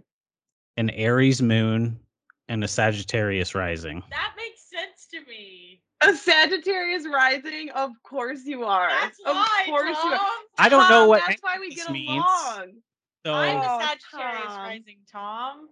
an 0.78 0.90
aries 0.92 1.42
moon 1.42 2.00
and 2.50 2.64
a 2.64 2.68
sagittarius 2.68 3.54
rising 3.56 4.02
That 4.10 4.34
makes 4.38 4.62
sense 4.70 5.08
to 5.12 5.20
me. 5.30 5.82
A 6.02 6.14
Sagittarius 6.14 7.08
rising, 7.12 7.72
of 7.72 7.92
course 8.04 8.46
you 8.46 8.64
are. 8.64 8.88
That's 8.90 9.20
of 9.26 9.34
why, 9.36 9.64
course 9.68 9.98
you 10.04 10.12
are. 10.12 10.18
Tom. 10.18 10.30
i 10.60 10.70
don't 10.70 10.88
know 10.90 11.08
what 11.08 11.24
That's 11.28 11.42
why 11.42 11.58
we 11.60 11.74
get 11.74 11.90
means 11.92 12.24
along. 12.24 12.68
so 13.26 13.34
I'm 13.34 13.58
Oh, 13.58 13.62
a 13.62 13.70
Sagittarius 13.82 14.54
Tom. 14.56 14.64
rising, 14.64 14.98
Tom. 15.12 15.70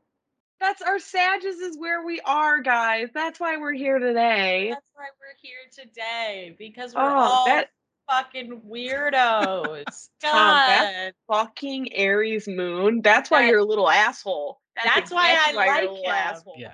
That's 0.59 0.81
our 0.81 0.99
Sages 0.99 1.57
is 1.57 1.77
where 1.77 2.03
we 2.05 2.21
are, 2.21 2.61
guys. 2.61 3.09
That's 3.13 3.39
why 3.39 3.57
we're 3.57 3.73
here 3.73 3.99
today. 3.99 4.69
That's 4.71 4.85
why 4.93 5.07
we're 5.19 5.37
here 5.41 5.57
today 5.85 6.55
because 6.57 6.95
we're 6.95 7.01
Oh, 7.01 7.13
all 7.15 7.45
that 7.47 7.69
fucking 8.09 8.61
weirdos. 8.67 9.83
Tom, 10.21 10.67
that's 10.67 11.13
God. 11.27 11.35
fucking 11.47 11.93
Aries 11.93 12.47
moon. 12.47 13.01
That's 13.01 13.29
why 13.29 13.41
That- 13.43 13.49
you're 13.49 13.59
a 13.59 13.65
little 13.65 13.89
asshole. 13.89 14.59
That's 14.83 15.11
why 15.11 15.29
I 15.29 15.33
exactly 15.49 15.53
you're 15.53 15.63
a 15.63 15.67
like 15.67 15.81
little 15.81 16.03
him. 16.05 16.11
asshole. 16.11 16.55
yeah 16.57 16.71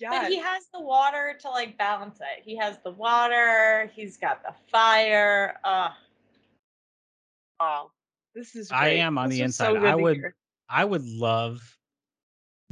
But 0.00 0.28
he 0.30 0.38
has 0.38 0.64
the 0.72 0.80
water 0.80 1.36
to 1.42 1.50
like 1.50 1.76
balance 1.78 2.18
it. 2.20 2.42
He 2.44 2.56
has 2.56 2.78
the 2.84 2.90
water. 2.92 3.90
He's 3.94 4.16
got 4.16 4.42
the 4.42 4.54
fire. 4.70 5.56
Uh, 5.64 5.90
Wow. 7.60 7.90
This 8.34 8.56
is 8.56 8.70
I 8.72 8.88
am 8.90 9.16
on 9.18 9.28
This 9.28 9.38
the 9.38 9.44
was 9.44 9.56
so 9.56 9.74
inside. 9.76 9.88
I 9.88 9.94
would- 9.94 10.16
hear. 10.16 10.34
i 10.68 10.84
would 10.84 11.04
love 11.04 11.60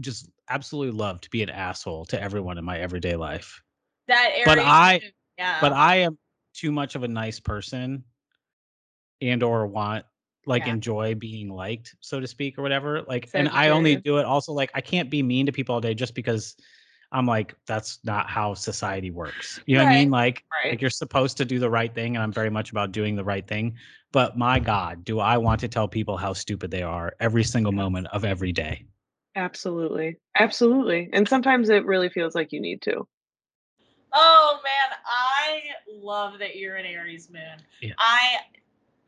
just 0.01 0.29
absolutely 0.49 0.97
love 0.97 1.21
to 1.23 1.31
be 1.31 1.43
an 1.43 1.51
asshole 1.51 2.05
to 2.07 2.21
everyone 2.21 2.59
in 2.59 2.65
my 2.65 2.79
everyday 2.79 3.17
life 3.17 3.63
that. 4.09 4.31
But 4.45 4.59
I- 4.59 5.01
yeah. 5.39 5.59
but 5.61 5.73
I 5.73 5.97
am 5.97 6.19
too 6.55 6.73
much 6.73 6.95
of 6.95 7.03
a 7.03 7.09
nice 7.09 7.41
person 7.41 8.05
and 9.21 9.43
or 9.43 9.67
want 9.67 10.05
like 10.45 10.67
Yeah. 10.67 10.73
enjoy 10.73 11.15
being 11.15 11.49
liked, 11.49 11.95
so 12.01 12.19
to 12.19 12.27
speak, 12.27 12.59
or 12.59 12.63
whatever. 12.63 13.03
Like 13.03 13.31
and 13.33 13.49
I 13.49 13.69
only 13.69 13.97
do 13.97 14.19
it 14.19 14.25
also 14.25 14.53
like 14.53 14.71
I 14.75 14.81
can't 14.81 15.09
be 15.09 15.23
mean 15.23 15.47
to 15.47 15.53
people 15.53 15.75
all 15.75 15.81
day 15.81 15.95
just 15.95 16.15
because 16.15 16.57
I'm 17.13 17.27
like, 17.27 17.55
that's 17.67 18.01
not 18.05 18.29
how 18.29 18.55
society 18.55 19.11
works. 19.11 19.61
You 19.67 19.77
know 19.77 19.85
what 19.85 19.93
I 19.93 19.99
mean? 19.99 20.11
Like 20.11 20.45
Right. 20.53 20.73
like 20.73 20.81
you're 20.81 20.91
supposed 20.91 21.37
to 21.37 21.45
do 21.45 21.59
the 21.59 21.71
right 21.71 21.95
thing, 21.95 22.17
and 22.17 22.23
I'm 22.23 22.33
very 22.33 22.51
much 22.51 22.71
about 22.73 22.91
doing 22.91 23.15
the 23.17 23.25
right 23.25 23.47
thing. 23.47 23.77
But 24.13 24.37
my 24.37 24.59
God, 24.59 25.05
do 25.05 25.21
I 25.21 25.39
want 25.39 25.61
to 25.61 25.69
tell 25.69 25.87
people 25.89 26.17
how 26.17 26.33
stupid 26.33 26.71
they 26.71 26.83
are 26.83 27.15
every 27.21 27.45
single 27.45 27.73
moment 27.73 28.09
of 28.13 28.25
every 28.25 28.53
day? 28.53 28.87
Absolutely. 29.35 30.19
Absolutely. 30.39 31.09
And 31.13 31.29
sometimes 31.29 31.69
it 31.69 31.85
really 31.85 32.09
feels 32.09 32.35
like 32.35 32.53
you 32.53 32.61
need 32.61 32.83
to. 32.83 33.07
Oh 34.15 34.61
man, 34.63 34.99
I 35.07 35.63
love 35.91 36.39
that 36.39 36.57
you're 36.57 36.77
an 36.77 36.85
Aries 36.85 37.31
moon. 37.31 37.59
Yeah. 37.81 37.95
I, 37.99 38.41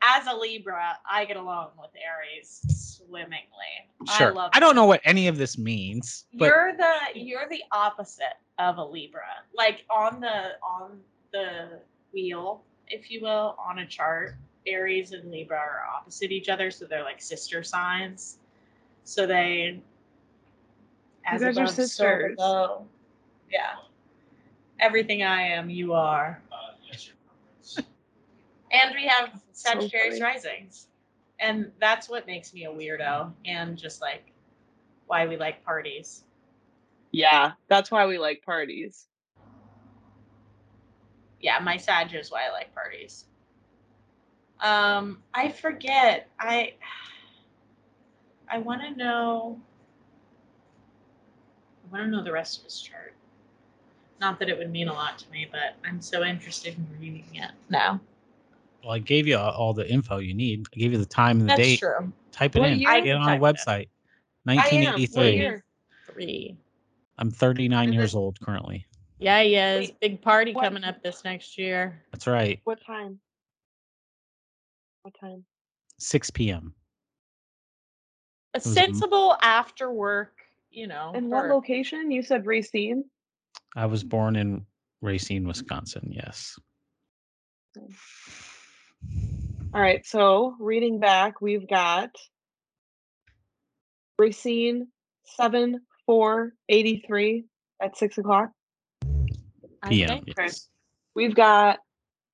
as 0.01 0.25
a 0.27 0.35
Libra, 0.35 0.97
I 1.09 1.25
get 1.25 1.37
along 1.37 1.69
with 1.79 1.91
Aries 1.95 2.61
swimmingly. 2.69 3.45
Sure. 4.17 4.29
I 4.29 4.31
love. 4.31 4.51
I 4.53 4.59
don't 4.59 4.75
know 4.75 4.85
what 4.85 5.01
any 5.03 5.27
of 5.27 5.37
this 5.37 5.57
means, 5.57 6.25
but 6.33 6.45
you're 6.45 6.73
the 6.75 7.19
you're 7.19 7.47
the 7.49 7.63
opposite 7.71 8.37
of 8.57 8.77
a 8.77 8.83
Libra. 8.83 9.21
Like 9.55 9.85
on 9.89 10.19
the 10.19 10.53
on 10.63 10.99
the 11.31 11.79
wheel, 12.11 12.63
if 12.87 13.11
you 13.11 13.21
will, 13.21 13.55
on 13.59 13.79
a 13.79 13.85
chart, 13.85 14.35
Aries 14.65 15.11
and 15.11 15.29
Libra 15.29 15.57
are 15.57 15.83
opposite 15.95 16.31
each 16.31 16.49
other, 16.49 16.71
so 16.71 16.85
they're 16.85 17.03
like 17.03 17.21
sister 17.21 17.61
signs. 17.63 18.39
So 19.03 19.27
they 19.27 19.81
as 21.25 21.41
guys 21.41 21.57
are 21.57 21.61
above, 21.61 21.69
so 21.69 21.83
sisters. 21.83 22.35
below. 22.35 22.87
Yeah. 23.51 23.73
Everything 24.79 25.23
I 25.23 25.41
am, 25.41 25.69
you 25.69 25.93
are. 25.93 26.41
And 28.71 28.93
we 28.93 29.07
have 29.07 29.41
Sagittarius 29.53 30.19
funny. 30.19 30.21
risings. 30.21 30.87
And 31.39 31.71
that's 31.79 32.09
what 32.09 32.27
makes 32.27 32.53
me 32.53 32.65
a 32.65 32.69
weirdo 32.69 33.31
and 33.45 33.77
just 33.77 34.01
like 34.01 34.31
why 35.07 35.27
we 35.27 35.37
like 35.37 35.63
parties. 35.63 36.23
Yeah, 37.11 37.53
that's 37.69 37.91
why 37.91 38.05
we 38.05 38.17
like 38.17 38.43
parties. 38.43 39.07
Yeah, 41.39 41.59
my 41.59 41.77
Sag 41.77 42.13
is 42.13 42.31
why 42.31 42.47
I 42.49 42.51
like 42.51 42.73
parties. 42.73 43.25
Um, 44.61 45.19
I 45.33 45.49
forget. 45.49 46.29
I 46.39 46.73
I 48.49 48.57
want 48.59 48.81
to 48.81 48.95
know. 48.95 49.59
I 51.85 51.91
want 51.91 52.03
to 52.05 52.09
know 52.09 52.23
the 52.23 52.31
rest 52.31 52.59
of 52.59 52.63
his 52.65 52.79
chart. 52.81 53.13
Not 54.19 54.39
that 54.39 54.49
it 54.49 54.57
would 54.57 54.71
mean 54.71 54.87
a 54.87 54.93
lot 54.93 55.17
to 55.19 55.29
me, 55.31 55.47
but 55.51 55.75
I'm 55.87 56.01
so 56.01 56.23
interested 56.23 56.75
in 56.77 56.87
reading 56.99 57.25
it 57.33 57.51
now. 57.69 57.99
Well, 58.83 58.93
I 58.93 58.99
gave 58.99 59.27
you 59.27 59.37
all 59.37 59.73
the 59.73 59.89
info 59.89 60.17
you 60.19 60.33
need. 60.33 60.65
I 60.73 60.79
gave 60.79 60.91
you 60.91 60.97
the 60.97 61.05
time 61.05 61.39
and 61.41 61.49
the 61.49 61.55
That's 61.55 61.61
date. 61.61 61.79
true. 61.79 62.11
Type 62.31 62.55
it 62.55 62.59
What 62.59 62.69
in. 62.71 62.79
year? 62.79 62.89
Get 63.01 63.07
it 63.07 63.11
on 63.15 63.27
a 63.27 63.31
I 63.31 63.37
typed 63.37 63.59
it. 63.59 63.67
website. 63.67 63.87
I 64.47 64.53
am. 64.53 64.57
What 64.57 64.65
1983. 64.67 65.35
year? 65.35 65.63
Three. 66.11 66.57
I'm 67.17 67.31
39 67.31 67.93
years 67.93 68.15
old 68.15 68.39
currently. 68.41 68.85
Yeah, 69.19 69.41
he 69.41 69.55
is. 69.55 69.87
Wait, 69.89 69.99
Big 70.01 70.21
party 70.21 70.53
what- 70.53 70.63
coming 70.65 70.83
up 70.83 71.01
this 71.01 71.23
next 71.23 71.57
year. 71.57 72.03
That's 72.11 72.27
right. 72.27 72.59
What 72.63 72.79
time? 72.85 73.19
What 75.03 75.13
time? 75.19 75.43
6 75.99 76.29
p.m. 76.31 76.73
A 78.53 78.57
was 78.57 78.67
m- 78.67 78.73
sensible 78.73 79.37
after 79.41 79.91
work, 79.91 80.33
you 80.75 80.87
know. 80.87 81.11
And 81.15 81.29
what 81.29 81.43
for- 81.45 81.53
location? 81.53 82.11
You 82.11 82.21
said 82.21 82.45
Racine. 82.45 83.05
I 83.75 83.85
was 83.87 84.03
born 84.03 84.35
in 84.35 84.65
Racine, 85.01 85.47
Wisconsin. 85.47 86.11
Yes. 86.11 86.55
All 89.73 89.81
right, 89.81 90.05
so 90.05 90.55
reading 90.59 90.99
back, 90.99 91.41
we've 91.41 91.67
got 91.67 92.11
Racine 94.17 94.87
seven 95.25 95.81
four 96.05 96.53
eighty 96.69 97.03
three 97.05 97.45
at 97.81 97.97
six 97.97 98.17
o'clock. 98.17 98.51
PM. 99.87 100.07
think. 100.07 100.33
Yes. 100.37 100.67
We've 101.15 101.35
got 101.35 101.79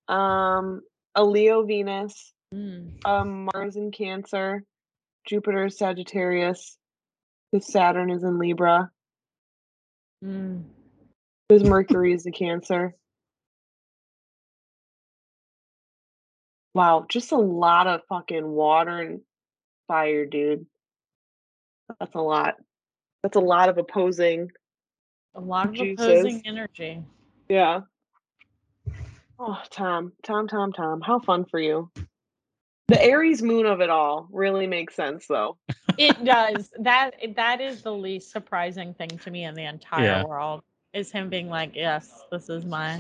um 0.08 0.82
a 1.16 1.24
Leo 1.24 1.64
Venus, 1.66 2.34
Mm. 2.54 2.92
a 3.06 3.24
Mars 3.26 3.76
in 3.78 3.92
Cancer, 3.92 4.64
Jupiter 5.28 5.70
Sagittarius, 5.70 6.78
because 7.52 7.68
Saturn 7.68 8.10
is 8.10 8.24
in 8.24 8.38
Libra, 8.40 8.92
Mm. 10.24 10.64
because 11.48 11.64
Mercury 11.68 12.14
is 12.14 12.24
the 12.24 12.32
Cancer. 12.32 12.96
Wow, 16.74 17.06
just 17.10 17.32
a 17.32 17.38
lot 17.38 17.88
of 17.88 18.02
fucking 18.08 18.48
water 18.48 19.00
and 19.00 19.22
fire, 19.88 20.26
dude. 20.26 20.66
That's 22.00 22.16
a 22.16 22.22
lot. 22.22 22.56
That's 23.24 23.36
a 23.36 23.42
lot 23.42 23.68
of 23.70 23.78
opposing. 23.78 24.50
A 25.36 25.42
lot 25.42 25.68
of 25.68 25.76
Juices. 25.76 26.06
opposing 26.06 26.42
energy. 26.46 27.04
Yeah. 27.50 27.82
Oh, 29.38 29.62
Tom, 29.70 30.14
Tom, 30.24 30.48
Tom, 30.48 30.72
Tom. 30.72 31.02
How 31.02 31.20
fun 31.20 31.46
for 31.46 31.60
you. 31.60 31.92
The 32.88 33.02
Aries 33.04 33.42
moon 33.42 33.66
of 33.66 33.82
it 33.82 33.90
all 33.90 34.28
really 34.32 34.68
makes 34.68 34.96
sense, 34.96 35.26
though. 35.28 35.58
It 35.98 36.24
does. 36.24 36.72
That 36.80 37.12
that 37.36 37.62
is 37.62 37.82
the 37.82 37.94
least 37.94 38.32
surprising 38.32 38.94
thing 38.94 39.10
to 39.20 39.32
me 39.32 39.46
in 39.46 39.54
the 39.56 39.66
entire 39.66 40.04
Yeah. 40.04 40.24
world. 40.24 40.64
Is 40.94 41.12
him 41.12 41.30
being 41.30 41.50
like, 41.50 41.76
Yes, 41.76 42.24
this 42.32 42.50
is 42.50 42.66
my 42.66 42.98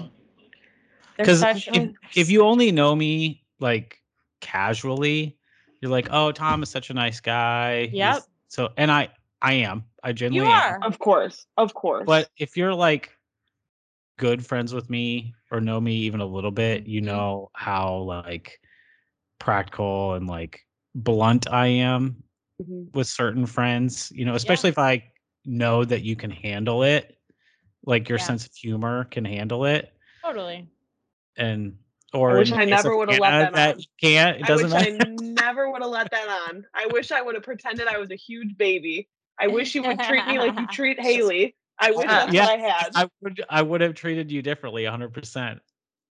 They're 1.17 1.25
Because 1.25 1.41
if, 1.43 1.89
if 2.15 2.29
you 2.29 2.43
only 2.43 2.71
know 2.71 2.95
me 2.95 3.43
like 3.59 3.97
casually, 4.39 5.37
you're 5.81 5.91
like, 5.91 6.07
oh, 6.11 6.31
Tom 6.31 6.63
is 6.63 6.69
such 6.69 6.89
a 6.89 6.93
nice 6.93 7.19
guy. 7.19 7.87
He's- 7.87 7.93
Yep. 7.95 8.23
So, 8.47 8.69
and 8.77 8.91
I, 8.91 9.09
I 9.41 9.53
am. 9.53 9.85
I 10.03 10.09
you 10.09 10.15
genuinely 10.15 10.53
am. 10.53 10.75
are. 10.75 10.79
Of 10.83 10.99
course, 10.99 11.45
of 11.57 11.73
course. 11.73 12.05
But 12.05 12.29
if 12.37 12.57
you're 12.57 12.73
like 12.73 13.11
good 14.17 14.45
friends 14.45 14.73
with 14.73 14.89
me 14.89 15.33
or 15.51 15.61
know 15.61 15.79
me 15.79 15.93
even 15.95 16.19
a 16.19 16.25
little 16.25 16.51
bit, 16.51 16.85
you 16.85 17.01
Mhm. 17.01 17.05
know 17.05 17.49
how 17.53 17.97
like 17.99 18.59
practical 19.39 20.13
and 20.13 20.27
like 20.27 20.65
blunt 20.93 21.47
I 21.51 21.67
am 21.67 22.23
Mhm. 22.61 22.93
with 22.93 23.07
certain 23.07 23.45
friends, 23.45 24.11
you 24.15 24.25
know, 24.25 24.35
especially 24.35 24.69
if 24.69 24.77
I 24.77 25.03
know 25.45 25.83
that 25.85 26.03
you 26.03 26.15
can 26.15 26.29
handle 26.31 26.83
it, 26.83 27.17
like 27.85 28.07
your 28.09 28.19
Yeah. 28.19 28.23
sense 28.25 28.45
of 28.45 28.53
humor 28.53 29.05
can 29.05 29.25
handle 29.25 29.65
it. 29.65 29.93
Totally. 30.23 30.67
And 31.37 31.77
or 32.13 32.37
wish 32.37 32.51
I 32.51 32.65
never 32.65 32.95
would've 32.95 33.17
let 33.19 33.31
Hannah, 33.31 33.51
that 33.51 33.75
on. 33.75 33.83
can't. 33.99 34.37
It 34.37 34.43
I 34.43 34.47
doesn't 34.47 34.69
wish 34.69 34.73
matter. 34.73 34.91
I 34.93 34.97
never 34.97 35.71
would 35.71 35.81
have 35.81 35.91
let 35.91 36.11
that 36.11 36.49
on. 36.49 36.65
I 36.75 36.87
wish 36.87 37.11
I 37.11 37.21
would 37.21 37.35
have 37.35 37.43
pretended 37.43 37.87
I 37.87 37.97
was 37.97 38.11
a 38.11 38.15
huge 38.15 38.57
baby. 38.57 39.07
I 39.39 39.47
wish 39.47 39.73
you 39.73 39.83
would 39.83 39.99
treat 40.03 40.27
me 40.27 40.37
like 40.37 40.57
you 40.59 40.67
treat 40.71 40.99
Haley. 40.99 41.55
I 41.79 41.91
wish 41.91 42.07
that's 42.07 42.33
Yeah, 42.33 42.45
I 42.45 42.57
had. 42.57 42.89
I 42.95 43.09
would 43.21 43.43
I 43.49 43.61
would 43.61 43.81
have 43.81 43.95
treated 43.95 44.31
you 44.31 44.41
differently 44.41 44.83
100%. 44.83 45.59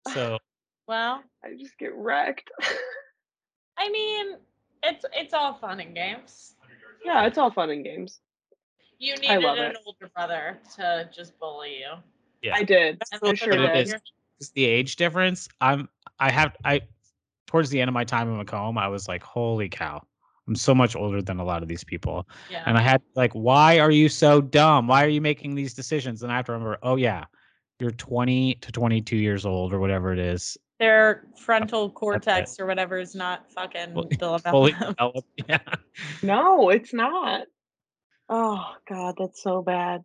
So, 0.07 0.39
Well, 0.87 1.23
I 1.45 1.55
just 1.59 1.77
get 1.79 1.95
wrecked. 1.95 2.51
I 3.77 3.91
mean, 3.91 4.37
it's 4.83 5.05
it's 5.13 5.35
all 5.35 5.55
fun 5.55 5.81
and 5.81 5.95
games. 5.95 6.55
yeah, 7.05 7.27
it's 7.27 7.39
all 7.39 7.51
fun 7.51 7.71
and 7.71 7.85
games. 7.85 8.21
You 8.99 9.15
I 9.15 9.21
needed 9.21 9.43
love 9.45 9.59
an 9.59 9.65
it. 9.73 9.77
older 9.87 10.11
brother 10.15 10.59
to 10.77 11.09
just 11.15 11.39
bully 11.39 11.79
you. 11.79 11.93
yeah. 12.43 12.55
I 12.57 12.65
did. 12.65 13.01
And 13.13 13.21
I 13.23 13.35
sure 13.35 13.53
But 13.53 13.61
it 13.61 13.67
up 13.67 13.73
did. 13.75 13.83
is- 13.87 13.91
your- 13.91 14.01
the 14.55 14.65
age 14.65 14.95
difference. 14.97 15.49
I'm 15.61 15.89
I 16.21 16.31
have 16.31 16.57
I 16.65 16.83
towards 17.47 17.71
the 17.71 17.81
end 17.81 17.89
of 17.89 17.95
my 17.95 18.05
time 18.05 18.29
in 18.29 18.37
Macomb, 18.37 18.79
I 18.79 18.87
was 18.89 19.09
like, 19.09 19.23
holy 19.23 19.69
cow. 19.69 20.01
I'm 20.47 20.55
so 20.55 20.75
much 20.75 20.95
older 20.97 21.21
than 21.21 21.41
a 21.41 21.45
lot 21.45 21.63
of 21.63 21.69
these 21.69 21.83
people. 21.85 22.27
Yeah. 22.51 22.63
And 22.67 22.79
I 22.79 22.81
had 22.81 23.03
like, 23.17 23.33
why 23.33 23.81
are 23.81 23.91
you 23.91 24.09
so 24.09 24.41
dumb? 24.41 24.87
Why 24.87 25.05
are 25.05 25.09
you 25.09 25.21
making 25.21 25.55
these 25.57 25.75
decisions? 25.75 26.23
And 26.23 26.33
I 26.33 26.37
have 26.37 26.47
to 26.47 26.53
remember, 26.53 26.79
oh 26.83 26.97
yeah, 26.97 27.25
you're 27.81 27.91
20 27.91 28.55
to 28.55 28.73
22 28.73 29.17
years 29.17 29.45
old 29.45 29.73
or 29.73 29.81
whatever 29.81 30.13
it 30.13 30.19
is. 30.19 30.57
Their 30.79 31.25
frontal 31.37 31.91
cortex 31.91 32.61
or 32.61 32.67
whatever 32.67 32.99
is 32.99 33.15
not 33.15 33.51
fucking 33.53 33.93
Fully- 33.95 34.09
developed. 34.09 34.49
Fully 34.49 34.73
developed. 34.81 35.29
Yeah. 35.49 35.59
No, 36.23 36.71
it's 36.71 36.93
not. 36.95 37.47
Oh 38.29 38.65
God, 38.89 39.15
that's 39.19 39.43
so 39.43 39.63
bad. 39.63 40.05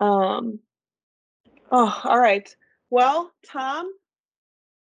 Um. 0.00 0.60
Oh, 1.70 2.00
all 2.04 2.18
right. 2.18 2.48
Well, 2.90 3.30
Tom, 3.46 3.92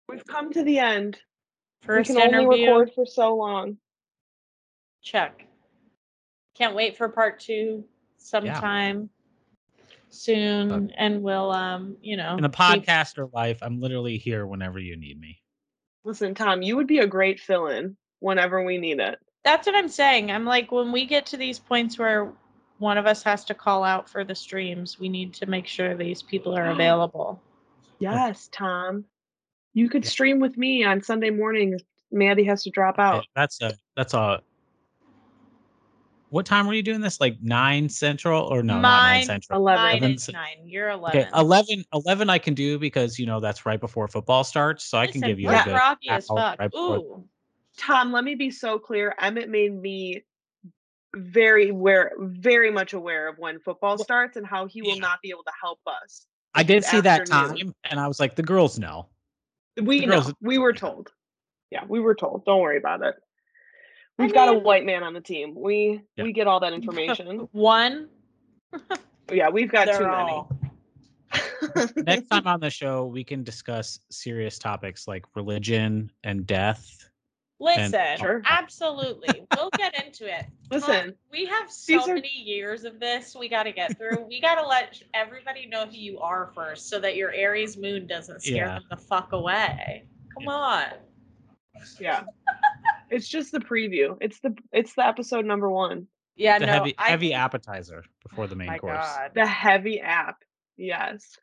we've 0.08 0.26
come 0.26 0.54
to 0.54 0.64
the 0.64 0.80
end. 0.80 1.20
First 1.82 2.10
we 2.10 2.16
can 2.16 2.34
only 2.34 2.66
record 2.66 2.92
for 2.96 3.06
so 3.06 3.36
long. 3.36 3.78
Check. 5.04 5.46
Can't 6.58 6.76
wait 6.76 6.98
for 6.98 7.10
part 7.10 7.40
two 7.40 7.84
sometime 8.18 9.10
soon, 10.10 10.92
and 10.98 11.22
we'll 11.22 11.52
um, 11.52 11.98
you 12.02 12.18
know, 12.18 12.36
In 12.38 12.44
the 12.44 12.50
keep- 12.50 12.58
podcaster 12.86 13.32
life, 13.34 13.60
I'm 13.62 13.80
literally 13.80 14.18
here 14.18 14.46
whenever 14.46 14.80
you 14.80 14.98
need 14.98 15.20
me. 15.20 15.42
Listen, 16.04 16.34
Tom, 16.36 16.62
you 16.62 16.76
would 16.78 16.88
be 16.88 17.00
a 17.00 17.08
great 17.08 17.40
fill-in 17.40 17.98
whenever 18.20 18.64
we 18.64 18.78
need 18.78 19.00
it. 19.00 19.20
That's 19.44 19.68
what 19.68 19.76
I'm 19.76 19.90
saying. 19.90 20.32
I'm 20.32 20.46
like, 20.46 20.72
when 20.72 20.92
we 20.92 21.06
get 21.06 21.26
to 21.28 21.38
these 21.38 21.60
points 21.60 21.98
where 22.00 22.32
one 22.80 22.98
of 22.98 23.06
us 23.06 23.24
has 23.24 23.44
to 23.46 23.54
call 23.54 23.84
out 23.84 24.10
for 24.10 24.24
the 24.24 24.36
streams, 24.36 25.00
we 25.00 25.10
need 25.10 25.34
to 25.36 25.46
make 25.46 25.68
sure 25.68 25.96
these 25.96 26.22
people 26.22 26.56
are 26.58 26.70
available. 26.72 27.42
Yes, 28.00 28.50
Tom. 28.52 29.06
You 29.74 29.90
could 29.90 30.06
stream 30.06 30.40
with 30.40 30.58
me 30.58 30.84
on 30.84 31.02
Sunday 31.04 31.30
mornings. 31.30 31.82
Maddie 32.12 32.46
has 32.46 32.64
to 32.64 32.70
drop 32.70 33.00
out. 33.00 33.26
That's 33.36 33.62
a 33.62 33.74
that's 33.96 34.14
a 34.14 34.42
what 36.30 36.46
time 36.46 36.68
were 36.68 36.74
you 36.74 36.84
doing 36.84 37.02
this? 37.02 37.20
Like 37.22 37.38
nine 37.42 37.88
central 37.90 38.44
or 38.48 38.62
no, 38.64 38.76
not 38.76 38.82
nine 38.82 39.26
central. 39.26 39.60
Eleven. 39.60 39.84
Mine 39.84 40.04
Eleven 40.04 40.18
nine. 40.34 40.68
You're 40.70 40.90
eleven. 40.90 41.22
Okay, 41.22 41.30
11, 41.36 41.86
11 41.94 42.30
I 42.30 42.38
can 42.38 42.54
do 42.54 42.78
because 42.80 43.18
you 43.18 43.26
know 43.26 43.40
that's 43.40 43.66
right 43.66 43.80
before 43.80 44.08
football 44.08 44.44
starts, 44.44 44.84
so 44.86 44.98
I 44.98 45.08
can 45.08 45.22
give 45.22 45.40
you 45.40 45.50
a 45.50 45.64
good 45.64 45.74
groggy 45.74 46.10
as 46.10 46.28
fuck. 46.28 46.60
right 46.60 46.72
Ooh. 46.76 47.24
Tom, 47.78 48.12
let 48.12 48.24
me 48.24 48.36
be 48.36 48.50
so 48.50 48.80
clear. 48.80 49.14
Emmett 49.22 49.50
made 49.50 49.74
me 49.74 50.24
very 51.16 51.70
aware, 51.70 52.12
very 52.20 52.72
much 52.72 52.94
aware 52.94 53.28
of 53.28 53.38
when 53.38 53.60
football 53.60 53.98
starts 53.98 54.36
and 54.36 54.46
how 54.46 54.66
he 54.66 54.82
will 54.82 54.96
Yeah. 54.96 55.02
not 55.02 55.22
be 55.22 55.30
able 55.30 55.44
to 55.44 55.52
help 55.62 55.80
us. 55.86 56.26
I 56.56 56.64
did 56.64 56.84
see 56.84 57.02
that 57.02 57.28
time, 57.28 57.56
and 57.84 58.00
I 58.00 58.08
was 58.08 58.20
like, 58.20 58.36
the 58.36 58.44
girls 58.44 58.80
know. 58.80 59.08
We 59.82 60.00
The 60.02 60.06
know. 60.08 60.22
girls- 60.22 60.34
We 60.42 60.58
were 60.58 60.74
told. 60.86 61.12
Yeah, 61.70 61.84
we 61.88 62.00
were 62.00 62.16
told. 62.16 62.46
Don't 62.46 62.62
worry 62.62 62.78
about 62.78 63.02
it. 63.04 63.16
I 64.20 64.24
We've 64.24 64.34
got 64.34 64.50
a 64.54 64.58
white 64.58 64.86
man 64.86 65.04
on 65.04 65.14
the 65.14 65.22
team. 65.22 65.54
We 65.56 66.02
Yeah. 66.16 66.24
we 66.24 66.32
get 66.34 66.48
all 66.48 66.60
that 66.62 66.74
information. 66.80 67.48
One. 67.52 68.10
yeah, 69.32 69.50
we've 69.50 69.72
got 69.72 69.86
They're 69.88 70.00
too 70.00 70.06
all. 70.06 70.50
many. 70.52 71.94
Next 71.98 72.28
time 72.30 72.48
on 72.48 72.60
the 72.60 72.70
show, 72.70 73.06
we 73.06 73.24
can 73.24 73.44
discuss 73.44 74.00
serious 74.10 74.58
topics 74.58 75.08
like 75.08 75.26
religion 75.36 76.12
and 76.24 76.46
death. 76.48 77.10
Listen, 77.60 78.18
Sure. 78.20 78.42
absolutely. 78.46 79.46
We'll 79.56 79.72
get 79.78 80.06
into 80.06 80.26
it. 80.28 80.42
Tom, 80.42 80.80
Listen, 80.80 81.16
we 81.32 81.46
have 81.46 81.72
so 81.72 82.00
are- 82.02 82.14
many 82.14 82.30
years 82.32 82.84
of 82.86 83.00
this 83.00 83.36
we 83.36 83.50
got 83.50 83.64
to 83.64 83.72
get 83.72 83.98
through. 83.98 84.26
we 84.30 84.40
got 84.40 84.56
to 84.62 84.68
let 84.68 85.02
everybody 85.16 85.66
know 85.66 85.86
who 85.88 85.98
you 85.98 86.20
are 86.20 86.52
first 86.54 86.88
so 86.88 87.00
that 87.00 87.16
your 87.16 87.32
Aries 87.34 87.76
moon 87.76 88.06
doesn't 88.06 88.42
scare 88.44 88.56
Yeah. 88.68 88.74
them 88.76 88.84
the 88.92 88.98
fuck 88.98 89.32
away. 89.34 90.06
Come 90.38 90.48
on. 90.50 90.86
yeah. 92.00 92.24
It's 93.10 93.28
just 93.28 93.52
the 93.52 93.60
preview. 93.60 94.18
It's 94.22 94.40
the 94.40 94.56
it's 94.72 94.94
the 94.96 95.06
episode 95.06 95.46
number 95.46 95.70
one. 95.70 96.08
Yeah, 96.36 96.60
the 96.60 96.66
no, 96.68 96.72
heavy 96.74 96.96
I 96.98 97.10
heavy 97.10 97.34
appetizer 97.34 98.04
before 98.28 98.48
the 98.48 98.56
main 98.56 98.68
my 98.68 98.78
course. 98.78 99.06
God. 99.06 99.32
The 99.34 99.46
heavy 99.46 100.00
app. 100.00 100.44
Yes. 100.78 101.38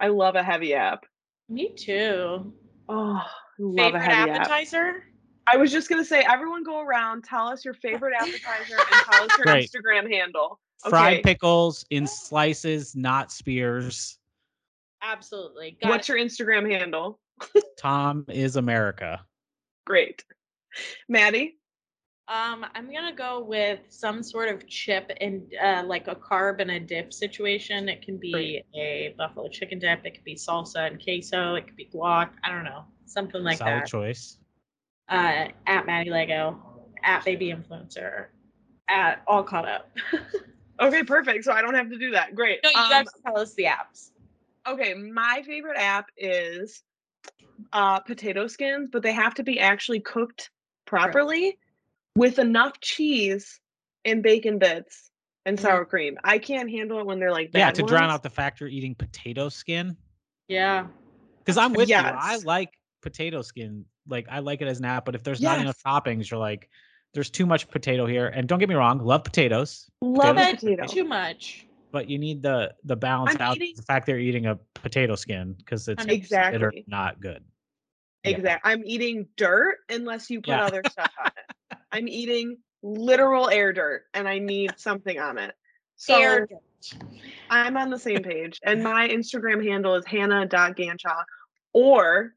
I 0.00 0.08
love 0.08 0.34
a 0.34 0.42
heavy 0.42 0.74
app. 0.74 1.04
Me 1.48 1.72
too. 1.74 2.52
Oh, 2.88 3.22
love 3.58 3.92
Favorite 3.92 3.98
a 4.00 4.02
heavy 4.02 4.30
app. 4.30 4.40
appetizer? 4.40 5.04
I 5.46 5.56
was 5.56 5.70
just 5.70 5.88
gonna 5.88 6.04
say, 6.04 6.26
everyone 6.28 6.64
go 6.64 6.80
around, 6.80 7.22
tell 7.24 7.46
us 7.48 7.64
your 7.64 7.74
favorite 7.74 8.14
appetizer 8.18 8.76
and 8.78 9.04
tell 9.10 9.22
us 9.24 9.30
your 9.38 9.44
Great. 9.44 9.70
Instagram 9.70 10.10
handle. 10.10 10.58
Fried 10.88 11.22
pickles 11.22 11.84
in 11.90 12.06
slices, 12.06 12.96
not 12.96 13.30
spears. 13.30 14.18
Absolutely. 15.02 15.76
Got 15.82 15.90
What's 15.90 16.08
it. 16.08 16.12
your 16.12 16.24
Instagram 16.24 16.70
handle? 16.70 17.20
Tom 17.78 18.24
is 18.28 18.56
America. 18.56 19.24
Great. 19.86 20.24
Maddie? 21.08 21.56
Um, 22.26 22.64
I'm 22.74 22.90
gonna 22.90 23.14
go 23.14 23.44
with 23.44 23.80
some 23.90 24.22
sort 24.22 24.48
of 24.48 24.66
chip 24.66 25.10
and 25.20 25.42
uh, 25.62 25.82
like 25.86 26.08
a 26.08 26.14
carb 26.14 26.60
and 26.60 26.70
a 26.70 26.80
dip 26.80 27.12
situation. 27.12 27.86
It 27.88 28.00
can 28.00 28.16
be 28.16 28.32
Great. 28.32 28.64
a 28.74 29.14
buffalo 29.18 29.48
chicken 29.48 29.78
dip. 29.78 30.06
It 30.06 30.14
could 30.14 30.24
be 30.24 30.34
salsa 30.34 30.86
and 30.86 31.02
queso. 31.02 31.54
It 31.54 31.66
could 31.66 31.76
be 31.76 31.90
guac. 31.94 32.30
I 32.42 32.50
don't 32.50 32.64
know, 32.64 32.84
something 33.04 33.42
like 33.42 33.58
Solid 33.58 33.82
that. 33.82 33.86
choice. 33.88 34.38
Uh, 35.10 35.48
at 35.66 35.84
Maddie 35.84 36.08
Lego, 36.08 36.58
at 37.02 37.22
Baby 37.26 37.52
Influencer, 37.54 38.28
at 38.88 39.22
All 39.26 39.42
Caught 39.42 39.68
Up. 39.68 39.90
Okay, 40.80 41.04
perfect. 41.04 41.44
So 41.44 41.52
I 41.52 41.62
don't 41.62 41.74
have 41.74 41.88
to 41.90 41.98
do 41.98 42.10
that. 42.10 42.34
Great. 42.34 42.58
no, 42.64 42.70
you 42.70 42.76
Um, 42.80 42.90
guys 42.90 43.06
tell 43.24 43.38
us 43.38 43.54
the 43.54 43.66
apps. 43.66 44.10
okay, 44.66 44.92
my 44.94 45.40
favorite 45.46 45.76
app 45.78 46.08
is 46.16 46.82
uh 47.72 48.00
potato 48.00 48.48
skins, 48.48 48.88
but 48.90 49.00
they 49.02 49.12
have 49.12 49.34
to 49.34 49.44
be 49.44 49.60
actually 49.60 50.00
cooked 50.00 50.50
properly 50.86 51.58
with 52.16 52.38
enough 52.38 52.80
cheese 52.80 53.60
and 54.04 54.22
bacon 54.22 54.58
bits 54.58 55.10
and 55.46 55.58
Mhm. 55.58 55.62
sour 55.62 55.84
cream. 55.84 56.16
I 56.24 56.38
can't 56.38 56.70
handle 56.70 56.98
it 57.00 57.06
when 57.06 57.18
they're 57.18 57.30
like 57.32 57.50
Yeah, 57.54 57.66
bad 57.68 57.74
to 57.76 57.82
drown 57.82 58.10
out 58.10 58.22
the 58.22 58.30
fact 58.30 58.60
you're 58.60 58.68
eating 58.68 58.94
potato 58.94 59.48
skin. 59.48 59.96
Yeah. 60.48 60.86
Because 61.38 61.56
I'm 61.58 61.72
with 61.72 61.88
you. 61.88 61.96
I 61.96 62.36
like 62.44 62.70
potato 63.02 63.42
skin. 63.42 63.84
Like 64.08 64.26
I 64.30 64.38
like 64.40 64.60
it 64.62 64.68
as 64.68 64.78
an 64.78 64.84
app, 64.84 65.04
but 65.04 65.14
if 65.14 65.22
there's 65.22 65.40
not 65.40 65.58
enough 65.60 65.82
toppings, 65.82 66.30
you're 66.30 66.40
like, 66.40 66.68
there's 67.14 67.30
too 67.30 67.46
much 67.46 67.68
potato 67.70 68.06
here. 68.06 68.26
And 68.28 68.48
don't 68.48 68.58
get 68.58 68.68
me 68.68 68.74
wrong, 68.74 68.98
love 68.98 69.24
potatoes, 69.24 69.88
Love 70.02 70.36
Potatoes? 70.36 70.62
a 70.62 70.66
potato. 70.66 70.86
Too 70.86 71.04
much. 71.04 71.66
but 71.92 72.10
you 72.10 72.18
need 72.18 72.42
the 72.42 72.74
the 72.82 72.96
balance 72.96 73.36
I'm 73.36 73.40
out 73.40 73.56
eating- 73.56 73.72
the 73.76 73.82
fact 73.82 74.04
they're 74.06 74.18
eating 74.18 74.46
a 74.46 74.56
potato 74.74 75.14
skin 75.14 75.52
because 75.52 75.86
it's 75.86 76.04
100%. 76.04 76.08
considered 76.28 76.74
Exactly. 76.74 76.84
not 76.88 77.20
good. 77.20 77.44
Yeah. 78.24 78.30
Exactly. 78.30 78.70
I'm 78.72 78.82
eating 78.86 79.26
dirt 79.36 79.78
unless 79.88 80.30
you 80.30 80.40
put 80.40 80.48
Yeah. 80.50 80.64
other 80.64 80.82
stuff 80.90 81.12
on 81.22 81.30
it. 81.36 81.78
I'm 81.92 82.08
eating 82.08 82.58
literal 82.82 83.48
air 83.50 83.72
dirt 83.72 84.04
and 84.14 84.26
I 84.28 84.38
need 84.38 84.72
something 84.78 85.18
on 85.18 85.38
it. 85.38 85.54
So 85.96 86.16
Air 86.20 86.48
I'm 87.50 87.76
on 87.76 87.90
the 87.90 87.98
same 87.98 88.22
page. 88.22 88.60
And 88.64 88.82
my 88.82 89.08
Instagram 89.08 89.64
handle 89.66 89.94
is 89.94 90.04
hannah.gancha 90.06 91.24
or 91.72 92.34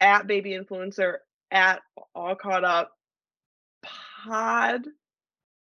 at 0.00 0.26
baby 0.26 0.50
influencer 0.52 1.16
at 1.50 1.80
all 2.14 2.34
caught 2.34 2.64
up 2.64 2.92
pod. 3.82 4.86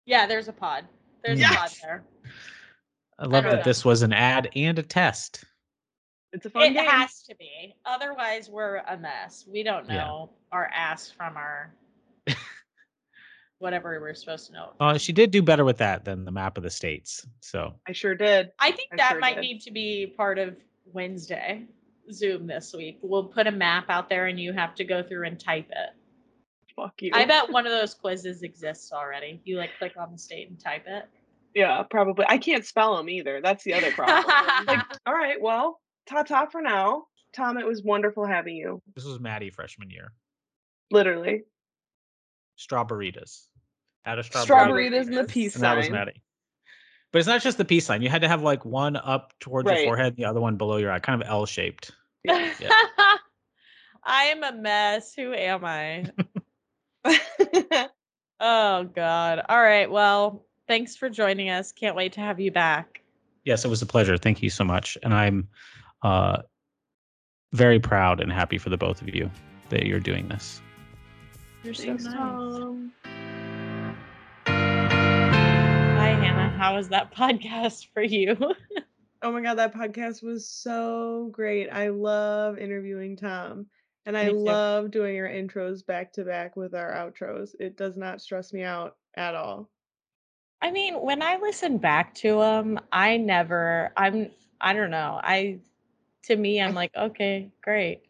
Yeah, 0.07 0.27
there's 0.27 0.49
a 0.49 0.53
pod. 0.53 0.85
There's 1.25 1.41
a 1.41 1.45
pod 1.45 1.71
there. 1.83 2.05
I 3.19 3.25
love 3.25 3.45
don't 3.45 3.53
that 3.53 3.57
know. 3.59 3.63
this 3.65 3.85
was 3.85 4.03
an 4.03 4.13
ad 4.13 4.49
and 4.57 4.79
a 4.79 4.83
test. 4.83 5.45
It's 6.33 6.47
a 6.47 6.51
fun 6.51 6.63
It 6.63 6.75
game. 6.75 6.87
has 6.87 7.23
to 7.25 7.35
be. 7.37 7.75
Otherwise, 7.85 8.49
we're 8.49 8.77
a 8.77 8.97
mess. 8.97 9.45
We 9.49 9.63
don't 9.63 9.89
Yeah. 9.89 9.97
know 10.07 10.31
our 10.53 10.67
ass 10.67 11.11
from 11.11 11.37
our 11.37 11.75
whatever 13.59 13.99
we're 14.01 14.15
supposed 14.15 14.47
to 14.47 14.53
know. 14.53 14.73
Uh, 14.81 14.97
she 14.99 15.13
did 15.13 15.31
do 15.31 15.43
better 15.43 15.65
with 15.65 15.79
that 15.79 16.05
than 16.05 16.25
the 16.25 16.31
map 16.31 16.57
of 16.57 16.63
the 16.63 16.71
states. 16.71 17.27
So 17.41 17.75
I 17.87 17.93
sure 17.93 18.15
did. 18.15 18.51
I 18.59 18.71
think 18.71 18.91
I 18.93 18.97
that 18.97 19.11
sure 19.13 19.21
might 19.21 19.35
did. 19.37 19.41
need 19.43 19.61
to 19.63 19.71
be 19.71 20.07
part 20.17 20.39
of 20.39 20.57
Wednesday 20.93 21.65
Zoom 22.13 22.47
this 22.47 22.73
week. 22.73 22.99
We'll 23.03 23.25
put 23.25 23.47
a 23.47 23.53
map 23.53 23.87
out 23.89 24.09
there 24.09 24.27
and 24.27 24.39
you 24.41 24.53
have 24.53 24.75
to 24.77 24.85
go 24.85 25.03
through 25.03 25.27
and 25.27 25.39
type 25.39 25.69
it. 25.71 25.91
Fuck 26.77 27.03
you. 27.03 27.11
I 27.13 27.25
bet 27.27 27.51
one 27.51 27.67
of 27.67 27.73
those 27.73 27.95
quizzes 27.95 28.43
exists 28.43 28.93
already. 28.93 29.41
You 29.45 29.59
like 29.59 29.71
click 29.79 29.93
on 29.99 30.13
the 30.13 30.19
state 30.19 30.49
and 30.49 30.59
type 30.59 30.85
it. 30.87 31.05
Yeah, 31.55 31.83
probably. 31.91 32.25
I 32.29 32.39
can't 32.39 32.65
spell 32.65 32.97
them 32.97 33.09
either. 33.09 33.41
That's 33.43 33.65
the 33.65 33.75
other 33.75 33.91
problem. 33.97 34.25
like, 34.67 34.85
all 35.05 35.13
right, 35.13 35.41
well, 35.41 35.81
ta 36.11 36.23
ta 36.25 36.47
for 36.47 36.61
now. 36.61 37.05
Tom, 37.35 37.57
it 37.59 37.67
was 37.67 37.83
wonderful 37.83 38.27
having 38.27 38.57
you. 38.57 38.83
this 38.95 39.05
was 39.05 39.21
Maddie 39.21 39.51
freshman 39.51 39.89
year. 39.91 40.13
Literally. 40.91 41.45
Strawberritas. 42.59 43.47
Add 44.05 44.19
a 44.19 44.23
strawberry. 44.25 44.45
Strawberry 44.47 44.87
and 44.99 45.17
the 45.17 45.25
peace 45.25 45.55
and 45.55 45.65
that 45.65 45.77
was. 45.77 45.89
Maddie. 45.91 46.23
But 47.13 47.19
it's 47.21 47.29
not 47.29 47.41
just 47.43 47.59
the 47.59 47.65
peace 47.65 47.87
sign. 47.87 48.03
You 48.03 48.09
had 48.09 48.23
to 48.23 48.29
have 48.29 48.43
like 48.43 48.65
one 48.65 48.97
up 48.97 49.33
towards 49.41 49.67
Right. 49.67 49.81
your 49.81 49.87
forehead, 49.89 50.09
and 50.09 50.17
the 50.17 50.25
other 50.27 50.41
one 50.41 50.57
below 50.57 50.77
your 50.77 50.93
eye, 50.93 50.99
kind 51.01 51.21
of 51.23 51.29
L 51.29 51.47
shaped. 51.47 51.93
Yeah. 52.25 52.53
I 54.05 54.25
am 54.25 54.43
a 54.43 54.53
mess. 54.53 55.15
Who 55.15 55.33
am 55.35 55.65
I? 55.65 56.05
Oh 58.43 58.85
God. 58.85 59.43
All 59.49 59.61
right. 59.61 59.91
Well, 59.91 60.47
thanks 60.67 60.97
for 60.97 61.11
joining 61.11 61.51
us. 61.51 61.73
Can't 61.73 61.95
wait 61.95 62.13
to 62.15 62.21
have 62.21 62.41
you 62.41 62.51
back. 62.51 63.03
Yes, 63.45 63.65
it 63.67 63.69
was 63.69 63.83
a 63.83 63.87
pleasure. 63.87 64.17
Thank 64.17 64.43
you 64.43 64.49
so 64.49 64.65
much. 64.65 64.97
And 65.03 65.13
I'm 65.13 65.47
uh, 66.03 66.43
very 67.53 67.81
proud 67.81 68.21
and 68.21 68.33
happy 68.33 68.59
for 68.59 68.71
the 68.71 68.77
both 68.77 69.03
of 69.03 69.15
you 69.15 69.31
that 69.71 69.87
you're 69.87 70.01
doing 70.01 70.29
this. 70.29 70.61
You're 71.63 71.75
so 71.75 71.85
Thanks, 71.85 72.05
nice. 72.05 72.15
Tom. 72.15 72.93
Hi, 74.47 76.09
Hannah. 76.09 76.51
How 76.57 76.77
was 76.77 76.89
that 76.89 77.15
podcast 77.17 77.89
for 77.93 78.03
you? 78.03 78.37
Oh 79.23 79.33
my 79.33 79.43
god, 79.43 79.59
that 79.59 79.75
podcast 79.75 80.23
was 80.23 80.49
so 80.49 81.29
great. 81.33 81.69
I 81.69 81.89
love 81.89 82.57
interviewing 82.59 83.17
Tom. 83.17 83.67
And 84.07 84.17
I 84.17 84.29
love 84.29 84.91
doing 84.91 85.19
our 85.19 85.29
intros 85.29 85.85
back 85.85 86.13
to 86.15 86.25
back 86.25 86.57
with 86.57 86.75
our 86.75 86.91
outros. 86.93 87.51
It 87.61 87.77
does 87.77 87.99
not 87.99 88.23
stress 88.23 88.53
me 88.53 88.63
out 88.63 88.97
at 89.15 89.35
all. 89.35 89.69
I 90.63 90.71
mean, 90.71 90.95
when 90.95 91.23
I 91.23 91.37
listen 91.37 91.79
back 91.79 92.15
to 92.17 92.39
them, 92.39 92.81
I 92.91 93.19
never, 93.19 93.93
I'm, 93.97 94.31
I 94.61 94.73
don't 94.73 94.91
know. 94.91 95.21
I, 95.23 95.59
to 96.25 96.37
me, 96.37 96.61
I'm 96.61 96.75
like, 96.75 96.95
okay, 96.97 97.51
great. 97.63 98.03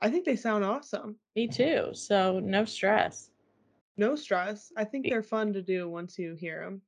I 0.00 0.10
think 0.10 0.24
they 0.24 0.36
sound 0.36 0.64
awesome. 0.64 1.16
Me 1.36 1.46
too. 1.46 1.90
So 1.92 2.40
no 2.40 2.64
stress. 2.64 3.30
No 3.96 4.16
stress. 4.16 4.72
I 4.76 4.84
think 4.84 5.08
they're 5.08 5.22
fun 5.22 5.52
to 5.52 5.62
do 5.62 5.88
once 5.88 6.18
you 6.18 6.34
hear 6.34 6.64
them. 6.64 6.80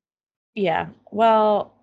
Yeah. 0.55 0.89
Well, 1.11 1.75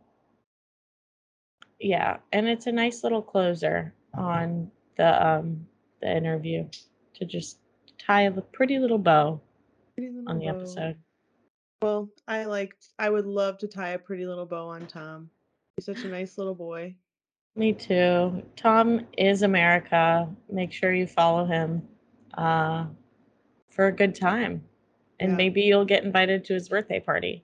yeah. 1.80 2.18
And 2.32 2.48
it's 2.48 2.68
a 2.68 2.72
nice 2.72 3.04
little 3.04 3.22
closer 3.22 3.94
on 4.16 4.72
the, 4.98 5.28
um, 5.28 5.68
the 6.02 6.16
interview 6.16 6.68
to 7.16 7.26
just 7.26 7.60
tie 8.00 8.24
a 8.24 8.32
pretty 8.32 8.80
little 8.80 8.98
bow 8.98 9.40
on 10.28 10.40
the 10.40 10.48
episode. 10.48 10.96
Well, 11.82 12.10
I 12.28 12.46
liked, 12.46 12.88
I 12.98 13.10
would 13.10 13.26
love 13.26 13.60
to 13.60 13.68
tie 13.68 13.90
a 13.90 14.00
pretty 14.00 14.26
little 14.26 14.46
bow 14.46 14.68
on 14.70 14.88
Tom. 14.88 15.30
He's 15.78 15.86
such 15.86 16.04
a 16.04 16.08
nice 16.08 16.38
little 16.38 16.56
boy. 16.56 16.96
Me 17.60 17.74
too. 17.74 18.42
Tom 18.56 19.06
is 19.18 19.42
America. 19.42 20.30
Make 20.50 20.72
sure 20.72 20.94
you 20.94 21.06
follow 21.06 21.46
him 21.46 21.84
uh, 22.36 22.86
for 23.70 23.88
a 23.88 23.92
good 23.92 24.16
time. 24.16 24.64
And 25.20 25.32
Yeah. 25.32 25.36
maybe 25.36 25.62
you'll 25.64 25.84
get 25.84 26.06
invited 26.06 26.46
to 26.46 26.54
his 26.54 26.70
birthday 26.70 27.02
party 27.02 27.44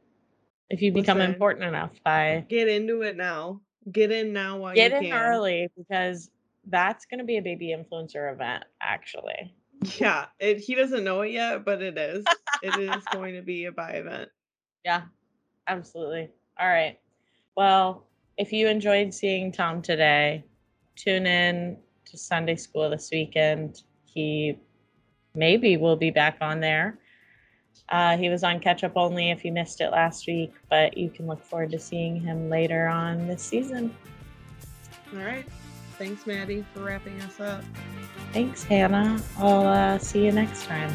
if 0.69 0.81
you 0.81 0.93
become 0.93 1.17
Listen. 1.17 1.33
important 1.33 1.65
enough 1.65 1.91
by 2.05 2.45
Get 2.47 2.69
into 2.69 3.01
it 3.01 3.17
now. 3.17 3.59
Get 3.91 4.09
in 4.09 4.31
now 4.31 4.57
while 4.57 4.73
get 4.73 4.91
you 4.91 4.97
in 4.99 5.03
can. 5.03 5.13
early 5.21 5.67
because 5.77 6.31
that's 6.67 7.05
going 7.05 7.19
to 7.19 7.25
be 7.25 7.35
a 7.37 7.41
baby 7.41 7.75
influencer 7.77 8.31
event 8.31 8.63
actually. 8.81 9.53
Yeah, 9.99 10.27
it, 10.39 10.59
he 10.59 10.75
doesn't 10.75 11.03
know 11.03 11.21
it 11.21 11.31
yet, 11.33 11.65
but 11.65 11.81
it 11.81 11.97
is. 11.97 12.25
it 12.61 12.77
is 12.77 13.05
going 13.11 13.35
to 13.35 13.41
be 13.41 13.65
a 13.65 13.71
buy 13.73 13.91
event. 13.91 14.29
Yeah, 14.85 15.01
absolutely. 15.67 16.29
All 16.59 16.67
right. 16.69 16.99
Well, 17.57 18.05
if 18.37 18.51
you 18.51 18.67
enjoyed 18.67 19.13
seeing 19.13 19.51
Tom 19.51 19.81
today, 19.81 20.43
tune 20.95 21.25
in 21.25 21.77
to 22.05 22.17
Sunday 22.17 22.55
school 22.55 22.89
this 22.89 23.09
weekend. 23.11 23.83
He 24.05 24.57
maybe 25.33 25.77
will 25.77 25.95
be 25.95 26.11
back 26.11 26.37
on 26.41 26.59
there. 26.59 26.99
Uh, 27.89 28.17
he 28.17 28.29
was 28.29 28.43
on 28.43 28.59
catch 28.59 28.83
up 28.83 28.93
only 28.95 29.29
if 29.29 29.45
you 29.45 29.51
missed 29.51 29.81
it 29.81 29.91
last 29.91 30.27
week, 30.27 30.53
but 30.69 30.97
you 30.97 31.09
can 31.09 31.27
look 31.27 31.43
forward 31.43 31.71
to 31.71 31.79
seeing 31.79 32.19
him 32.19 32.49
later 32.49 32.87
on 32.87 33.27
this 33.27 33.43
season. 33.43 33.95
All 35.13 35.23
right. 35.23 35.45
Thanks, 35.97 36.25
Maddie, 36.25 36.65
for 36.73 36.81
wrapping 36.81 37.21
us 37.21 37.39
up. 37.39 37.63
Thanks, 38.33 38.63
Hannah. 38.63 39.21
I'll 39.37 39.67
uh, 39.67 39.97
see 39.97 40.25
you 40.25 40.31
next 40.31 40.65
time. 40.65 40.91